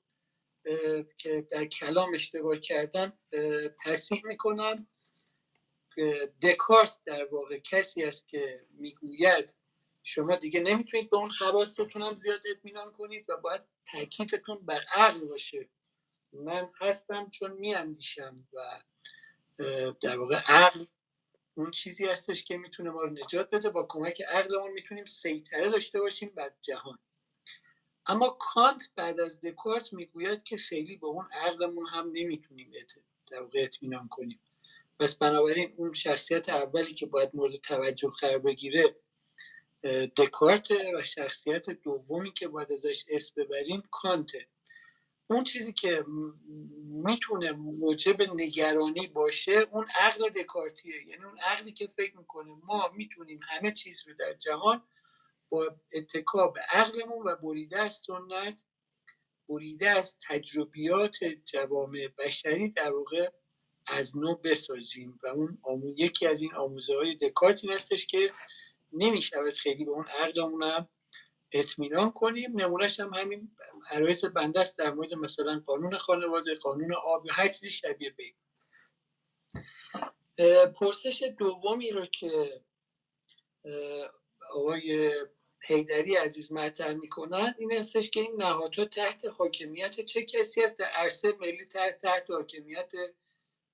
که 1.18 1.46
در 1.50 1.64
کلام 1.64 2.14
اشتباه 2.14 2.56
کردم 2.58 3.18
تصحیح 3.84 4.26
می‌کنم. 4.26 4.74
دکارت 6.42 6.98
در 7.04 7.24
واقع 7.24 7.58
کسی 7.58 8.04
است 8.04 8.28
که 8.28 8.66
می‌گوید 8.70 9.54
شما 10.02 10.36
دیگه 10.36 10.60
نمی‌تونید 10.60 11.10
به 11.10 11.16
اون 11.16 11.30
حواستون 11.30 12.02
هم 12.02 12.14
زیاد 12.14 12.40
اطمینان 12.50 12.92
کنید 12.92 13.30
و 13.30 13.36
باید 13.36 13.60
تاکیدتون 13.92 14.58
بر 14.66 14.84
عقل 14.94 15.20
باشه. 15.20 15.68
من 16.32 16.70
هستم 16.80 17.30
چون 17.30 17.52
میاندیشم 17.52 18.48
و 18.52 18.80
در 20.00 20.18
واقع 20.18 20.36
عقل 20.46 20.84
اون 21.54 21.70
چیزی 21.70 22.06
هستش 22.06 22.44
که 22.44 22.56
می‌تونه 22.56 22.90
ما 22.90 23.02
رو 23.02 23.10
نجات 23.10 23.50
بده. 23.50 23.70
با 23.70 23.86
کمک 23.88 24.22
عقلمون 24.22 24.70
می‌تونیم 24.72 25.04
سیطره 25.04 25.70
داشته 25.70 26.00
باشیم 26.00 26.28
بر 26.34 26.52
جهان. 26.60 26.98
اما 28.06 28.36
کانت 28.40 28.88
بعد 28.96 29.20
از 29.20 29.40
دکارت 29.40 29.92
می‌گوید 29.92 30.44
که 30.44 30.56
خیلی 30.56 30.96
با 30.96 31.08
اون 31.08 31.28
عقلمون 31.32 31.86
هم 31.86 32.10
نمی‌تونیم 32.12 32.72
در 33.30 33.42
واقع 33.42 33.62
اطمینان 33.62 34.08
کنیم. 34.08 34.40
پس 35.00 35.18
بنابراین 35.18 35.74
اون 35.76 35.92
شخصیت 35.92 36.48
اولی 36.48 36.94
که 36.94 37.06
باید 37.06 37.30
مورد 37.34 37.54
توجه 37.54 38.10
قرار 38.20 38.38
بگیره 38.38 38.96
دکارت 40.16 40.70
و 40.70 41.02
شخصیت 41.02 41.70
دومی 41.70 42.32
که 42.32 42.48
باید 42.48 42.72
ازش 42.72 43.04
اسم 43.08 43.42
ببریم 43.42 43.82
کانته. 43.90 44.46
اون 45.30 45.44
چیزی 45.44 45.72
که 45.72 46.04
می‌تونه 46.84 47.52
موجب 47.52 48.22
نگرانی 48.22 49.06
باشه 49.06 49.52
اون 49.70 49.86
عقل 49.98 50.28
دکارتیه. 50.28 51.08
یعنی 51.08 51.24
اون 51.24 51.38
عقلی 51.38 51.72
که 51.72 51.86
فکر 51.86 52.16
می‌کنه 52.16 52.52
ما 52.64 52.90
می‌تونیم 52.94 53.40
همه 53.42 53.72
چیز 53.72 54.08
رو 54.08 54.14
در 54.14 54.32
جهان 54.32 54.82
با 55.48 55.76
اتکا 55.92 56.48
به 56.48 56.60
عقلمون 56.60 57.26
و 57.26 57.36
بریده 57.36 57.80
از 57.80 57.94
سنت 57.94 58.64
بریده 59.48 59.90
از 59.90 60.18
تجربیات 60.28 61.24
جوامع 61.24 62.08
بشری 62.18 62.68
در 62.68 62.92
واقع 62.92 63.30
از 63.86 64.16
نو 64.18 64.34
بسازیم. 64.34 65.18
و 65.22 65.26
اون 65.26 65.58
آمون 65.62 65.94
یکی 65.96 66.26
از 66.26 66.42
این 66.42 66.54
آموزه 66.54 66.96
های 66.96 67.14
دکارت 67.14 67.64
این 67.64 67.72
هستش 67.72 68.06
که 68.06 68.30
نمی‌شود 68.92 69.54
خیلی 69.54 69.84
به 69.84 69.90
اون 69.90 70.06
عقلمون 70.06 70.62
هم 70.62 70.88
اطمینان 71.52 72.10
کنیم. 72.10 72.60
نمونهش 72.60 73.00
هم 73.00 73.14
همین 73.14 73.50
عرایز 73.90 74.24
بنده 74.24 74.60
است 74.60 74.78
در 74.78 74.90
مورد 74.90 75.14
مثلا 75.14 75.62
قانون 75.66 75.96
خانواده 75.96 76.54
قانون 76.54 76.94
آب 76.94 77.26
هر 77.30 77.48
چیزی 77.48 77.70
شبیه 77.70 78.14
به 80.36 80.66
پرسش 80.66 81.32
دومی 81.38 81.90
رو 81.90 82.06
که 82.06 82.60
آقای 84.50 85.12
حیدری 85.62 86.16
عزیز 86.16 86.52
مطرح 86.52 86.92
می‌کنن 86.94 87.54
این 87.58 87.72
هستش 87.72 88.10
که 88.10 88.20
این 88.20 88.42
نهادها 88.42 88.84
تحت 88.84 89.26
حاکمیت 89.26 90.00
چه 90.00 90.22
کسی 90.22 90.62
است؟ 90.62 90.78
در 90.78 90.86
عرصه 90.86 91.32
ملی 91.40 91.64
تحت, 91.64 92.00
تحت 92.00 92.30
حاکمیت 92.30 92.92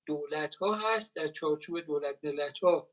دولت 0.05 0.55
ها 0.55 0.75
هست 0.75 1.15
در 1.15 1.27
چارچوب 1.27 1.79
دولت 1.79 2.19
ملت 2.23 2.59
ها 2.59 2.89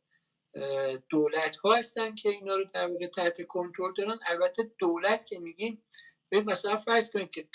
دولت 1.08 1.56
ها 1.56 1.74
هستن 1.74 2.14
که 2.14 2.28
اینا 2.28 2.56
رو 2.56 2.64
در 2.64 2.86
واقع 2.86 3.06
تحت 3.06 3.46
کنترل 3.46 3.92
دارن. 3.94 4.18
البته 4.26 4.70
دولت 4.78 5.26
که 5.26 5.38
میگیم 5.38 5.82
به 6.34 6.42
مثلا 6.42 6.76
فرض 6.76 7.10
کنید 7.10 7.30
که 7.30 7.48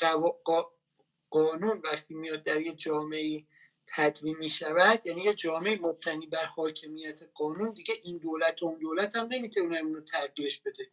قانون 1.29 1.81
وقتی 1.83 2.13
میاد 2.13 2.43
در 2.43 2.61
یه 2.61 2.75
جامعه 2.75 3.43
تدوین 3.87 4.37
می 4.37 4.49
شود 4.49 5.01
یعنی 5.05 5.21
یه 5.21 5.33
جامعه 5.33 5.79
مبتنی 5.81 6.27
بر 6.27 6.45
حاکمیت 6.45 7.21
قانون 7.33 7.73
دیگه 7.73 7.93
این 8.03 8.17
دولت 8.17 8.63
و 8.63 8.65
اون 8.65 8.79
دولت 8.79 9.15
هم 9.15 9.27
نمی‌تونه 9.31 9.77
اون 9.77 9.95
رو 9.95 10.01
تغییرش 10.01 10.61
بده. 10.61 10.91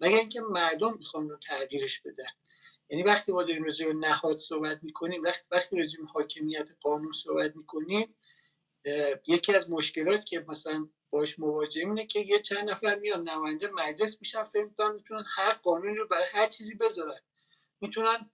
مگر 0.00 0.16
اینکه 0.16 0.40
مردم 0.40 0.96
می‌خوان 0.98 1.28
رو 1.28 1.36
تغییرش 1.36 2.00
بدن. 2.00 2.26
یعنی 2.88 3.02
وقتی 3.02 3.32
ما 3.32 3.42
داریم 3.42 3.64
راجع 3.64 3.92
نهاد 3.92 4.38
صحبت 4.38 4.78
می‌کنیم 4.82 5.22
وقتی 5.22 5.44
وقتی 5.50 5.76
راجع 5.76 6.02
حاکمیت 6.02 6.70
قانون 6.80 7.12
صحبت 7.12 7.56
می‌کنیم 7.56 8.14
یکی 9.26 9.54
از 9.54 9.70
مشکلات 9.70 10.24
که 10.24 10.44
مثلا 10.48 10.88
باش 11.12 11.38
مواجه 11.38 11.80
اینه 11.80 12.06
که 12.06 12.20
یه 12.20 12.38
چند 12.38 12.70
نفر 12.70 12.94
میان 12.94 13.28
نماینده 13.28 13.70
مجلس 13.70 14.18
میشن 14.20 14.42
فکر 14.42 14.64
می‌کنن 14.64 14.92
می‌تونن 14.92 15.24
هر 15.36 15.54
قانونی 15.54 15.96
رو 15.96 16.08
برای 16.08 16.28
هر 16.32 16.46
چیزی 16.46 16.74
بذارن. 16.74 17.20
می‌تونن 17.80 18.30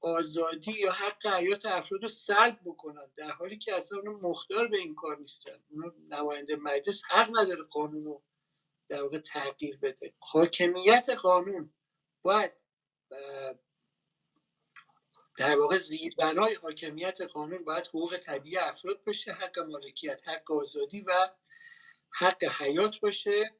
آزادی 0.00 0.72
یا 0.72 0.92
حق 0.92 1.26
حیات 1.26 1.66
افراد 1.66 2.02
رو 2.02 2.08
سلب 2.08 2.60
بکنن 2.64 3.10
در 3.16 3.30
حالی 3.30 3.58
که 3.58 3.74
اصلا 3.74 3.98
اون 3.98 4.20
مختار 4.20 4.68
به 4.68 4.78
این 4.78 4.94
کار 4.94 5.18
نیستن. 5.18 5.64
اون 5.70 5.92
نماینده 6.08 6.56
مجلس 6.56 7.02
حق 7.10 7.30
نداره 7.38 7.62
قانون 7.62 8.04
رو 8.04 8.22
در 8.88 9.02
واقع 9.02 9.18
تغییر 9.18 9.76
بده. 9.76 10.14
حاکمیت 10.18 11.10
قانون 11.10 11.72
باید 12.22 12.52
در 15.38 15.58
واقع 15.58 15.76
زیربنای 15.76 16.54
حاکمیت 16.54 17.20
قانون 17.22 17.64
باید 17.64 17.86
حقوق 17.86 18.16
طبیعی 18.16 18.56
افراد 18.56 19.04
باشه 19.04 19.32
حق 19.32 19.58
مالکیت 19.58 20.28
حق 20.28 20.50
آزادی 20.50 21.00
و 21.00 21.30
حق 22.10 22.44
حیات 22.44 23.00
باشه 23.00 23.54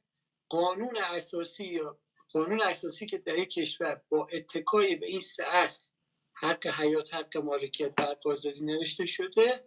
قانون 0.49 0.97
اساسی 0.97 1.65
یا 1.65 1.97
قانون 2.33 2.61
اساسی 2.61 3.05
که 3.05 3.17
در 3.17 3.37
یک 3.37 3.49
کشور 3.49 4.01
با 4.09 4.27
اتکای 4.31 4.95
به 4.95 5.05
این 5.05 5.19
سه 5.19 5.43
اصل 5.47 5.85
حق 6.33 6.67
حیات 6.67 7.13
حق 7.13 7.37
مالکیت 7.37 7.93
و 7.99 8.29
آزادی 8.29 8.61
نوشته 8.61 9.05
شده 9.05 9.63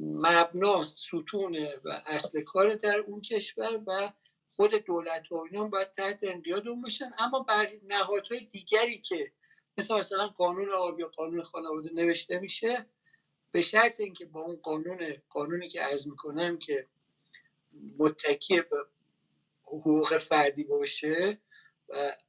مبناست 0.00 0.98
ستون 0.98 1.68
و 1.84 2.02
اصل 2.06 2.42
کار 2.42 2.74
در 2.74 2.98
اون 2.98 3.20
کشور 3.20 3.80
و 3.86 4.12
خود 4.56 4.74
دولت 4.74 5.32
و 5.32 5.36
اینا 5.36 5.64
باید 5.64 5.92
تحت 5.92 6.18
انقیاد 6.22 6.68
اون 6.68 6.82
باشن. 6.82 7.10
اما 7.18 7.40
بر 7.40 7.72
نهادهای 7.82 8.40
دیگری 8.40 8.98
که 8.98 9.32
مثل 9.78 9.98
مثلا 9.98 10.28
قانون 10.28 10.70
آب 10.70 11.00
یا 11.00 11.08
قانون 11.08 11.42
خانواده 11.42 11.90
نوشته 11.94 12.38
میشه 12.38 12.86
به 13.50 13.60
شرط 13.60 14.00
اینکه 14.00 14.24
با 14.24 14.40
اون 14.40 14.56
قانون 14.56 15.16
قانونی 15.30 15.68
که 15.68 15.80
عرض 15.80 16.08
می‌کنم 16.08 16.58
که 16.58 16.86
متکی 17.98 18.60
به 18.60 18.86
حقوق 19.64 20.18
فردی 20.18 20.64
باشه 20.64 21.40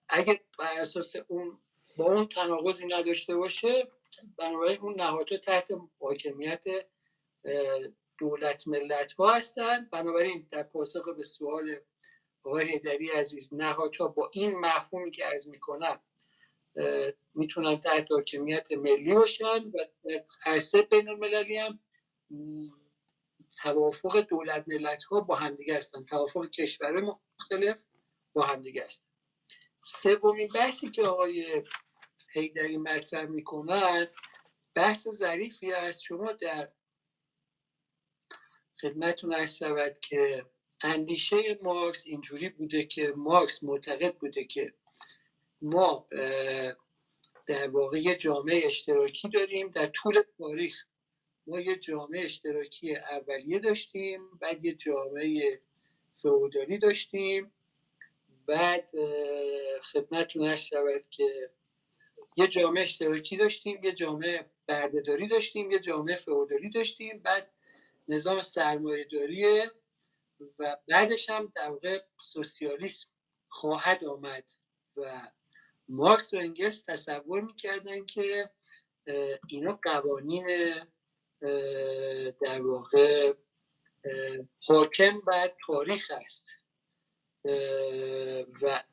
اگه 0.10 0.42
بر 0.60 0.80
اساس 0.80 1.16
اون 1.28 1.58
با 1.98 2.06
اون 2.06 2.28
تناقضی 2.28 2.88
نداشته 2.88 3.36
باشه 3.36 3.88
بنابراین 4.38 4.80
اون 4.80 4.96
نهادها 4.96 5.38
تحت 5.38 5.72
حاکمیت 6.00 6.64
دولت 8.20 8.68
ملت 8.68 9.14
ها 9.14 9.34
هستن. 9.34 9.90
بنابراین 9.92 10.48
در 10.52 10.64
پاسخ 10.64 11.10
به 11.18 11.24
سوال 11.24 11.76
آقای 12.44 12.72
هیدری 12.72 13.10
عزیز 13.10 13.54
نهادها 13.54 14.08
با 14.08 14.32
این 14.34 14.60
مفهومی 14.60 15.12
که 15.12 15.26
عرض 15.26 15.48
می‌کنم 15.48 16.00
می‌تونن 17.36 17.80
تحت 17.80 18.12
حاکمیت 18.12 18.72
ملی 18.72 19.14
باشن 19.14 19.72
و 19.74 19.86
عرصه 20.46 20.82
بین 20.82 21.10
المللی 21.10 21.58
هم 21.58 21.80
توافق 23.61 24.19
دولت 24.19 24.64
ملت 24.68 25.03
ها 25.03 25.19
با 25.19 25.36
همدیگه 25.36 25.77
هستن. 25.77 26.06
توافق 26.06 26.49
کشورهای 26.49 27.03
مختلف 27.03 27.86
با 28.34 28.45
همدیگه 28.45 28.86
هستن. 28.86 29.06
سومین 29.84 30.49
بحثی 30.56 30.91
که 30.91 31.03
آقای 31.03 31.64
هیدری 32.34 32.77
مطرح 32.77 33.26
می‌کنن 33.26 34.07
بحث 34.76 35.07
ظریفی 35.07 35.73
است. 35.73 36.02
شما 36.02 36.32
در 36.32 36.69
خدمتون 38.82 39.34
ارز 39.34 39.56
شود 39.56 39.99
که 39.99 40.45
اندیشه 40.82 41.60
مارکس 41.61 42.07
اینجوری 42.07 42.49
بوده 42.49 42.84
که 42.84 43.14
مارکس 43.15 43.64
معتقد 43.64 44.15
بوده 44.15 44.44
که 44.44 44.73
ما 45.61 46.07
در 47.48 47.68
واقع 47.69 48.15
جامعه 48.15 48.68
اشتراکی 48.68 49.30
داریم 49.30 49.69
در 49.69 49.88
طول 49.88 50.22
تاریخ. 50.38 50.86
ما 51.48 51.60
یه 51.60 51.76
جامعه 51.76 52.24
اشتراکی 52.24 52.96
اولیه 52.96 53.60
داشتیم 53.60 54.38
بعد 54.42 54.66
یه 54.66 54.74
جامعه 54.74 55.60
فئودالی 56.14 56.78
داشتیم. 56.78 57.52
بعد 58.48 58.90
خدمتتون 59.94 60.48
هست 60.48 60.64
شود 60.64 61.06
که 61.10 61.52
یه 62.38 62.48
جامعه 62.48 62.84
اشتراکی 62.84 63.38
داشتیم 63.38 63.84
یه 63.84 63.92
جامعه 63.92 64.46
بردهداری 64.68 65.28
داشتیم 65.28 65.72
یه 65.72 65.80
جامعه 65.80 66.16
فئودالی 66.16 66.70
داشتیم. 66.70 67.20
بعد 67.20 67.52
نظام 68.08 68.42
سرمایه 68.42 69.04
داری 69.04 69.62
و 70.60 70.78
بعدش 70.88 71.30
هم 71.30 71.52
در 71.56 71.70
واقع 71.70 72.02
سوسیالیسم 72.22 73.10
خواهد 73.48 74.04
آمد 74.04 74.52
و 74.98 75.22
مارکس 75.90 76.34
و 76.34 76.38
انگلس 76.38 76.84
تصور 76.84 77.42
می‌کردن 77.42 78.06
که 78.06 78.50
اینا 79.48 79.80
قوانین 79.84 80.48
در 82.41 82.62
واقع 82.62 83.34
حاکم 84.68 85.20
بر 85.20 85.56
تاریخ 85.68 86.12
است. 86.12 86.49
و 88.62 88.84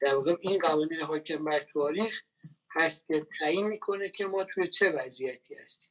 در 0.00 0.14
واقع 0.14 0.36
این 0.40 0.58
قوانین 0.58 1.00
حاکم 1.00 1.44
بر 1.44 1.60
تاریخ 1.60 2.22
هست 2.70 3.06
که 3.06 3.26
تعیین 3.38 3.66
می‌کنه 3.66 4.08
که 4.08 4.26
ما 4.26 4.44
توی 4.44 4.68
چه 4.68 4.90
وضعیتی 4.90 5.54
هستیم. 5.54 5.90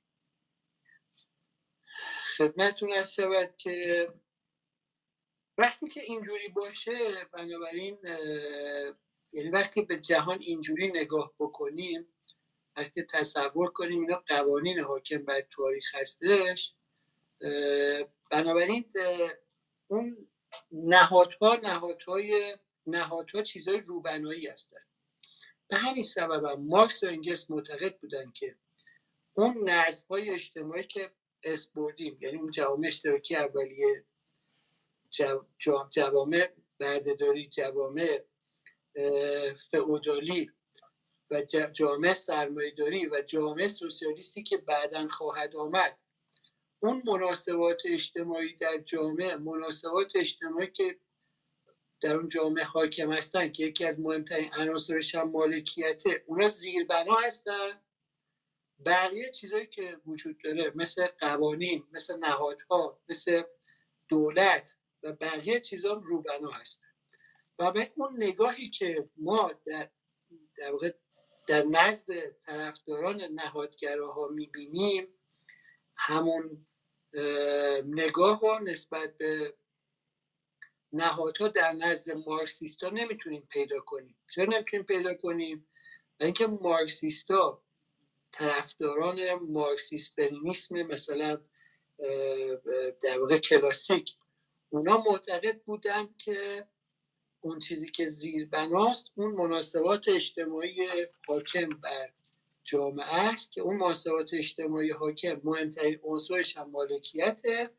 خدمتتون 2.38 2.94
از 2.94 3.14
شود 3.14 3.56
که 3.58 4.08
وقتی 5.58 5.88
که 5.88 6.02
اینجوری 6.02 6.48
باشه 6.48 7.26
بنابراین 7.34 7.98
یعنی 9.34 9.50
وقتی 9.50 9.82
به 9.82 10.00
جهان 10.00 10.40
اینجوری 10.40 10.88
نگاه 10.88 11.34
بکنیم 11.40 12.14
وقتی 12.78 13.04
تصور 13.04 13.72
کنیم 13.72 14.02
اینا 14.02 14.24
قوانین 14.28 14.80
حاکم 14.80 15.18
بر 15.18 15.42
تاریخ 15.42 15.96
هستش 15.96 16.74
بنابراین 18.32 18.86
اون 19.88 20.28
نهادها 20.72 21.56
نهادهای 21.64 22.58
نهادها 22.88 23.42
چیزهای 23.42 23.82
روبنایی 23.82 24.48
هستن. 24.48 24.82
به 25.68 25.78
همین 25.78 26.04
سبب 26.04 26.46
هم 26.46 26.62
مارکس 26.62 27.04
و 27.04 27.08
انگلس 27.08 27.52
معتقد 27.52 27.98
بودن 27.98 28.32
که 28.32 28.56
اون 29.34 29.70
های 30.10 30.30
اجتماعی 30.30 30.84
که 30.84 31.12
اسپوردیم 31.44 32.18
یعنی 32.22 32.38
اون 32.38 32.52
جوامع 32.52 32.88
اشتراکی 32.88 33.36
اولیه 33.36 34.04
جوامع 35.90 36.50
بردهداری 36.80 37.48
جوامع 37.48 38.24
فئودالی 39.72 40.52
و 41.32 41.42
جامعه 41.74 42.14
سرمایهداری 42.14 43.08
و 43.08 43.22
جامعه 43.22 43.68
سوسیالیستی 43.68 44.44
که 44.44 44.58
بعدا 44.58 45.08
خواهد 45.08 45.56
آمد. 45.56 46.00
اون 46.80 47.04
مناسبات 47.06 47.82
اجتماعی 47.86 48.56
در 48.56 48.78
جامعه 48.78 49.36
مناسبات 49.36 50.16
اجتماعی 50.16 50.68
که 50.68 51.00
در 52.02 52.16
اون 52.16 52.28
جامعه 52.30 52.64
حاکم 52.64 53.12
هستن 53.14 53.52
که 53.52 53.66
یکی 53.66 53.86
از 53.86 54.00
مهمترین 54.00 54.54
عناصرش 54.54 55.16
هم 55.16 55.32
مالکیته 55.32 56.24
اونا 56.28 56.48
زیربنا 56.48 57.16
هستن. 57.16 57.82
بقیه 58.86 59.32
چیزهایی 59.32 59.68
که 59.68 60.02
وجود 60.06 60.38
داره 60.44 60.72
مثل 60.76 61.08
قوانین 61.08 61.84
مثل 61.92 62.18
نهادها 62.18 63.00
مثل 63.10 63.44
دولت 64.10 64.78
و 65.04 65.14
بقیه 65.14 65.60
چیزها 65.60 65.94
روبنا 65.94 66.50
هستن. 66.50 66.88
و 67.60 67.72
به 67.72 67.92
اون 67.96 68.24
نگاهی 68.24 68.70
که 68.70 69.10
ما 69.18 69.52
در 69.66 69.90
در, 70.58 70.72
واقع 70.72 70.94
در 71.48 71.64
نزد 71.64 72.30
طرفداران 72.30 73.22
نهادگراها 73.22 74.28
می‌بینیم 74.28 75.08
همون 75.96 76.68
نگاه 77.86 78.42
رو 78.42 78.60
نسبت 78.60 79.18
به 79.18 79.54
نهادها 80.94 81.48
در 81.48 81.74
نزد 81.74 82.12
مارکسیستا 82.12 82.90
نمی‌تونیم 82.90 83.48
پیدا 83.50 83.80
کنیم. 83.80 84.16
چرا 84.32 84.46
نمی‌تونیم 84.46 84.86
پیدا 84.86 85.14
کنیم؟ 85.14 85.68
و 86.20 86.24
اینکه 86.24 86.48
مارکسیستا 86.48 87.64
طرفداران 88.32 89.34
مارکسیست 89.34 90.20
لنینیسم 90.20 90.82
مثلا 90.82 91.42
در 93.04 93.20
واقع 93.20 93.38
کلاسیک 93.38 94.16
اونا 94.70 94.98
معتقد 94.98 95.62
بودن 95.62 96.10
که 96.18 96.68
اون 97.48 97.60
چیزی 97.60 97.90
که 97.90 98.10
زیر 98.10 98.46
بناست 98.46 99.12
اون 99.16 99.32
مناسبات 99.32 100.08
اجتماعی 100.08 100.88
حاکم 101.28 101.70
بر 101.70 102.10
جامعه 102.64 103.16
است 103.16 103.52
که 103.52 103.62
اون 103.62 103.76
مناسبات 103.78 104.34
اجتماعی 104.34 104.92
حاکم 104.92 105.42
مهمترین 105.44 106.00
عنصرش 106.04 106.58
هم 106.58 106.70
مالکیته. 106.70 107.70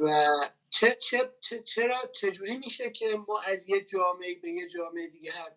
و 0.00 0.28
چه 0.70 0.98
چه 1.00 1.30
چه 1.40 1.62
چرا 1.62 2.10
چجوری 2.12 2.56
میشه 2.56 2.90
که 2.90 3.06
ما 3.28 3.40
از 3.40 3.68
یه 3.68 3.84
جامعه 3.84 4.34
به 4.34 4.50
یه 4.50 4.68
جامعه 4.68 5.06
دیگه 5.06 5.32
هم 5.32 5.50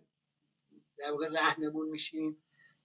در 0.98 1.12
واقع 1.12 1.28
رهنمون 1.28 1.90
میشیم؟ 1.90 2.38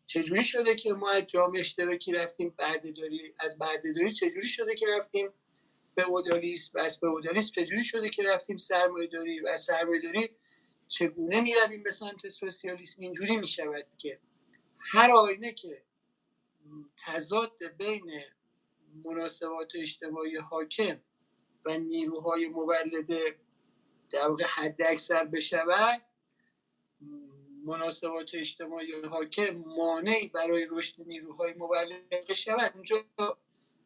چجوری 0.07 0.45
شده 0.45 0.75
که 0.75 0.93
ما 0.93 1.11
از 1.11 1.27
جامعه 1.27 1.61
اشتراکی 1.61 2.13
رفتیم؟ 2.13 2.55
بردهداری 2.59 3.35
از 3.39 3.59
بردهداری 3.59 4.13
چجوری 4.13 4.49
شده 4.49 4.75
که 4.75 4.87
رفتیم؟ 4.97 5.33
به 5.95 6.03
اودالیس 6.03 6.75
و 6.75 6.79
از 6.79 7.01
به 7.01 7.09
اودالیس 7.09 7.51
چجوری 7.51 7.85
شده 7.85 8.11
که 8.11 8.23
رفتیم 8.23 8.57
سرمایه 8.57 9.07
داری 9.07 9.41
و 9.41 9.49
از 9.49 9.61
سرمایه 9.61 10.03
داری 10.03 10.31
چگونه 10.89 11.41
می‌رویم 11.41 11.83
به 11.83 11.91
سمت 11.91 12.29
سوسیالیسم؟ 12.29 13.03
اینجوری 13.03 13.37
می‌شود 13.37 13.87
که 13.99 14.21
هر 14.79 15.11
آینه 15.11 15.53
که 15.53 15.83
تضاد 17.07 17.65
بین 17.79 18.13
مناسبات 19.05 19.73
اجتماعی 19.75 20.37
حاکم 20.37 21.01
و 21.65 21.79
نیروهای 21.79 22.49
مولد 22.49 23.11
در 24.11 24.29
واقع 24.29 24.45
حد 24.45 24.83
اکثر 24.83 25.25
بشود 25.25 26.03
مناسبات 27.65 28.35
اجتماعی 28.35 28.93
حاکم 29.03 29.51
مانعی 29.51 30.29
برای 30.29 30.67
رشد 30.71 30.95
نیروهای 31.07 31.53
مولد 31.53 32.11
بشود. 32.31 32.73
اونجا 32.75 33.05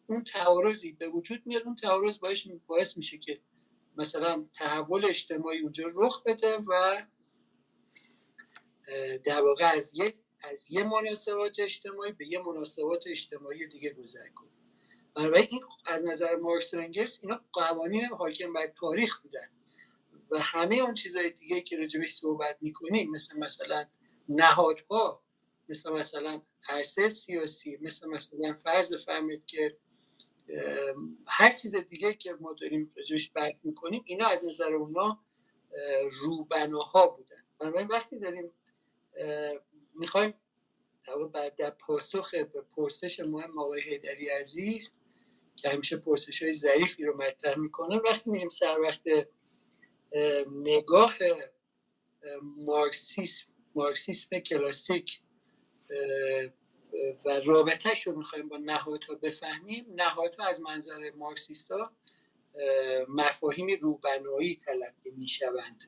اون 0.07 0.25
تعارضی 0.25 0.93
به 0.93 1.09
وجود 1.09 1.43
میاد 1.47 1.63
اون 1.63 1.75
تعارض 1.75 2.19
باعث, 2.67 2.97
میشه 2.97 3.19
که 3.19 3.41
مثلا 3.97 4.45
تحول 4.55 5.05
اجتماعی 5.05 5.61
اونجا 5.61 5.89
رخ 5.95 6.23
بده 6.23 6.57
و 6.57 7.03
در 9.25 9.43
واقع 9.43 9.65
از 9.65 9.91
یک 9.95 10.17
از 10.41 10.67
یه 10.71 10.83
مناسبات 10.83 11.59
اجتماعی 11.59 12.13
به 12.13 12.29
یه 12.29 12.39
مناسبات 12.39 13.05
اجتماعی 13.07 13.67
دیگه 13.67 13.93
گذر 13.93 14.29
کنه. 14.29 14.49
بنابراین 15.15 15.49
این 15.51 15.63
از 15.87 16.05
نظر 16.05 16.37
مارکس 16.37 16.75
و 16.75 16.79
انگلس 16.79 17.21
اینا 17.23 17.41
قوانین 17.53 18.05
حاکم 18.05 18.53
بر 18.53 18.67
تاریخ 18.67 19.21
بودن 19.21 19.49
و 20.31 20.39
همه 20.39 20.77
اون 20.77 20.95
چیزهای 20.95 21.31
دیگه 21.31 21.61
که 21.61 21.77
راجبش 21.77 22.13
صحبت 22.13 22.57
می‌کنیم 22.61 23.11
مثل 23.11 23.39
مثلا 23.39 23.87
نهادها 24.29 25.23
مثل 25.69 25.93
مثلا 25.93 26.43
عرصه 26.69 27.09
سیاسی 27.09 27.79
مثل 27.81 28.09
مثلا 28.09 28.55
فرض 28.55 28.93
بفرمایید 28.93 29.47
که 29.47 29.77
هر 31.27 31.51
چیز 31.51 31.77
دیگه 31.77 32.15
که 32.15 32.33
ما 32.33 32.53
داریم 32.53 32.93
راجبش 32.97 33.31
بحث 33.35 33.65
می‌کنیم 33.65 34.03
اینا 34.07 34.27
از 34.27 34.45
نظر 34.47 34.75
اونا 34.75 35.21
روبناها 36.11 37.07
بودن. 37.07 37.45
بنابراین 37.59 37.89
وقتی 37.89 38.19
داریم 38.19 38.49
می‌خوایم 39.95 40.35
در 41.59 41.71
پاسخ 41.71 42.35
به 42.35 42.63
پرسش 42.77 43.21
مهم 43.21 43.59
آقای 43.59 43.83
هیدری 43.83 44.29
عزیز 44.29 44.95
که 45.57 45.69
همیشه 45.69 45.97
پرسش 45.97 46.43
های 46.43 46.53
ظریفی 46.53 47.05
رو 47.05 47.17
مطرح 47.17 47.59
می‌کنه 47.59 47.97
وقتی 47.97 48.31
میریم 48.31 48.49
سر 48.49 48.81
وقت 48.81 49.03
نگاه 50.53 51.15
مارکسیسم 52.43 53.53
مارکسیسم 53.75 54.39
کلاسیک 54.39 55.21
و 57.25 57.41
رابطهش 57.45 58.07
رو 58.07 58.17
می‌خوایم 58.17 58.49
با 58.49 58.57
نهادها 58.57 59.15
بفهمیم 59.15 59.87
نهادها 59.95 60.47
از 60.47 60.61
منظر 60.61 61.11
مارکسیستا 61.17 61.93
مفاهیمی 63.09 63.77
روبنایی 63.77 64.57
تلقی 64.57 65.11
می‌شوند. 65.17 65.85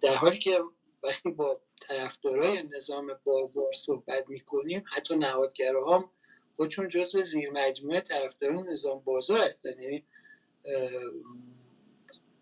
در 0.00 0.14
حالی 0.14 0.38
که 0.38 0.60
وقتی 1.02 1.30
با 1.30 1.60
طرفدارای 1.80 2.62
نظام 2.62 3.20
بازار 3.24 3.72
صحبت 3.72 4.28
می‌کنیم 4.28 4.84
حتی 4.96 5.16
نهادگراها 5.16 5.98
هم 5.98 6.10
خودشون 6.56 6.88
جزو 6.88 7.22
زیر 7.22 7.50
مجموعه 7.50 8.00
طرفداران 8.00 8.68
نظام 8.68 9.00
بازار 9.00 9.40
هستن 9.40 9.80
یعنی 9.80 10.04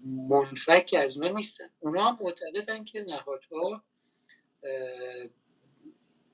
منفک 0.04 0.94
از 0.98 1.20
ما 1.20 1.28
نیستن. 1.28 1.70
اونا 1.80 2.04
هم 2.04 2.18
معتقدن 2.20 2.84
که 2.84 3.00
نهادها 3.02 3.84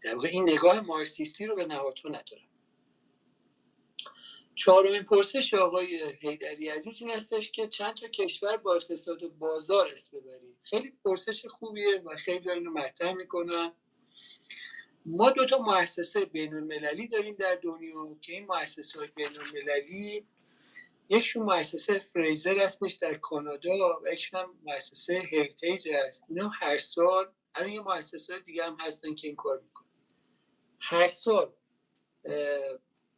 در 0.02 0.14
واقع 0.14 0.28
این 0.28 0.50
نگاه 0.50 0.80
مارکسیستی 0.80 1.46
رو 1.46 1.56
به 1.56 1.66
نهادها 1.66 2.08
ندارن 2.08 2.46
چهارمین 4.56 5.02
پرسش 5.02 5.54
آقای 5.54 6.12
حیدری 6.20 6.68
عزیز 6.68 7.02
این 7.02 7.10
هستش 7.10 7.50
که 7.50 7.68
چند 7.68 7.94
تا 7.94 8.08
کشور 8.08 8.56
با 8.56 8.74
اقتصاد 8.74 9.28
بازار 9.28 9.88
اسم 9.88 10.20
ببرید؟ 10.20 10.56
خیلی 10.62 10.92
پرسش 11.04 11.46
خوبیه 11.46 12.02
و 12.04 12.16
خیلی 12.16 12.50
اینو 12.50 12.70
مطرح 12.70 13.12
می‌کنن. 13.12 13.72
ما 15.06 15.30
دو 15.30 15.46
تا 15.46 15.58
مؤسسه 15.58 16.24
بین 16.24 16.54
المللی 16.54 17.08
داریم 17.08 17.34
در 17.34 17.54
دنیا 17.54 18.16
که 18.20 18.32
این 18.32 18.46
مؤسسه 18.46 18.98
های 18.98 19.08
بین 19.08 19.28
المللی 19.28 20.26
یکشون 21.08 21.42
مؤسسه 21.42 21.98
فریزر 21.98 22.58
هستش 22.58 22.92
در 22.92 23.14
کانادا 23.14 24.00
و 24.02 24.08
یکشون 24.12 24.40
هم 24.40 24.58
مؤسسه 24.64 25.22
هریتیج 25.32 25.88
هست. 25.88 26.24
اینا 26.28 26.48
هر 26.48 26.78
سال 26.78 27.32
الان 27.54 27.70
یه 27.70 27.80
مؤسسه 27.80 28.40
دیگه 28.40 28.64
هم 28.64 28.76
هستن 28.80 29.14
که 29.14 29.26
این 29.26 29.36
کار 29.36 29.60
می‌کنن. 29.60 29.85
هر 30.88 31.08
سال 31.08 31.52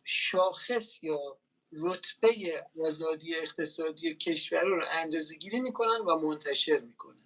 شاخص 0.04 1.04
یا 1.04 1.38
رتبه 1.72 2.64
آزادی 2.80 3.34
اقتصادی 3.34 4.14
کشور 4.14 4.60
رو 4.60 4.84
اندازه 4.90 5.36
گیری 5.36 5.60
می‌کنن 5.60 5.98
و 5.98 6.18
منتشر 6.18 6.78
می‌کنن. 6.78 7.18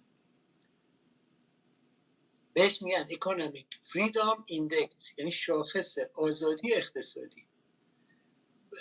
بهش 2.53 2.81
میگن 2.81 3.07
economic 3.11 3.67
freedom 3.81 4.43
index 4.47 5.13
یعنی 5.17 5.31
شاخص 5.31 5.97
آزادی 6.13 6.73
اقتصادی. 6.73 7.47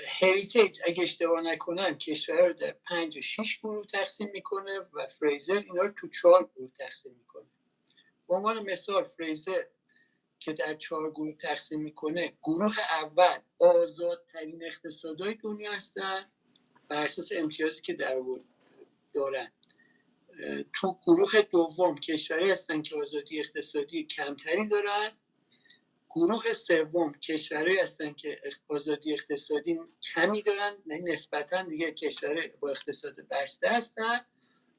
هریتیج 0.07 0.81
اگه 0.87 1.03
اشتباه 1.03 1.41
نکنم 1.41 1.99
کشور 1.99 2.47
رو 2.47 2.53
در 2.53 2.73
پنج 2.73 3.19
و 3.19 3.21
شیش 3.21 3.59
گروه 3.59 3.87
تقسیم 3.87 4.31
می‌کنه 4.31 4.79
و 4.93 5.07
فریزر 5.07 5.59
اینا 5.59 5.83
رو 5.83 5.93
تو 5.93 6.09
چهار 6.09 6.51
گروه 6.55 6.71
تقسیم 6.79 7.13
می‌کنه. 7.13 7.47
به 8.29 8.35
عنوان 8.35 8.71
مثال 8.71 9.05
فریزر 9.05 9.65
که 10.45 10.53
در 10.53 10.75
چهار 10.75 11.11
گروه 11.11 11.37
تقسیم 11.37 11.81
می‌کنه 11.81 12.33
گروه 12.43 12.81
اول 12.81 13.39
آزادترین 13.59 14.65
اقتصادهای 14.65 15.35
دنیا 15.35 15.73
هستن 15.73 16.31
بر 16.89 17.03
اساس 17.03 17.33
امتیازی 17.37 17.83
که 17.83 17.93
در 17.93 18.23
دارن. 19.15 19.53
تو 20.75 20.99
گروه 21.07 21.43
دوم 21.43 21.99
کشوری 21.99 22.51
هستن 22.51 22.83
که 22.83 22.97
آزادی 22.97 23.41
اقتصادی 23.41 24.05
کمتری 24.05 24.69
دارن. 24.69 25.11
گروه 26.11 26.53
سوم 26.53 27.13
کشورهایی 27.13 27.79
هستن 27.79 28.13
که 28.13 28.41
آزادی 28.69 29.13
اقتصادی 29.13 29.81
کمی 30.15 30.43
دارن 30.43 30.77
یعنی 30.87 31.13
نسبتا 31.13 31.63
دیگه 31.63 31.93
کشور 31.93 32.51
با 32.61 32.71
اقتصاد 32.71 33.21
بسته 33.31 33.69
هستن. 33.69 34.27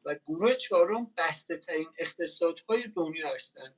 و 0.05 0.15
گروه 0.27 0.53
چهارم 0.53 1.13
بسته 1.17 1.57
ترین 1.57 1.87
اقتصادهای 1.97 2.87
دنیا 2.87 3.33
هستن. 3.35 3.75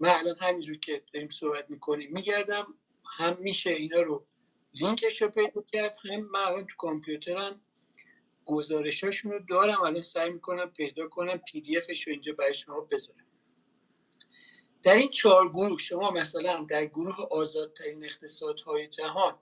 من 0.00 0.10
الان 0.10 0.36
همینجور 0.40 0.76
که 0.76 1.02
داریم 1.12 1.28
صحبت 1.28 1.70
می‌کنیم 1.70 2.12
میگردم 2.12 2.74
هم 3.18 3.36
میشه 3.40 3.70
اینا 3.70 4.02
رو 4.02 4.26
لینکش 4.74 5.22
رو 5.22 5.28
پیدا 5.28 5.62
کرد 5.62 5.96
هم 6.04 6.20
من 6.20 6.40
الان 6.40 6.66
تو 6.66 6.76
کامپیوترم 6.76 7.60
گزارشاشون 8.44 9.32
رو 9.32 9.38
دارم 9.48 9.82
الان 9.82 10.02
سعی 10.02 10.30
می‌کنم 10.30 10.70
پیدا 10.70 11.08
کنم 11.08 11.38
پی 11.38 11.60
دی 11.60 11.78
افش 11.78 12.06
رو 12.06 12.12
اینجا 12.12 12.32
برای 12.32 12.54
شما 12.54 12.80
بذارم. 12.80 13.26
در 14.82 14.94
این 14.94 15.10
چهار 15.10 15.48
گروه 15.48 15.78
شما 15.78 16.10
مثلا 16.10 16.66
در 16.68 16.86
گروه 16.86 17.16
آزادترین 17.30 18.04
اقتصادهای 18.04 18.88
جهان 18.88 19.38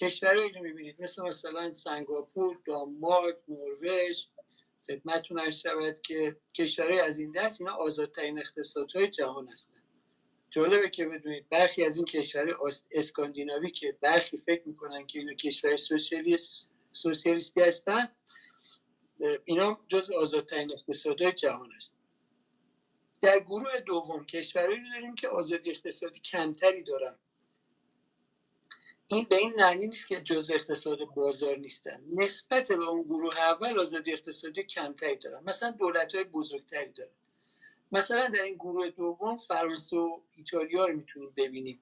کشورهایی 0.00 0.52
رو 0.52 0.62
می‌بینید. 0.62 1.02
مثل 1.02 1.22
مثلا 1.24 1.72
سنگاپور، 1.72 2.58
دانمارک، 2.66 3.36
نروژ 3.48 4.26
خدمتتون 4.86 5.50
شود 5.50 6.02
که 6.02 6.36
کشورهای 6.54 7.00
از 7.00 7.18
این 7.18 7.32
دست 7.32 7.60
اینا 7.60 7.74
آزادترین 7.74 8.38
اقتصادهای 8.38 9.08
جهان 9.08 9.48
هستن. 9.48 9.81
جالبه 10.52 10.90
که 10.90 11.06
بدونید 11.06 11.48
برخی 11.48 11.84
از 11.84 11.96
این 11.96 12.06
کشورهای 12.06 12.72
اسکاندیناوی 12.90 13.70
که 13.70 13.98
برخی 14.00 14.36
فکر 14.38 14.62
می‌کنن 14.68 15.06
که 15.06 15.18
اینا 15.18 15.34
کشور 15.34 15.76
سوسیالیستی 16.92 17.60
هستن 17.60 18.08
اینا 19.44 19.80
جز 19.88 20.10
آزادترین 20.10 20.72
اقتصادهای 20.72 21.32
جهان 21.32 21.72
هستن. 21.72 21.98
در 23.20 23.40
گروه 23.40 23.80
دوم 23.86 24.26
کشورهایی 24.26 24.90
داریم 24.94 25.14
که 25.14 25.28
آزادی 25.28 25.70
اقتصادی 25.70 26.20
کمتری 26.20 26.82
دارن. 26.82 27.18
این 29.06 29.26
به 29.30 29.36
این 29.36 29.54
معنی 29.54 29.86
نیست 29.86 30.08
که 30.08 30.20
جزء 30.20 30.54
اقتصاد 30.54 30.98
بازار 31.04 31.56
نیستن. 31.56 32.04
نسبت 32.14 32.72
به 32.72 32.84
اون 32.84 33.02
گروه 33.02 33.38
اول 33.38 33.78
آزادی 33.78 34.12
اقتصادی 34.12 34.62
کمتری 34.62 35.16
دارن. 35.16 35.44
مثلا 35.44 35.70
دولت 35.70 36.14
های 36.14 36.24
بزرگتری 36.24 36.92
دارن. 36.92 37.12
مثلا 37.92 38.28
در 38.28 38.42
این 38.42 38.54
گروه 38.54 38.88
دوم 38.88 39.36
فرانسه 39.36 39.96
و 39.96 40.20
ایتالیا 40.36 40.86
رو 40.86 40.96
می‌تونیم 40.96 41.32
ببینیم. 41.36 41.80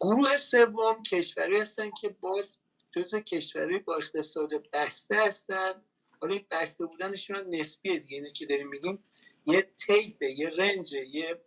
گروه 0.00 0.36
سوم 0.36 1.02
کشوری 1.02 1.60
هستن 1.60 1.90
که 2.00 2.08
باز 2.08 2.58
جزء 2.90 3.20
کشوری 3.20 3.78
با 3.78 3.96
اقتصاد 3.96 4.50
بسته 4.72 5.16
هستن. 5.16 5.82
حالا 6.20 6.34
این 6.34 6.46
بسته 6.50 6.86
بودنشون 6.86 7.54
نسبیه 7.54 7.98
دیگه 7.98 8.16
اینه 8.16 8.32
که 8.32 8.46
داریم 8.46 8.68
میگیم 8.68 9.04
یه 9.46 9.62
تیپه 9.86 10.30
یه 10.30 10.48
رنج 10.48 10.92
یه 10.92 11.40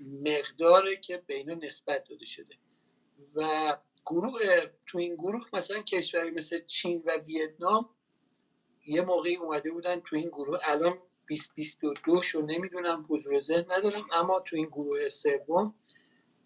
مقداره 0.00 0.96
که 0.96 1.22
به 1.26 1.44
نسبت 1.44 2.04
داده 2.08 2.26
شده. 2.26 2.54
و 3.34 3.76
گروه 4.06 4.40
تو 4.86 4.98
این 4.98 5.14
گروه 5.14 5.46
مثلا 5.52 5.82
کشوری 5.82 6.30
مثل 6.30 6.66
چین 6.66 7.02
و 7.06 7.10
ویتنام 7.16 7.90
یه 8.86 9.02
موقعی 9.02 9.36
اومده 9.36 9.70
بودن 9.70 10.00
تو 10.00 10.16
این 10.16 10.28
گروه 10.28 10.58
الان 10.62 10.98
2022 11.28 12.22
شو 12.22 12.40
نمی‌دونم 12.40 13.06
حضور 13.08 13.38
ذهن 13.38 13.64
ندارم. 13.72 14.06
اما 14.12 14.40
تو 14.40 14.56
این 14.56 14.66
گروه 14.66 15.08
سوم 15.08 15.74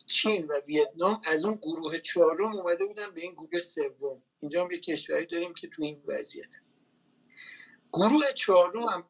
چین 0.06 0.46
و 0.46 0.60
ویتنام 0.66 1.20
از 1.24 1.44
اون 1.44 1.54
گروه 1.54 1.98
چهارم 1.98 2.56
اومده 2.56 2.86
بودن 2.86 3.14
به 3.14 3.20
این 3.20 3.32
گروه 3.32 3.58
سوم. 3.58 4.22
اینجا 4.40 4.64
هم 4.64 4.70
یه 4.70 4.78
کشوری 4.78 5.26
داریم 5.26 5.54
که 5.54 5.68
تو 5.68 5.82
این 5.82 6.02
وضعیت. 6.06 6.50
گروه 7.92 8.32
چهارم 8.32 8.82
هم 8.82 9.08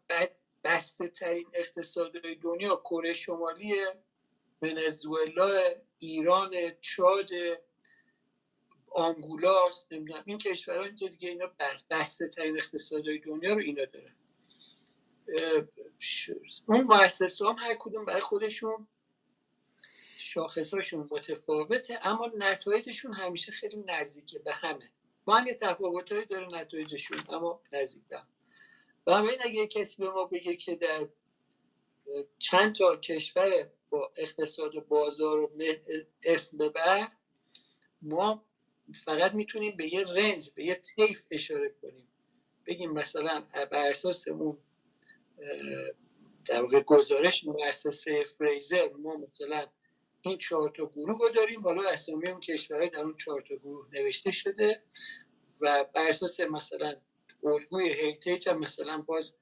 بسته 0.64 1.08
ترین 1.08 1.46
اقتصادهای 1.54 2.34
دنیا 2.34 2.76
کره 2.76 3.12
شمالی 3.12 3.74
ونزوئلا 4.62 5.60
ایران 5.98 6.50
چاد 6.80 7.28
آنگولاست 8.90 9.92
نمی‌دونم. 9.92 10.22
این 10.26 10.38
کشورها 10.38 10.84
اینجا 10.84 11.08
دیگه 11.08 11.28
اینا 11.28 11.50
بسته 11.90 12.28
ترین 12.28 12.56
اقتصادهای 12.56 13.18
دنیا 13.18 13.52
رو 13.52 13.58
اینا 13.60 13.84
دارن. 13.84 14.14
اون 16.66 16.80
مؤسسه 16.80 17.46
هم 17.46 17.56
هر 17.58 17.74
کدوم 17.78 18.04
برای 18.04 18.20
خودشون 18.20 18.86
شاخصهاشون 20.16 21.08
متفاوته 21.10 21.98
اما 22.02 22.32
نتایجشون 22.36 23.12
همیشه 23.12 23.52
خیلی 23.52 23.84
نزدیکه 23.86 24.38
به 24.38 24.52
همه. 24.52 24.90
با 25.24 25.36
هم 25.36 25.46
یه 25.46 25.54
تفاوتهایی 25.54 26.24
داره 26.24 26.46
نتایجشون 26.52 27.18
اما 27.28 27.60
نزدیک 27.72 28.02
به 28.08 28.22
بنابراین 29.04 29.38
اگه 29.44 29.66
کسی 29.66 30.02
به 30.02 30.10
ما 30.10 30.24
بگه 30.24 30.56
که 30.56 30.74
در 30.74 31.08
چند 32.38 32.74
تا 32.74 32.96
کشور 32.96 33.70
با 33.90 34.12
اقتصاد 34.16 34.86
بازار 34.88 35.50
اسم 36.22 36.58
ببر 36.58 37.08
ما 38.02 38.44
فقط 39.04 39.34
می‌تونیم 39.34 39.76
به 39.76 39.94
یه 39.94 40.04
رنج 40.04 40.50
به 40.54 40.64
یه 40.64 40.74
تیف 40.74 41.22
اشاره 41.30 41.74
کنیم. 41.82 42.08
بگیم 42.66 42.90
مثلا 42.90 43.46
بر 43.70 43.90
اساس 43.90 44.28
اون 44.28 44.58
در 46.44 46.62
واقع 46.62 46.80
گزارش 46.80 47.44
مؤسسه 47.44 48.24
فریزر 48.24 48.88
ما 48.88 49.16
مثلا 49.16 49.66
این 50.20 50.38
چهار 50.38 50.70
تا 50.70 50.86
گروه 50.86 51.18
رو 51.18 51.28
داریم. 51.28 51.60
حالا 51.60 51.90
اسامی 51.90 52.28
اون 52.28 52.40
کشورهای 52.40 52.90
در 52.90 53.00
اون 53.00 53.16
چهار 53.16 53.40
تا 53.40 53.54
گروه 53.54 53.86
نوشته 53.92 54.30
شده 54.30 54.82
و 55.60 55.84
بر 55.94 56.08
اساس 56.08 56.40
مثلا 56.40 56.96
الگوی 57.44 57.92
هریتیج 57.92 58.48
هم 58.48 58.58
مثلا 58.58 58.98
باز 58.98 59.34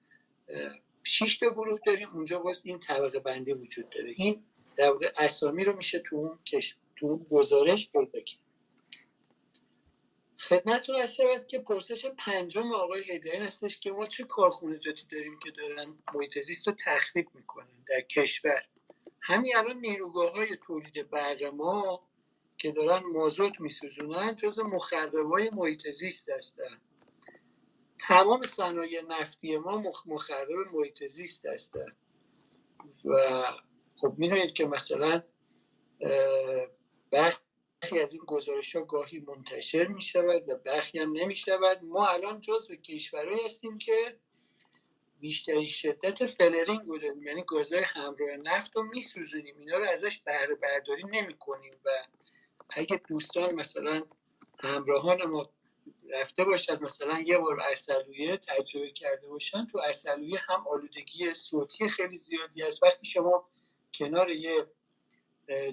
6 1.05 1.39
تا 1.39 1.51
گروه 1.51 1.81
داریم. 1.87 2.09
اونجا 2.15 2.39
باز 2.39 2.66
این 2.66 2.81
طبقه 2.81 3.19
بندی 3.19 3.53
وجود 3.53 3.91
داره. 3.91 4.12
این 4.16 4.45
در 4.77 4.91
واقع 4.91 5.12
اسامی 5.16 5.65
رو 5.65 5.77
میشه 5.77 5.99
تو 5.99 6.16
اون 6.16 6.39
کش... 6.45 6.77
تو 6.97 7.07
اون 7.07 7.27
گزارش 7.31 7.91
پیدا 7.91 8.21
کرد. 8.21 8.44
خدمتتون 10.39 10.97
هست 10.97 11.15
شود 11.15 11.47
که 11.47 11.59
پرسش 11.59 12.06
پنجم 12.06 12.73
آقای 12.73 13.02
هیدرین 13.12 13.43
هستش 13.43 13.81
که 13.81 13.90
ما 13.90 14.06
چه 14.06 14.24
کارخونجاتی 14.24 15.06
داریم 15.12 15.39
که 15.39 15.51
دارن 15.51 15.97
محیط 16.15 16.39
زیست 16.39 16.66
رو 16.66 16.74
تخریب 16.85 17.28
می‌کنن 17.35 17.85
در 17.89 18.01
کشور. 18.01 18.62
همین 19.20 19.56
الان 19.56 19.77
نیروگاه 19.81 20.32
های 20.32 20.56
تولید 20.56 21.11
برق 21.11 21.44
ما 21.44 22.09
که 22.59 22.73
دارن 22.73 23.02
مازوت 23.06 23.61
میسوزونن 23.61 24.36
جز 24.36 24.61
مخرب 24.61 25.15
های 25.15 25.51
محیط 25.56 25.90
زیست 25.90 26.28
هستن. 26.28 26.81
تمام 27.98 28.43
صنایع 28.43 29.02
نفتی 29.02 29.56
ما 29.56 29.93
مخرب 30.06 30.48
محیط 30.73 31.06
زیست 31.06 31.47
هستن. 31.47 31.97
و 33.05 33.43
خب 33.97 34.15
می‌دونید 34.19 34.55
که 34.55 34.66
مثلا 34.66 35.23
برخی 37.85 38.01
از 38.01 38.12
این 38.12 38.23
گزارش 38.27 38.77
ها 38.77 38.82
گاهی 38.82 39.19
منتشر 39.20 39.86
می 39.86 40.01
شود 40.01 40.48
و 40.48 40.56
برخی 40.56 40.98
هم 40.98 41.12
نمی 41.12 41.36
شود 41.36 41.81
ما 41.82 42.06
الان 42.06 42.40
جزو 42.40 42.74
کشورهایی 42.74 43.44
هستیم 43.44 43.78
که 43.78 44.16
بیشترین 45.20 45.69
شدت 45.69 46.27
فلرینگ 46.27 46.81
رو 46.86 46.98
داریم 46.98 47.23
یعنی 47.23 47.44
گازهای 47.47 47.82
همراه 47.82 48.36
نفت 48.36 48.77
رو 48.77 48.82
میسوزونیم. 48.82 49.59
اینا 49.59 49.78
رو 49.78 49.85
ازش 49.85 50.19
بهره 50.19 50.55
برداری 50.55 51.02
نمی 51.05 51.35
کنیم 51.35 51.73
و 51.85 51.90
اگه 52.70 53.01
دوستان 53.09 53.55
مثلا 53.55 54.02
همراهان 54.61 55.24
ما 55.24 55.51
رفته 56.11 56.44
باشد 56.44 56.82
مثلا 56.82 57.20
یه 57.20 57.39
بار 57.39 57.61
ارسلویه 57.61 58.36
تجربه 58.36 58.90
کرده 58.90 59.28
باشن 59.28 59.66
تو 59.66 59.78
ارسلویه 59.78 60.39
هم 60.39 60.69
آلودگی 60.69 61.35
صوتی 61.35 61.89
خیلی 61.89 62.16
زیادی 62.16 62.62
است 62.62 62.82
وقتی 62.82 63.06
شما 63.06 63.48
کنار 63.94 64.31
یه 64.31 64.66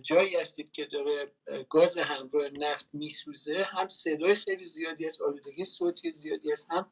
جایی 0.04 0.36
هستید 0.36 0.72
که 0.72 0.86
داره 0.86 1.32
گاز 1.70 1.98
همراه 1.98 2.50
نفت 2.50 2.90
میسوزه 2.94 3.64
هم 3.64 3.88
صدای 3.88 4.36
خیلی 4.36 4.64
زیادی 4.64 5.06
از 5.06 5.22
آلودگی 5.22 5.64
صوتی 5.64 6.12
زیادی 6.12 6.52
است 6.52 6.72
هم 6.72 6.92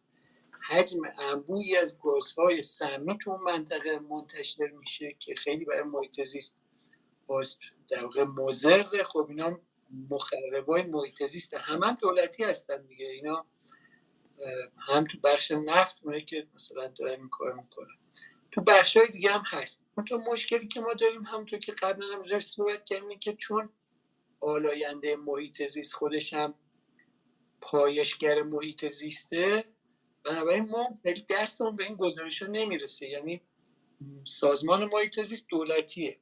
حجم 0.69 0.99
انبویی 1.17 1.75
از 1.75 1.99
گازهای 2.01 2.63
سمی 2.63 3.17
تو 3.17 3.31
اون 3.31 3.41
منطقه 3.41 3.99
منتشر 3.99 4.67
میشه 4.67 5.15
که 5.19 5.35
خیلی 5.35 5.65
برای 5.65 5.83
محیط 5.83 6.23
زیست 6.23 6.55
باز 7.27 7.57
در 7.89 8.03
واقع 8.03 8.23
مزر 8.23 9.03
خب 9.03 9.25
اینا 9.29 9.59
مخربای 10.09 10.83
محیط 10.83 11.25
زیست 11.25 11.53
هم, 11.53 11.83
هم 11.83 11.97
دولتی 12.01 12.43
هستن 12.43 12.85
دیگه. 12.85 13.05
اینا 13.05 13.45
هم 14.77 15.05
تو 15.05 15.17
بخش 15.23 15.51
نفت 15.51 15.99
اونه 16.03 16.21
که 16.21 16.47
مثلا 16.55 16.87
دارن 16.87 17.19
این 17.19 17.29
کار 17.29 17.53
می‌کنن. 17.53 17.98
تو 18.51 18.61
بخش 18.61 18.97
های 18.97 19.07
دیگه 19.11 19.31
هم 19.31 19.43
هست. 19.45 19.83
اون 19.97 20.05
تو 20.05 20.17
مشکلی 20.17 20.67
که 20.67 20.81
ما 20.81 20.93
داریم 20.93 21.23
همونطور 21.23 21.59
که 21.59 21.71
قبلا 21.71 22.05
هم 22.07 22.21
روش 22.21 22.43
صحبت 22.45 22.85
کردیم 22.85 23.19
که 23.19 23.33
چون 23.33 23.69
آلاینده 24.39 25.15
محیط 25.15 25.67
زیست 25.67 25.93
خودش 25.93 26.33
هم 26.33 26.53
پایشگر 27.61 28.41
محیط 28.41 28.87
زیسته 28.87 29.65
بنابراین 30.23 30.69
ما 30.69 30.93
خیلی 31.03 31.25
دستمون 31.29 31.75
به 31.75 31.83
این 31.83 31.95
گزارش 31.95 32.43
ها 32.43 32.49
نمی‌رسه. 32.49 33.07
یعنی 33.07 33.41
سازمان 34.23 34.89
محیط 34.93 35.21
زیست 35.21 35.47
دولتیه. 35.49 36.19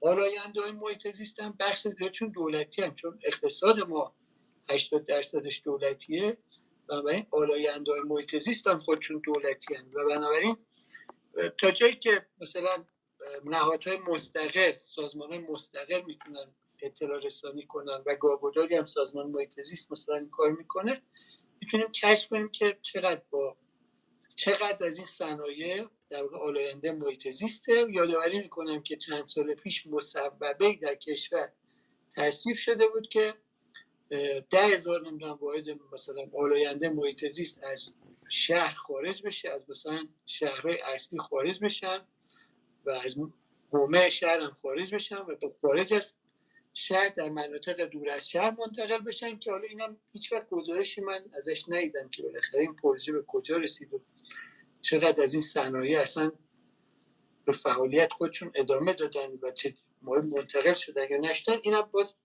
آلاینده 0.00 0.60
های 0.60 0.72
محیط 0.72 1.10
زیست 1.10 1.40
هم 1.40 1.56
بخش 1.60 1.88
زیاد 1.88 2.10
چون 2.10 2.28
دولتی 2.28 2.82
هم 2.82 2.94
چون 2.94 3.18
اقتصاد 3.24 3.80
ما 3.80 4.14
80 4.70 5.04
درصدش 5.04 5.62
دولتیه. 5.64 6.38
بنابراین 6.88 7.26
آلاینده 7.30 7.92
های 7.92 8.00
محیط 8.00 8.38
زیست 8.38 8.66
هم 8.66 8.78
خودشون 8.78 9.22
دولتی 9.24 9.74
هم. 9.74 9.86
و 9.94 10.08
بنابراین 10.08 10.56
تا 11.58 11.70
جایی 11.70 11.94
که 11.94 12.26
مثلا 12.40 12.84
نهادهای 13.44 13.96
مستقل 13.96 14.78
سازمان 14.80 15.38
مستقل 15.38 16.02
می‌تونن 16.06 16.54
اطلاع 16.82 17.18
رسانی 17.18 17.66
کنن 17.66 18.02
و 18.06 18.14
گاهگداری 18.14 18.74
هم 18.74 18.86
سازمان 18.86 19.30
محیط 19.30 19.60
زیست 19.60 19.92
مثلا 19.92 20.16
این 20.16 20.30
کار 20.30 20.50
می‌کنه 20.50 21.02
می‌تونیم 21.60 21.92
کشف 21.92 22.28
کنیم 22.28 22.48
که 22.48 22.78
چقدر 22.82 23.22
با 23.30 23.56
چقدر 24.36 24.86
از 24.86 24.96
این 24.96 25.06
صنایع 25.06 25.86
در 26.10 26.22
واقع 26.22 26.36
آلاینده 26.38 26.92
محیط 26.92 27.28
زیسته. 27.30 27.86
یادآوری 27.90 28.38
می‌کنم 28.38 28.82
که 28.82 28.96
چند 28.96 29.26
سال 29.26 29.54
پیش 29.54 29.86
مصوبه 29.86 30.78
در 30.82 30.94
کشور 30.94 31.52
تصویب 32.16 32.56
شده 32.56 32.88
بود 32.88 33.08
که 33.08 33.34
ده 34.50 34.66
هزار 34.66 35.06
نمی‌دونم 35.06 35.38
واحد 35.40 35.70
مثلا 35.92 36.26
آلاینده 36.38 36.88
محیط 36.88 37.24
از 37.62 37.94
شهر 38.34 38.74
خارج 38.74 39.22
بشه 39.22 39.50
از 39.50 39.70
مثلا 39.70 40.08
شهرهای 40.26 40.80
اصلی 40.80 41.18
خارج 41.18 41.64
بشن 41.64 42.00
و 42.84 42.90
از 42.90 43.18
حومه 43.72 44.08
شهر 44.08 44.40
هم 44.40 44.50
خارج 44.62 44.94
بشن 44.94 45.16
و 45.16 45.24
به 45.24 45.52
خارج 45.62 45.94
از 45.94 46.14
شهر 46.72 47.08
در 47.08 47.28
مناطق 47.28 47.80
دور 47.80 48.10
از 48.10 48.28
شهر 48.28 48.50
منتقل 48.50 48.98
بشن 48.98 49.38
که 49.38 49.50
حالا 49.50 49.62
اینم 49.62 49.96
هیچ 50.12 50.32
وقت 50.32 50.50
گزارشی 50.50 51.00
من 51.00 51.24
ازش 51.38 51.64
ندیدم 51.68 52.08
که 52.08 52.22
بالاخره 52.22 52.60
این 52.60 52.74
پروژه 52.74 53.12
به 53.12 53.22
کجا 53.22 53.56
رسید 53.56 53.94
و 53.94 54.00
چقدر 54.80 55.22
از 55.22 55.32
این 55.34 55.42
صنایع 55.42 56.00
اصلا 56.00 56.32
به 57.44 57.52
فعالیت 57.52 58.12
خودشون 58.12 58.52
ادامه 58.54 58.92
دادن 58.92 59.28
و 59.42 59.50
چه 59.50 59.74
مهم 60.02 60.26
منتقل 60.26 60.74
شدن 60.74 61.06
یا 61.10 61.16
نشدن 61.16 61.58
اینم 61.62 61.88
باز 61.92 62.16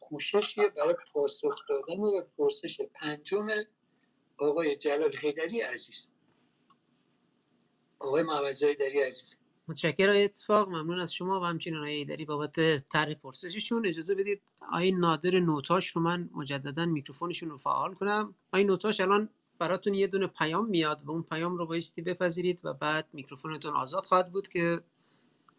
کوششیه 0.00 0.68
برای 0.68 0.94
پاسخ 1.12 1.54
دادن 1.68 2.00
و 2.00 2.22
پرسش 2.38 2.80
پنجم 2.80 3.48
آقای 4.38 4.76
جلال 4.76 5.16
حیدری 5.16 5.60
عزیز. 5.60 6.08
آقای 7.98 8.22
محمد 8.22 8.52
زایدری 8.52 9.00
عزیز. 9.00 9.34
متشکرم 9.68 10.14
اتفاق. 10.16 10.68
ممنون 10.68 10.98
از 10.98 11.14
شما 11.14 11.40
و 11.40 11.44
همچنین 11.44 11.76
آقای 11.76 11.94
ایدری 11.94 12.24
بابت 12.24 12.88
طرح 12.88 13.14
پرسششون. 13.14 13.86
اجازه 13.86 14.14
بدید 14.14 14.42
آقای 14.72 14.92
نادر 14.92 15.40
نوتاش 15.40 15.88
رو 15.88 16.02
من 16.02 16.30
مجددا 16.34 16.86
میکروفونشون 16.86 17.50
رو 17.50 17.58
فعال 17.58 17.94
کنم. 17.94 18.34
آقای 18.52 18.64
نوتاش 18.64 19.00
الان 19.00 19.28
براتون 19.58 19.94
یه 19.94 20.06
دونه 20.06 20.26
پیام 20.26 20.66
میاد. 20.66 21.02
و 21.04 21.10
اون 21.10 21.22
پیام 21.22 21.56
رو 21.56 21.66
بایستی 21.66 22.02
بپذیرید 22.02 22.60
و 22.64 22.74
بعد 22.74 23.08
میکروفونتون 23.12 23.74
آزاد 23.74 24.04
خواهد 24.04 24.32
بود 24.32 24.48
که 24.48 24.80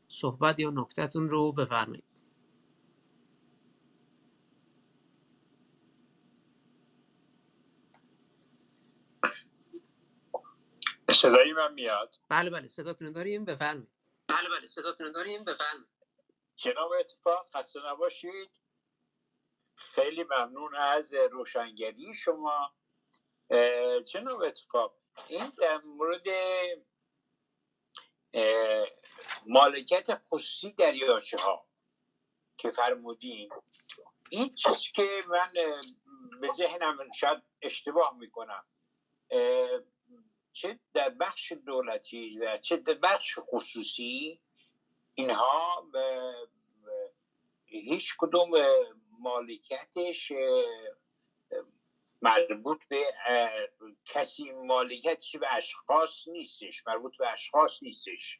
صحبت 0.07 0.59
یا 0.59 0.69
نکتتون 0.69 1.29
رو 1.29 1.51
بفرمایید. 1.51 2.03
صدایی 11.13 11.53
من 11.53 11.73
میاد؟ 11.73 12.15
بله 12.29 12.49
بله 12.49 12.67
صداتون 12.67 13.11
داریم 13.11 13.45
بفرمایید. 13.45 13.89
بله 14.27 14.49
بله 14.49 14.65
صداتون 14.65 15.11
داریم 15.11 15.43
بفرمایید. 15.43 15.89
جناب 16.55 16.91
اتفاق 16.91 17.49
خسته 17.55 17.79
نباشید. 17.85 18.59
خیلی 19.75 20.23
ممنون 20.23 20.75
از 20.75 21.13
روشنگری 21.13 22.13
شما. 22.13 22.75
جناب 24.05 24.41
اتفاق؟ 24.41 24.97
این 25.27 25.49
در 25.57 25.77
مورد 25.77 26.25
مالکیت 29.45 30.07
خصوصی 30.29 30.71
دریاچه 30.71 31.37
ها 31.37 31.67
که 32.57 32.71
فرمودین. 32.71 33.49
این 34.29 34.49
چیزی 34.49 34.91
که 34.95 35.21
من 35.29 35.51
به 36.41 36.49
ذهنم 36.57 37.11
شاید 37.11 37.43
اشتباه 37.61 38.17
می‌کنم. 38.17 38.65
چه 40.53 40.79
در 40.93 41.09
بخش 41.09 41.51
دولتی 41.51 42.39
و 42.39 42.57
چه 42.57 42.77
در 42.77 42.93
بخش 42.93 43.39
خصوصی 43.39 44.39
اینها 45.15 45.85
هیچ 47.65 48.15
کدوم 48.17 48.49
مالکیتش 49.19 50.31
مربوط 52.21 52.81
به 52.87 53.05
کسی 54.05 54.51
مالکیتش 54.51 55.35
به 55.37 55.53
اشخاص 55.53 56.27
نیستش 56.27 56.87
مربوط 56.87 57.17
به 57.17 57.31
اشخاص 57.31 57.83
نیستش. 57.83 58.39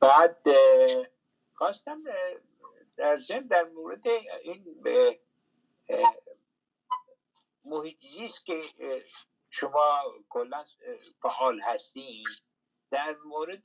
بعد 0.00 0.46
خواستم 1.54 2.02
در 2.96 3.16
ضمن 3.16 3.46
در 3.46 3.64
مورد 3.64 4.06
این 4.42 4.84
محیط 7.64 8.00
زیست 8.00 8.46
که 8.46 8.62
شما 9.58 10.02
کلا 10.28 10.64
فعال 11.22 11.60
هستین؟ 11.60 12.24
در 12.90 13.16
مورد 13.24 13.62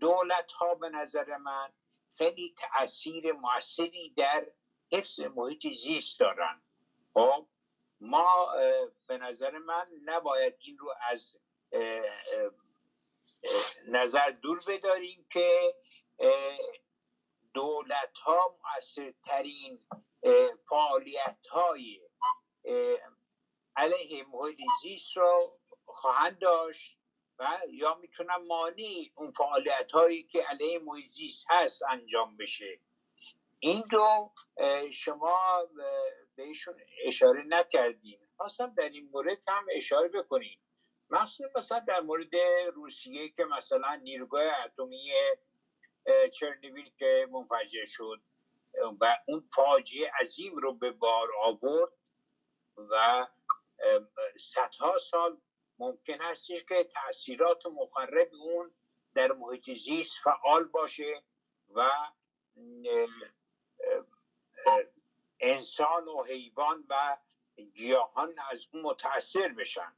دولت 0.00 0.52
ها 0.52 0.74
به 0.74 0.88
نظر 0.88 1.36
من 1.36 1.72
خیلی 2.18 2.54
تاثیر 2.58 3.32
موثری 3.32 4.14
در 4.16 4.46
حفظ 4.92 5.20
محیط 5.20 5.66
زیست 5.68 6.20
دارن. 6.20 6.62
خب 7.14 7.46
ما 8.00 8.54
به 9.06 9.18
نظر 9.18 9.58
من 9.58 9.86
نباید 10.04 10.54
این 10.58 10.78
رو 10.78 10.94
از 11.10 11.36
نظر 13.88 14.30
دور 14.30 14.60
بداریم 14.68 15.26
که 15.30 15.74
دولت 17.54 18.18
ها 18.18 18.58
مؤثرترین 18.64 19.86
فعالیت 20.68 21.46
های 21.50 22.00
علیه 23.76 24.24
محیط 24.32 24.58
زیست 24.82 25.16
رو 25.16 25.58
خواهند 25.84 26.38
داشت 26.38 26.98
و 27.38 27.58
یا 27.70 27.94
می‌تونن 27.94 28.36
مانع 28.36 29.10
اون 29.14 29.32
فعالیت 29.32 29.92
هایی 29.92 30.22
که 30.22 30.42
علیه 30.42 30.78
محیط 30.78 31.10
زیست 31.10 31.46
هست 31.50 31.82
انجام 31.90 32.36
بشه. 32.36 32.78
این 33.58 33.84
رو 33.90 34.32
شما 34.92 35.68
بهشون 36.36 36.74
اشاره 37.04 37.42
نکردیم 37.46 38.18
خواستم 38.36 38.74
در 38.74 38.88
این 38.88 39.10
مورد 39.12 39.38
هم 39.48 39.66
اشاره 39.70 40.08
بکنیم 40.08 40.58
مخصوصا 41.10 41.48
مثلا 41.56 41.78
در 41.78 42.00
مورد 42.00 42.36
روسیه 42.74 43.28
که 43.28 43.44
مثلا 43.44 43.94
نیروگاه 43.94 44.44
اتمی 44.64 45.12
چرنویل 46.32 46.90
که 46.98 47.28
منفجر 47.30 47.84
شد 47.86 48.20
و 49.00 49.16
اون 49.28 49.48
فاجعه 49.54 50.10
عظیم 50.20 50.56
رو 50.56 50.74
به 50.74 50.90
بار 50.90 51.28
آورد 51.42 51.92
و 52.76 53.26
صدها 54.38 54.98
سال 54.98 55.40
ممکن 55.78 56.20
هستش 56.20 56.64
که 56.64 56.84
تاثیرات 56.84 57.66
مخرب 57.66 58.28
اون 58.32 58.70
در 59.14 59.32
محیط 59.32 59.70
زیست 59.70 60.18
فعال 60.24 60.64
باشه 60.64 61.22
و 61.74 61.90
انسان 65.40 66.08
و 66.08 66.24
حیوان 66.24 66.84
و 66.88 67.16
گیاهان 67.74 68.34
از 68.50 68.68
اون 68.72 68.82
متاثر 68.82 69.48
بشن. 69.48 69.92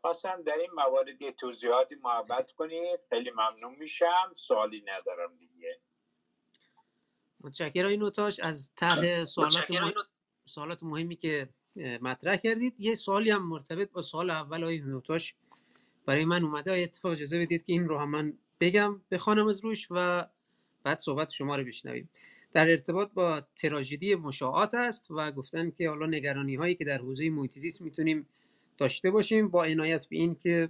خواستم 0.00 0.42
در 0.42 0.58
این 0.58 0.70
موارد 0.70 1.30
توضیحاتی 1.30 1.94
محبت 1.94 2.52
کنید. 2.52 3.00
خیلی 3.08 3.30
ممنون 3.30 3.74
میشم. 3.74 4.32
سوالی 4.36 4.84
ندارم 4.86 5.36
دیگه. 5.36 5.80
متشکرم. 7.40 7.88
این 7.88 8.00
نوتاش 8.00 8.40
از 8.40 8.72
طرح 8.76 9.24
سوالات. 9.24 9.70
سوالات 10.48 10.82
مهمی 10.82 11.16
که 11.16 11.48
مطرح 11.76 12.36
کردید. 12.36 12.74
یه 12.78 12.94
سوالی 12.94 13.30
هم 13.30 13.48
مرتبط 13.48 13.90
با 13.90 14.02
سوال 14.02 14.30
اول 14.30 14.64
های 14.64 14.78
نوتاش 14.78 15.34
برای 16.06 16.24
من 16.24 16.44
اومده. 16.44 16.72
اتفاق 16.72 17.12
اجازه 17.12 17.38
بدید 17.38 17.62
که 17.62 17.72
این 17.72 17.88
رو 17.88 17.98
هم 17.98 18.10
من 18.10 18.32
بگم 18.60 19.00
بخوانم 19.10 19.46
از 19.46 19.64
روش 19.64 19.88
و 19.90 20.26
بعد 20.84 20.98
صحبت 20.98 21.30
شما 21.30 21.56
رو 21.56 21.64
بشنویم. 21.64 22.10
در 22.52 22.70
ارتباط 22.70 23.12
با 23.12 23.40
تراژدی 23.56 24.14
مشاعات 24.14 24.74
است 24.74 25.06
و 25.10 25.32
گفتن 25.32 25.70
که 25.70 25.88
حالا 25.88 26.06
نگرانی 26.06 26.54
هایی 26.54 26.74
که 26.74 26.84
در 26.84 26.98
حوزه 26.98 27.30
محیط 27.30 27.80
می‌تونیم 27.80 28.26
داشته 28.78 29.10
باشیم 29.10 29.48
با 29.48 29.64
عنایت 29.64 30.08
به 30.08 30.16
این 30.16 30.34
که 30.34 30.68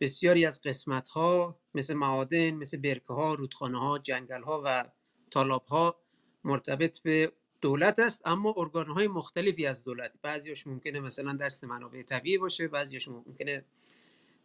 بسیاری 0.00 0.46
از 0.46 0.60
قسمت 0.60 1.08
ها 1.08 1.58
مثل 1.74 1.94
معادن 1.94 2.50
مثل 2.50 2.78
برکه 2.78 3.14
ها 3.14 3.34
رودخانه 3.34 3.80
ها 3.80 3.98
جنگل 3.98 4.42
ها 4.42 4.62
و 4.64 4.84
طالاب 5.30 5.64
ها 5.64 5.96
مرتبط 6.44 6.98
به 6.98 7.32
دولت 7.66 7.98
است 7.98 8.22
اما 8.24 8.54
ارگان 8.56 8.86
های 8.86 9.08
مختلفی 9.08 9.66
از 9.66 9.84
دولت. 9.84 10.12
بعضیش 10.22 10.66
ممکنه 10.66 11.00
مثلا 11.00 11.32
دست 11.36 11.64
منابع 11.64 12.02
طبیعی 12.02 12.38
باشه 12.38 12.68
بعضیش 12.68 13.08
ممکنه 13.08 13.64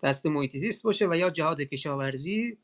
دست 0.04 0.26
محیط 0.26 0.82
باشه 0.84 1.08
و 1.10 1.16
یا 1.16 1.30
جهاد 1.30 1.62
کشاورزی 1.62 2.58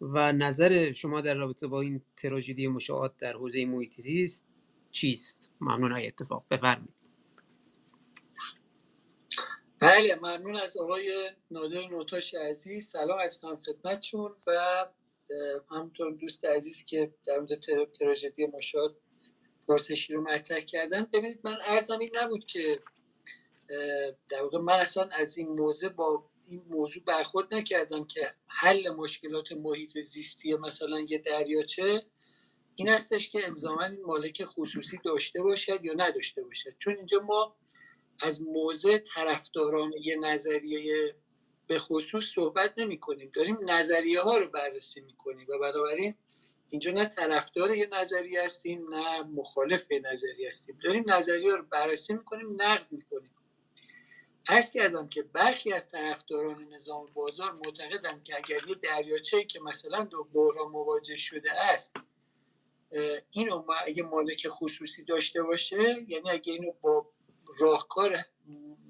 و 0.00 0.32
نظر 0.32 0.92
شما 0.92 1.20
در 1.20 1.34
رابطه 1.34 1.66
با 1.66 1.80
این 1.80 2.02
تراژدی 2.16 2.66
مشاهات 2.66 3.16
در 3.18 3.32
حوزه 3.32 3.64
محیط 3.64 3.94
زیست 3.94 4.46
چیست؟ 4.90 5.50
ممنون 5.60 5.92
های 5.92 6.06
اتفاق. 6.06 6.44
بفرمایید. 6.50 6.94
بله 9.80 10.14
ممنون 10.14 10.56
از 10.56 10.76
آقای 10.76 11.30
نادر 11.50 11.88
نوتاش 11.88 12.34
عزیز. 12.34 12.86
سلام 12.86 13.18
از 13.18 13.40
کنم 13.40 13.56
خدمتشون 13.56 14.32
و 14.46 14.86
همونطور 15.70 16.12
دوست 16.12 16.44
عزیزی 16.44 16.84
که 16.84 17.14
در 17.26 17.38
مورد 17.38 17.60
تراژدی 18.00 18.46
مشاهات 18.46 18.96
پرسشی 19.68 20.14
رو 20.14 20.22
مطرح 20.22 20.60
کردن 20.60 21.06
ببینید 21.12 21.40
من 21.44 21.58
ارزم 21.64 21.98
این 21.98 22.10
نبود 22.14 22.46
که 22.46 22.82
در 24.28 24.42
واقع 24.42 24.58
من 24.58 24.72
اصلا 24.72 25.08
از 25.12 25.38
این 25.38 25.48
موضوع 25.48 25.90
با 25.90 26.24
این 26.48 26.62
موضوع 26.70 27.02
برخورد 27.04 27.54
نکردم 27.54 28.04
که 28.04 28.34
حل 28.46 28.90
مشکلات 28.90 29.52
محیط 29.52 30.00
زیستی 30.00 30.54
مثلا 30.54 31.00
یه 31.00 31.18
دریاچه 31.18 32.06
این 32.74 32.88
هستش 32.88 33.30
که 33.30 33.46
الزاما 33.46 33.88
مالک 34.06 34.44
خصوصی 34.44 35.00
داشته 35.04 35.42
باشد 35.42 35.84
یا 35.84 35.92
نداشته 35.96 36.42
باشد. 36.42 36.74
چون 36.78 36.96
اینجا 36.96 37.20
ما 37.20 37.56
از 38.20 38.42
موضع 38.42 38.98
طرفداران 38.98 39.92
یه 40.00 40.16
نظریه 40.16 41.14
به 41.66 41.78
خصوص 41.78 42.24
صحبت 42.24 42.74
نمی 42.76 42.98
کنیم 42.98 43.30
داریم 43.34 43.58
نظریه 43.70 44.20
ها 44.20 44.38
رو 44.38 44.48
بررسی 44.50 45.00
می 45.00 45.12
کنیم 45.12 45.46
و 45.48 45.58
بنابراین 45.58 46.14
اینجا 46.72 46.90
نه 46.90 47.06
طرفدار 47.06 47.76
یه 47.76 47.88
نظریه 47.92 48.44
هستیم 48.44 48.94
نه 48.94 49.22
مخالف 49.22 49.90
یه 49.90 50.00
نظریه 50.00 50.48
هستیم. 50.48 50.78
داریم 50.84 51.04
نظریه 51.10 51.54
رو 51.54 51.62
بررسی 51.62 52.14
می 52.14 52.24
کنیم 52.24 52.62
نقد 52.62 52.86
می 52.90 53.02
کنیم 53.02 53.30
ارز 54.48 54.72
کردم 54.72 55.08
که 55.08 55.22
برخی 55.22 55.72
از 55.72 55.90
طرفداران 55.90 56.68
نظام 56.68 57.06
بازار 57.14 57.52
معتقدم 57.52 58.20
که 58.24 58.36
اگر 58.36 58.68
یه 58.68 58.74
دریاچه 58.74 59.44
که 59.44 59.60
مثلا 59.60 60.04
دو 60.04 60.24
بحران 60.24 60.68
مواجه 60.68 61.16
شده 61.16 61.52
است 61.52 61.96
اینو 63.30 63.64
اگه 63.86 64.02
مالک 64.02 64.48
خصوصی 64.48 65.04
داشته 65.04 65.42
باشه 65.42 66.04
یعنی 66.08 66.30
اگه 66.30 66.52
اینو 66.52 66.72
با 66.80 67.06
راهکار 67.58 68.24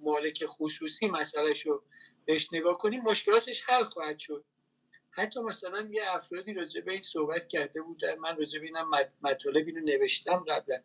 مالک 0.03 0.47
خصوصی 0.47 1.07
مسئلهش 1.07 1.67
رو 1.67 1.83
بهش 2.25 2.49
نگاه 2.53 2.79
کنیم 2.79 3.03
مشکلاتش 3.03 3.65
حل 3.65 3.85
خواهد 3.85 4.19
شد. 4.19 4.45
حتی 5.15 5.41
مثلا 5.41 5.89
یه 5.91 6.03
افرادی 6.11 6.55
راجع 6.55 6.81
به 6.81 6.93
این 6.93 7.01
صحبت 7.01 7.49
کرده 7.49 7.83
بودن. 7.83 8.19
من 8.19 8.37
راجع 8.37 8.61
به 8.61 8.67
اینم 8.67 8.91
مطالب 9.23 9.67
اینو 9.67 9.81
نوشتم 9.81 10.45
قبلا. 10.49 10.83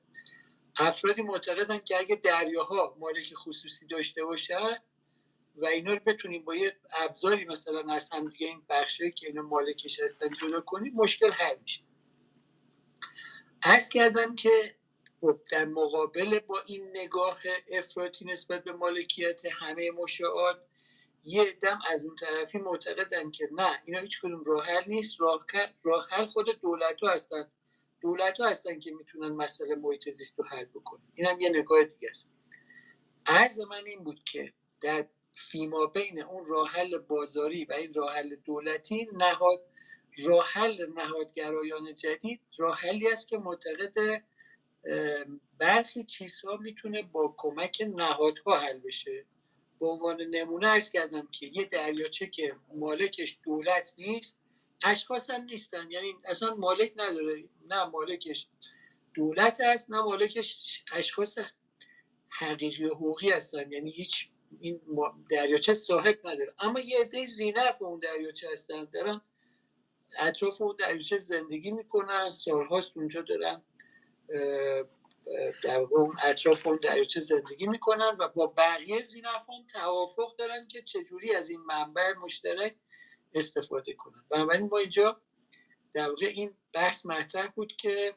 افرادی 0.80 1.22
معتقدن 1.22 1.78
که 1.78 1.98
اگه 2.00 2.16
دریاها 2.16 2.96
مالک 3.00 3.34
خصوصی 3.34 3.88
داشته 3.88 4.24
باشن 4.24 4.78
و 5.56 5.66
اینا 5.66 5.94
رو 5.94 6.00
بتونیم 6.06 6.44
با 6.46 6.56
یه 6.56 6.78
ابزاری 6.92 7.46
مثلا 7.46 7.94
از 7.94 8.10
هم 8.14 8.26
دیگه 8.26 8.48
این 8.48 8.62
بخشه 8.70 9.12
که 9.12 9.28
اینا 9.28 9.42
مالکش 9.42 10.00
هستن 10.00 10.30
جدا 10.30 10.62
کنیم 10.62 10.94
مشکل 10.94 11.32
حل 11.32 11.56
میشه. 11.62 11.82
عرض 13.64 13.90
کردم 13.90 14.36
که 14.36 14.76
خب 15.22 15.40
در 15.52 15.66
مقابل 15.66 16.40
با 16.40 16.62
این 16.66 16.90
نگاه 16.90 17.40
افراطی 17.72 18.26
نسبت 18.26 18.64
به 18.64 18.72
مالکیت 18.72 19.42
همه 19.46 19.92
مشاعات 19.92 20.58
یه 21.30 21.52
دم 21.62 21.80
از 21.90 22.06
اون 22.06 22.16
طرفی 22.16 22.58
معتقدن 22.58 23.32
که 23.32 23.50
نه 23.52 23.82
اینا 23.86 24.00
هیچ 24.00 24.22
کدوم 24.22 24.44
راه 24.44 24.66
حل 24.66 24.84
نیست. 24.88 25.18
راه 25.84 26.08
حل 26.10 26.26
خود 26.26 26.62
دولت 26.62 27.00
ها 27.04 27.10
هستن. 27.10 27.52
دولت 28.02 28.40
ها 28.40 28.50
هستن 28.50 28.80
که 28.80 28.92
می‌تونن 28.92 29.36
مسئله 29.36 29.76
محیط 29.76 30.10
زیست 30.10 30.40
رو 30.40 30.46
حل 30.46 30.66
بکنن. 30.66 31.02
این 31.14 31.28
هم 31.28 31.40
یه 31.40 31.50
نگاه 31.50 31.84
دیگه 31.84 32.10
است. 32.10 32.32
عرض 33.26 33.60
من 33.60 33.86
این 33.86 34.04
بود 34.04 34.24
که 34.24 34.54
در 34.82 35.08
فیما 35.34 35.86
بین 35.86 36.24
اون 36.24 36.46
راه 36.46 36.70
حل 36.70 36.98
بازاری 36.98 37.66
و 37.66 37.74
این 37.74 37.94
راه 37.94 38.16
حل 38.16 38.36
دولتی 38.36 39.10
نهاد 39.14 39.60
راه 40.26 40.46
حل 40.46 40.94
نهادگرایان 40.96 41.96
جدید 41.96 42.42
راه 42.58 42.78
حلی 42.78 43.08
است 43.08 43.28
که 43.28 43.38
معتقد 43.38 44.24
برخی 45.58 46.04
چیزها 46.04 46.58
می‌تونه 46.58 47.04
با 47.04 47.36
کمک 47.38 47.88
نهادها 47.96 48.60
حل 48.60 48.80
بشه. 48.80 49.26
به 49.80 49.88
عنوان 49.88 50.22
نمونه 50.22 50.68
ارز 50.68 50.92
کردم 50.92 51.28
که 51.32 51.46
یه 51.54 51.66
دریاچه 51.66 52.28
که 52.28 52.56
مالکش 52.76 53.40
دولت 53.44 53.94
نیست 53.98 54.40
اشخاص 54.84 55.30
هم 55.30 55.44
نیستن. 55.44 55.92
یعنی 55.92 56.16
اصلا 56.26 56.56
مالک 56.56 56.94
نداره. 56.96 57.44
نه 57.68 57.84
مالکش 57.84 58.48
دولت 59.14 59.62
است 59.62 59.92
نه 59.92 60.02
مالکش 60.02 60.84
اشخاص 60.92 61.40
حقیقی 62.30 62.86
و 62.86 62.94
حقوقی 62.96 63.30
هستن. 63.30 63.72
یعنی 63.72 63.92
هیچ 63.92 64.30
این 64.60 64.82
دریاچه 65.32 65.74
صاحب 65.74 66.20
نداره. 66.28 66.54
اما 66.60 66.80
یه 66.80 67.00
عده 67.00 67.26
زینف 67.26 67.82
اون 67.82 68.00
دریاچه 68.00 68.48
هستن. 68.52 68.86
دارن 68.94 69.22
اطراف 70.20 70.62
اون 70.62 70.76
دریاچه 70.80 71.18
زندگی 71.18 71.72
می‌کنن. 71.72 72.30
سالهاست 72.30 72.98
اونجا 72.98 73.22
دارن 73.22 73.62
در 75.64 75.80
اون 75.80 76.18
اطراف 76.24 76.68
اون 76.68 76.80
دریاچه 76.84 77.20
زندگی 77.20 77.68
می‌کنن 77.68 78.18
و 78.20 78.28
با 78.28 78.48
بقیه 78.48 79.02
زینفان 79.02 79.68
توافق 79.74 80.36
دارن 80.36 80.68
که 80.68 80.82
چجوری 80.82 81.36
از 81.36 81.50
این 81.50 81.62
منبع 81.62 82.14
مشترک 82.14 82.76
استفاده 83.34 83.94
کنن. 83.94 84.24
بنابراین 84.30 84.68
ما 84.72 84.78
اینجا 84.78 85.22
در 85.94 86.10
واقع 86.10 86.26
این 86.26 86.54
بحث 86.74 87.06
مطرح 87.06 87.48
بود 87.48 87.76
که 87.76 88.16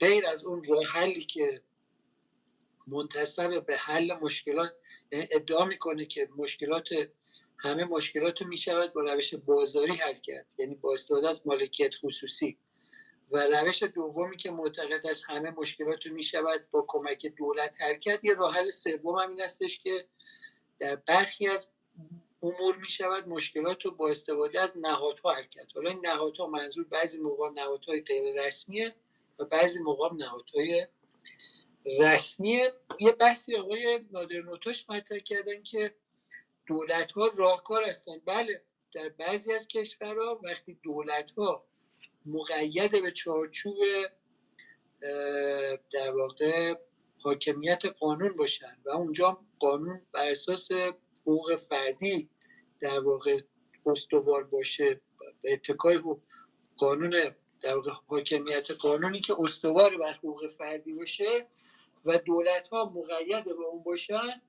غیر 0.00 0.26
از 0.26 0.44
اون 0.44 0.64
راه 0.64 0.84
حلی 0.84 1.20
که 1.20 1.62
منتصب 2.86 3.66
به 3.66 3.76
حل 3.76 4.14
مشکلات 4.14 4.72
یعنی 5.12 5.28
ادعا 5.30 5.64
می‌کنه 5.64 6.06
که 6.06 6.28
مشکلات 6.36 6.88
همه 7.58 7.84
مشکلات 7.84 8.42
رو 8.42 8.48
می‌شود 8.48 8.92
با 8.92 9.00
روش 9.00 9.34
بازاری 9.34 9.92
حل 9.92 10.14
کرد. 10.14 10.54
یعنی 10.58 10.74
با 10.74 10.92
استفاده 10.92 11.28
از 11.28 11.46
مالکیت 11.46 11.94
خصوصی. 11.94 12.58
و 13.30 13.38
روش 13.38 13.82
دومی 13.82 14.36
که 14.36 14.50
معتقد 14.50 15.06
است 15.06 15.24
همه 15.28 15.50
مشکلات 15.50 16.06
رو 16.06 16.14
می‌شود 16.14 16.70
با 16.70 16.84
کمک 16.88 17.26
دولت 17.26 17.74
حل 17.80 17.98
کرد 17.98 18.24
یه 18.24 18.34
راه 18.34 18.54
حل 18.54 18.70
سوم 18.70 19.18
هم 19.18 19.28
این 19.28 19.40
هستش 19.40 19.78
که 19.78 20.06
در 20.78 20.96
برخی 20.96 21.48
از 21.48 21.72
امور 22.42 22.76
می 22.76 22.90
شود 22.90 23.28
مشکلات 23.28 23.84
رو 23.84 23.90
با 23.90 24.08
استفاده 24.08 24.60
از 24.60 24.78
نهادها 24.78 25.32
حل 25.32 25.42
کرد. 25.42 25.72
حالا 25.74 25.90
این 25.90 26.06
نهادها 26.06 26.46
منظور 26.46 26.84
بعضی 26.84 27.22
موقع 27.22 27.50
نهادهای 27.50 28.00
غیر 28.00 28.46
رسمیه 28.46 28.94
و 29.38 29.44
بعضی 29.44 29.82
موقع 29.82 30.14
نهادهای 30.14 30.86
رسمیه. 32.00 32.72
یه 33.00 33.12
بحثی 33.12 33.56
آقای 33.56 34.04
نادر 34.10 34.36
نوتوش 34.36 34.90
مطرح 34.90 35.18
کردن 35.18 35.62
که 35.62 35.94
دولت 36.66 37.12
ها 37.12 37.30
راهکار 37.36 37.84
هستن. 37.84 38.18
بله 38.24 38.62
در 38.94 39.08
بعضی 39.08 39.52
از 39.52 39.68
کشورها 39.68 40.40
وقتی 40.44 40.78
دولت 40.82 41.30
ها 41.30 41.67
مقید 42.28 43.02
به 43.02 43.10
چارچوب 43.10 43.76
در 45.92 46.10
واقع 46.10 46.74
حاکمیت 47.22 47.86
قانون 47.86 48.36
باشن 48.36 48.76
و 48.84 48.90
اونجا 48.90 49.40
قانون 49.58 50.02
بر 50.12 50.28
اساس 50.28 50.68
حقوق 51.20 51.56
فردی 51.56 52.30
در 52.80 53.00
واقع 53.00 53.40
استوار 53.86 54.44
باشه. 54.44 55.00
به 55.42 55.52
اتکای 55.52 56.00
قانون 56.76 57.34
در 57.60 57.74
واقع 57.74 57.92
حاکمیت 58.06 58.70
قانونی 58.70 59.20
که 59.20 59.34
استوار 59.38 59.96
بر 59.96 60.12
حقوق 60.12 60.46
فردی 60.46 60.92
باشه 60.92 61.46
و 62.04 62.18
دولت 62.18 62.68
ها 62.68 62.92
مقید 62.94 63.44
به 63.44 63.64
اون 63.64 63.82
باشن 63.82 64.42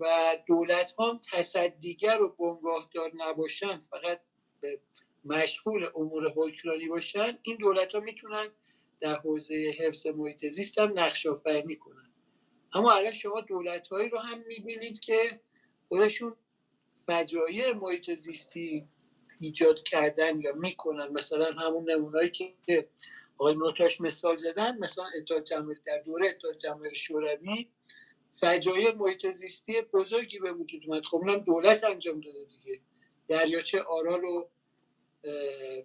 و 0.00 0.36
دولت 0.46 0.92
ها 0.92 1.20
تصدیگر 1.32 2.22
و 2.22 2.28
بنگاهدار 2.28 3.12
نباشن. 3.14 3.80
فقط 3.80 4.20
مشغول 5.24 5.86
امور 5.96 6.32
حکمرانی 6.36 6.88
باشن 6.88 7.38
این 7.42 7.56
دولت 7.56 7.94
ها 7.94 8.00
می‌تونن 8.00 8.48
در 9.00 9.14
حوزه 9.14 9.74
حفظ 9.78 10.06
محیط 10.06 10.46
زیست 10.46 10.78
هم 10.78 10.98
نقش 10.98 11.26
آفرینی 11.26 11.76
کنن. 11.76 12.12
اما 12.72 12.92
الان 12.92 13.12
شما 13.12 13.40
دولت 13.40 13.88
هایی 13.88 14.08
رو 14.08 14.18
هم 14.18 14.38
می‌بینید 14.46 15.00
که 15.00 15.40
خودشون 15.88 16.36
فجایع 17.06 17.72
محیط 17.72 18.10
زیستی 18.10 18.88
ایجاد 19.40 19.82
کردن 19.82 20.40
یا 20.40 20.52
می‌کنن. 20.52 21.08
مثلا 21.08 21.52
همون 21.52 21.90
نمونایی 21.90 22.30
که 22.30 22.54
آقای 23.38 23.54
نوتاش 23.54 24.00
مثال 24.00 24.36
زدن 24.36 24.78
مثلا 24.78 25.04
اتحاد 25.20 25.44
جمهوری 25.44 25.80
در 25.86 25.98
دوره 25.98 26.28
اتحاد 26.28 26.56
جمهوری 26.56 26.94
شوروی 26.94 27.68
فجایع 28.32 28.94
محیط 28.94 29.30
زیستی 29.30 29.82
بزرگی 29.82 30.38
به 30.38 30.52
وجود 30.52 30.82
اومد. 30.86 31.04
خب 31.04 31.16
اونم 31.16 31.38
دولت 31.38 31.84
انجام 31.84 32.20
داده 32.20 32.44
دیگه. 32.44 32.80
دریاچه 33.28 33.82
آرال 33.82 34.20
رو 34.20 34.50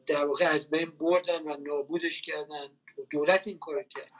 در 0.05 0.25
واقع 0.25 0.45
از 0.45 0.69
بین 0.69 0.91
بردن 0.91 1.41
و 1.41 1.57
نابودش 1.57 2.21
کردن. 2.21 2.69
دولت 3.11 3.47
این 3.47 3.59
کار 3.59 3.83
کرد. 3.83 4.11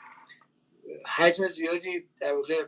حجم 1.18 1.48
زیادی 1.48 2.10
در 2.20 2.34
واقع 2.34 2.66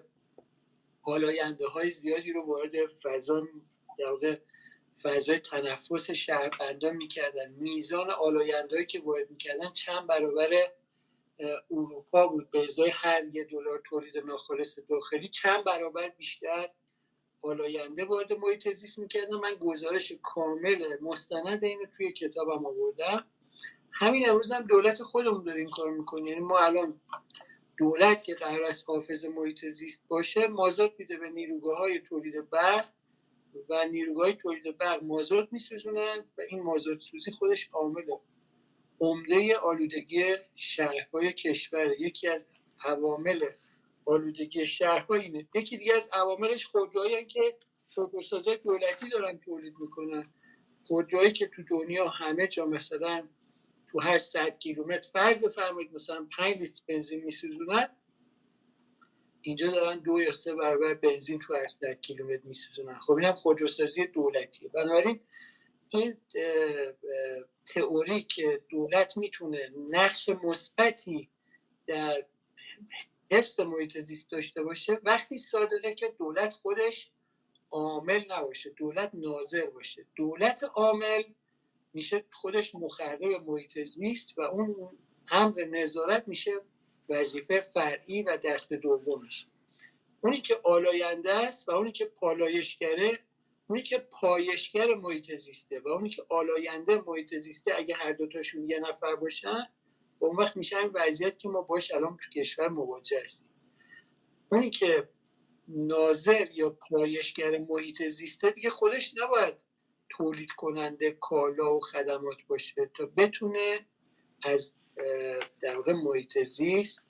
آلاینده 1.04 1.68
های 1.68 1.92
زیادی 1.92 2.32
رو 2.32 2.46
وارد 2.46 2.86
فضا 2.86 3.48
در 4.00 4.10
واقع 4.10 4.40
فضای 5.02 5.40
تنفس 5.40 6.12
شهربندان 6.12 6.96
می‌کردن. 6.96 7.50
میزان 7.50 8.12
آلاینده 8.12 8.86
که 8.86 9.00
وارد 9.00 9.32
می‌کردن 9.32 9.74
چند 9.74 10.08
برابر 10.08 10.72
اروپا 11.72 12.28
بود. 12.28 12.52
به 12.52 12.64
ازای 12.64 12.90
هر 12.90 13.22
یه 13.32 13.44
دلار 13.44 13.82
تولید 13.90 14.18
ناخالص 14.18 14.80
داخلی 14.90 15.28
چند 15.28 15.64
برابر 15.64 16.10
بیشتر 16.10 16.70
آلاینده 17.42 18.06
وارد 18.06 18.34
محیط 18.34 18.70
زیست 18.70 19.00
می‌کردن 19.00 19.36
من 19.36 19.56
گزارش 19.60 20.14
کامل 20.24 20.98
مستند 21.02 21.64
اینو 21.64 21.86
توی 21.98 22.12
کتابم 22.12 22.66
آوردم. 22.66 23.26
همین 23.92 24.30
امروز 24.30 24.52
هم 24.52 24.62
دولت 24.62 25.04
خودمون 25.04 25.44
داره 25.44 25.60
این 25.60 25.70
کار 25.70 25.92
می‌کنه 25.92 26.30
یعنی 26.30 26.40
ما 26.42 26.60
الان 26.60 27.02
دولت 27.78 28.24
که 28.24 28.36
قرار 28.36 28.64
است 28.64 28.84
حافظ 28.88 29.26
محیط 29.26 29.66
زیست 29.66 30.04
باشه 30.08 30.48
مازاد 30.48 30.94
میده 30.98 31.18
به 31.18 31.30
نیروگاه 31.30 31.78
های 31.78 32.00
تولید 32.00 32.50
برق 32.50 32.86
و 33.70 33.86
نیروگاه 33.92 34.32
تولید 34.32 34.78
برق 34.78 35.04
مازاد 35.04 35.48
میسوزونن 35.52 36.26
و 36.38 36.42
این 36.50 36.64
مازاد 36.64 37.00
سوزی 37.00 37.32
خودش 37.32 37.70
عامل 37.74 38.06
عمده 39.00 39.58
آلودگی 39.58 40.36
شهرهای 40.56 41.34
کشور. 41.34 41.92
یکی 42.00 42.28
از 42.28 42.46
عوامل 42.86 43.46
آلودگی 44.10 44.68
شهرها 44.68 45.16
اینه. 45.16 45.48
یکی 45.56 45.78
دیگه 45.78 45.94
از 45.96 46.10
عواملش 46.14 46.66
خودروهایی 46.66 47.26
که 47.26 47.58
خودروسازای 47.94 48.58
دولتی 48.58 49.10
دارن 49.10 49.40
تولید 49.40 49.74
می‌کنن. 49.80 50.34
خودروهایی 50.88 51.32
که 51.32 51.48
تو 51.48 51.64
دنیا 51.64 52.08
همه 52.08 52.48
جا 52.48 52.66
مثلا 52.66 53.28
تو 53.92 54.00
هر 54.00 54.18
صد 54.18 54.58
کیلومتر 54.58 55.10
فرض 55.14 55.44
بفرمایید 55.44 55.94
مثلا 55.94 56.28
5 56.38 56.58
لیتر 56.58 56.82
بنزین 56.88 57.24
میسوزونن 57.24 57.90
اینجا 59.42 59.72
دارن 59.72 60.00
دو 60.00 60.20
یا 60.20 60.34
سه 60.34 60.56
برابر 60.56 60.94
بنزین 60.94 61.40
تو 61.40 61.56
هر 61.56 61.68
صد 61.68 62.02
کیلومتر 62.02 62.44
میسوزونن. 62.44 63.00
خب 63.00 63.14
اینم 63.14 63.36
خودروسازی 63.36 64.08
دولتیه. 64.08 64.70
بنابراین 64.70 65.20
این 65.88 66.18
تئوری 67.66 68.22
که 68.22 68.62
دولت 68.70 69.18
می‌تونه 69.18 69.74
نقش 69.90 70.30
مثبتی 70.30 71.30
در 71.88 72.26
حفظ 73.32 73.60
محیط 73.60 73.98
زیست 73.98 74.32
داشته 74.32 74.64
باشه 74.64 75.00
وقتی 75.04 75.38
صادقه 75.38 75.96
که 75.96 76.16
دولت 76.20 76.54
خودش 76.54 77.12
عامل 77.72 78.24
نباشه 78.32 78.70
دولت 78.70 79.12
ناظر 79.14 79.66
باشه. 79.66 80.06
دولت 80.16 80.64
عامل 80.64 81.24
میشه 81.94 82.26
خودش 82.32 82.76
مخرب 82.76 83.24
محیط 83.24 83.80
زیست 83.80 84.38
و 84.38 84.42
اون 84.42 84.98
امر 85.32 85.66
نظارت 85.66 86.28
میشه 86.28 86.52
وظیفه 87.10 87.62
فرعی 87.62 88.24
و 88.24 88.38
دست 88.38 88.74
دومش. 88.74 89.48
اونی 90.22 90.42
که 90.42 90.60
آلاینده 90.64 91.34
است 91.34 91.70
و 91.70 91.72
اونی 91.72 91.92
که 91.92 92.06
پالایشگره 92.06 93.20
اونی 93.68 93.82
که 93.82 93.98
پایشگر 93.98 94.94
محیط 94.94 95.34
زیسته 95.34 95.80
و 95.80 95.88
اونی 95.88 96.10
که 96.10 96.24
آلاینده 96.30 97.02
محیط 97.08 97.36
زیسته 97.36 97.72
اگه 97.78 97.96
هر 97.96 98.12
دوتاشون 98.12 98.68
یه 98.68 98.80
نفر 98.80 99.16
باشن 99.16 99.68
اون 100.20 100.36
وقت 100.36 100.58
میشن 100.58 100.92
وضعیت 100.94 101.40
که 101.40 101.50
ما 101.50 101.62
باش 101.62 101.92
الان 101.92 102.18
تو 102.18 102.40
کشور 102.40 102.68
مواجه 102.68 103.20
هستیم. 103.24 103.50
اونی 104.52 104.70
که 104.70 105.10
ناظر 105.68 106.48
یا 106.54 106.70
پایشگر 106.70 107.58
محیط 107.58 108.08
زیسته 108.08 108.52
دیگه 108.52 108.70
خودش 108.70 109.14
نباید 109.18 109.56
تولید 110.10 110.52
کننده 110.52 111.12
کالا 111.12 111.76
و 111.76 111.80
خدمات 111.80 112.38
باشه 112.48 112.92
تا 112.98 113.06
بتونه 113.06 113.86
از 114.44 114.76
در 115.62 115.76
واقع 115.76 115.94
محیط 115.94 116.44
زیست 116.44 117.08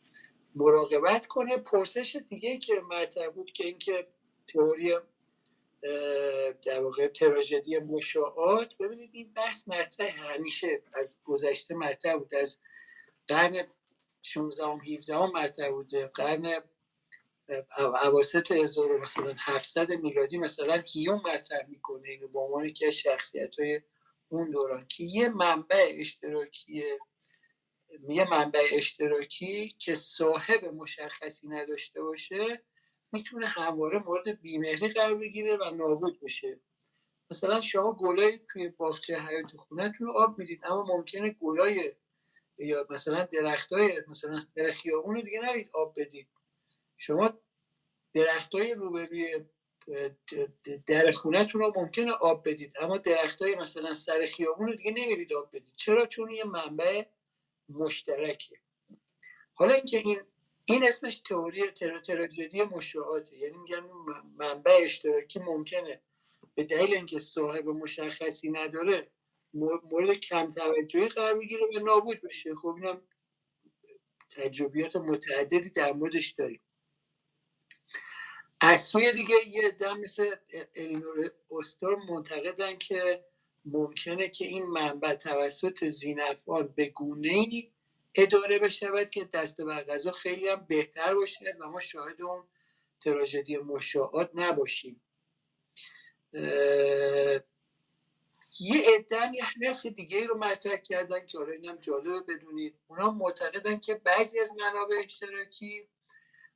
مراقبت 0.56 1.26
کنه. 1.26 1.58
پرسش 1.58 2.18
دیگه 2.30 2.58
که 2.58 2.74
مطرح 2.90 3.30
بود 3.30 3.52
که 3.52 3.66
اینکه 3.66 4.08
تئوری 4.48 4.96
در 6.66 6.82
واقع 6.82 7.08
تراژدی 7.08 7.80
مشاعات 7.80 8.78
ببینید 8.80 9.10
این 9.14 9.34
بحث 9.34 9.68
مطرح 9.68 10.34
همیشه 10.36 10.82
از 10.94 11.20
گذشته 11.26 11.76
مطرح 11.76 12.18
بود 12.18 12.36
از 12.36 12.60
قرن 13.30 13.68
16 14.22 14.66
هم 14.66 14.80
17 14.80 15.16
هم 15.16 15.32
مطرح 15.32 15.72
بوده. 15.72 16.08
قرن 16.08 16.64
اواسط 18.04 18.52
1700 18.52 19.92
میلادی 19.92 20.38
مثلا 20.38 20.84
هیوم 20.94 21.22
مطرح 21.26 21.68
می‌کنه. 21.68 22.10
اینو 22.10 22.28
به 22.28 22.40
عنوان 22.40 22.70
که 22.70 22.90
شخصیت 22.92 23.60
های 23.60 23.82
اون 24.30 24.52
دوران. 24.52 24.88
که 24.88 25.04
یه 25.04 25.30
منبع 25.30 25.92
اشتراکی 25.92 26.84
یه 28.10 28.30
منبع 28.30 28.68
اشتراکی 28.72 29.76
که 29.80 29.96
صاحب 29.96 30.66
مشخصی 30.66 31.48
نداشته 31.48 32.02
باشه 32.02 32.64
می‌تونه 33.12 33.48
همواره 33.48 34.00
مورد 34.00 34.42
بیمهری 34.42 34.88
قرار 34.88 35.16
بگیره 35.16 35.58
و 35.58 35.76
نابود 35.76 36.20
بشه. 36.22 36.60
مثلا 37.32 37.62
شما 37.62 37.94
گلای 37.94 38.40
توی 38.52 38.70
باغچه 38.70 39.20
حیات 39.20 39.58
خونهتون 39.58 40.10
آب 40.10 40.40
می‌دید 40.40 40.66
اما 40.66 40.84
ممکنه 40.84 41.30
گلای 41.30 41.94
یا 42.60 42.88
مثلا 42.90 43.24
درختای 43.24 44.02
مثلا 44.08 44.40
سر 44.40 44.70
خیابون 44.70 45.22
دیگه 45.22 45.40
نرید 45.40 45.70
آب 45.74 46.00
بدید. 46.00 46.28
شما 46.98 47.40
درختای 48.14 48.74
روبروی 48.74 49.46
در 50.88 51.12
خونهتون 51.12 51.62
رو 51.62 51.74
ممکنه 51.76 52.12
آب 52.12 52.50
بدید 52.50 52.74
اما 52.80 52.98
درختای 52.98 53.56
مثلا 53.56 53.94
سر 53.94 54.26
خیابون 54.26 54.68
رو 54.68 54.74
دیگه 54.74 54.92
نمیرید 54.92 55.34
آب 55.34 55.50
بدید. 55.56 55.74
چرا؟ 55.76 56.06
چون 56.06 56.32
یه 56.32 56.44
منبع 56.44 57.04
مشترکه. 57.70 58.58
حالا 59.54 59.74
اینکه 59.74 59.98
این 59.98 60.22
این 60.66 60.88
اسمش 60.88 61.16
تئوری 61.16 61.72
تراژدی 62.06 62.64
مشاعاته 62.64 63.38
یعنی 63.38 63.58
میگن 63.58 63.84
منبع 64.38 64.80
اشتراکی 64.84 65.40
ممکنه. 65.40 66.02
به 66.56 66.64
دلیل 66.64 66.96
اینکه 66.96 67.20
صاحب 67.20 67.68
مشخصی 67.68 68.52
نداره 68.52 69.12
مورد 69.54 70.12
کم 70.12 70.52
توجهی 70.52 71.08
قرار 71.08 71.40
بگیره 71.40 71.66
و 71.76 71.80
نابود 71.80 72.22
بشه 72.22 72.56
خب 72.56 72.68
اینم 72.68 73.02
تجربیات 74.30 74.96
متعددی 74.96 75.70
در 75.70 75.94
موردش 75.94 76.28
داریم. 76.28 76.62
از 78.62 78.84
سوی 78.84 79.14
دیگه 79.14 79.36
یه 79.48 79.72
دم 79.72 80.00
مثل 80.00 80.36
الینور 80.76 81.32
استور 81.52 81.96
منتقدن 81.96 82.76
که 82.76 83.26
ممکنه 83.66 84.30
که 84.30 84.46
این 84.46 84.66
منبع 84.66 85.14
توسط 85.14 85.86
زینفعال 85.86 86.64
به 86.64 86.86
گونه 86.86 87.30
ای 87.30 87.72
اداره 88.16 88.60
بشود 88.60 89.10
که 89.10 89.26
دست 89.26 89.62
بر 89.62 89.84
غذا 89.84 90.12
خیلی 90.12 90.48
هم 90.48 90.66
بهتر 90.68 91.16
باشه 91.16 91.58
و 91.60 91.70
ما 91.70 91.80
شاهد 91.80 92.22
اون 92.22 92.44
تراژدی 93.00 93.58
مشاعات 93.58 94.32
نباشیم. 94.34 95.02
یه 98.60 98.86
عده 98.96 99.36
یه 99.36 99.44
حرف 99.44 99.86
دیگه 99.86 100.26
رو 100.26 100.38
مطرح 100.38 100.78
کردن 100.78 101.26
که 101.26 101.38
حالا 101.38 101.52
اینم 101.52 101.76
جالبه 101.76 102.20
بدونید. 102.20 102.76
اونا 102.88 103.12
معتقدن 103.12 103.80
که 103.80 103.96
بعضی 103.96 104.40
از 104.40 104.52
منابع 104.58 104.96
اشتراکی 105.04 105.88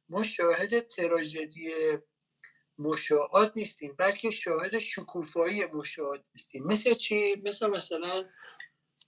ما 0.09 0.23
شاهد 0.23 0.87
تراژدی 0.87 1.71
مشاعات 2.77 3.51
نیستیم 3.55 3.95
بلکه 3.97 4.29
شاهد 4.29 4.77
شکوفایی 4.77 5.65
مشاعات 5.65 6.29
نیستیم. 6.35 6.63
مثل 6.63 6.93
چی؟ 6.93 7.35
مثل 7.35 7.67
مثلا 7.67 8.29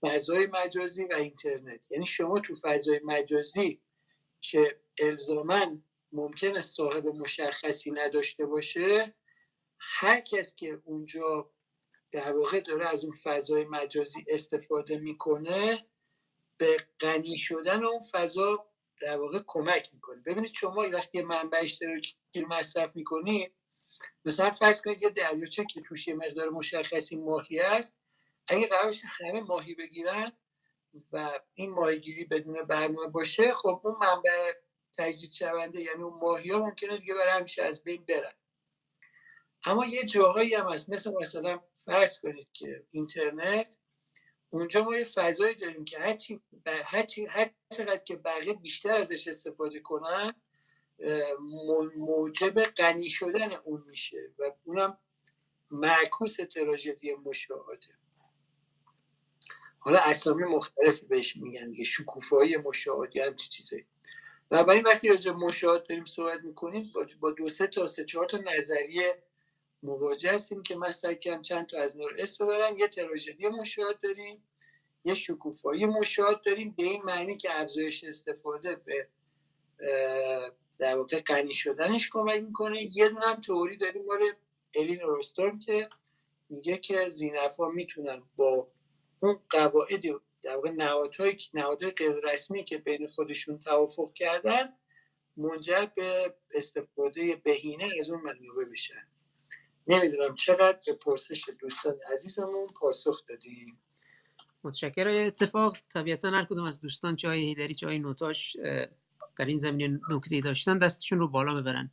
فضای 0.02 0.48
مجازی 0.48 1.06
و 1.06 1.14
اینترنت. 1.14 1.92
یعنی 1.92 2.06
شما 2.06 2.40
تو 2.40 2.56
فضای 2.56 3.00
مجازی 3.04 3.82
که 4.42 4.80
الزاما 5.00 5.78
ممکنه 6.12 6.62
صاحب 6.62 7.08
مشخصی 7.08 7.92
نداشته 7.92 8.46
باشه 8.46 9.16
هر 9.80 10.22
کس 10.22 10.56
که 10.56 10.82
اونجا 10.86 11.52
در 12.16 12.38
واقع 12.38 12.60
داره 12.60 12.88
از 12.88 13.04
اون 13.04 13.14
فضای 13.24 13.66
مجازی 13.66 14.26
استفاده 14.28 14.98
می‌کنه 14.98 15.88
به 16.58 16.78
غنی 17.00 17.38
شدن 17.38 17.84
اون 17.84 18.00
فضا 18.12 18.66
در 19.02 19.18
واقع 19.18 19.40
کمک 19.48 19.90
می‌کنه. 19.94 20.22
ببینید 20.26 20.54
شما 20.54 20.90
وقتی 20.94 21.22
منبع 21.22 21.60
اشتراکی 21.62 22.16
مصرف 22.50 22.96
می‌کنید 22.96 23.54
مثلا 24.26 24.52
فرض 24.52 24.82
کنید 24.82 25.02
یه 25.02 25.10
دریاچه 25.10 25.66
که 25.66 25.82
توش 25.82 26.08
یه 26.08 26.14
مقدار 26.14 26.50
مشخصی 26.50 27.16
ماهی 27.16 27.60
است 27.60 27.98
اگه 28.48 28.68
قرارش 28.68 29.02
همه 29.06 29.42
ماهی 29.42 29.76
بگیرن 29.76 30.32
و 31.12 31.40
این 31.54 31.72
ماهیگیری 31.72 32.26
بدون 32.26 32.64
برنامه 32.64 33.08
باشه 33.08 33.54
خب 33.54 33.82
اون 33.84 33.96
منبع 34.02 34.54
تجدید 34.98 35.32
شونده 35.32 35.82
یعنی 35.82 36.04
اون 36.04 36.20
ماهی 36.20 36.52
ها 36.52 36.60
ممکنه 36.60 36.98
دیگه 36.98 37.14
برای 37.14 37.40
همیشه 37.40 37.64
از 37.64 37.84
بین 37.84 38.06
برن. 38.06 38.34
اما 39.66 39.86
یه 39.86 40.06
جاهایی 40.06 40.54
هم 40.54 40.70
هست. 40.70 40.90
مثل 40.90 41.14
مثلا 41.22 41.60
فرض 41.74 42.20
کنید 42.20 42.48
که 42.54 42.84
اینترنت 42.92 43.78
اونجا 44.50 44.84
ما 44.84 44.96
یه 44.96 45.04
فضایی 45.04 45.56
داریم 45.56 45.86
که 45.86 46.00
هرچی 46.00 46.42
هرچی 46.66 47.26
هر 47.26 47.50
چقدر 47.78 47.98
که 47.98 48.16
بقیه 48.16 48.54
بیشتر 48.54 48.92
ازش 48.92 49.28
استفاده 49.28 49.80
کنن 49.80 50.34
موجب 51.98 52.64
غنی 52.64 53.10
شدن 53.10 53.54
اون 53.54 53.84
میشه 53.88 54.18
و 54.40 54.52
اونم 54.64 54.98
معکوس 55.72 56.36
تراژدی 56.36 57.14
مشاهده. 57.14 57.88
حالا 59.80 60.00
اسامی 60.00 60.44
مختلفی 60.44 61.06
بهش 61.06 61.38
میگن 61.38 61.70
دیگه 61.70 61.84
شکوفایی 61.84 62.58
مشاهد 62.58 63.16
یا 63.16 63.26
همچی 63.26 63.50
چیزایی. 63.50 63.86
این 64.52 64.84
وقتی 64.84 65.10
راجع 65.10 65.32
مشاهد 65.32 65.88
داریم 65.90 66.06
صحبت 66.06 66.40
می‌کنیم 66.44 66.92
با 67.20 67.32
دو 67.32 67.50
سه 67.50 67.68
تا 67.68 67.88
سه 67.88 68.06
چهار 68.06 68.26
تا 68.26 68.38
نظریه 68.38 69.24
مواجه 69.86 70.34
هستیم 70.34 70.64
که 70.64 70.76
من 70.76 70.91
سعی 70.91 71.16
کردم 71.16 71.41
چند 71.41 71.68
تا 71.68 71.78
از 71.78 71.98
نور 71.98 72.12
اسم 72.20 72.45
ببرم. 72.45 72.78
یه 72.78 72.88
تراژدی 72.88 73.48
مشاهد 73.48 73.99
داریم 73.99 74.44
یه 75.03 75.14
شکوفایی 75.14 75.86
مشاهد 75.86 76.41
داریم 76.41 76.74
به 76.78 76.84
این 76.84 77.03
معنی 77.03 77.38
که 77.38 77.62
افزایش 77.62 78.03
استفاده 78.03 78.76
به 78.76 79.07
در 80.78 80.98
واقع 80.98 81.20
غنی 81.20 81.53
شدنش 81.53 82.10
کمک 82.10 82.44
می‌کنه. 82.44 82.98
یه 82.98 83.10
دونه 83.10 83.26
هم 83.26 83.41
تئوری 83.41 83.78
داریم 83.78 84.06
مال 84.06 84.20
الین 84.76 84.99
روستورم 84.99 85.60
که 85.60 85.90
میگه 86.49 86.78
که 86.78 87.10
زینفا 87.10 87.70
می‌تونن 87.70 88.24
با 88.36 88.68
اون 89.20 89.40
قواعد 89.49 90.02
در 90.44 90.56
واقع 90.56 90.70
نهادهای 90.70 91.38
نهادهای 91.53 91.91
غیر 91.91 92.14
رسمی 92.24 92.64
که 92.64 92.78
بین 92.78 93.07
خودشون 93.07 93.60
توافق 93.60 94.14
کردن 94.14 94.74
منجر 95.38 95.86
به 95.95 96.34
استفاده 96.52 97.36
بهینه 97.36 97.90
از 97.99 98.10
اون 98.10 98.22
منابع 98.22 98.66
بشن. 98.72 99.07
نمی‌دونم 99.88 100.36
چقدر 100.36 100.80
به 100.86 100.94
پرسش 100.94 101.49
دوستان 101.60 101.95
عزیزمون 102.14 102.68
پاسخ 102.68 103.26
دادیم. 103.28 103.80
متشکرم. 104.64 105.28
اتفاق 105.28 105.78
طبیعتا 105.94 106.30
هر 106.30 106.45
کدوم 106.45 106.66
از 106.66 106.82
دوستان 106.82 107.16
چای 107.16 107.40
هیدری 107.40 107.76
چای 107.76 107.99
نوتاش 107.99 108.57
در 109.38 109.45
این 109.45 109.57
زمینه 109.57 109.99
نکته 110.10 110.41
داشتن 110.41 110.78
دستشون 110.78 111.20
رو 111.20 111.28
بالا 111.28 111.56
ببرن. 111.62 111.91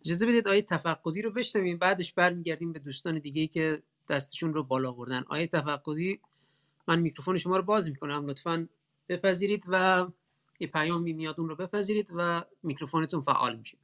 اجازه 0.00 0.26
بدید 0.26 0.48
آیه 0.48 0.62
تفقدی 0.62 1.22
رو 1.22 1.30
بشنویم 1.30 1.78
بعدش 1.78 2.12
برمیگردیم 2.12 2.72
به 2.72 2.78
دوستان 2.78 3.18
دیگه 3.18 3.46
که 3.46 3.82
دستشون 4.08 4.54
رو 4.54 4.62
بالا 4.62 4.92
بردن 4.92 5.24
آیه 5.28 5.46
تفقدی 5.46 6.20
من 6.88 7.00
میکروفون 7.00 7.38
شما 7.38 7.56
رو 7.56 7.62
باز 7.62 7.88
می‌کنم 7.90 8.26
لطفا 8.26 8.68
بپذیرید 9.08 9.64
و 9.68 10.06
یه 10.60 10.66
پیامی 10.66 11.12
میاد 11.12 11.40
اون 11.40 11.48
رو 11.48 11.56
بپذیرید 11.56 12.10
و 12.16 12.44
میکروفونتون 12.62 13.20
فعال 13.20 13.56
میشه. 13.56 13.78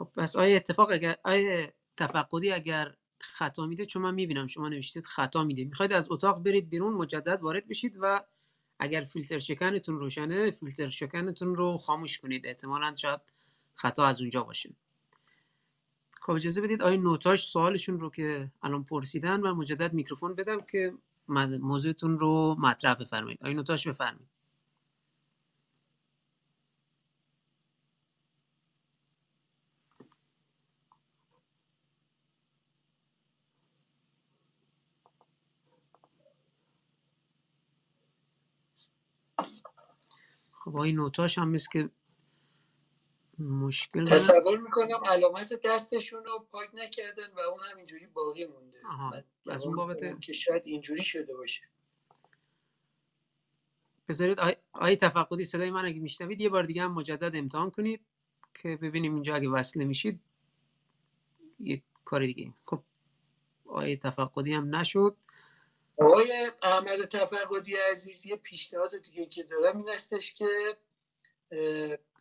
خب 0.00 0.08
پس 0.16 0.36
آیا 0.36 0.56
اتفاق 0.56 0.90
اگر 0.90 1.16
آیا 1.24 1.66
تفقدی 1.96 2.52
اگر 2.52 2.94
خطا 3.18 3.66
میده؟ 3.66 3.86
چون 3.86 4.02
من 4.02 4.14
می‌بینم 4.14 4.46
شما 4.46 4.68
نوشتید 4.68 5.06
خطا 5.06 5.44
میده. 5.44 5.64
می‌خواید 5.64 5.92
از 5.92 6.10
اتاق 6.10 6.42
برید 6.42 6.70
بیرون 6.70 6.92
مجدد 6.92 7.40
وارد 7.42 7.68
بشید 7.68 7.96
و 8.00 8.20
اگر 8.78 9.00
فیلتر 9.00 9.38
شکنتون 9.38 9.98
روشنه 9.98 10.50
فیلتر 10.50 10.88
شکنتون 10.88 11.54
رو 11.54 11.76
خاموش 11.76 12.18
کنید. 12.18 12.46
احتمالا 12.46 12.94
شاید 12.94 13.20
خطا 13.74 14.06
از 14.06 14.20
اونجا 14.20 14.42
باشه. 14.42 14.70
خب 16.20 16.32
اجازه 16.32 16.60
بدید 16.60 16.82
آیا 16.82 16.96
نوتاش 16.96 17.48
سوالشون 17.48 18.00
رو 18.00 18.10
که 18.10 18.50
الان 18.62 18.84
پرسیدن 18.84 19.40
و 19.40 19.54
مجدد 19.54 19.92
میکروفون 19.92 20.34
بدم 20.34 20.60
که 20.60 20.94
موضوعتون 21.60 22.18
رو 22.18 22.56
مطرح 22.58 22.94
بفرمایید. 22.94 23.38
آیا 23.42 23.54
نوتاش 23.54 23.88
بفرمایید. 23.88 24.39
خب 40.60 40.76
این 40.76 40.96
نوتاش 40.96 41.38
هم 41.38 41.48
مثل 41.48 41.70
که 41.72 41.90
مشکل 43.38 44.04
تصور 44.04 44.58
می‌کنم 44.58 45.04
علامت 45.04 45.60
دستشون 45.64 46.24
رو 46.24 46.46
پاک 46.52 46.68
نکردن 46.74 47.32
و 47.36 47.38
اون 47.40 47.60
هم 47.70 47.76
اینجوری 47.76 48.06
باقی 48.06 48.46
مونده. 48.46 48.78
از 49.46 49.66
اون 49.66 49.76
بابت 49.76 50.20
که 50.20 50.32
شاید 50.32 50.62
اینجوری 50.64 51.02
شده 51.02 51.36
باشه. 51.36 51.62
بذارید 54.08 54.40
آی, 54.40 54.56
آی 54.72 54.96
تفقدی 54.96 55.44
صدای 55.44 55.70
من 55.70 55.84
اگه 55.84 56.00
میشنوید 56.00 56.40
یه 56.40 56.48
بار 56.48 56.62
دیگه 56.62 56.82
هم 56.82 56.92
مجدد 56.92 57.36
امتحان 57.36 57.70
کنید 57.70 58.00
که 58.54 58.76
ببینیم 58.76 59.14
اینجا 59.14 59.34
اگه 59.34 59.48
وصل 59.48 59.84
میشید 59.84 60.20
یه 61.60 61.82
کار 62.04 62.26
دیگه. 62.26 62.52
خب 62.66 62.82
آی 63.66 63.96
تفقدی 63.96 64.52
هم 64.52 64.76
نشد. 64.76 65.16
آقای 66.00 66.52
احمد 66.62 67.04
تفقدی 67.04 67.76
عزیز 67.76 68.26
یه 68.26 68.36
پیشنهاد 68.36 68.90
دیگه 69.04 69.26
که 69.26 69.42
دارم 69.42 69.76
این 69.78 69.88
هستش 69.88 70.34
که 70.34 70.76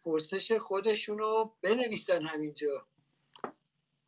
پرسش 0.05 0.51
خودشونو 0.51 1.51
بنویسن 1.61 2.25
همینجا. 2.25 2.85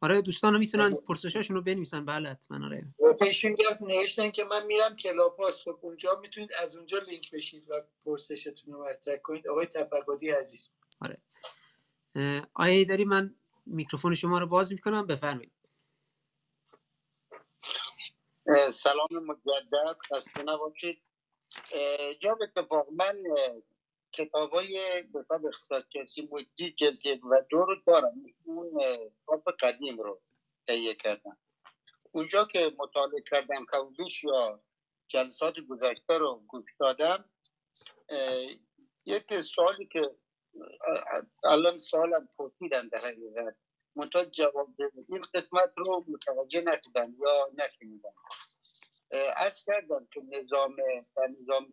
آره 0.02 0.22
دوستان 0.22 0.58
می‌تونن 0.58 0.94
پرسشاشون 1.08 1.56
رو 1.56 1.62
بنویسن. 1.62 2.06
بله 2.06 2.30
حتما 2.30 2.66
آره. 2.66 2.86
ایشون 3.22 3.58
نوشتن 3.82 4.32
که 4.32 4.44
من 4.44 4.66
میرم 4.66 4.96
کلاپاس 4.96 5.62
خب 5.62 5.80
اونجا 5.82 6.20
می‌تونید 6.22 6.50
از 6.60 6.76
اونجا 6.76 6.98
لینک 7.00 7.32
بشید 7.32 7.70
و 7.70 7.82
پرسشتون 8.06 8.74
رو 8.74 8.86
مطرح 8.90 9.18
کنید. 9.18 9.48
آقای 9.48 9.66
تفقدی 9.66 10.30
عزیز. 10.30 10.70
آره. 11.02 11.18
آیه 12.54 12.86
داری 12.86 13.06
من 13.06 13.36
میکروفون 13.66 14.16
شما 14.16 14.40
رو 14.40 14.48
باز 14.48 14.74
می‌کنم. 14.74 15.08
بفرمایید. 15.08 15.52
سلام 18.54 19.08
مجدد. 19.12 19.98
خسته 20.12 20.44
نباشید. 20.44 21.02
جا 22.20 22.38
اتفاق 22.42 22.88
من 22.92 23.24
کتاب 24.12 24.54
های 24.54 25.04
کتاب 25.14 25.46
اختصاص 25.46 25.86
کسی 25.90 26.30
مجدی 26.32 26.72
جلد 26.72 27.26
و 27.26 27.42
دو 27.50 27.58
رو 27.58 27.76
دارم. 27.88 28.26
اون 28.46 28.82
کتاب 29.28 29.44
قدیم 29.60 30.00
رو 30.00 30.22
تهیه 30.68 30.96
کردم. 30.96 31.38
اونجا 32.12 32.46
که 32.46 32.76
مطالعه 32.78 33.22
کردم 33.32 33.66
کودش 33.66 34.24
یا 34.24 34.64
جلسات 35.08 35.60
گذشته 35.60 36.18
رو 36.18 36.44
گوش 36.48 36.76
دادم 36.80 37.26
یک 39.06 39.34
سوالی 39.34 39.86
که 39.86 40.16
الان 41.44 41.78
سوالم 41.78 42.30
پرسیدم 42.38 42.88
در 42.88 42.98
حقیقت. 42.98 43.56
منتها 43.96 44.26
جواب 44.26 44.70
این 45.10 45.22
قسمت 45.34 45.74
رو 45.78 46.06
متوجه 46.08 46.62
نشدم 46.62 47.16
یا 47.20 47.50
نشنیدم 47.58 48.14
ارز 49.38 49.64
کردم 49.64 50.08
که 50.14 50.22
نظام 50.22 50.76
در 51.16 51.28
نظام 51.42 51.72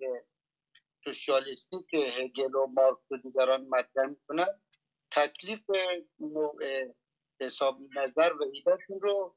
سوسیالیستی 1.05 1.77
که 1.91 1.99
هگل 1.99 2.55
و 2.55 2.67
مارکس 2.67 3.13
و 3.13 3.17
دیگران 3.17 3.69
مطرح 3.69 4.07
می‌کنن 4.07 4.61
تکلیف 5.11 5.65
نوع 6.21 6.59
حساب 7.41 7.79
نظر 7.97 8.33
و 8.33 8.45
ایدهشون 8.53 9.01
رو 9.01 9.37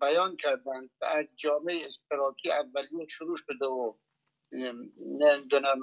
بیان 0.00 0.36
کردن 0.36 0.90
و 1.00 1.04
از 1.04 1.26
جامعه 1.36 1.76
اشتراکی 1.76 2.50
اولیه 2.52 3.06
شروع 3.06 3.36
شده 3.36 3.66
و 3.66 3.94
نمی‌دونم 4.98 5.78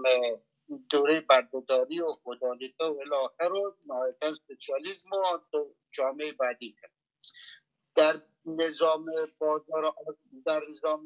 دوره 0.89 1.21
بردهداری 1.21 2.01
و 2.01 2.13
خدالیتا 2.13 2.93
و 2.93 3.01
الاخر 3.01 3.47
رو 3.47 3.75
نهایتا 3.85 4.31
سوسیالیسم 4.47 5.09
و 5.11 5.39
جامعه 5.91 6.31
بعدی 6.31 6.75
کرد. 6.81 6.91
در 7.95 8.21
نظام 8.45 9.05
بازار 9.37 9.95
در 10.45 10.61
نظام 10.69 11.05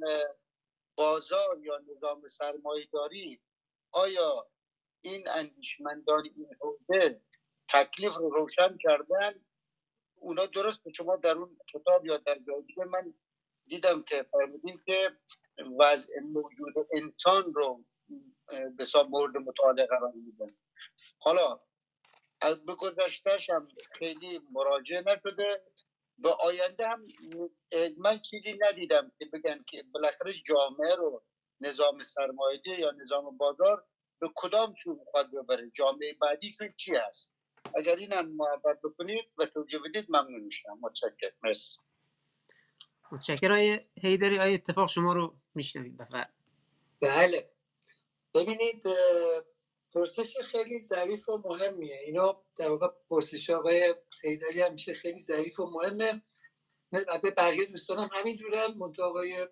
بازار 0.96 1.60
یا 1.60 1.82
نظام 1.96 2.28
سرمایهداری 2.28 3.42
آیا 3.92 4.48
این 5.02 5.28
اندیشمندان 5.30 6.24
این 6.36 6.50
حوزه 6.62 7.22
تکلیف 7.70 8.16
رو 8.16 8.30
روشن 8.30 8.78
کردن؟ 8.78 9.46
اونا 10.16 10.46
درست 10.46 10.90
شما 10.90 11.16
در 11.16 11.36
اون 11.36 11.58
کتاب 11.74 12.06
یا 12.06 12.18
در 12.18 12.36
جای 12.48 12.62
دیگه 12.62 12.84
من 12.84 13.14
دیدم 13.68 14.04
که 14.04 14.24
فرمودیم 14.24 14.84
که 14.86 15.18
وضع 15.80 16.20
موجود 16.20 16.74
انسان 16.94 17.54
رو 17.54 17.84
به 18.78 18.86
مورد 19.10 19.38
مطالعه 19.38 19.86
قرار 19.86 20.12
میدن 20.16 20.48
حالا 21.20 21.60
از 22.42 22.66
به 22.66 22.76
هم 23.50 23.68
خیلی 23.92 24.40
مراجعه 24.52 25.04
نشده. 25.08 25.64
به 26.18 26.30
آینده 26.30 26.88
هم 26.88 27.08
من 27.98 28.20
چیزی 28.20 28.60
ندیدم 28.62 29.12
که 29.20 29.26
بگن 29.34 29.64
که 29.68 29.84
بالاخره 29.94 30.34
جامعه 30.46 30.96
رو 30.96 31.24
نظام 31.62 32.00
سرمایه‌داری 32.00 32.82
یا 32.82 32.92
نظام 32.92 33.38
بازار 33.38 33.86
به 34.20 34.30
کدام 34.36 34.76
سو 34.84 34.94
می‌خواد 34.94 35.32
ببره؟ 35.32 35.70
جامعه 35.70 36.14
بعدیشون 36.22 36.74
چی 36.78 36.96
هست؟ 36.96 37.34
اگر 37.76 37.96
این 37.96 38.14
هم 38.14 38.36
محبت 38.36 38.80
بکنید 38.84 39.32
و 39.38 39.46
توجه 39.46 39.80
بدید 39.80 40.06
ممنون 40.10 40.42
میشم. 40.42 40.80
متشکر 40.82 41.32
مرسی. 41.44 41.80
متشکر 43.12 43.52
های 43.52 43.80
هیدری 44.02 44.38
های 44.38 44.54
اتفاق 44.54 44.90
شما 44.90 45.14
رو 45.14 45.38
میشنوید 45.56 45.98
بفر 45.98 46.30
بله. 47.02 47.53
ببینید 48.34 48.84
پرسش 49.94 50.40
خیلی 50.40 50.80
ظریف 50.80 51.30
و 51.30 51.38
مهمیه. 51.38 52.00
اینا 52.06 52.44
در 52.56 52.70
واقع 52.70 52.88
پرسش 53.10 53.50
آقای 53.50 53.96
هیدری 54.24 54.62
هم 54.62 54.74
میشه 54.74 54.94
خیلی 54.94 55.20
ظریف 55.20 55.60
و 55.60 55.66
مهمه. 55.66 56.22
به 56.92 57.32
بقیه 57.32 57.66
دوستانم 57.66 58.10
همین 58.14 58.38
جوره 58.38 58.68
منطقه 58.68 59.04
آقای 59.04 59.48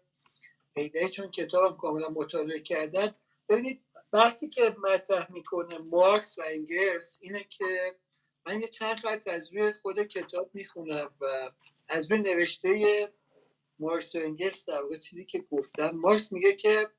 هیدری 0.75 1.09
چون 1.09 1.31
کتابم 1.31 1.77
کاملا 1.77 2.09
مطالعه 2.09 2.59
کردن. 2.59 3.15
ببینید 3.49 3.81
بحثی 4.11 4.49
که 4.49 4.75
مطرح 4.83 5.31
می‌کنه 5.31 5.77
مارکس 5.77 6.39
و 6.39 6.41
انگلس 6.45 7.19
اینه 7.21 7.43
که 7.49 7.95
من 8.45 8.61
یه 8.61 8.67
چند 8.67 8.99
خط 8.99 9.27
از 9.27 9.53
روی 9.53 9.73
خود 9.73 10.03
کتاب 10.03 10.49
می‌خونم 10.53 11.11
و 11.21 11.51
از 11.89 12.11
روی 12.11 12.21
نوشته 12.21 13.13
مارکس 13.79 14.15
و 14.15 14.19
انگلس 14.19 14.65
در 14.65 14.81
واقع 14.81 14.97
چیزی 14.97 15.25
که 15.25 15.39
گفتن. 15.39 15.91
مارکس 15.91 16.31
میگه 16.31 16.53
که 16.53 16.89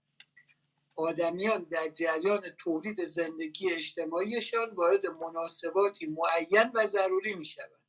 آدمیان 0.97 1.64
در 1.64 1.89
جریان 1.89 2.51
تولید 2.59 3.05
زندگی 3.05 3.73
اجتماعیشان 3.73 4.70
وارد 4.70 5.06
مناسباتی 5.06 6.06
معین 6.06 6.70
و 6.74 6.86
ضروری 6.86 7.35
می‌شوند. 7.35 7.82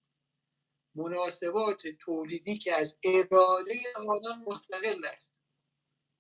مناسبات 0.96 1.88
تولیدی 2.00 2.58
که 2.58 2.76
از 2.76 2.98
اراده 3.04 3.74
آنان 3.96 4.44
مستقل 4.48 5.06
است 5.06 5.36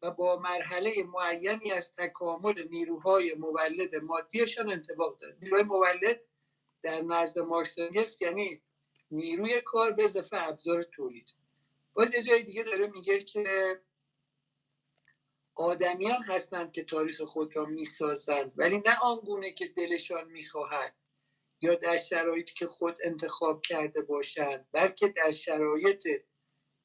و 0.01 0.11
با 0.11 0.39
مرحله 0.39 1.03
معینی 1.03 1.71
از 1.71 1.95
تکامل 1.95 2.67
نیروهای 2.69 3.33
مولد 3.33 3.95
مادیشان 3.95 4.71
انتباق 4.71 5.19
دارد. 5.19 5.37
نیروهای 5.41 5.63
مولد 5.63 6.21
در 6.81 7.01
نزد 7.01 7.39
مارکس 7.39 8.21
یعنی 8.21 8.61
نیروی 9.11 9.61
کار 9.61 9.91
به 9.91 10.03
اضافه 10.03 10.47
ابزار 10.47 10.83
تولید. 10.83 11.33
باز 11.93 12.13
یه 12.13 12.23
جای 12.23 12.43
دیگه 12.43 12.63
داره 12.63 12.87
میگه 12.87 13.23
که 13.23 13.81
آدمیان 15.55 16.23
هستند 16.23 16.71
که 16.71 16.83
تاریخ 16.83 17.21
خود 17.21 17.55
را 17.55 17.65
می‌سازند 17.65 18.51
ولی 18.55 18.77
نه 18.77 18.99
آنگونه 18.99 19.51
که 19.51 19.67
دلشان 19.67 20.27
می‌خواهد 20.27 20.95
یا 21.61 21.75
در 21.75 21.97
شرایطی 21.97 22.53
که 22.53 22.67
خود 22.67 22.97
انتخاب 23.03 23.61
کرده 23.61 24.01
باشند 24.01 24.67
بلکه 24.71 25.07
در 25.07 25.31
شرایط 25.31 26.07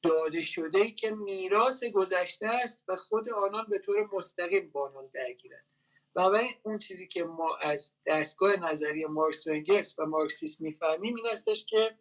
داده 0.03 0.41
شده 0.41 0.79
ای 0.79 0.91
که 0.91 1.11
میراث 1.11 1.83
گذشته 1.83 2.47
است 2.47 2.83
و 2.87 2.95
خود 2.95 3.29
آنان 3.29 3.65
به 3.69 3.79
طور 3.79 4.09
مستقیم 4.13 4.69
با 4.69 4.89
آنان 4.89 5.09
درگیرند. 5.13 5.65
بنابراین 6.13 6.53
اون 6.63 6.77
چیزی 6.77 7.07
که 7.07 7.23
ما 7.23 7.55
از 7.55 7.93
دستگاه 8.05 8.71
نظری 8.71 9.05
مارکس 9.05 9.47
و 9.47 9.51
انگلس 9.51 9.99
و 9.99 10.05
مارکسیسم 10.05 10.63
می‌فهمیم 10.63 11.15
این 11.15 11.27
استش 11.31 11.65
که 11.65 11.97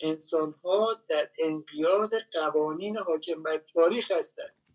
انسان 0.00 0.52
ها 0.64 0.94
در 1.08 1.30
انقیاد 1.38 2.10
قوانین 2.32 2.96
حاکم 2.96 3.42
بر 3.42 3.58
تاریخ 3.74 4.10
هستند. 4.10 4.65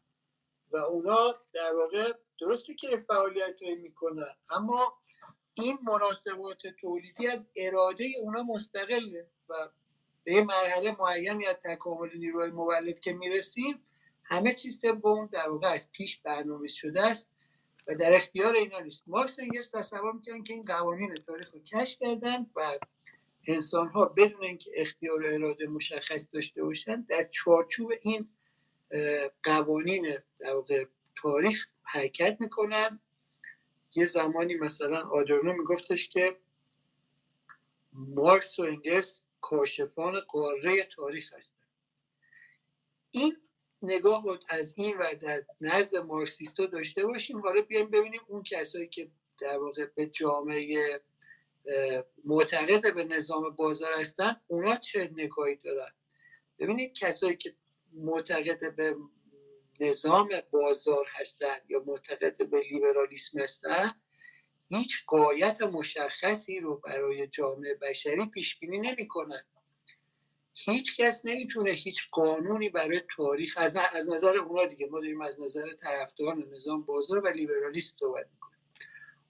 و 0.72 0.77
اونا 0.77 1.34
در 1.53 1.73
واقع 1.73 2.14
درسته 2.41 2.73
که 2.73 2.98
فعالیت 2.98 3.61
می‌کنن 3.61 4.35
اما 4.49 4.93
این 5.53 5.80
مناسبات 5.84 6.68
تولیدی 6.68 7.27
از 7.27 7.49
اراده 7.56 8.06
اونا 8.22 8.43
مستقله 8.43 9.27
و 9.49 9.53
به 10.23 10.43
مرحله 10.43 10.95
معینی 10.99 11.45
از 11.45 11.56
تکامل 11.64 12.18
نیروی 12.18 12.52
مولد 12.52 12.99
که 12.99 13.14
می‌رسیم 13.14 13.84
همه 14.23 14.53
چیز 14.53 14.80
طبق 14.80 15.06
اون 15.06 15.30
در 15.31 15.49
واقع 15.49 15.68
از 15.68 15.91
پیش 15.91 16.19
برنامه 16.19 16.68
شده 16.68 17.02
است 17.02 17.31
و 17.88 17.95
در 17.95 18.15
اختیار 18.15 18.56
اینا 18.56 18.80
نیست. 18.80 19.03
مارکس 19.07 19.39
انگلس 19.39 19.72
تصور 19.72 20.11
می‌کنن 20.11 20.43
که 20.43 20.53
این 20.53 20.65
قوانین 20.65 21.14
تاریخ 21.14 21.53
رو 21.53 21.60
کشف 21.60 21.99
کردن 21.99 22.45
و 22.56 22.77
انسان 23.48 23.88
ها 23.88 24.06
بدون 24.06 24.43
اینکه 24.43 24.72
اختیار 24.76 25.26
اراده 25.26 25.68
مشخص 25.68 26.30
داشته 26.34 26.64
باشن 26.64 27.02
در 27.02 27.23
چارچوب 27.23 27.91
این 28.02 28.30
قوانین 29.43 30.18
در 30.39 30.53
واقع 30.53 30.85
تاریخ 31.15 31.68
حرکت 31.84 32.38
می‌کنن. 32.39 32.99
یه 33.95 34.05
زمانی 34.05 34.55
مثلا 34.55 35.09
آدرنو 35.09 35.53
میگفتش 35.53 36.09
که 36.09 36.38
مارکس 37.93 38.59
و 38.59 38.61
انگلس 38.61 39.23
کاشفان 39.41 40.19
قاره 40.19 40.84
تاریخ 40.84 41.34
هستن. 41.34 41.65
این 43.11 43.38
نگاه 43.81 44.23
رو 44.23 44.38
از 44.49 44.73
این 44.77 44.97
و 44.97 45.15
در 45.22 45.43
نزد 45.61 45.97
مارکسیستا 45.97 46.65
داشته 46.65 47.05
باشیم. 47.05 47.39
حالا 47.39 47.61
بیایم 47.61 47.89
ببینیم 47.89 48.22
اون 48.27 48.43
کسایی 48.43 48.88
که 48.88 49.11
در 49.39 49.57
واقع 49.57 49.85
به 49.85 50.05
جامعه 50.05 51.01
معتقد 52.26 52.95
به 52.95 53.03
نظام 53.03 53.49
بازار 53.49 53.93
هستن 53.93 54.41
اونا 54.47 54.76
چه 54.76 55.11
نگاهی 55.15 55.55
دارن؟ 55.55 55.91
ببینید 56.59 56.93
کسایی 56.93 57.38
که 57.38 57.55
معتقد 57.93 58.76
به 58.76 58.95
نظام 59.80 60.30
بازار 60.51 61.05
هستن 61.19 61.55
یا 61.69 61.84
معتقد 61.85 62.49
به 62.49 62.61
لیبرالیسم 62.72 63.39
هستن 63.39 64.01
هیچ 64.69 65.05
قایت 65.07 65.61
مشخصی 65.61 66.59
رو 66.59 66.76
برای 66.76 67.27
جامعه 67.27 67.76
بشری 67.76 68.26
پیش 68.26 68.59
بینی 68.59 68.80
نمی‌کنن 68.80 69.45
هیچ 70.53 70.97
کس 70.97 71.26
نمی‌تونه 71.26 71.72
هیچ 71.72 72.09
قانونی 72.11 72.69
برای 72.69 73.01
تاریخ 73.15 73.53
از, 73.57 73.77
از 73.93 74.09
نظر 74.09 74.38
اونا 74.38 74.65
دیگه 74.65 74.88
ما 74.88 74.99
داریم 74.99 75.22
از 75.22 75.41
نظر 75.41 75.73
طرفداران 75.73 76.49
نظام 76.51 76.81
بازار 76.81 77.19
و 77.19 77.27
لیبرالیسم 77.27 77.97
صحبت 77.99 78.27
می‌کنیم. 78.34 78.59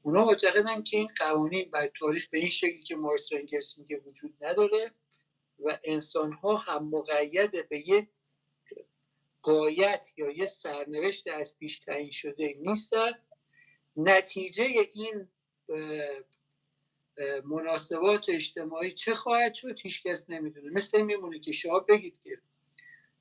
اونا 0.04 0.26
معتقدن 0.26 0.84
که 0.84 0.98
این 0.98 1.10
قوانین 1.18 1.72
برای 1.72 1.90
تاریخ 2.00 2.30
به 2.30 2.40
این 2.40 2.50
شکلی 2.50 2.84
که 2.84 2.96
مارکس 2.96 3.34
انگلس 3.34 3.78
میگه 3.78 3.98
وجود 3.98 4.34
نداره 4.42 4.92
و 5.60 5.80
انسان 5.84 6.34
ها 6.34 6.58
هم 6.58 6.90
مقید 6.90 7.70
به 7.70 7.90
یه 7.90 8.10
قایت 9.44 10.08
یا 10.18 10.32
یه 10.32 10.46
سرنوشت 10.46 11.28
از 11.28 11.58
پیش 11.58 11.80
تعیین 11.80 12.10
شده 12.10 12.56
نیستن 12.60 13.12
نتیجه 13.96 14.66
این 14.94 15.28
مناسبات 17.44 18.26
اجتماعی 18.30 18.92
چه 18.92 19.16
خواهد 19.16 19.54
شد؟ 19.54 19.80
هیچ 19.80 20.04
کس 20.04 20.30
نمی‌دونه. 20.30 20.70
مثل 20.72 21.02
میمونه 21.02 21.40
که 21.40 21.52
شما 21.52 21.80
بگید 21.80 22.22
که 22.24 22.38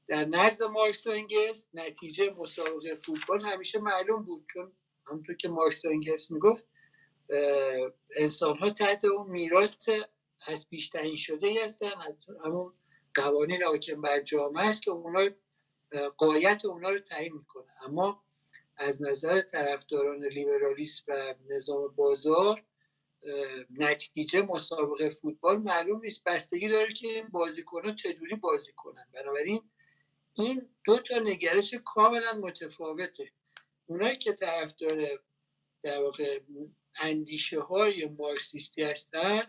در 0.09 0.25
نزد 0.25 0.63
مارکس 0.63 1.07
و 1.07 1.11
انگلس 1.11 1.69
نتیجه 1.75 2.31
مسابقه 2.31 2.95
فوتبال 2.95 3.41
همیشه 3.41 3.79
معلوم 3.79 4.25
بود 4.25 4.45
چون 4.53 4.73
همونطور 5.07 5.37
که 5.37 5.49
مارکس 5.49 5.85
و 5.85 5.89
انگلس 5.89 6.31
می‌گفت 6.31 6.69
انسان 8.17 8.59
ها 8.59 8.71
تحت 8.71 9.05
اون 9.05 9.31
میراث 9.31 9.89
از 10.47 10.69
پیش 10.69 10.89
تعیین 10.89 11.17
شده 11.17 11.65
هستن. 11.65 11.91
همون 12.45 12.75
قوانین 13.15 13.63
حاکم 13.63 14.01
بر 14.01 14.21
جامعه 14.21 14.67
است 14.67 14.83
که 14.83 14.91
اونا 14.91 15.31
قایت 16.17 16.65
اونا 16.65 16.91
رو 16.91 16.99
تعیین 16.99 17.33
می‌کنه. 17.33 17.73
اما 17.83 18.23
از 18.77 19.03
نظر 19.03 19.41
طرفداران 19.41 20.25
لیبرالیسم 20.25 21.05
و 21.09 21.35
نظام 21.49 21.89
بازار 21.89 22.63
نتیجه 23.71 24.43
مسابقه 24.43 25.09
فوتبال 25.09 25.59
معلوم 25.59 26.01
نیست. 26.01 26.25
بستگی 26.25 26.69
داره 26.69 26.93
که 26.93 27.07
این 27.07 27.29
بازیکنان 27.29 27.95
چجوری 27.95 28.37
بازی 28.37 28.73
کنن. 28.73 29.07
بنابراین 29.13 29.63
این 30.35 30.69
دو 30.85 30.99
تا 30.99 31.19
نگرش 31.19 31.75
کاملا 31.85 32.33
متفاوته. 32.33 33.33
اونایی 33.87 34.17
که 34.17 34.33
طرفدار 34.33 35.21
در 35.83 36.03
واقع 36.03 36.41
اندیشه 37.01 37.61
های 37.61 38.07
مارکسیستی 38.07 38.83
هستن 38.83 39.43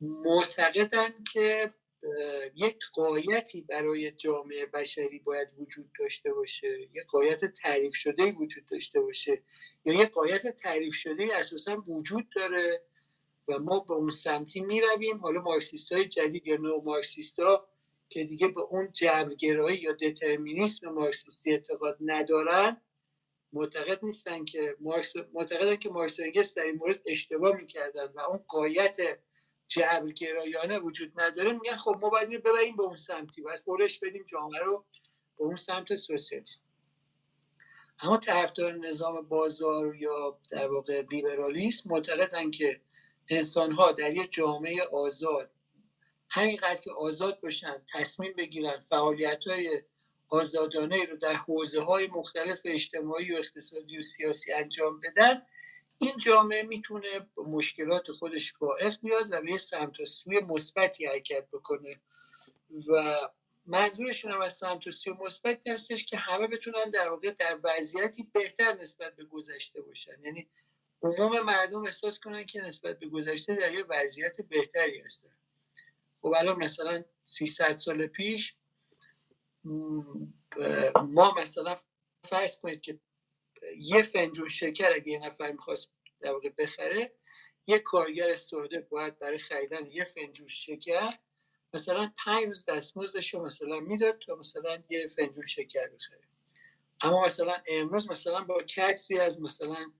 معتقدن 0.00 1.14
که 1.32 1.74
یک 2.54 2.78
قایتی 2.92 3.60
برای 3.60 4.10
جامعه 4.10 4.66
بشری 4.66 5.18
باید 5.18 5.48
وجود 5.58 5.90
داشته 5.98 6.32
باشه؟ 6.32 6.80
یک 6.80 7.06
قایت 7.08 7.44
تعریف 7.44 7.94
شده 7.94 8.32
وجود 8.32 8.66
داشته 8.66 9.00
باشه؟ 9.00 9.42
یا 9.84 9.94
یک 9.94 10.10
قایت 10.10 10.56
تعریف 10.56 10.94
شده 10.94 11.36
اساسا 11.36 11.84
وجود 11.88 12.26
داره 12.36 12.82
و 13.48 13.58
ما 13.58 13.80
به 13.80 13.94
اون 13.94 14.10
سمتی 14.10 14.60
می 14.60 14.80
رویم 14.80 15.18
حالا 15.18 15.40
مارکسیست 15.40 15.92
های 15.92 16.04
جدید 16.04 16.46
یا 16.46 16.56
نو 16.56 16.80
مارکسیست 16.80 17.38
ها 17.38 17.68
که 18.08 18.24
دیگه 18.24 18.48
به 18.48 18.60
اون 18.60 18.92
جبرگرایی 18.92 19.78
یا 19.78 19.92
دترمینیسم 19.92 20.88
مارکسیستی 20.88 21.50
اعتقاد 21.50 21.96
ندارن 22.00 22.80
معتقد 23.52 24.04
نیستن 24.04 24.44
که 24.44 24.76
مارکس 24.80 25.12
معتقدن 25.32 25.76
که 25.76 25.90
مارکس 25.90 26.54
در 26.54 26.62
این 26.62 26.76
مورد 26.76 27.00
اشتباه 27.06 27.56
می‌کردن 27.56 28.12
و 28.14 28.20
اون 28.20 28.40
قایت 28.48 28.96
جبرگرایانه 29.68 30.78
وجود 30.78 31.20
نداره 31.20 31.52
میگن 31.52 31.76
خب 31.76 31.96
ما 32.00 32.08
باید 32.08 32.42
ببریم 32.44 32.76
به 32.76 32.82
اون 32.82 32.96
سمتی 32.96 33.42
باید 33.42 33.64
برش 33.64 33.98
بدیم 33.98 34.24
جامعه 34.26 34.60
رو 34.60 34.84
به 35.38 35.44
اون 35.44 35.56
سمت 35.56 35.94
سوسیالیسم. 35.94 36.60
اما 38.00 38.16
طرفدار 38.16 38.72
نظام 38.72 39.28
بازار 39.28 39.96
یا 39.96 40.38
در 40.50 40.68
واقع 40.68 41.02
لیبرالیسم 41.10 41.90
معتقدن 41.90 42.50
که 42.50 42.80
انسان 43.28 43.72
ها 43.72 43.92
در 43.92 44.16
یک 44.16 44.32
جامعه 44.32 44.82
آزاد 44.92 45.50
همینقدر 46.28 46.80
که 46.80 46.92
آزاد 46.92 47.40
باشن 47.40 47.82
تصمیم 47.92 48.32
بگیرن 48.36 48.80
فعالیت 48.80 49.46
های 49.46 49.82
آزادانه 50.28 51.04
رو 51.04 51.16
در 51.16 51.34
حوزه 51.34 51.82
های 51.82 52.06
مختلف 52.06 52.62
اجتماعی 52.64 53.32
و 53.32 53.36
اقتصادی 53.36 53.98
و 53.98 54.02
سیاسی 54.02 54.52
انجام 54.52 55.00
بدن 55.00 55.42
این 55.98 56.18
جامعه 56.18 56.62
می‌تونه 56.62 57.26
مشکلات 57.36 58.10
خودش 58.10 58.52
فائق 58.52 59.00
بیاد 59.02 59.26
و 59.30 59.42
به 59.42 59.56
سمت 59.56 60.00
و 60.00 60.04
سوی 60.04 60.40
مثبتی 60.40 61.06
حرکت 61.06 61.48
بکنه. 61.52 62.00
و 62.88 63.16
منظورشون 63.66 64.32
هم 64.32 64.40
از 64.40 64.56
سمت 64.56 64.86
و 64.86 64.90
سوی 64.90 65.12
مثبتی 65.12 65.70
هستش 65.70 66.06
که 66.06 66.16
همه 66.16 66.46
بتونن 66.46 66.90
در 66.90 67.08
واقع 67.08 67.30
در 67.30 67.58
وضعیتی 67.64 68.30
بهتر 68.32 68.72
نسبت 68.72 69.16
به 69.16 69.24
گذشته 69.24 69.82
باشن. 69.82 70.24
یعنی 70.24 70.48
عموم 71.02 71.40
مردم 71.40 71.84
احساس 71.84 72.20
کنن 72.20 72.46
که 72.46 72.60
نسبت 72.60 72.98
به 72.98 73.06
گذشته 73.08 73.54
در 73.54 73.72
یه 73.72 73.84
وضعیت 73.88 74.40
بهتری 74.40 75.00
هستن. 75.00 75.36
خب 76.22 76.34
الان 76.36 76.58
مثلا 76.58 77.04
300 77.24 77.76
سال 77.76 78.06
پیش 78.06 78.54
ما 81.08 81.34
مثلا 81.38 81.76
فرض 82.24 82.60
کنید 82.60 82.80
که 82.80 82.98
یه 83.80 84.02
فنجون 84.02 84.48
شکر 84.48 84.92
اگه 84.92 85.08
یه 85.08 85.18
نفر 85.18 85.52
می‌خواست 85.52 85.92
در 86.20 86.32
واقع 86.32 86.48
بخره 86.58 87.12
یک 87.66 87.82
کارگر 87.82 88.34
ساده 88.34 88.80
باید 88.80 89.18
برای 89.18 89.38
خریدن 89.38 89.86
یه 89.86 90.04
فنجون 90.04 90.46
شکر 90.46 91.18
مثلا 91.74 92.12
پنج 92.24 92.44
روز 92.46 92.64
دستمزدش 92.64 93.34
رو 93.34 93.46
مثلا 93.46 93.80
می‌داد 93.80 94.18
تا 94.26 94.36
مثلا 94.36 94.82
یه 94.88 95.06
فنجون 95.06 95.46
شکر 95.46 95.88
بخره. 95.88 96.20
اما 97.00 97.24
مثلا 97.24 97.62
امروز 97.68 98.10
مثلا 98.10 98.40
با 98.40 98.62
کسری 98.62 99.18
از 99.18 99.42
مثلا 99.42 99.92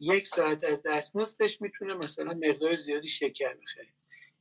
یک 0.00 0.26
ساعت 0.26 0.64
از 0.64 0.82
دستمزدش 0.82 1.62
می‌تونه 1.62 1.94
مثلا 1.94 2.34
مقدار 2.34 2.74
زیادی 2.74 3.08
شکر 3.08 3.54
بخره. 3.54 3.88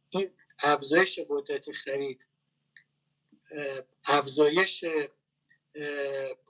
این 0.10 0.32
افزایش 0.60 1.20
قدرت 1.30 1.72
خرید 1.72 2.28
افزایش 4.06 4.86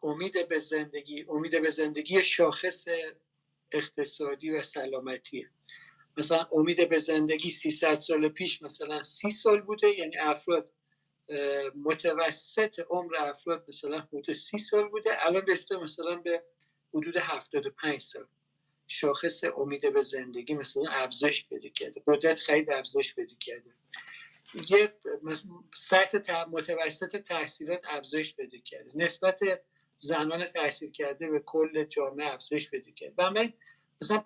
امید 0.03 0.47
به 0.49 0.59
زندگی 0.59 1.25
امید 1.29 1.61
به 1.61 1.69
زندگی 1.69 2.23
شاخص 2.23 2.87
اقتصادی 3.71 4.51
و 4.51 4.61
سلامتیه. 4.61 5.49
مثلا 6.17 6.47
امید 6.51 6.89
به 6.89 6.97
زندگی 6.97 7.51
300 7.51 7.99
سال 7.99 8.29
پیش 8.29 8.61
مثلا 8.61 9.03
30 9.03 9.31
سال 9.31 9.61
بوده 9.61 9.87
یعنی 9.87 10.17
افراد 10.17 10.71
متوسط 11.75 12.79
عمر 12.89 13.15
افراد 13.15 13.65
مثلا 13.67 13.99
حدود 13.99 14.31
30 14.31 14.57
سال 14.57 14.89
بوده. 14.89 15.25
الان 15.25 15.47
رسیده 15.47 15.77
مثلا 15.77 16.15
به 16.15 16.43
حدود 16.93 17.17
75 17.17 17.99
سال. 18.01 18.25
شاخص 18.87 19.43
امید 19.57 19.93
به 19.93 20.01
زندگی 20.01 20.53
مثلا 20.53 20.83
افزایش 20.89 21.47
پیدا 21.49 21.69
کرده. 21.69 22.03
قدرت 22.07 22.39
خرید 22.39 22.69
افزایش 22.69 23.15
پیدا 23.15 23.35
کرده. 23.39 23.71
یه 24.69 24.93
سطح 25.75 26.45
متوسط 26.49 27.17
تحصیلات 27.17 27.81
افزایش 27.89 28.35
پیدا 28.35 28.57
کرده. 28.57 28.91
نسبت 28.95 29.39
زنان 29.97 30.45
تحصیل 30.45 30.91
کرده 30.91 31.29
به 31.29 31.39
کل 31.39 31.83
جامعه 31.83 32.33
افزایش 32.33 32.69
پیدا 32.69 32.91
کرده. 32.91 33.13
و 33.17 33.47
مثلا 34.01 34.25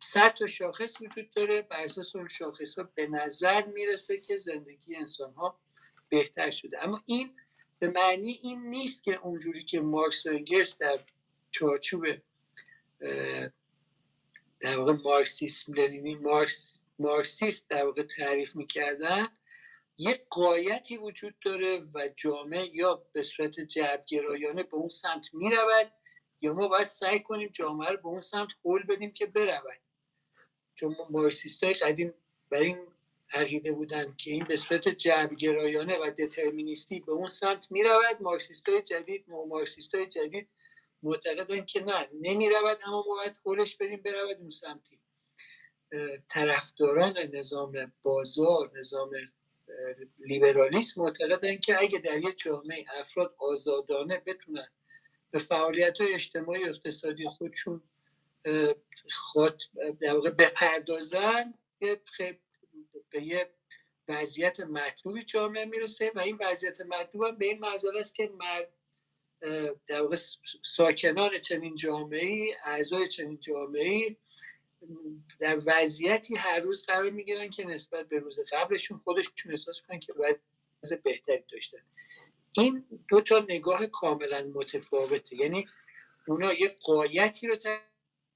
صد 0.00 0.34
تا 0.34 0.46
شاخص 0.46 1.00
وجود 1.00 1.30
داره 1.30 1.62
بر 1.62 1.80
اساس 1.84 2.16
اون 2.16 2.28
شاخص 2.28 2.78
ها 2.78 2.88
به 2.94 3.06
نظر 3.06 3.66
می‌رسه 3.66 4.20
که 4.20 4.36
زندگی 4.38 4.96
انسان 4.96 5.34
ها 5.34 5.60
بهتر 6.08 6.50
شده. 6.50 6.84
اما 6.84 7.02
این 7.06 7.36
به 7.78 7.88
معنی 7.88 8.40
این 8.42 8.70
نیست 8.70 9.04
که 9.04 9.14
اونجوری 9.14 9.64
که 9.64 9.80
مارکس 9.80 10.26
و 10.26 10.30
انگلس 10.30 10.78
در 10.78 11.00
چارچوب 11.50 12.06
در 14.60 14.76
واقع 14.76 14.92
مارکسیسم 14.92 15.74
لنینی 15.74 16.14
مارکس 16.14 16.78
مارکسیست 16.98 17.70
در 17.70 17.84
واقع 17.84 18.02
تعریف 18.02 18.56
می‌کردن 18.56 19.28
یک 20.00 20.26
قایتی 20.30 20.96
وجود 20.96 21.34
داره 21.44 21.86
و 21.94 22.08
جامعه 22.16 22.76
یا 22.76 23.02
به 23.12 23.22
صورت 23.22 23.60
جبرگرایانه 23.60 24.62
به 24.62 24.74
اون 24.74 24.88
سمت 24.88 25.34
می‌رود 25.34 25.92
یا 26.40 26.52
ما 26.52 26.68
باید 26.68 26.86
سعی 26.86 27.20
کنیم 27.20 27.48
جامعه 27.52 27.90
رو 27.90 27.96
به 27.96 28.06
اون 28.06 28.20
سمت 28.20 28.48
حول 28.64 28.82
بدیم 28.82 29.12
که 29.12 29.26
برود. 29.26 29.80
چون 30.74 30.96
مارکسیست 31.10 31.64
های 31.64 31.74
قدیم 31.74 32.14
بر 32.50 32.58
این 32.58 32.78
عقیده 33.32 33.72
بودن 33.72 34.14
که 34.16 34.30
این 34.30 34.44
به 34.44 34.56
صورت 34.56 34.88
جبرگرایانه 34.88 35.98
و 35.98 36.10
دترمینیستی 36.10 37.00
به 37.00 37.12
اون 37.12 37.28
سمت 37.28 37.66
می‌رود 37.70 38.16
مارکسیست 38.22 38.68
های 38.68 38.82
جدید 38.82 39.24
نو 39.28 39.46
مارکسیست 39.46 39.94
های 39.94 40.06
جدید 40.06 40.48
معتقدن 41.02 41.64
که 41.64 41.80
نه 41.80 42.08
نمی‌رود 42.12 42.78
اما 42.84 43.04
ما 43.08 43.14
باید 43.16 43.40
حولش 43.44 43.76
بدیم 43.76 44.02
برود 44.02 44.36
اون 44.40 44.50
سمتی. 44.50 45.00
طرفداران 46.28 47.18
نظام 47.18 47.92
بازار 48.02 48.70
نظام 48.78 49.10
لیبرالیسم 50.18 51.02
معتقدن 51.02 51.56
که 51.56 51.78
اگه 51.78 51.98
در 51.98 52.18
یک 52.18 52.38
جامعه 52.38 52.84
افراد 53.00 53.34
آزادانه 53.38 54.22
بتونن 54.26 54.68
به 55.30 55.38
فعالیت 55.38 56.00
های 56.00 56.14
اجتماعی 56.14 56.64
اقتصادی 56.64 57.24
خودشون 57.24 57.82
خود 59.12 59.62
در 60.00 60.14
واقع 60.14 60.30
بپردازن 60.30 61.54
به 63.10 63.22
یه 63.22 63.50
وضعیت 64.08 64.60
مطلوبی 64.60 65.24
جامعه 65.24 65.64
می‌رسه 65.64 66.12
و 66.14 66.20
این 66.20 66.38
وضعیت 66.40 66.80
مطلوب 66.80 67.24
هم 67.24 67.36
به 67.36 67.46
این 67.46 67.58
منظر 67.58 67.96
است 67.98 68.14
که 68.14 68.30
مرد 68.38 68.68
در 69.86 70.02
واقع 70.02 70.16
ساکنان 70.62 71.38
چنین 71.38 71.74
جامعه 71.74 72.26
ای 72.26 72.54
اعضای 72.64 73.08
چنین 73.08 73.40
جامعه 73.40 74.16
در 75.40 75.60
وضعیتی 75.66 76.34
هر 76.36 76.60
روز 76.60 76.86
قرار 76.86 77.10
می‌گیرن 77.10 77.50
که 77.50 77.64
نسبت 77.64 78.08
به 78.08 78.18
روز 78.18 78.40
قبلشون 78.52 78.98
خودشون 78.98 79.52
احساس 79.52 79.82
کنن 79.82 80.00
که 80.00 80.12
وضع 80.12 80.96
بهتری 80.96 81.44
داشتن. 81.52 81.78
این 82.52 82.84
دو 83.08 83.20
تا 83.20 83.46
نگاه 83.48 83.86
کاملا 83.86 84.50
متفاوته. 84.54 85.36
یعنی 85.36 85.68
اونا 86.28 86.52
یه 86.52 86.76
قایتی 86.82 87.46
رو 87.46 87.56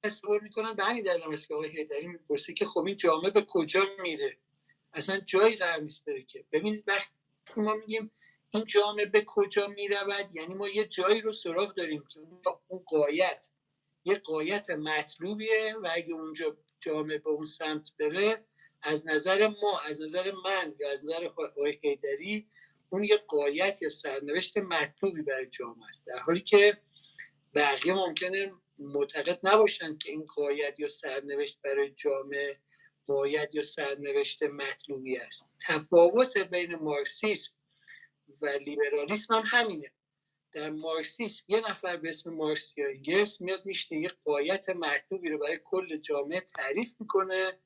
تصور 0.04 0.40
می‌کنن. 0.40 0.74
به 0.74 0.84
همین 0.84 1.02
دلیل 1.02 1.32
است 1.32 1.48
که 1.48 1.54
آقای 1.54 1.70
هیدری 1.70 2.06
می‌پرسه 2.06 2.52
که 2.52 2.66
خب 2.66 2.84
این 2.86 2.96
جامعه 2.96 3.30
به 3.30 3.44
کجا 3.48 3.82
میره؟ 4.02 4.36
اصلا 4.92 5.20
جایی 5.20 5.56
قرار 5.56 5.80
نیست 5.80 6.04
بره 6.04 6.22
که. 6.22 6.44
ببینید 6.52 6.84
وقتی 6.86 7.10
ما 7.56 7.74
میگیم 7.74 8.10
این 8.50 8.64
جامعه 8.64 9.06
به 9.06 9.24
کجا 9.26 9.66
می‌رود 9.66 10.36
یعنی 10.36 10.54
ما 10.54 10.68
یه 10.68 10.84
جایی 10.84 11.20
رو 11.20 11.32
سراغ 11.32 11.74
داریم 11.74 12.04
که 12.08 12.20
اون 12.68 12.80
قایت 12.86 13.50
یه 14.04 14.14
قایت 14.14 14.70
مطلوبیه 14.70 15.76
و 15.82 15.88
اگه 15.94 16.14
اونجا 16.14 16.56
جامعه 16.80 17.18
به 17.18 17.30
اون 17.30 17.44
سمت 17.44 17.90
بره 17.98 18.44
از 18.82 19.06
نظر 19.06 19.48
ما 19.62 19.80
از 19.80 20.02
نظر 20.02 20.32
من 20.44 20.74
یا 20.80 20.90
از 20.90 21.04
نظر 21.04 21.24
آقای 21.26 21.78
هیدری 21.82 22.48
اون 22.90 23.04
یه 23.04 23.16
قایت 23.16 23.82
یا 23.82 23.88
سرنوشت 23.88 24.58
مطلوبی 24.58 25.22
برای 25.22 25.46
جامعه 25.46 25.88
است. 25.88 26.06
در 26.06 26.18
حالی 26.18 26.40
که 26.40 26.78
بقیه 27.54 27.94
ممکنه 27.94 28.50
معتقد 28.78 29.40
نباشن 29.42 29.98
که 29.98 30.12
این 30.12 30.26
قایت 30.26 30.80
یا 30.80 30.88
سرنوشت 30.88 31.60
برای 31.62 31.90
جامعه 31.90 32.58
قایت 33.06 33.54
یا 33.54 33.62
سرنوشت 33.62 34.42
مطلوبی 34.42 35.16
است. 35.16 35.50
تفاوت 35.66 36.38
بین 36.38 36.74
مارکسیسم 36.74 37.54
و 38.42 38.46
لیبرالیسم 38.46 39.34
هم 39.34 39.42
همینه. 39.46 39.92
در 40.54 40.70
مارکسیسم 40.70 41.44
یه 41.48 41.70
نفر 41.70 41.96
به 41.96 42.08
اسم 42.08 42.34
مارکس 42.34 43.40
میاد 43.40 43.66
میشنه 43.66 44.00
یه 44.00 44.10
قایت 44.24 44.70
مطلوبی 44.70 45.28
رو 45.28 45.38
برای 45.38 45.60
کل 45.64 45.96
جامعه 45.96 46.40
تعریف 46.40 46.94
می‌کنه 47.00 47.58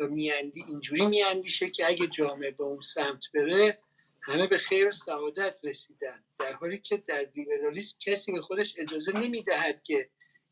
و 0.00 0.06
میاندی 0.06 0.64
اینجوری 0.66 1.06
میاندیشه 1.06 1.70
که 1.70 1.86
اگه 1.86 2.06
جامعه 2.06 2.50
به 2.50 2.64
اون 2.64 2.80
سمت 2.80 3.24
بره 3.34 3.78
همه 4.20 4.46
به 4.46 4.58
خیر 4.58 4.88
و 4.88 4.92
سعادت 4.92 5.60
رسیدن. 5.64 6.24
در 6.38 6.52
حالی 6.52 6.78
که 6.78 6.96
در 6.96 7.28
لیبرالیسم 7.36 7.96
کسی 8.00 8.32
به 8.32 8.40
خودش 8.40 8.74
اجازه 8.78 9.18
نمی‌دهد 9.18 9.82
که 9.82 10.08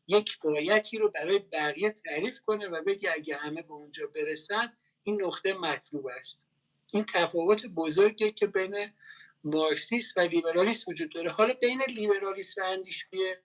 یک 0.07 0.37
قایتی 0.39 0.97
رو 0.97 1.09
برای 1.09 1.39
بقیه 1.39 1.89
تعریف 1.89 2.41
کنه 2.41 2.67
و 2.67 2.83
بگه 2.83 3.11
اگه 3.11 3.35
همه 3.35 3.61
به 3.61 3.71
اونجا 3.71 4.07
برسن 4.07 4.73
این 5.03 5.25
نقطه 5.25 5.53
مطلوب 5.53 6.07
است. 6.07 6.43
این 6.91 7.05
تفاوت 7.05 7.65
بزرگی 7.65 8.31
که 8.31 8.47
بین 8.47 8.93
مارکسیست 9.43 10.17
و 10.17 10.21
لیبرالیست 10.21 10.87
وجود 10.87 11.11
داره. 11.13 11.31
حالا 11.31 11.53
بین 11.53 11.81
لیبرالیست 11.87 12.57
و 12.57 12.61
اندیشه 12.65 13.43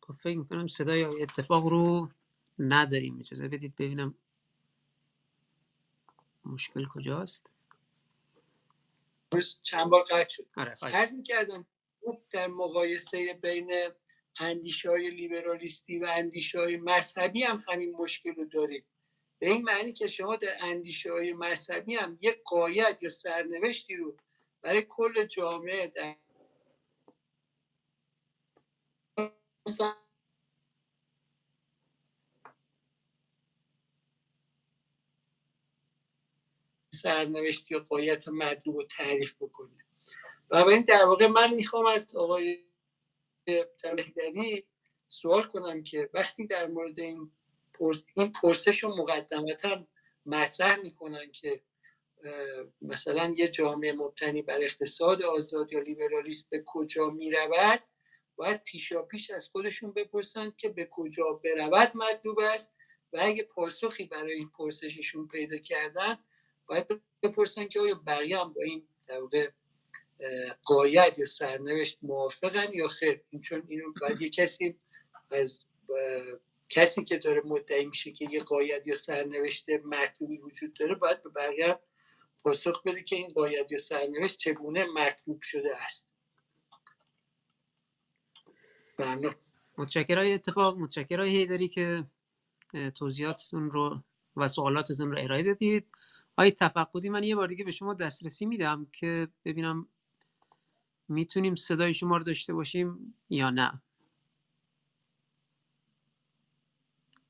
خب، 0.00 0.14
فکر 0.14 0.38
می‌کنم 0.38 0.68
صدای 0.68 1.04
اتفاق 1.04 1.66
رو 1.66 2.08
نداریم. 2.58 3.18
اجازه 3.20 3.48
بدید 3.48 3.74
ببینم 3.74 4.14
مشکل 6.44 6.86
کجاست. 6.86 7.50
چند 9.62 9.90
بار 9.90 10.02
قطع 10.02 10.28
شد. 10.28 10.46
آره 10.56 10.74
عرض 10.82 11.12
می‌کردم 11.12 11.66
در 12.30 12.46
مقایسه 12.46 13.38
بین 13.42 13.90
اندیشه 14.38 14.90
های 14.90 15.10
لیبرالیستی 15.10 15.98
و 15.98 16.06
اندیشه 16.10 16.58
های 16.58 16.76
مذهبی 16.76 17.42
هم 17.42 17.64
همین 17.68 17.96
مشکل 17.96 18.34
رو 18.34 18.44
دارید 18.44 18.84
به 19.38 19.48
این 19.48 19.62
معنی 19.62 19.92
که 19.92 20.06
شما 20.06 20.36
در 20.36 20.56
اندیشه 20.60 21.12
های 21.12 21.32
مذهبی 21.32 21.94
هم 21.94 22.18
یک 22.20 22.42
قایت 22.44 22.98
یا 23.02 23.10
سرنوشتی 23.10 23.96
رو 23.96 24.16
برای 24.62 24.82
کل 24.82 25.26
جامعه 25.26 25.86
در 25.86 26.16
سرنوشت 36.94 37.70
یا 37.70 37.78
قایت 37.78 38.28
مطلوب 38.28 38.76
رو 38.76 38.82
تعریف 38.82 39.34
بکنه. 39.40 39.84
و 40.50 40.56
این 40.56 40.82
در 40.82 41.04
واقع 41.04 41.26
من 41.26 41.54
می‌خوام 41.54 41.86
از 41.86 42.16
آقای 42.16 42.64
تلهیدری 43.78 44.64
سوال 45.08 45.42
کنم 45.42 45.82
که 45.82 46.10
وقتی 46.14 46.46
در 46.46 46.66
مورد 46.66 47.00
این, 47.00 47.32
این 48.16 48.32
پرسش 48.32 48.84
رو 48.84 48.96
مقدمتا 48.96 49.86
مطرح 50.26 50.76
می‌کنن 50.76 51.32
که 51.32 51.62
مثلا 52.82 53.34
یه 53.36 53.48
جامعه 53.48 53.92
مبتنی 53.92 54.42
بر 54.42 54.58
اقتصاد 54.60 55.22
آزاد 55.22 55.72
یا 55.72 55.80
لیبرالیست 55.80 56.50
به 56.50 56.62
کجا 56.66 57.10
می‌رود 57.10 57.80
باید 58.36 58.62
پیشا 58.64 59.02
پیش 59.02 59.30
از 59.30 59.48
خودشون 59.48 59.92
بپرسن 59.92 60.52
که 60.56 60.68
به 60.68 60.88
کجا 60.90 61.40
برود 61.44 61.96
مطلوب 61.96 62.38
است 62.38 62.74
و 63.12 63.18
اگه 63.22 63.42
پاسخی 63.42 64.04
برای 64.04 64.32
این 64.32 64.50
پرسششون 64.50 65.28
پیدا 65.28 65.56
کردن 65.56 66.18
باید 66.66 66.86
بپرسن 67.22 67.68
که 67.68 67.80
آیا 67.80 67.94
بقیه 68.06 68.38
هم 68.38 68.52
با 68.52 68.62
این 68.62 68.88
قاید 70.64 71.18
یا 71.18 71.26
سرنوشت 71.26 71.98
موافقن 72.02 72.72
یا 72.72 72.88
خیر؟ 72.88 73.20
چون 73.42 73.62
اینو 73.68 73.92
باید 74.00 74.22
یه 74.22 74.30
کسی 74.30 74.78
از 75.30 75.66
کسی 76.68 77.04
که 77.04 77.18
داره 77.18 77.42
مدعی 77.44 77.86
میشه 77.86 78.12
که 78.12 78.28
یه 78.30 78.42
قاید 78.42 78.86
یا 78.86 78.94
سرنوشت 78.94 79.70
مطلوبی 79.84 80.38
وجود 80.38 80.74
داره 80.74 80.94
باید 80.94 81.22
به 81.22 81.30
بقیه 81.30 81.78
پاسخ 82.44 82.82
بده 82.82 83.02
که 83.02 83.16
این 83.16 83.28
قاید 83.28 83.72
یا 83.72 83.78
سرنوشت 83.78 84.36
چگونه 84.36 84.84
مطلوب 84.84 85.42
شده 85.42 85.76
است. 85.76 86.08
ممنون. 88.98 89.34
متشکرای 89.78 90.32
اتفاق 90.32 90.78
متشکرای 90.78 91.30
هیدری 91.30 91.68
که 91.68 92.04
توضیحاتتون 92.94 93.70
رو 93.70 94.02
و 94.36 94.48
سوالاتتون 94.48 95.10
رو 95.10 95.18
ارائه 95.18 95.42
دادید. 95.42 95.86
آقای 96.36 96.50
تفقدی 96.50 97.08
من 97.08 97.24
یه 97.24 97.36
بار 97.36 97.48
دیگه 97.48 97.64
به 97.64 97.70
شما 97.70 97.94
دسترسی 97.94 98.46
میدم 98.46 98.86
که 98.92 99.28
ببینم 99.44 99.88
می‌تونیم 101.10 101.54
صدای 101.54 101.94
شما 101.94 102.16
رو 102.16 102.24
داشته 102.24 102.54
باشیم 102.54 103.14
یا 103.30 103.50
نه؟ 103.50 103.82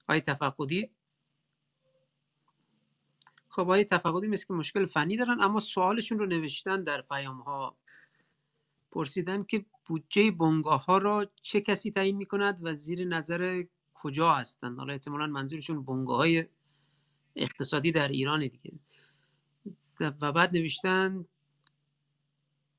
آقای 0.08 0.20
تفقدی؟ 0.20 0.90
خب 3.48 3.60
آقای 3.62 3.84
تفقدی 3.84 4.26
مثل 4.26 4.46
که 4.46 4.54
مشکل 4.54 4.86
فنی 4.86 5.16
دارن 5.16 5.40
اما 5.40 5.60
سوالشون 5.60 6.18
رو 6.18 6.26
نوشتن 6.26 6.84
در 6.84 7.02
پیام 7.02 7.40
ها 7.40 7.76
پرسیدن 8.92 9.42
که 9.42 9.64
بودجه 9.86 10.30
بنگاه 10.30 10.84
ها 10.84 10.98
را 10.98 11.26
چه 11.42 11.60
کسی 11.60 11.90
تعیین 11.90 12.16
می 12.16 12.26
کند 12.26 12.58
و 12.62 12.74
زیر 12.74 13.04
نظر 13.04 13.64
کجا 13.94 14.32
هستند؟ 14.32 14.78
حالا 14.78 14.92
احتمالا 14.92 15.26
منظورشون 15.26 15.84
بنگاه 15.84 16.16
های 16.16 16.46
اقتصادی 17.36 17.92
در 17.92 18.08
ایران 18.08 18.40
دیگه. 18.40 18.72
و 20.20 20.32
بعد 20.32 20.56
نوشتن 20.56 21.24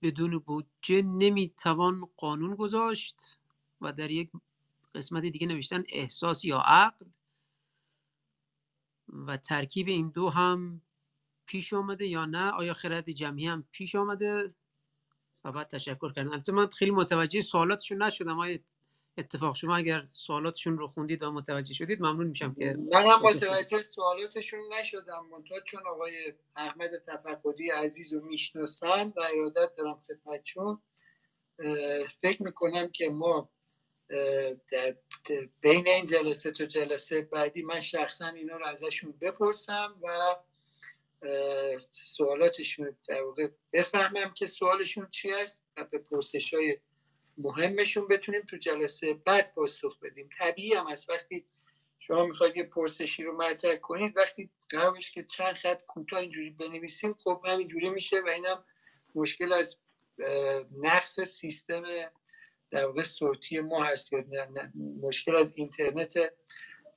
بدون 0.02 0.38
بودجه 0.38 1.02
نمی‌توان 1.02 2.10
قانون 2.18 2.56
گذاشت 2.56 3.40
و 3.82 3.94
در 3.94 4.12
یک 4.12 4.32
قسمت 4.96 5.24
دیگه 5.24 5.48
نوشتن 5.48 5.84
احساس 5.90 6.46
یا 6.46 6.60
عقل. 6.60 7.06
و 9.28 9.38
ترکیب 9.38 9.88
این 9.88 10.10
دو 10.10 10.30
هم 10.30 10.82
پیش 11.46 11.74
آمده 11.74 12.06
یا 12.08 12.26
نه 12.26 12.52
آیا 12.52 12.74
خرد 12.74 13.12
جمعی 13.12 13.48
هم 13.48 13.64
پیش 13.72 13.96
آمده؟ 13.96 14.56
و 15.44 15.52
بعد 15.52 15.68
تشکر 15.68 16.14
کردم 16.14 16.32
البته 16.32 16.52
من 16.52 16.68
خیلی 16.68 16.92
متوجه 16.92 17.42
سوالاتشون 17.42 18.04
نشدم. 18.04 18.40
آیا 18.40 18.58
اتفاق 19.18 19.56
شما 19.56 19.76
اگر 19.76 20.04
سوالاتشون 20.04 20.78
رو 20.78 20.88
خوندید 20.88 21.24
و 21.24 21.32
متوجه 21.32 21.74
شدید 21.74 22.02
ممنون 22.02 22.28
میشم 22.28 22.54
که 22.54 22.78
منم 22.92 23.22
متوجه 23.22 23.82
سوالاتشون 23.82 24.60
نشدم. 24.74 25.28
منتها 25.32 25.60
چون 25.60 25.82
آقای 25.88 26.34
احمد 26.56 26.98
تفقدی 26.98 27.70
عزیز 27.70 28.14
رو 28.14 28.26
می‌شناسم 28.26 29.14
و 29.18 29.22
ارادت 29.38 29.76
دارم 29.78 30.02
خدمتشون 30.08 30.82
فکر 32.22 32.44
می‌کنم 32.44 32.90
که 32.92 33.10
ما 33.10 33.50
در 34.72 34.96
بین 35.62 35.88
این 35.88 36.06
جلسه 36.06 36.52
تو 36.52 36.66
جلسه 36.66 37.22
بعدی 37.22 37.64
من 37.64 37.80
شخصا 37.80 38.28
اینا 38.28 38.58
رو 38.58 38.66
ازشون 38.66 39.14
بپرسم 39.22 39.96
و 40.04 40.36
سوالاتشون 41.92 42.98
در 43.08 43.24
واقع 43.24 43.48
بفهمم 43.74 44.34
که 44.34 44.46
سوالشون 44.46 45.08
چی 45.12 45.32
است 45.32 45.66
و 45.78 45.84
به 45.84 45.98
پرسش 45.98 46.54
های 46.54 46.78
مهمشون 47.38 48.08
بتونیم 48.08 48.42
تو 48.42 48.58
جلسه 48.58 49.14
بعد 49.14 49.54
پاسخ 49.54 50.00
بدیم. 50.00 50.30
طبیعی 50.38 50.74
هم 50.74 50.88
از 50.88 51.10
وقتی 51.10 51.46
شما 52.00 52.26
می‌خواید 52.26 52.58
یه 52.58 52.64
پرسشی 52.64 53.24
رو 53.24 53.38
مطرح 53.38 53.76
کنید 53.76 54.18
وقتی 54.18 54.50
قرار 54.70 54.98
که 54.98 55.24
چند 55.24 55.56
خط 55.56 55.86
کوتاه 55.86 56.20
اینجوری 56.20 56.50
بنویسیم 56.50 57.14
خب 57.14 57.42
همینجوری 57.46 57.90
میشه 57.90 58.22
و 58.22 58.28
اینم 58.28 58.64
مشکل 59.16 59.54
از 59.54 59.78
نقص 60.78 61.20
سیستم 61.20 61.84
در 62.72 62.86
واقع 62.86 63.04
صوتی 63.04 63.60
ما 63.60 63.84
هست 63.84 64.14
یا 64.14 64.26
مشکل 65.02 65.36
از 65.36 65.58
اینترنت 65.58 66.34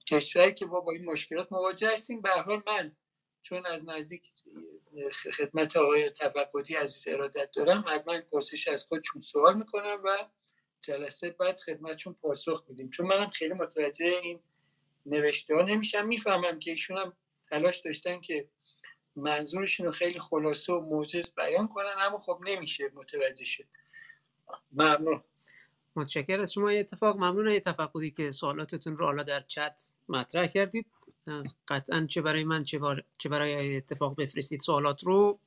کشوری 0.07 0.55
که 0.55 0.67
ما 0.67 0.81
با 0.81 0.93
این 0.93 1.05
مشکلات 1.05 1.53
مواجه 1.53 1.93
هستیم. 1.93 2.21
به 2.21 2.31
حال 2.31 2.63
من 2.67 2.93
چون 3.43 3.67
از 3.67 3.89
نزدیک 3.89 4.33
خدمت 5.33 5.77
آقای 5.77 6.11
تفقدی 6.11 6.75
عزیز 6.75 7.15
ارادت 7.15 7.51
دارم. 7.57 7.85
حتما 7.89 8.21
پرسش 8.33 8.69
از 8.69 8.87
خود 8.87 9.03
چون 9.03 9.23
سوال 9.23 9.59
می‌کنم 9.59 10.01
و 10.05 10.29
جلسه 10.81 11.31
بعد 11.31 11.61
خدمتشون 11.61 12.15
پاسخ 12.15 12.65
میدیم. 12.69 12.91
چون 12.91 13.07
منم 13.07 13.29
خیلی 13.29 13.55
متوجه 13.55 14.07
این 14.07 14.41
نوشته 15.07 15.55
ها 15.55 15.63
نمیشم. 15.63 16.07
می‌فهمم 16.07 16.59
که 16.59 16.71
ایشون 16.71 16.99
هم 16.99 17.13
تلاش 17.51 17.81
داشتن 17.81 18.21
که 18.21 18.49
منظورشون 19.17 19.87
رو 19.87 19.93
خیلی 19.93 20.19
خلاصه 20.19 20.73
و 20.73 20.81
موجز 20.81 21.35
بیان 21.35 21.69
کنن 21.69 21.95
اما 21.99 22.19
خب 22.19 22.39
نمیشه. 22.47 22.91
متوجه 22.95 23.45
شد. 23.45 23.65
ممنون. 24.73 25.25
متشکر 25.97 26.41
از 26.41 26.53
شما 26.53 26.69
اتفاق. 26.69 27.17
ممنون 27.17 27.49
ای 27.49 27.61
تفقدی 27.61 28.11
که 28.11 28.31
سوالاتتون 28.31 28.97
رو 28.97 29.07
حالا 29.07 29.23
در 29.23 29.41
چت 29.41 29.83
مطرح 30.09 30.47
کردید. 30.47 30.87
قطعا 31.69 32.07
چه 32.09 32.23
برای 32.23 32.45
من 32.45 32.65
چه, 32.65 32.79
برای 33.31 33.77
اتفاق 33.77 34.17
بفرستید 34.17 34.61
سوالات 34.61 35.05
رو 35.05 35.39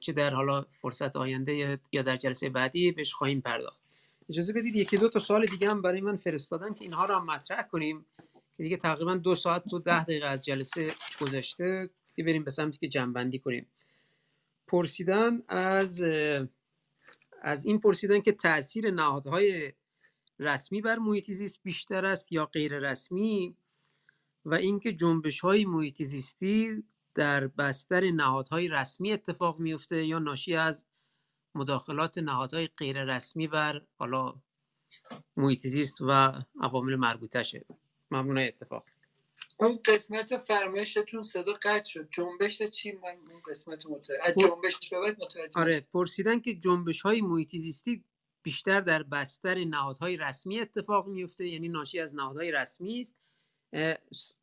چه 0.00 0.12
در 0.12 0.34
حالا 0.34 0.66
فرصت 0.82 1.16
آینده 1.16 1.78
یا 1.92 2.02
در 2.02 2.16
جلسه 2.16 2.48
بعدی 2.48 2.92
بهش 2.92 3.12
خواهیم 3.12 3.40
پرداخت. 3.40 3.82
اجازه 4.28 4.52
بدید 4.52 4.76
یکی 4.76 4.96
دو 4.96 5.08
تا 5.08 5.18
سوال 5.18 5.46
دیگه 5.46 5.70
هم 5.70 5.82
برای 5.82 6.00
من 6.00 6.16
فرستادن 6.16 6.74
که 6.74 6.84
اینها 6.84 7.06
رو 7.06 7.14
هم 7.14 7.26
مطرح 7.26 7.62
کنیم 7.62 8.06
که 8.56 8.62
دیگه 8.62 8.76
تقریبا 8.76 9.14
دو 9.14 9.34
ساعت 9.34 9.72
و 9.72 9.78
ده 9.78 10.04
دقیقه 10.04 10.26
از 10.26 10.44
جلسه 10.44 10.94
گذشته 11.20 11.90
دیگه 12.14 12.26
بریم 12.26 12.44
به 12.44 12.50
سمتی 12.50 12.78
که 12.78 12.88
جنبندی 12.88 13.38
کنیم. 13.38 13.66
پرسیدن 14.66 15.42
از 15.48 16.02
از 17.42 17.64
این 17.64 17.80
پرسیدن 17.80 18.20
که 18.20 18.32
تاثیر 18.32 18.90
نهادهای 18.90 19.72
رسمی 20.38 20.80
بر 20.80 20.98
محیط 20.98 21.30
زیست 21.30 21.60
بیشتر 21.62 22.06
است 22.06 22.32
یا 22.32 22.46
غیر 22.46 22.78
رسمی 22.78 23.56
و 24.44 24.54
اینکه 24.54 24.92
جنبش 24.92 25.40
های 25.40 25.64
محیط 25.64 26.02
زیستی 26.02 26.84
در 27.14 27.46
بستر 27.46 28.10
نهادهای 28.10 28.68
رسمی 28.68 29.12
اتفاق 29.12 29.58
میفته 29.58 30.04
یا 30.04 30.18
ناشی 30.18 30.56
از 30.56 30.84
مداخلات 31.54 32.18
نهادهای 32.18 32.66
غیر 32.66 33.04
رسمی 33.04 33.48
بر 33.48 33.82
حالا 33.98 34.34
محیط 35.36 35.60
زیست 35.60 35.96
و 36.00 36.32
عوامل 36.60 36.96
مربوطه 36.96 37.42
شه 37.42 37.64
ممنون 38.10 38.38
اتفاق. 38.38 38.84
اون 39.58 39.80
قسمت 39.84 40.36
فرمایشتون 40.36 41.22
صدا 41.22 41.52
قطع 41.52 41.90
شد. 41.90 42.08
جنبش 42.10 42.62
چی؟ 42.62 42.92
من 42.92 43.16
اون 43.30 43.42
قسمت 43.48 43.86
متوجه 43.86 44.14
از 44.22 44.34
جنبش 44.34 44.88
به 44.88 45.10
متوجه 45.10 45.60
آره 45.60 45.80
پرسیدن 45.80 46.40
که 46.40 46.54
جنبش 46.54 47.00
های 47.00 47.20
محیط 47.20 47.56
زیستی 47.56 48.04
بیشتر 48.42 48.80
در 48.80 49.02
بستر 49.02 49.64
نهادهای 49.64 50.16
رسمی 50.16 50.60
اتفاق 50.60 51.08
میفته 51.08 51.48
یعنی 51.48 51.68
ناشی 51.68 52.00
از 52.00 52.14
نهادهای 52.14 52.52
رسمی 52.52 53.00
است 53.00 53.16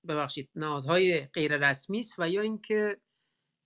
ببخشید 0.07 0.49
نهادهای 0.55 1.19
غیر 1.19 1.69
رسمی 1.69 1.99
است 1.99 2.15
و 2.17 2.29
یا 2.29 2.41
اینکه 2.41 2.97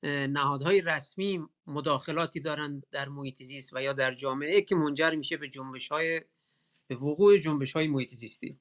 نهادهای 0.03 0.81
رسمی 0.81 1.47
مداخلاتی 1.67 2.39
دارن 2.39 2.83
در 2.91 3.09
محیط 3.09 3.43
زیست 3.43 3.73
و 3.73 3.81
یا 3.81 3.93
در 3.93 4.13
جامعه 4.13 4.61
که 4.61 4.75
منجر 4.75 5.11
میشه 5.11 5.37
به 5.37 5.49
جنبش 5.49 5.87
های 5.87 6.21
به 6.87 6.95
وقوع 6.95 7.37
جنبش 7.37 7.73
های 7.73 7.87
محیط 7.87 8.13
زیستی. 8.13 8.59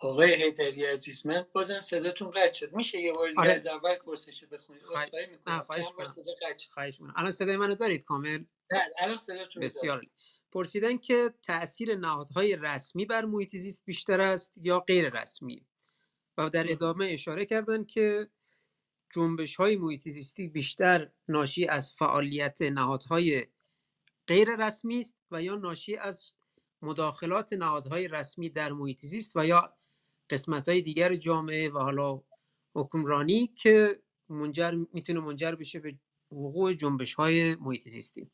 آقای 0.00 0.34
حیدری 0.34 0.84
عزیز 0.86 1.26
من 1.26 1.46
بازم 1.52 1.80
صداتون 1.80 2.30
قطع 2.30 2.52
شد. 2.52 2.72
میشه 2.72 2.98
یه 2.98 3.12
بار 3.12 3.28
دیگه 3.28 3.40
آره. 3.40 3.52
از 3.52 3.66
اول 3.66 3.94
پرسش 3.94 4.44
بخونید 4.44 4.82
خواهش 4.82 5.10
می‌کنم. 5.30 5.62
خواهش 6.70 7.00
الان 7.16 7.30
صدای 7.30 7.56
منو 7.56 7.74
دارید 7.74 8.04
کامل؟ 8.04 8.38
بله 8.38 8.57
الان 8.98 9.16
صداتون 9.16 9.62
بسیار 9.62 10.02
پرسیدن 10.52 10.98
که 10.98 11.34
تاثیر 11.42 11.96
نهادهای 11.96 12.56
رسمی 12.56 13.04
بر 13.04 13.24
محیط 13.24 13.56
زیست 13.56 13.84
بیشتر 13.84 14.20
است 14.20 14.58
یا 14.62 14.80
غیر 14.80 15.20
رسمی؟ 15.20 15.66
و 16.38 16.50
در 16.50 16.72
ادامه 16.72 17.06
اشاره 17.06 17.46
کردن 17.46 17.84
که 17.84 18.28
جنبش 19.10 19.56
های 19.56 19.76
محیط 19.76 20.08
زیستی 20.08 20.48
بیشتر 20.48 21.10
ناشی 21.28 21.66
از 21.66 21.94
فعالیت 21.94 22.62
نهادهای 22.62 23.46
غیر 24.26 24.66
رسمی 24.66 25.00
است 25.00 25.16
و 25.30 25.42
یا 25.42 25.54
ناشی 25.54 25.96
از 25.96 26.32
مداخلات 26.82 27.52
نهادهای 27.52 28.08
رسمی 28.08 28.50
در 28.50 28.72
محیط 28.72 28.98
زیست 28.98 29.32
و 29.36 29.46
یا 29.46 29.76
قسمت 30.30 30.68
های 30.68 30.82
دیگر 30.82 31.16
جامعه 31.16 31.68
و 31.68 31.78
حالا 31.78 32.22
حکمرانی 32.74 33.46
که 33.46 34.02
منجر 34.28 34.84
می‌تونه 34.92 35.20
منجر 35.20 35.54
بشه 35.54 35.78
به 35.78 35.94
وقوع 36.32 36.72
جنبش 36.72 37.14
های 37.14 37.54
محیط 37.54 37.88
زیستی. 37.88 38.30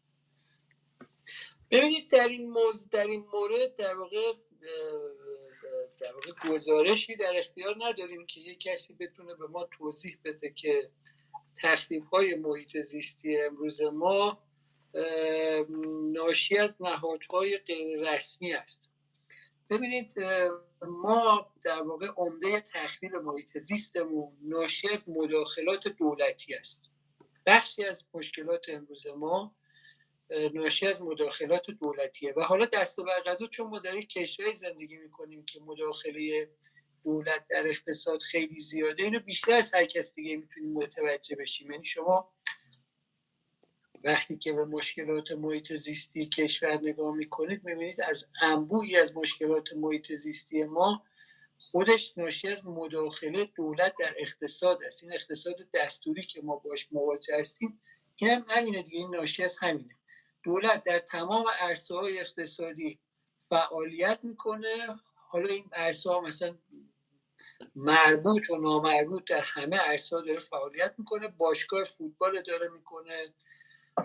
ببینید 1.70 2.10
در 2.10 2.28
این 2.28 2.50
موز 2.50 2.88
در 2.88 3.06
این 3.06 3.26
مورد 3.32 3.76
در 3.76 3.96
واقع 3.96 4.32
در 6.00 6.14
واقع 6.14 6.32
گزارشی 6.50 7.16
در 7.16 7.32
اختیار 7.36 7.76
نداریم 7.78 8.26
که 8.26 8.40
یک 8.40 8.60
کسی 8.60 8.94
بتونه 8.94 9.34
به 9.34 9.46
ما 9.46 9.68
توضیح 9.78 10.18
بده 10.24 10.50
که 10.50 10.90
تخریب 11.62 12.04
های 12.04 12.34
محیط 12.34 12.76
زیستی 12.76 13.40
امروز 13.40 13.82
ما 13.82 14.42
ناشی 16.12 16.58
از 16.58 16.76
نهادهای 16.80 17.58
غیر 17.58 18.10
رسمی 18.14 18.52
است. 18.52 18.90
ببینید 19.70 20.14
ما 20.82 21.52
در 21.62 21.82
واقع 21.82 22.06
عمده 22.16 22.60
تخریب 22.60 23.14
محیط 23.14 23.58
زیستمون 23.58 24.32
ناشی 24.42 24.88
از 24.88 25.08
مداخلات 25.08 25.88
دولتی 25.88 26.54
است. 26.54 26.90
بخشی 27.46 27.84
از 27.84 28.06
مشکلات 28.14 28.62
امروز 28.68 29.06
ما 29.06 29.54
ناشی 30.54 30.86
از 30.86 31.02
مداخلات 31.02 31.70
دولتیه. 31.70 32.32
و 32.36 32.40
حالا 32.40 32.66
دست 32.66 33.00
بر 33.00 33.20
غذا 33.32 33.46
چون 33.46 33.66
ما 33.66 33.78
در 33.78 34.00
کشوری 34.00 34.52
زندگی 34.52 34.96
می‌کنیم 34.96 35.44
که 35.44 35.60
مداخله 35.60 36.50
دولت 37.04 37.46
در 37.50 37.68
اقتصاد 37.68 38.22
خیلی 38.22 38.60
زیاده 38.60 39.02
اینو 39.02 39.20
بیشتر 39.20 39.52
از 39.52 39.74
هر 39.74 39.84
کس 39.84 40.14
دیگه 40.14 40.36
می‌تونیم 40.36 40.72
متوجه 40.72 41.36
بشیم. 41.36 41.70
یعنی 41.70 41.84
شما 41.84 42.32
وقتی 44.04 44.38
که 44.38 44.52
به 44.52 44.64
مشکلات 44.64 45.32
محیط 45.32 45.72
زیستی 45.72 46.26
کشور 46.26 46.80
نگاه 46.82 47.14
می‌کنید 47.14 47.64
می‌بینید 47.64 48.00
از 48.00 48.28
انبوهی 48.42 48.96
از 48.96 49.16
مشکلات 49.16 49.72
محیط 49.72 50.12
زیستی 50.12 50.64
ما 50.64 51.04
خودش 51.58 52.18
ناشی 52.18 52.48
از 52.48 52.66
مداخله 52.66 53.44
دولت 53.44 53.94
در 54.00 54.14
اقتصاد 54.18 54.84
است. 54.84 55.02
این 55.02 55.12
اقتصاد 55.12 55.68
دستوری 55.74 56.22
که 56.22 56.42
ما 56.42 56.56
باش 56.56 56.88
مواجه 56.92 57.38
هستیم 57.38 57.80
این 58.16 58.30
هم 58.30 58.44
همینه 58.48 58.82
دیگه 58.82 58.98
این 58.98 59.14
ناشی 59.14 59.44
از 59.44 59.58
همینه. 59.60 59.94
دولت 60.44 60.84
در 60.84 60.98
تمام 60.98 61.44
عرصه 61.60 61.94
های 61.94 62.20
اقتصادی 62.20 62.98
فعالیت 63.38 64.18
می‌کنه. 64.22 65.00
حالا 65.14 65.48
این 65.48 65.70
عرصه 65.72 66.10
ها 66.10 66.20
مثلا 66.20 66.58
مربوط 67.74 68.50
و 68.50 68.56
نامربوط 68.56 69.24
در 69.28 69.42
همه 69.44 69.76
عرصه 69.76 70.22
داره 70.22 70.38
فعالیت 70.38 70.94
می‌کنه. 70.98 71.28
باشگاه 71.28 71.84
فوتبال 71.84 72.42
داره 72.42 72.68
می‌کنه. 72.68 73.34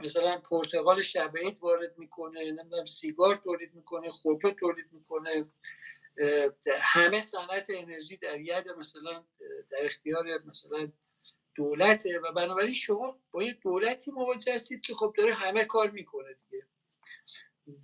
مثلا 0.04 0.38
پرتغال 0.38 1.02
شبعید 1.02 1.58
وارد 1.60 1.98
می‌کنه. 1.98 2.52
نمی‌دونم 2.52 2.86
سیگار 2.86 3.36
تولید 3.36 3.74
می‌کنه 3.74 4.10
خودرو 4.10 4.52
تولید 4.52 4.88
می‌کنه. 4.92 5.46
همه 6.82 7.22
صنعت 7.22 7.68
انرژی 7.70 8.18
در 8.18 8.40
ید 8.40 8.70
مثلا 8.70 9.24
در 9.72 9.78
اختیار 9.82 10.26
مثلا 10.46 10.92
دولته 11.56 12.20
و 12.20 12.32
بنابراین 12.32 12.74
شما 12.74 13.20
با 13.32 13.44
یه 13.44 13.54
دولتی 13.54 14.12
مواجه 14.12 14.54
هستید 14.54 14.82
که 14.82 14.94
خب 14.94 15.14
داره 15.18 15.34
همه 15.34 15.66
کار 15.66 15.90
می‌کنه 15.90 16.34
دیگه. 16.34 16.66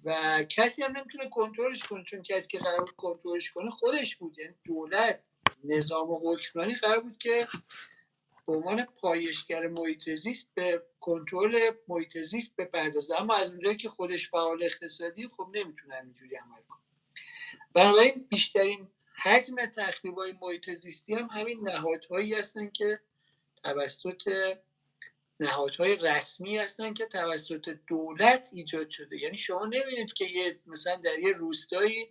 و 0.04 0.44
کسی 0.50 0.84
هم 0.84 0.98
نمی‌تونه 0.98 1.30
کنترلش 1.30 1.84
کنه 1.84 2.04
چون 2.04 2.22
کسی 2.24 2.48
که 2.48 2.58
قرار 2.58 2.86
کنترلش 2.98 3.52
کنه 3.52 3.70
خودش 3.70 4.16
بود. 4.16 4.40
یعنی 4.40 4.54
دولت 4.64 5.24
نظام 5.64 6.08
حکمرانی 6.24 6.76
قرار 6.76 7.00
بود 7.00 7.18
که 7.18 7.48
به 8.48 8.54
عنوان 8.54 8.86
پایشگر 8.86 9.68
محیط 9.68 10.10
زیست 10.10 10.52
به 10.54 10.84
کنترل 11.00 11.72
محیط 11.88 12.18
زیست 12.18 12.56
بپردازه. 12.56 13.22
اما 13.22 13.36
از 13.36 13.52
اونجایی 13.52 13.78
که 13.78 13.90
خودش 13.90 14.30
فعال 14.30 14.64
اقتصادی 14.64 15.28
خب 15.28 15.48
نمی‌تونه 15.54 15.96
همینجوری 15.96 16.36
عمل 16.36 16.62
کنه. 16.70 16.80
بنابراین 17.74 18.28
بیشترین 18.30 18.88
حجم 19.24 19.66
تخریب 19.66 20.16
های 20.18 20.34
محیط 20.42 20.70
زیستی 20.70 21.14
هم 21.14 21.28
همین 21.32 21.70
نهادهایی 21.70 22.34
هستن 22.34 22.70
که 22.70 23.00
توسط 23.66 24.56
نهادهای 25.40 25.96
رسمی 25.96 26.58
هستن 26.58 26.94
که 26.94 27.06
توسط 27.06 27.78
دولت 27.88 28.50
ایجاد 28.54 28.90
شده. 28.90 29.22
یعنی 29.22 29.38
شما 29.38 29.66
نبینید 29.66 30.14
که 30.14 30.26
یه 30.26 30.60
مثلا 30.66 30.96
در 30.96 31.20
یه 31.20 31.32
روستایی 31.32 32.10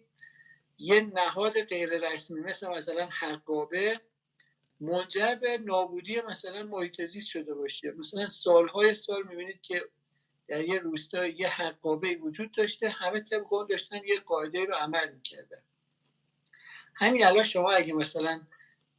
یه 0.79 1.01
نهاد 1.01 1.63
غیر 1.63 2.13
رسمی 2.13 2.41
مثل 2.41 2.69
مثلا 2.69 3.09
حقابه 3.21 4.01
منجر 4.81 5.35
به 5.35 5.59
نابودی 5.59 6.21
مثلا 6.21 6.63
محیط 6.63 7.21
شده 7.21 7.55
باشه. 7.55 7.91
مثلا 7.91 8.27
سالهای 8.27 8.95
سال 8.95 9.23
می‌بینید 9.29 9.61
که 9.61 9.85
در 10.49 10.65
یه 10.65 10.79
روستا 10.79 11.27
یه 11.27 11.49
حقابه 11.49 12.17
وجود 12.17 12.53
داشته 12.53 12.89
همه 12.89 13.21
طبق 13.21 13.53
اون 13.53 13.67
داشتن 13.67 14.01
یه 14.07 14.21
قاعده 14.21 14.65
رو 14.65 14.75
عمل 14.75 15.13
می‌کردن. 15.13 15.63
همین 16.95 17.27
الان 17.27 17.43
شما 17.43 17.73
اگه 17.73 17.93
مثلا 17.93 18.41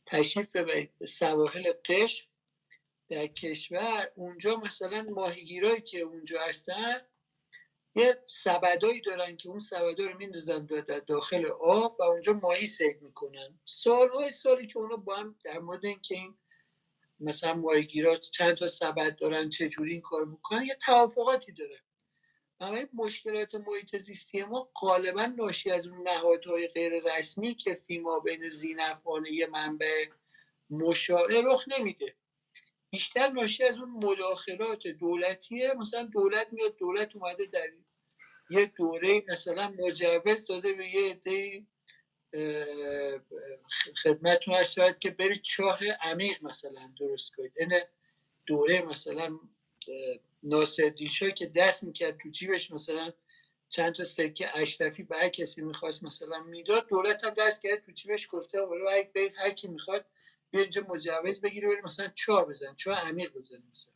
تشریف 0.06 0.56
ببرید 0.56 0.92
به 1.00 1.06
سواحل 1.06 1.74
قشم 1.86 2.28
در 3.10 3.28
کشور 3.28 4.12
اونجا 4.16 4.56
مثلا 4.56 5.06
ماهیگیرایی 5.16 5.82
که 5.82 6.00
اونجا 6.00 6.42
هستن 6.42 7.02
یه 7.96 8.24
سبدایی 8.26 9.02
دارن 9.02 9.38
که 9.38 9.50
اون 9.50 9.60
سبدا 9.60 10.06
رو 10.06 10.18
میندازن 10.18 10.66
در 10.66 11.00
داخل 11.00 11.46
آب 11.62 12.00
و 12.00 12.04
اونجا 12.04 12.34
ماهی 12.34 12.68
سید 12.68 13.02
می‌کنن. 13.02 13.60
سالهای 13.66 14.30
سالی 14.30 14.68
که 14.68 14.80
اونا 14.80 14.96
با 14.96 15.16
هم 15.16 15.36
در 15.44 15.60
مورد 15.60 15.86
اینکه 15.86 16.16
این 16.16 16.38
مثلا 17.20 17.54
ماهیگیرات 17.54 18.22
چند 18.22 18.58
تا 18.58 18.68
سبد 18.68 19.16
دارن 19.16 19.50
چجوری 19.50 19.92
این 19.92 20.02
کار 20.02 20.26
می‌کنن 20.26 20.64
یه 20.64 20.76
توافقاتی 20.76 21.52
دارن 21.52 21.80
بنابراین 22.60 22.90
مشکلات 22.94 23.56
محیط 23.56 23.98
زیستی 23.98 24.44
ما 24.44 24.70
غالبا 24.76 25.26
ناشی 25.26 25.72
از 25.72 25.88
اون 25.88 26.08
نهادهای 26.08 26.68
غیر 26.68 27.04
رسمی 27.18 27.56
که 27.56 27.74
فیما 27.74 28.20
بین 28.20 28.48
زینفانه 28.48 29.32
یه 29.32 29.48
منبع 29.48 30.06
مشاعر 30.70 31.44
رخ 31.46 31.66
نمیده. 31.68 32.16
بیشتر 32.92 33.28
ناشی 33.28 33.64
از 33.64 33.78
اون 33.78 33.90
مداخلات 33.90 34.88
دولتیه. 34.88 35.74
مثلا 35.74 36.04
دولت 36.04 36.48
میاد 36.52 36.78
دولت 36.78 37.16
اومده 37.16 37.46
در 37.46 37.68
یه 38.50 38.66
دوره 38.66 39.24
مثلا 39.28 39.74
مجوز 39.80 40.48
داده 40.48 40.74
به 40.74 40.90
یه 40.90 41.10
عده 41.12 41.66
خدمتتون 44.04 44.56
هست 44.56 44.78
که 45.00 45.10
برید 45.10 45.42
چاه 45.42 45.80
عمیق 46.02 46.44
مثلا 46.44 46.94
درست 47.00 47.36
کنید 47.36 47.54
این 47.58 47.74
دوره 48.46 48.82
مثلا 48.82 49.40
ناصرالدین 50.44 51.10
شاه 51.10 51.32
که 51.32 51.46
دست 51.46 51.84
می‌کرد 51.84 52.18
تو 52.18 52.30
جیبش 52.30 52.72
مثلا 52.72 53.14
چند 53.70 53.96
تا 53.96 54.04
سکه 54.04 54.58
اشرفی 54.58 55.04
به 55.04 55.16
هر 55.16 55.30
کسی 55.30 55.62
می‌خواست 55.62 56.04
مثلا 56.04 56.40
می‌داد 56.44 56.88
دولت 56.88 57.24
هم 57.24 57.34
دست 57.34 57.64
کرد 57.64 57.86
تو 57.86 57.92
جیبش 57.92 58.28
گفته 58.32 58.66
حالا 58.66 58.86
برید 59.16 59.34
هر 59.38 59.52
کی 59.52 59.68
می‌خواد 59.68 60.06
بیا 60.56 60.64
اینجا 60.64 60.86
مجوز 60.90 61.42
بگیره 61.42 61.68
برید 61.68 61.86
مثلا 61.86 62.08
چاه 62.08 62.46
بزن 62.46 62.76
چاه 62.76 62.98
عمیق 62.98 63.34
بزن 63.34 63.64
مثلا. 63.72 63.94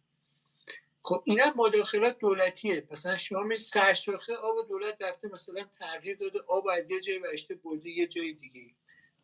خب 1.04 1.24
اینا 1.26 1.54
مداخلات 1.56 2.18
دولتیه. 2.20 2.88
مثلا 2.92 3.18
شما 3.18 3.44
می 3.44 3.56
سرشاخه 3.56 4.36
آب 4.36 4.68
دولت 4.68 5.02
رفته 5.02 5.28
مثلا 5.28 5.64
تغییر 5.64 6.18
داده 6.18 6.40
آب 6.48 6.68
از 6.68 6.92
یه 6.92 7.00
جایی 7.00 7.20
برشته 7.20 7.56
برده 7.56 7.90
یه 7.90 8.08
جای 8.08 8.34
دیگه. 8.34 8.76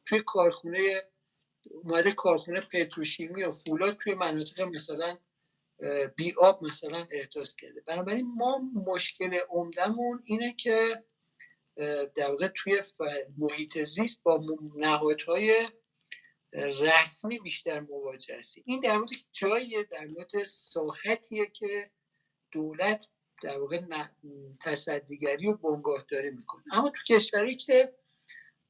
توی 0.05 0.22
کارخونه 0.25 1.03
اومده 1.72 2.11
کارخونه 2.11 2.61
پتروشیمی 2.61 3.43
و 3.43 3.51
فولاد 3.51 3.97
توی 3.97 4.15
مناطق 4.15 4.61
مثلا 4.61 5.17
بی 6.15 6.33
آب 6.39 6.64
مثلا 6.64 7.07
احداث 7.11 7.55
کرده. 7.55 7.81
بنابراین 7.81 8.33
ما 8.35 8.61
مشکل 8.88 9.39
عمدمون 9.49 10.23
اینه 10.25 10.53
که 10.53 11.03
در 12.15 12.31
واقع 12.31 12.47
توی 12.47 12.81
محیط 13.38 13.83
زیست 13.83 14.23
با 14.23 14.45
نهادهای 14.75 15.69
رسمی 16.56 17.40
بیشتر 17.40 17.80
مواجه 17.80 18.38
هستیم 18.38 18.64
این 18.67 18.80
در 18.80 18.98
مورد 18.98 19.09
جاییه 19.32 19.84
در 19.84 20.08
مورد 20.08 20.43
ساحتیه 20.43 21.45
که 21.45 21.92
دولت 22.51 23.09
در 23.43 23.59
واقع 23.59 23.82
تصدیگری 24.61 25.48
و 25.48 25.53
بنگاهداری 25.53 26.30
می‌کنه. 26.30 26.64
اما 26.72 26.90
تو 26.90 27.16
کشوری 27.16 27.56
که 27.56 27.93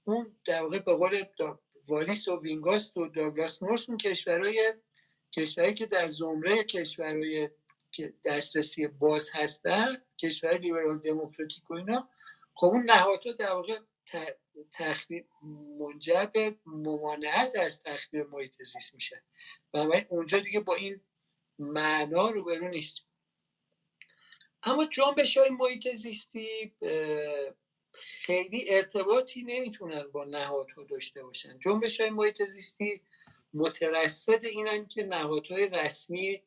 اون 0.04 0.36
در 0.46 0.62
واقع 0.62 0.80
به 0.80 0.94
قول 0.94 1.24
والیس 1.88 2.28
و 2.28 2.42
وینگاست 2.42 2.98
و 2.98 3.08
داگلاس 3.08 3.64
نورس 3.64 3.90
اون 3.90 3.98
کشورهای 3.98 4.74
کشوری 5.32 5.74
که 5.74 5.86
در 5.86 6.08
زمره 6.08 6.64
کشورهای 6.64 7.50
که 7.92 8.14
دسترسی 8.26 8.88
باز 8.88 9.30
هستن 9.34 10.02
کشور 10.22 10.58
لیبرال 10.58 11.00
دموکراتیک 11.00 11.72
و 11.72 11.74
اینا 11.74 12.10
خب 12.54 12.68
اون 12.68 12.84
نهادها 12.84 13.32
در 13.32 13.52
واقع 13.52 13.80
تخریب 14.64 15.28
منجر 15.80 16.26
به 16.26 16.56
ممانعت 16.66 17.56
از 17.56 17.84
تخریب 17.84 18.28
محیط 18.28 18.64
زیست 18.64 18.96
میشه. 18.96 19.24
بنابراین 19.72 20.06
اونجا 20.10 20.40
دیگه 20.40 20.60
با 20.60 20.76
این 20.76 21.02
معنا 21.60 22.30
روبرو 22.30 22.68
نیست. 22.68 23.06
اما 24.64 24.86
جنبش 24.86 25.38
های 25.38 25.50
محیط 25.50 25.90
زیستی 25.90 26.76
خیلی 27.94 28.66
ارتباطی 28.70 29.44
نمی‌تونن 29.44 30.08
با 30.08 30.26
نهادها 30.26 30.84
داشته 30.84 31.24
باشن. 31.24 31.60
جنبش 31.60 32.02
های 32.02 32.10
محیط 32.10 32.44
زیستی 32.44 33.02
مترصد 33.54 34.46
اینن 34.46 34.88
که 34.88 35.04
نهادهای 35.04 35.70
رسمی 35.70 36.44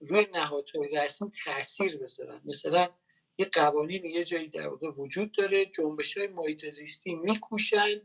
روی 0.00 0.26
نهادهای 0.32 0.88
رسمی 0.88 1.30
تاثیر 1.44 1.98
بذارن. 1.98 2.40
مثلا 2.44 2.94
یه 3.38 3.46
قوانین 3.46 4.04
یه 4.04 4.24
جایی 4.24 4.48
در 4.48 4.68
واقع 4.68 4.88
وجود 4.88 5.32
داره. 5.32 5.66
جنبش 5.66 6.18
های 6.18 6.26
محیط 6.26 6.66
زیستی 6.66 7.14
میکوشن 7.14 8.00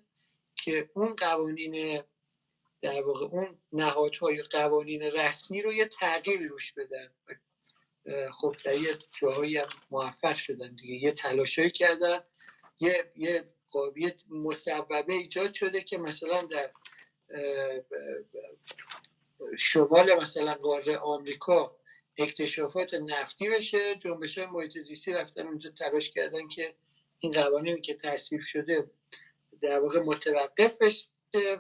که 0.55 0.89
اون 0.93 1.15
قوانین 1.15 2.03
در 2.81 3.01
واقع 3.01 3.25
اون 3.25 3.57
نهادهای 3.71 4.41
قوانین 4.41 5.01
رسمی 5.01 5.61
رو 5.61 5.73
یه 5.73 5.85
تغییر 5.85 6.41
روش 6.41 6.73
بدن. 6.73 7.13
خب 8.31 8.55
در 8.65 8.75
یه 8.75 8.97
جاهایی 9.11 9.57
هم 9.57 9.67
موفق 9.91 10.35
شدن 10.35 10.75
دیگه. 10.75 10.95
یه 10.95 11.11
تلاشایی 11.11 11.71
کردن. 11.71 12.23
یه 12.79 13.11
یه 13.15 13.45
یه 13.95 14.15
مصوبه 14.29 15.13
ایجاد 15.13 15.53
شده 15.53 15.81
که 15.81 15.97
مثلا 15.97 16.41
در 16.41 16.71
شمال 19.57 20.13
مثلا 20.13 20.53
قاره 20.53 20.97
آمریکا 20.97 21.78
اکتشافات 22.19 22.93
نفتی 22.93 23.49
بشه 23.49 23.95
جنبش 23.95 24.37
های 24.37 24.47
محیط 24.47 24.77
زیستی 24.77 25.13
رفتن 25.13 25.47
اونجا 25.47 25.69
تلاش 25.69 26.11
کردن 26.11 26.47
که 26.47 26.73
این 27.19 27.31
قوانینی 27.31 27.81
که 27.81 27.93
تصویب 27.93 28.41
شده 28.41 28.89
در 29.61 29.79
واقع 29.79 29.99
متوقف 29.99 30.81
بشه 30.81 31.05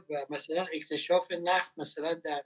و 0.09 0.25
مثلا 0.29 0.65
اکتشاف 0.73 1.31
نفت 1.31 1.79
مثلا 1.79 2.13
در 2.13 2.43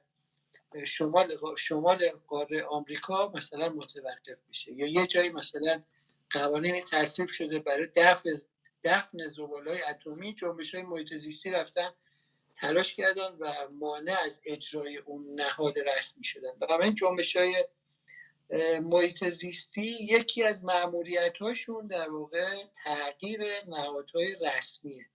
شمال 0.84 1.38
شمال 1.58 2.10
قاره 2.28 2.64
آمریکا 2.64 3.32
مثلا 3.36 3.70
متوقف 3.70 4.38
بشه 4.50 4.74
یا 4.74 4.88
یه 4.88 5.08
جایی 5.08 5.30
مثلا 5.30 5.84
قوانین 6.32 6.84
تصویب 6.92 7.30
شده 7.30 7.60
برای 7.60 7.88
دفع 7.96 8.30
دفن 8.84 9.28
زبالای 9.28 9.82
اتمی 9.82 10.34
جنبش 10.34 10.76
های 10.76 10.84
محیط 10.84 11.14
زیستی 11.14 11.52
رفتن 11.52 11.90
تلاش 12.56 12.96
کردن 12.96 13.36
و 13.40 13.54
مانع 13.72 14.18
از 14.26 14.42
اجرای 14.46 14.98
اون 14.98 15.42
نهاد 15.42 15.80
رسمی 15.80 16.24
شدن. 16.24 16.50
این 16.82 16.94
جنبش 16.94 17.36
های 17.36 17.66
محیط 18.82 19.30
زیستی 19.30 19.98
یکی 20.02 20.44
از 20.44 20.66
معمولیت 20.66 21.38
هاشون 21.38 21.88
در 21.88 22.10
واقع 22.10 22.64
تغییر 22.84 23.42
نهادهای 23.68 24.36
رسمیه. 24.36 25.06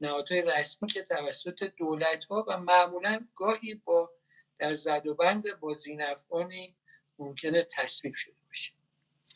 نهادهای 0.00 0.42
رسمی 0.42 0.88
که 0.88 1.02
توسط 1.02 1.72
دولت 1.76 2.24
ها 2.24 2.44
و 2.48 2.58
معمولا 2.58 3.26
گاهی 3.36 3.74
با 3.74 4.10
در 4.58 4.74
زد 4.74 5.06
و 5.06 5.14
بند 5.14 5.60
با 5.60 5.74
زینفعانی 5.74 6.74
ممکنه 7.18 7.66
تصویب 7.70 8.14
شده 8.14 8.34
باشه. 8.48 8.72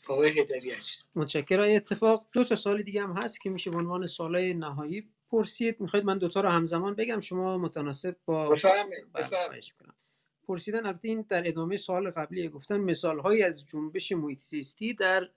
آقای 0.07 0.39
هدری 0.39 0.71
هست 0.71 1.07
متشکرم. 1.15 1.75
اتفاق 1.75 2.27
دو 2.31 2.43
تا 2.43 2.55
سال 2.55 2.81
دیگه 2.81 3.03
هم 3.03 3.13
هست 3.13 3.41
که 3.41 3.49
میشه 3.49 3.71
به 3.71 3.77
عنوان 3.77 4.07
سالهای 4.07 4.53
نهایی 4.53 5.09
پرسید. 5.31 5.81
می‌خواید 5.81 6.05
من 6.05 6.17
دوتا 6.17 6.41
رو 6.41 6.49
همزمان 6.49 6.95
بگم؟ 6.95 7.21
شما 7.21 7.57
متناسب 7.57 8.15
با 8.25 8.49
بفرمایید 8.49 9.73
پرسیدن 10.47 10.85
البته 10.85 11.07
این 11.07 11.25
در 11.29 11.47
ادامه 11.47 11.77
سال 11.77 12.09
قبلی 12.09 12.49
گفتن 12.49 12.77
مثال 12.77 13.19
هایی 13.19 13.43
از 13.43 13.65
جنبش 13.65 14.11
محیط 14.11 14.39
زیستی 14.39 14.93
در 14.93 15.29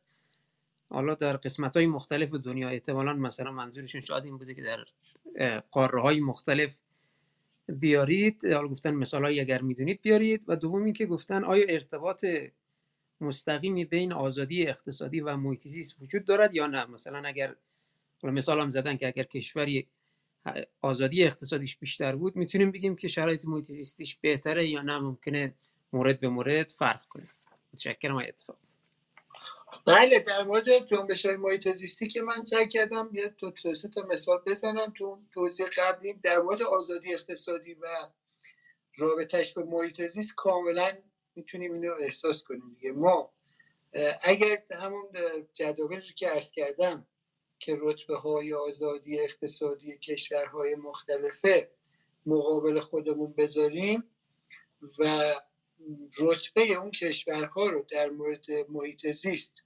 حالا 0.88 1.14
در 1.14 1.36
قسمت 1.36 1.76
های 1.76 1.86
مختلف 1.86 2.34
دنیا. 2.34 2.68
احتمالا 2.68 3.12
مثلا 3.12 3.52
منظورشون 3.52 4.00
شاید 4.00 4.24
این 4.24 4.38
بوده 4.38 4.54
که 4.54 4.62
در 4.62 4.84
قاره 5.70 6.00
های 6.00 6.20
مختلف 6.20 6.80
بیارید. 7.68 8.46
حالا 8.46 8.68
گفتن 8.68 8.94
مثال 8.94 9.24
هایی 9.24 9.40
اگر 9.40 9.62
می‌دونید 9.62 10.02
بیارید. 10.02 10.42
و 10.46 10.56
دومی 10.56 10.92
که 10.92 11.06
گفتن 11.06 11.44
آیا 11.44 11.64
ارتباط 11.68 12.24
مستقیمی 13.20 13.84
بین 13.84 14.12
آزادی 14.12 14.66
اقتصادی 14.66 15.20
و 15.20 15.36
محیط 15.36 15.66
وجود 16.00 16.24
دارد 16.24 16.54
یا 16.54 16.66
نه؟ 16.66 16.86
مثلا 16.86 17.22
اگر 17.28 17.54
مثال 18.22 18.60
هم 18.60 18.70
زدن 18.70 18.96
که 18.96 19.06
اگر 19.06 19.22
کشوری 19.22 19.88
آزادی 20.82 21.24
اقتصادیش 21.24 21.76
بیشتر 21.76 22.16
بود 22.16 22.36
می‌تونیم 22.36 22.70
بگیم 22.70 22.96
که 22.96 23.08
شرایط 23.08 23.44
محیط 23.44 23.64
زیستیش 23.64 24.16
بهتره 24.20 24.66
یا 24.66 24.82
نه؟ 24.82 24.98
ممکنه 24.98 25.54
مورد 25.92 26.20
به 26.20 26.28
مورد 26.28 26.70
فرق 26.70 27.06
کنه. 27.08 27.28
متشکرم 27.72 28.12
آقای 28.12 28.28
اتفاق 28.28 28.58
بله 29.86 30.18
در 30.20 30.42
مورد 30.42 30.86
جنبش 30.86 31.26
های 31.26 31.36
محیط 31.36 31.68
زیستی 31.68 32.06
که 32.06 32.22
من 32.22 32.42
سعی 32.42 32.68
کردم 32.68 33.10
یه 33.12 33.34
دو 33.38 33.50
تا 33.50 33.70
مثال 34.10 34.42
بزنم. 34.46 34.92
تو 34.96 35.18
توضیح 35.34 35.66
قبلی 35.76 36.14
در 36.14 36.38
مورد 36.38 36.62
آزادی 36.62 37.14
اقتصادی 37.14 37.74
و 37.74 37.86
رابطش 38.96 39.54
به 39.54 39.64
محیط 39.64 40.02
زیست 40.02 40.34
کاملا 40.34 40.98
می‌تونیم 41.36 41.72
اینو 41.72 41.94
احساس 42.00 42.42
کنیم 42.42 42.76
دیگه. 42.80 42.92
ما 42.92 43.32
اگر 44.22 44.62
همون 44.70 45.06
جداولی 45.52 45.96
رو 45.96 46.12
که 46.16 46.28
عرض 46.28 46.50
کردم 46.50 47.06
که 47.58 47.78
رتبه 47.80 48.16
های 48.16 48.54
آزادی 48.54 49.20
اقتصادی 49.20 49.98
کشورهای 49.98 50.74
مختلفه 50.74 51.70
مقابل 52.26 52.80
خودمون 52.80 53.32
بذاریم 53.32 54.04
و 54.98 55.34
رتبه 56.18 56.62
اون 56.62 56.90
کشورها 56.90 57.66
رو 57.66 57.82
در 57.90 58.08
مورد 58.08 58.46
محیط 58.68 59.06
زیست 59.06 59.62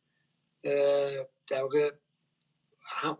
در 1.47 1.63
واقع 1.63 1.91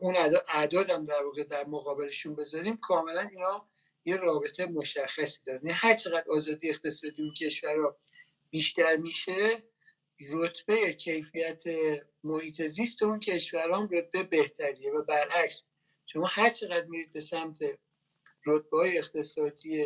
اون 0.01 0.17
اعداد 0.49 0.91
هم 0.91 1.05
در 1.05 1.23
واقع 1.25 1.45
در 1.45 1.67
مقابلشون 1.67 2.35
بذاریم 2.35 2.77
کاملا 2.77 3.21
اینا 3.21 3.67
یه 4.05 4.17
رابطه 4.17 4.67
مشخصی 4.67 5.41
دارن. 5.47 5.59
یعنی 5.59 5.73
هر 5.73 5.95
چقدر 5.95 6.31
آزادی 6.31 6.69
اقتصادی 6.69 7.23
اون 7.23 7.35
کشورها 7.35 7.97
بیشتر 8.51 8.97
میشه 8.97 9.63
رتبه 10.29 10.93
کیفیت 10.93 11.65
محیط 12.25 12.63
زیست 12.63 13.03
اون 13.03 13.21
کشورها 13.21 13.79
هم 13.79 13.89
رتبه 13.93 14.23
بهتریه 14.23 14.93
و 14.93 15.03
برعکس. 15.03 15.65
شما 16.07 16.27
هر 16.27 16.51
چقدر 16.51 16.87
میرید 16.87 17.13
به 17.13 17.21
سمت 17.21 17.59
رتبه 18.47 18.77
های 18.79 18.99
اقتصادی 18.99 19.85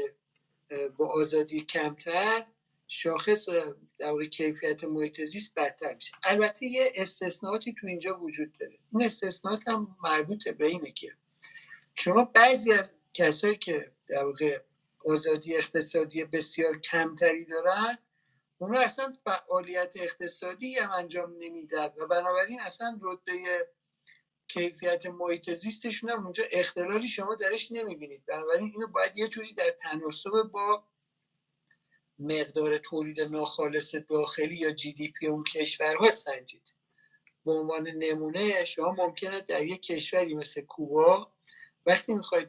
با 0.97 1.09
آزادی 1.09 1.61
کمتر 1.61 2.47
شاخص 2.89 3.49
در 3.99 4.25
کیفیت 4.25 4.85
محیط 4.85 5.25
زیست 5.25 5.55
بدتر 5.55 5.95
میشه. 5.95 6.13
البته 6.23 6.67
یه 6.67 6.93
استثناءاتی 6.95 7.75
تو 7.81 7.87
اینجا 7.87 8.21
وجود 8.21 8.53
داره. 8.61 8.79
این 8.93 9.05
استثناءات 9.05 9.69
هم 9.69 9.97
مربوط 10.05 10.49
به 10.49 10.67
اینه 10.67 10.91
که 10.91 11.13
شما 11.95 12.25
بعضی 12.25 12.73
از 12.73 12.93
کسایی 13.15 13.57
که 13.57 13.93
در 14.09 14.25
آزادی 15.05 15.57
اقتصادی 15.57 16.25
بسیار 16.25 16.79
کمتری 16.79 17.45
دارن 17.45 17.99
اونا 18.65 18.81
اصلا 18.81 19.13
فعالیت 19.25 19.93
اقتصادی 19.97 20.75
هم 20.75 20.91
انجام 20.91 21.37
نمیدن 21.39 21.91
و 21.97 22.07
بنابراین 22.07 22.61
اصلا 22.61 22.99
رتبه 23.03 23.69
کیفیت 24.49 25.07
محیط 25.07 25.51
زیستشون 25.51 26.11
هم 26.11 26.25
اونجا 26.25 26.45
اختلالی 26.53 27.09
شما 27.09 27.35
درش 27.35 27.73
نمی‌بینید. 27.73 28.25
بنابراین 28.27 28.73
اینو 28.75 28.87
باید 28.87 29.19
یه 29.19 29.29
جوری 29.29 29.55
در 29.55 29.71
تناسب 29.71 30.31
با 30.53 30.85
مقدار 32.19 32.79
تولید 32.79 33.21
ناخالص 33.21 33.95
داخلی 33.95 34.57
یا 34.57 34.71
جی 34.71 34.93
دی 34.93 35.09
پی 35.09 35.27
اون 35.27 35.45
کشورها 35.45 36.11
سنجید. 36.11 36.75
به 37.45 37.53
عنوان 37.53 37.89
نمونه 37.89 38.65
شما 38.65 38.93
ممکنه 38.93 39.41
در 39.41 39.63
یک 39.63 39.83
کشوری 39.83 40.35
مثل 40.35 40.61
کوبا 40.61 41.33
وقتی 41.87 42.15
می‌خواید 42.15 42.49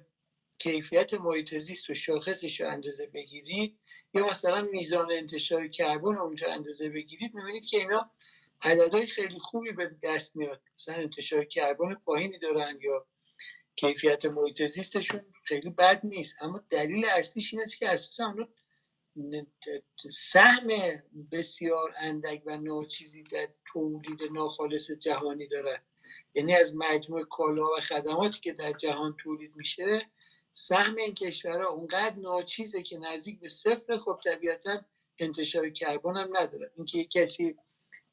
کیفیت 0.59 1.13
محیط 1.13 1.57
زیست 1.57 1.89
و 1.89 1.93
شاخصش 1.93 2.61
رو 2.61 2.69
اندازه 2.69 3.07
بگیرید. 3.07 3.77
یا 4.13 4.27
مثلا 4.27 4.61
میزان 4.61 5.11
انتشار 5.11 5.67
کربن 5.67 6.17
اونجا 6.17 6.51
اندازه 6.51 6.89
بگیرید. 6.89 7.35
می‌بینید 7.35 7.65
که 7.65 7.77
اینا 7.77 8.11
عددهای 8.61 9.07
خیلی 9.07 9.39
خوبی 9.39 9.71
به 9.71 9.91
دست 10.03 10.35
میاد. 10.35 10.61
مثلا 10.77 10.95
انتشار 10.95 11.45
کربن 11.45 11.93
پایینی 11.93 12.39
دارن 12.39 12.79
یا 12.81 13.05
کیفیت 13.75 14.25
محیط 14.25 14.67
زیستشون 14.67 15.21
خیلی 15.43 15.69
بد 15.69 16.01
نیست. 16.03 16.37
اما 16.41 16.63
دلیل 16.69 17.05
اصلیش 17.05 17.53
این 17.53 17.61
است 17.61 17.79
که 17.79 17.89
اساسا 17.89 18.25
اونا 18.25 18.47
سهم 20.11 20.67
بسیار 21.31 21.93
اندک 21.97 22.41
و 22.45 22.57
ناچیزی 22.57 23.23
در 23.23 23.47
تولید 23.65 24.23
ناخالص 24.33 24.91
جهانی 24.91 25.47
دارن. 25.47 25.81
یعنی 26.33 26.55
از 26.55 26.75
مجموع 26.75 27.23
کالا 27.23 27.65
و 27.77 27.79
خدماتی 27.79 28.39
که 28.39 28.53
در 28.53 28.73
جهان 28.73 29.15
تولید 29.23 29.55
میشه 29.55 30.09
سهم 30.57 30.95
این 30.95 31.13
کشورها 31.13 31.69
اونقدر 31.69 32.15
ناچیزه 32.15 32.83
که 32.83 32.97
نزدیک 32.97 33.39
به 33.39 33.49
صفر 33.49 33.97
خب 33.97 34.19
طبیعتا 34.23 34.81
انتشار 35.19 35.69
کربن 35.69 36.17
هم 36.17 36.37
نداره. 36.37 36.71
اینکه 36.75 37.03
کسی 37.03 37.55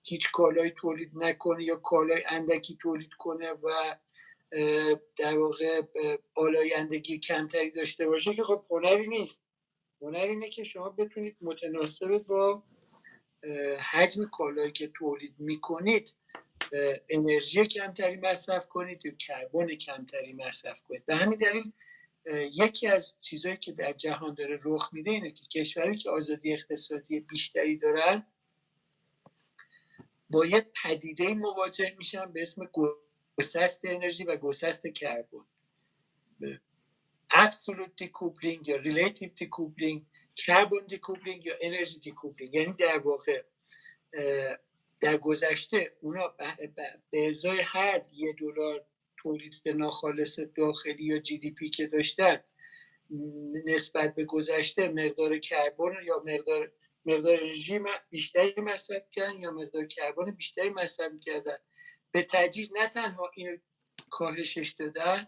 هیچ 0.03 0.31
کالایی 0.31 0.71
تولید 0.71 1.11
نکنه 1.15 1.65
یا 1.65 1.77
کالای 1.77 2.23
اندکی 2.29 2.79
تولید 2.81 3.13
کنه 3.13 3.53
و 3.53 3.97
در 5.17 5.39
واقع 5.39 5.83
اه، 5.95 6.19
آلایندگی 6.35 7.19
کمتری 7.19 7.71
داشته 7.71 8.07
باشه 8.07 8.35
که 8.35 8.43
خب 8.43 8.65
هنری 8.71 9.09
نیست. 9.09 9.43
هنر 10.01 10.27
اینه 10.27 10.49
که 10.49 10.65
شما 10.65 10.89
بتونید 10.89 11.37
متناسب 11.41 12.19
با 12.29 12.63
حجم 13.91 14.25
کالایی 14.25 14.73
که 14.73 14.91
تولید 14.95 15.35
می‌کنید 15.39 16.15
انرژی 17.09 17.67
کمتری 17.67 18.17
مصرف 18.17 18.69
کنید 18.69 19.07
یا 19.07 19.13
کربن 19.13 19.67
کمتری 19.67 20.33
مصرف 20.33 20.83
کنید. 20.83 21.07
به 21.07 21.17
همین 21.17 21.39
دلیل 21.39 21.73
یکی 22.53 22.89
از 22.89 23.21
چیزهایی 23.21 23.59
که 23.59 23.73
در 23.73 23.93
جهان 23.93 24.35
داره 24.35 24.61
رخ 24.65 24.91
میده 24.93 25.11
اینه 25.11 25.31
که 25.31 25.47
کشوری 25.47 25.97
که 25.97 26.11
آزادی 26.11 26.53
اقتصادی 26.53 27.21
بیشتری 27.21 27.77
دارن 27.77 28.27
با 30.31 30.47
یه 30.47 30.67
پدیده 30.83 31.35
مواجه 31.35 31.95
میشن 31.99 32.33
به 32.33 32.43
اسم 32.43 32.71
گسست 33.37 33.85
انرژی 33.85 34.25
و 34.25 34.37
گسست 34.37 34.87
کربن. 34.87 35.47
absolute 37.31 37.97
decoupling 37.97 38.69
یا 38.69 38.77
relative 38.77 39.31
decoupling 39.37 40.07
کربن 40.37 40.87
decoupling 40.89 41.47
یا 41.47 41.55
انرژی 41.61 42.01
decoupling 42.01 42.55
یعنی 42.55 42.73
در 42.73 42.99
واقع 42.99 43.43
در 45.01 45.17
گذشته 45.17 45.97
اونا 46.01 46.35
به 47.11 47.29
ازای 47.29 47.61
هر 47.61 48.03
یه 48.13 48.33
دلار 48.33 48.87
تولید 49.23 49.69
ناخالص 49.69 50.41
داخلی 50.57 51.05
یا 51.05 51.19
GDP 51.19 51.69
که 51.69 51.87
داشتن 51.87 52.41
نسبت 53.65 54.15
به 54.15 54.25
گذشته 54.25 54.89
مقدار 54.89 55.39
کربن 55.39 55.93
یا 56.05 56.23
مقدار 56.27 56.73
مقدار 57.07 57.39
انرژی 57.41 57.81
بیشتری 58.11 58.61
مصرف 58.61 59.03
کردن 59.11 59.41
یا 59.41 59.51
مقدار 59.51 59.87
کربن 59.87 60.31
بیشتری 60.31 60.71
مصرف 60.71 61.13
کردن. 61.21 61.57
به 62.13 62.23
تدریج 62.23 62.71
نه 62.73 62.89
تنها 62.89 63.31
اینو 63.35 63.57
کاهشش 64.11 64.75
دادن 64.79 65.27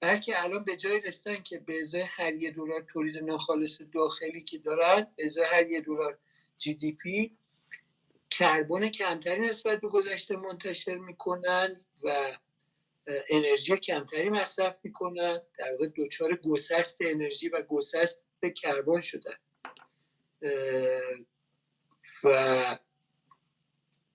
بلکه 0.00 0.44
الان 0.44 0.64
به 0.64 0.76
جای 0.76 1.00
رسیدن 1.00 1.42
که 1.42 1.58
به 1.58 1.80
ازای 1.80 2.02
هر 2.02 2.34
یه 2.34 2.50
دلار 2.50 2.82
تولید 2.82 3.16
ناخالص 3.16 3.82
داخلی 3.94 4.40
که 4.40 4.58
دارن 4.58 5.06
به 5.16 5.26
ازای 5.26 5.46
هر 5.52 5.66
یه 5.66 5.80
دلار 5.80 6.18
جی 6.58 6.74
دی 6.74 6.92
پی 6.92 7.36
کربن 8.30 8.88
کمتری 8.88 9.40
نسبت 9.40 9.80
به 9.80 9.88
گذشته 9.88 10.36
منتشر 10.36 10.94
می‌کنن 10.94 11.80
و 12.02 12.36
انرژی 13.28 13.76
کمتری 13.76 14.30
مصرف 14.30 14.78
می‌کنن 14.82 15.42
در 15.58 15.72
واقع 15.72 15.88
دچار 15.96 16.36
گسست 16.36 16.98
انرژی 17.00 17.48
و 17.48 17.62
گسست 17.62 18.22
کربن 18.56 19.00
شدن 19.00 19.36
و 22.24 22.78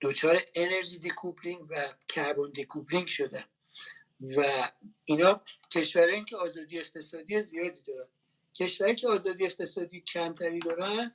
دچار 0.00 0.40
انرژی 0.54 0.98
decoupling 0.98 1.66
و 1.70 1.94
کربن 2.08 2.50
decoupling 2.50 3.06
شدن 3.08 3.44
و 4.36 4.70
اینا 5.04 5.44
کشورهایی 5.72 6.24
که 6.24 6.36
آزادی 6.36 6.78
اقتصادی 6.78 7.40
زیادی 7.40 7.82
دارن. 7.82 8.08
کشوری 8.54 8.96
که 8.96 9.08
آزادی 9.08 9.46
اقتصادی 9.46 10.00
کمتری 10.00 10.58
دارن 10.58 11.14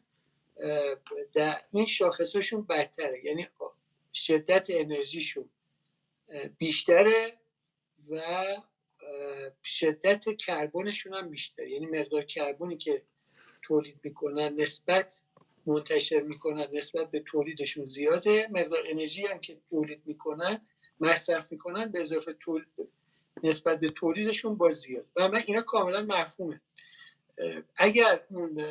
در 1.34 1.62
این 1.72 1.86
شاخصاشون 1.86 2.66
بدتره. 2.66 3.26
یعنی 3.26 3.48
شدت 4.14 4.68
انرژیشون 4.70 5.50
بیشتره. 6.58 7.40
و 8.12 8.46
شدت 9.64 10.38
کربنشون 10.38 11.14
هم 11.14 11.30
بیشتره 11.30 11.70
یعنی 11.70 11.86
مقدار 11.86 12.24
کربنی 12.24 12.78
که 12.78 13.02
تولید 13.62 14.00
می‌کنن 14.04 14.56
نسبت 14.56 15.22
منتشر 15.66 16.22
می‌کنن 16.22 16.68
نسبت 16.74 17.12
به 17.12 17.20
تولیدشون 17.20 17.86
زیاده. 17.86 18.48
مقدار 18.52 18.84
انرژی 18.90 19.26
هم 19.26 19.40
که 19.40 19.58
تولید 19.70 20.02
می‌کنن 20.06 20.68
مصرف 21.00 21.52
می‌کنن 21.52 21.92
به 21.92 22.00
اضافه 22.00 22.34
تولید 22.34 22.68
نسبت 23.44 23.80
به 23.80 23.88
تولیدشون 23.88 24.56
با 24.56 24.72
زیاد. 24.72 25.06
و 25.16 25.28
من 25.28 25.44
اینا 25.48 25.62
کاملا 25.62 26.02
مفهومه. 26.02 26.62
اگر 27.76 28.22
اون 28.30 28.64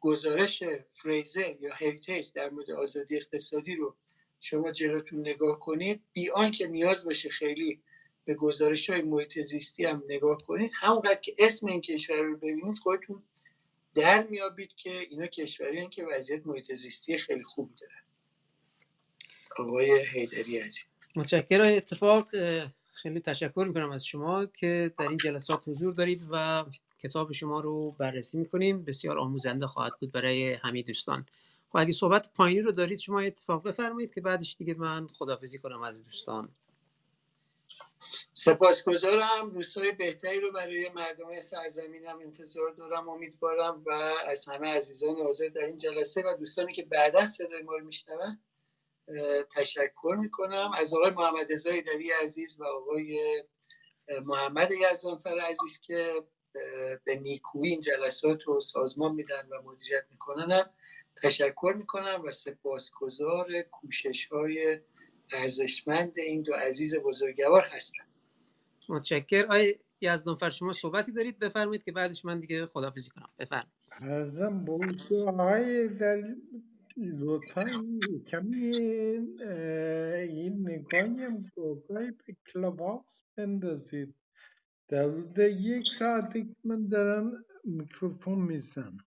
گزارش 0.00 0.62
فریزه 0.90 1.58
یا 1.60 1.74
هریتیج 1.74 2.32
در 2.32 2.50
مورد 2.50 2.70
آزادی 2.70 3.16
اقتصادی 3.16 3.76
رو 3.76 3.94
شما 4.40 4.72
جلوتون 4.72 5.20
نگاه 5.20 5.60
کنید 5.60 6.02
بی 6.12 6.30
که 6.58 6.66
نیاز 6.66 7.04
باشه 7.04 7.28
خیلی 7.28 7.80
به 8.24 8.34
گزارش 8.34 8.90
های 8.90 9.02
محیط 9.02 9.38
زیستی 9.38 9.84
هم 9.84 10.02
نگاه 10.08 10.38
کنید 10.38 10.70
همونقدر 10.80 11.20
که 11.20 11.34
اسم 11.38 11.66
این 11.66 11.80
کشور 11.80 12.22
رو 12.22 12.36
ببینید 12.36 12.78
خودتون 12.78 13.22
در 13.94 14.22
میابید 14.22 14.74
که 14.74 14.98
اینا 14.98 15.26
کشوری 15.26 15.88
که 15.88 16.06
وضعیت 16.06 16.46
محیط 16.46 16.72
زیستی 16.72 17.18
خیلی 17.18 17.42
خوب 17.42 17.70
دارن. 17.80 18.02
آقای 19.58 20.04
حیدری 20.04 20.58
عزیز. 20.58 20.88
متشکرم. 21.16 21.76
اتفاق 21.76 22.28
خیلی 22.92 23.20
تشکر 23.20 23.64
می‌کنم 23.68 23.90
از 23.90 24.06
شما 24.06 24.46
که 24.46 24.92
در 24.98 25.08
این 25.08 25.16
جلسات 25.16 25.62
حضور 25.66 25.94
دارید 25.94 26.22
و 26.30 26.64
کتاب 27.02 27.32
شما 27.32 27.60
رو 27.60 27.90
بررسی 27.90 28.38
می‌کنیم. 28.38 28.84
بسیار 28.84 29.18
آموزنده 29.18 29.66
خواهد 29.66 29.92
بود 30.00 30.12
برای 30.12 30.52
همه 30.52 30.82
دوستان. 30.82 31.26
خب 31.68 31.76
اگه 31.76 31.92
صحبت 31.92 32.30
پایینی 32.34 32.62
رو 32.62 32.72
دارید 32.72 32.98
شما 32.98 33.20
اتفاق 33.20 33.62
بفرمایید 33.62 34.14
که 34.14 34.20
بعدش 34.20 34.56
دیگه 34.58 34.74
من 34.74 35.06
خدافزی 35.06 35.58
کنم 35.58 35.82
از 35.82 36.04
دوستان. 36.04 36.48
سپاسگزارم. 38.32 39.50
روزهای 39.50 39.92
بهتری 39.92 40.40
رو 40.40 40.52
برای 40.52 40.88
مردم 40.88 41.40
سرزمینم 41.40 42.18
انتظار 42.18 42.70
دارم 42.70 43.08
امیدوارم 43.08 43.82
و 43.86 43.90
از 44.26 44.48
همه 44.48 44.68
عزیزان 44.68 45.16
حاضر 45.16 45.48
در 45.48 45.64
این 45.64 45.76
جلسه 45.76 46.22
و 46.22 46.36
دوستانی 46.36 46.72
که 46.72 46.82
بعدا 46.82 47.26
صدای 47.26 47.62
ما 47.62 47.76
رو 47.76 47.84
میشنون 47.84 48.38
تشکر 49.56 50.16
می‌کنم. 50.20 50.70
از 50.76 50.94
آقای 50.94 51.10
محمد 51.10 51.52
رضای 51.52 51.82
دری 51.82 52.10
عزیز 52.10 52.60
و 52.60 52.64
آقای 52.64 53.42
محمد 54.24 54.70
یزدانفر 54.70 55.40
عزیز 55.40 55.80
که 55.80 56.24
به 57.04 57.16
نیکویی 57.16 57.70
این 57.70 57.80
جلسات 57.80 58.42
رو 58.42 58.60
سازمان 58.60 59.14
میدن 59.14 59.48
و 59.50 59.62
مدیریت 59.62 60.04
می‌کنن 60.10 60.70
تشکر 61.22 61.74
می‌کنم 61.76 62.22
و 62.26 62.30
سپاسگزار 62.30 63.62
کوشش 63.62 64.26
های 64.26 64.80
ارزشمند 65.32 66.12
این 66.16 66.42
دو 66.42 66.52
عزیز 66.52 66.96
بزرگوار 67.04 67.66
هستم. 67.70 68.04
متشکر. 68.88 69.46
آی 69.50 69.74
یزدانفر 70.00 70.50
شما 70.50 70.72
صحبتی 70.72 71.12
دارید؟ 71.12 71.38
بفرمایید 71.38 71.82
که 71.82 71.92
بعدش 71.92 72.24
من 72.24 72.40
دیگه 72.40 72.66
خدافزی 72.66 73.10
کنم. 73.10 73.28
بفرمایید. 73.38 73.72
ارزم 74.00 74.58
بود 74.64 75.12
آقای 75.12 75.88
در 75.88 76.34
لطفا 76.96 77.64
کمی 78.30 78.76
این 78.76 80.68
نگاهی 80.68 81.24
هم 81.24 81.44
به 82.26 82.36
کلاب 82.52 83.04
بندازید. 83.36 84.14
در 84.88 85.48
یک 85.48 85.84
ساعتی 85.98 86.44
که 86.44 86.54
من 86.64 86.88
دارم 86.88 87.44
میکروفون 87.64 88.38
می‌زنم. 88.38 88.98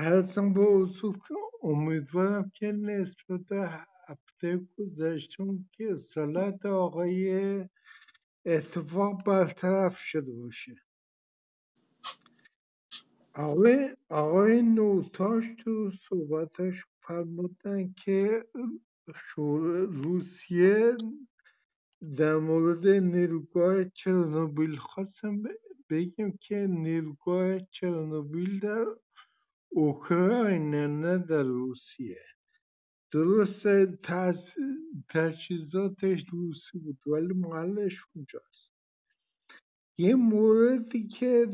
ارزم 0.00 0.52
به 0.52 0.60
حضور 0.60 1.18
که 1.28 1.34
امیدوارم 1.62 2.50
که 2.54 2.66
نسبت 2.66 3.52
هفته 4.08 4.60
گذشتون 4.78 5.68
که 5.72 5.92
اصالت 5.92 6.66
آقای 6.66 7.64
اتفاق 8.46 9.24
برطرف 9.24 9.98
شده 9.98 10.32
باشه. 10.32 10.74
آقای, 13.34 13.96
آقای 14.08 14.62
نوتاش 14.62 15.44
تو 15.58 15.90
صحبتاش 16.08 16.84
فرمودن 17.00 17.92
که 18.04 18.44
روسیه 20.02 20.96
در 22.16 22.36
مورد 22.36 22.86
نیروگاه 22.86 23.84
چرنوبیل 23.84 24.76
خواستم 24.76 25.42
بگم 25.90 26.32
که 26.40 26.66
نیروگاه 26.70 27.58
چرنوبیل 27.58 28.60
در 28.60 28.86
اوکراین 29.70 30.70
نه 30.70 31.18
در 31.18 31.42
روسیه. 31.42 32.24
درسته 33.12 33.98
تجهیزاتش 35.08 36.24
روسی 36.30 36.78
بود 36.78 36.98
ولی 37.06 37.34
محلش 37.34 38.04
اونجاست. 38.14 38.72
یه 39.98 40.14
موردی 40.14 41.08
که 41.08 41.46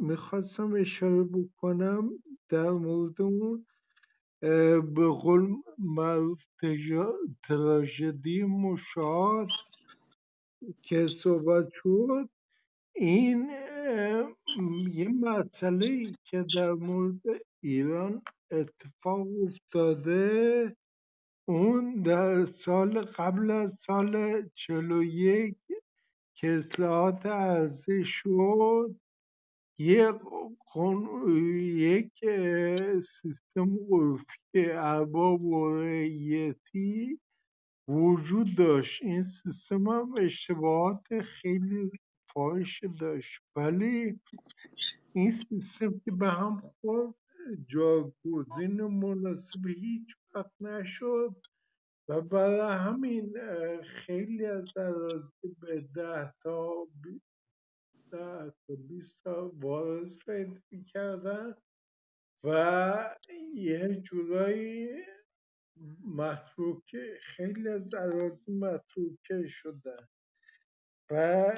می‌خواستم 0.00 0.72
اشاره 0.74 1.24
بکنم 1.24 2.10
در 2.48 2.70
مورد 2.70 3.22
اون 3.22 3.66
به 4.94 5.08
قول 5.22 5.56
معروف 5.78 6.42
تراژدی 7.42 8.42
مشاهد 8.42 9.48
که 10.82 11.06
صحبت 11.06 11.68
شد 11.72 12.28
این 12.94 13.50
یه 14.92 15.08
مسئله 15.08 16.12
که 16.24 16.44
در 16.54 16.72
مورد 16.72 17.20
ایران 17.62 18.22
اتفاق 18.50 19.26
افتاده 19.46 20.76
اون 21.48 22.02
در 22.02 22.44
سال 22.44 23.00
قبل 23.00 23.50
از 23.50 23.74
سال 23.74 24.42
چلو 24.54 25.02
یک 25.02 25.56
که 26.34 26.50
اصلاحات 26.50 27.26
عرضه 27.26 28.04
شد 28.04 28.96
یک 29.78 30.14
یک 31.76 32.12
سیستم 33.00 33.78
عرفی 33.90 34.70
ارباب 34.70 35.44
و 35.44 35.76
رعیتی 35.76 37.20
وجود 37.88 38.56
داشت. 38.56 39.02
این 39.02 39.22
سیستم 39.22 39.88
هم 39.88 40.14
اشتباهات 40.18 41.20
خیلی 41.20 41.90
فاحش 42.34 42.84
داشت. 43.00 43.42
ولی 43.56 44.20
این 45.14 45.30
سیستم 45.30 46.00
که 46.04 46.10
به 46.10 46.28
هم 46.30 46.72
خورد 46.80 47.14
جاگزین 47.68 48.82
مناسب 48.82 49.66
هیچ 49.66 50.08
وقت 50.34 50.62
نشد 50.62 51.36
و 52.08 52.20
برای 52.20 52.78
همین 52.78 53.34
خیلی 53.82 54.46
از 54.46 54.76
اراضی 54.76 55.56
به 55.60 55.80
ده 55.94 56.34
تا 56.42 56.88
ده 58.12 58.50
تا 58.68 58.74
بیست 58.88 59.24
تا 59.24 59.52
وارث 59.54 60.18
پیدا 60.26 60.60
کردن 60.94 61.54
و 62.44 63.16
یه 63.54 64.02
جورایی 64.04 64.88
متروکه 66.04 67.18
خیلی 67.22 67.68
از 67.68 67.94
اراضی 67.94 68.52
متروکه 68.52 69.48
شدن. 69.48 70.08
و 71.12 71.52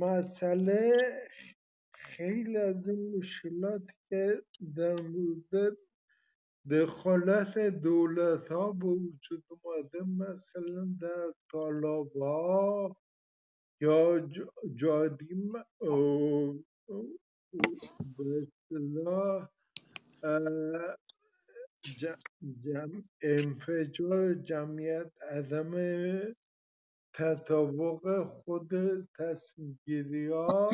مسئله 0.00 0.98
خیلی 1.92 2.56
از 2.56 2.88
این 2.88 3.16
مشکلاتی 3.16 3.92
که 4.08 4.42
در 4.76 5.00
مورد 5.00 5.76
دخالت 6.70 7.58
دولت 7.58 8.48
ها 8.48 8.72
به 8.72 8.86
وجود 8.86 9.44
اومده 9.48 10.02
مثلا 10.02 10.88
در 11.00 11.34
طالاب 11.52 12.12
ها 12.16 12.96
یا 13.80 14.28
جادی 14.74 15.34
به 18.16 18.46
اصطلاح 18.72 19.48
انفجار 23.22 24.34
جمعیت 24.34 25.12
عدم 25.30 25.72
تطابق 27.14 28.24
خود 28.24 28.70
تصمیم 29.18 29.78
گیری 29.84 30.26
ها 30.28 30.68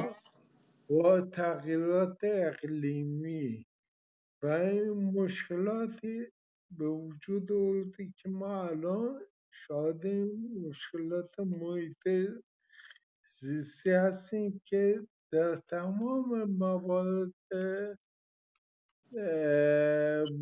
با 0.90 1.20
تغییرات 1.20 2.18
اقلیمی 2.22 3.66
و 4.42 4.46
این 4.46 4.90
مشکلاتی 4.92 6.26
به 6.70 6.88
وجود 6.88 7.52
آورده 7.52 8.12
که 8.16 8.28
ما 8.28 8.64
الان 8.68 9.20
شاهد 9.50 10.06
مشکلات 10.66 11.40
محیط 11.40 12.30
زیستی 13.40 13.90
هستیم 13.90 14.60
که 14.64 15.06
در 15.32 15.56
تمام 15.56 16.44
موارد 16.44 17.34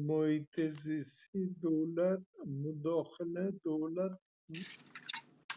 محیط 0.09 0.61
زیستی 0.71 1.47
دولت 1.63 2.23
مداخله 2.47 3.51
دولت 3.65 4.19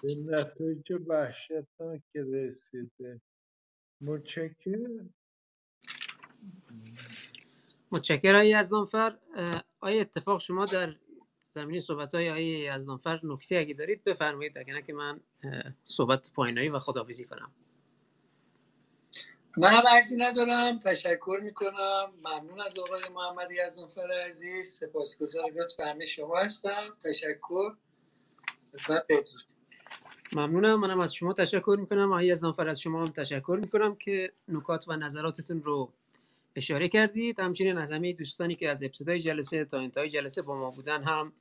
به 0.03 0.15
نتایج 0.15 0.93
وحشتناک 1.07 2.01
رسیده. 2.15 3.21
متشکرم. 4.01 5.13
متشکرم 7.91 8.35
آقای 8.35 8.49
یزدانفر 8.49 9.17
اه، 9.35 9.63
آقای 9.79 9.99
اتفاق 9.99 10.39
شما 10.41 10.65
در 10.65 10.95
زمینی 11.41 11.81
صحبت 11.81 12.15
های 12.15 12.29
آقای 12.29 12.45
یزدانفر 12.45 13.19
نکته 13.23 13.57
اگه 13.57 13.73
دارید 13.73 14.03
بفرمایید 14.03 14.57
اگر 14.57 14.73
نه 14.73 14.81
که 14.81 14.93
من 14.93 15.19
صحبت 15.85 16.31
پایینایی 16.35 16.69
و 16.69 16.79
خداحافظی 16.79 17.25
کنم. 17.25 17.51
منم 19.57 19.83
عرضی 19.87 20.15
ندارم. 20.15 20.79
تشکر 20.79 21.39
می‌کنم. 21.43 22.13
ممنون 22.25 22.61
از 22.61 22.79
آقای 22.79 23.09
محمد 23.13 23.51
یزدانفر 23.51 24.11
عزیز. 24.27 24.71
سپاسگزار 24.71 25.51
لطف 25.51 25.79
همه 25.79 26.05
شما 26.05 26.37
هستم. 26.37 26.97
تشکر 27.03 27.75
و 28.89 29.03
بدرود. 29.09 29.58
ممنونم. 30.33 30.79
منم 30.79 30.99
از 30.99 31.15
شما 31.15 31.33
تشکر 31.33 31.77
می‌کنم. 31.79 32.11
آقای 32.11 32.27
یزدانفر 32.27 32.67
از 32.67 32.81
شما 32.81 33.01
هم 33.01 33.07
تشکر 33.07 33.59
می‌کنم 33.61 33.95
که 33.95 34.31
نکات 34.47 34.85
و 34.87 34.95
نظراتتون 34.95 35.63
رو 35.63 35.89
اشاره 36.55 36.89
کردید. 36.89 37.39
همچنین 37.39 37.77
از 37.77 37.91
همه 37.91 38.13
دوستانی 38.13 38.55
که 38.55 38.69
از 38.69 38.83
ابتدای 38.83 39.19
جلسه 39.19 39.65
تا 39.65 39.79
انتهای 39.79 40.09
جلسه 40.09 40.41
با 40.41 40.55
ما 40.55 40.71
بودن 40.71 41.03
هم 41.03 41.33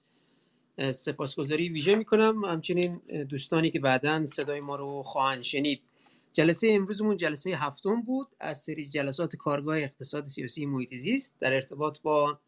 سپاسگزاری 0.93 1.69
ویژه 1.69 1.97
می‌کنم. 1.97 2.45
همچنین 2.45 3.01
دوستانی 3.29 3.71
که 3.71 3.81
بعدا 3.81 4.25
صدای 4.25 4.61
ما 4.61 4.77
رو 4.77 5.03
خواهند 5.03 5.43
شنید. 5.43 5.81
جلسه 6.33 6.69
امروزمون 6.71 7.17
جلسه 7.17 7.51
هفتم 7.51 8.03
بود. 8.03 8.29
از 8.41 8.63
سری 8.63 8.87
جلسات 8.89 9.37
کارگاه 9.37 9.79
اقتصاد 9.79 10.27
سیاسی 10.27 10.67
محیط 10.67 10.95
زیست 10.95 11.35
در 11.41 11.55
ارتباط 11.55 12.01
با 12.01 12.39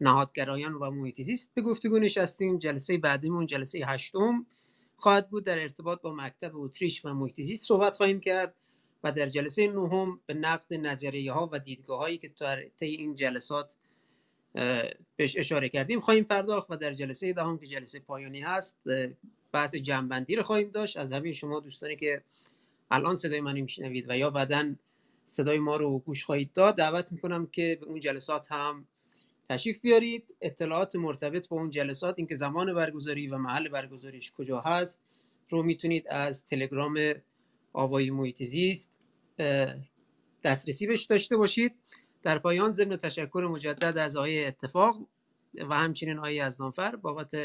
نهادگرایان 0.00 0.74
و 0.74 0.90
محیط 0.90 1.20
زیست 1.20 1.50
به 1.54 1.62
گفتگو 1.62 1.98
نشستیم. 1.98 2.58
جلسه 2.58 2.98
بعدیمون 2.98 3.46
جلسه 3.46 3.78
هشتم. 3.86 4.46
خواهد 5.02 5.30
بود 5.30 5.44
در 5.44 5.58
ارتباط 5.58 6.00
با 6.00 6.12
مکتب 6.12 6.56
اتریش 6.56 7.04
و 7.04 7.14
محیط 7.14 7.40
زیست 7.40 7.66
صحبت 7.68 7.96
خواهیم 7.96 8.20
کرد 8.20 8.54
و 9.04 9.12
در 9.12 9.26
جلسه 9.26 9.66
نهم 9.66 10.20
به 10.26 10.34
نقد 10.34 10.74
نظریه 10.74 11.32
ها 11.32 11.50
و 11.52 11.58
دیدگاه 11.58 11.98
هایی 11.98 12.18
که 12.18 12.30
طی 12.76 12.86
این 12.86 13.14
جلسات 13.14 13.76
بهش 15.16 15.36
اشاره 15.36 15.68
کردیم 15.68 16.00
خواهیم 16.00 16.24
پرداخت 16.24 16.70
و 16.70 16.76
در 16.76 16.92
جلسه 16.92 17.32
دهم 17.32 17.58
که 17.58 17.66
جلسه 17.66 18.00
پایانی 18.00 18.40
هست 18.40 18.78
بحث 19.52 19.74
جنبندی 19.74 20.36
رو 20.36 20.42
خواهیم 20.42 20.70
داشت. 20.70 20.96
از 20.96 21.12
همه 21.12 21.32
شما 21.32 21.60
دوستانی 21.60 21.96
که 21.96 22.22
الان 22.90 23.16
صدای 23.16 23.40
من 23.40 23.60
میشنوید 23.60 24.04
و 24.08 24.18
یا 24.18 24.30
بعدا 24.30 24.74
صدای 25.24 25.58
ما 25.58 25.76
رو 25.76 25.98
گوش 25.98 26.24
خواهید 26.24 26.52
داد 26.52 26.76
دعوت 26.76 27.12
می‌کنم 27.12 27.46
که 27.46 27.78
به 27.80 27.86
اون 27.86 28.00
جلسات 28.00 28.52
هم 28.52 28.86
تشریف 29.52 29.80
بیارید. 29.80 30.34
اطلاعات 30.40 30.96
مرتبط 30.96 31.48
با 31.48 31.56
اون 31.56 31.70
جلسات 31.70 32.14
اینکه 32.18 32.34
زمان 32.34 32.74
برگزاری 32.74 33.28
و 33.28 33.38
محل 33.38 33.68
برگزاریش 33.68 34.32
کجا 34.32 34.60
هست 34.60 35.00
رو 35.48 35.62
می‌تونید 35.62 36.08
از 36.08 36.46
تلگرام 36.46 36.98
آوای 37.72 38.10
محیط 38.10 38.42
زیست 38.42 38.92
دسترسی 40.44 40.86
بهش 40.86 41.04
داشته 41.04 41.36
باشید. 41.36 41.74
در 42.22 42.38
پایان 42.38 42.72
ضمن 42.72 42.96
تشکر 42.96 43.48
مجدد 43.50 43.98
از 43.98 44.16
آقای 44.16 44.44
اتفاق 44.44 45.06
و 45.68 45.74
همچنین 45.74 46.18
آقای 46.18 46.34
یزدانفر 46.34 46.96
بابت 46.96 47.34
اه، 47.34 47.44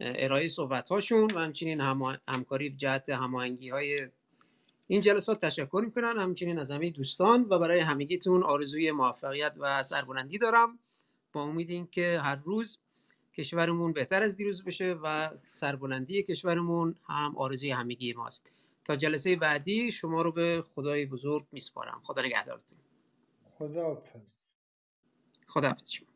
ارائه 0.00 0.48
صحبت 0.48 0.88
هاشون 0.88 1.30
و 1.34 1.38
همچنین 1.38 1.80
هم- 1.80 2.20
همکاری 2.28 2.70
جهت 2.70 3.08
هماهنگی 3.08 3.68
های 3.68 4.08
این 4.86 5.00
جلسات 5.00 5.44
تشکر 5.44 5.82
می‌کنن. 5.84 6.18
همچنین 6.18 6.58
از 6.58 6.70
همه 6.70 6.90
دوستان 6.90 7.46
و 7.50 7.58
برای 7.58 7.80
همگیتون 7.80 8.42
آرزوی 8.42 8.90
موفقیت 8.92 9.54
و 9.58 9.82
سربلندی 9.82 10.38
دارم. 10.38 10.78
با 11.34 11.42
امید 11.42 11.70
اینکه 11.70 12.20
هر 12.20 12.36
روز 12.36 12.78
کشورمون 13.34 13.92
بهتر 13.92 14.22
از 14.22 14.36
دیروز 14.36 14.64
بشه 14.64 14.96
و 15.02 15.30
سربلندی 15.50 16.22
کشورمون 16.22 16.94
هم 17.08 17.36
آرزوی 17.36 17.70
همگی 17.70 18.12
ماست. 18.12 18.50
تا 18.84 18.96
جلسه 18.96 19.36
بعدی 19.36 19.92
شما 19.92 20.22
رو 20.22 20.32
به 20.32 20.64
خدای 20.74 21.06
بزرگ 21.06 21.46
میسپارم. 21.52 22.00
خدا 22.04 22.22
نگهدارتون. 22.22 22.78
خداحافظ. 23.58 24.20
خدا 25.46 25.68
حافظ 25.68 25.90
شما. 25.90 26.13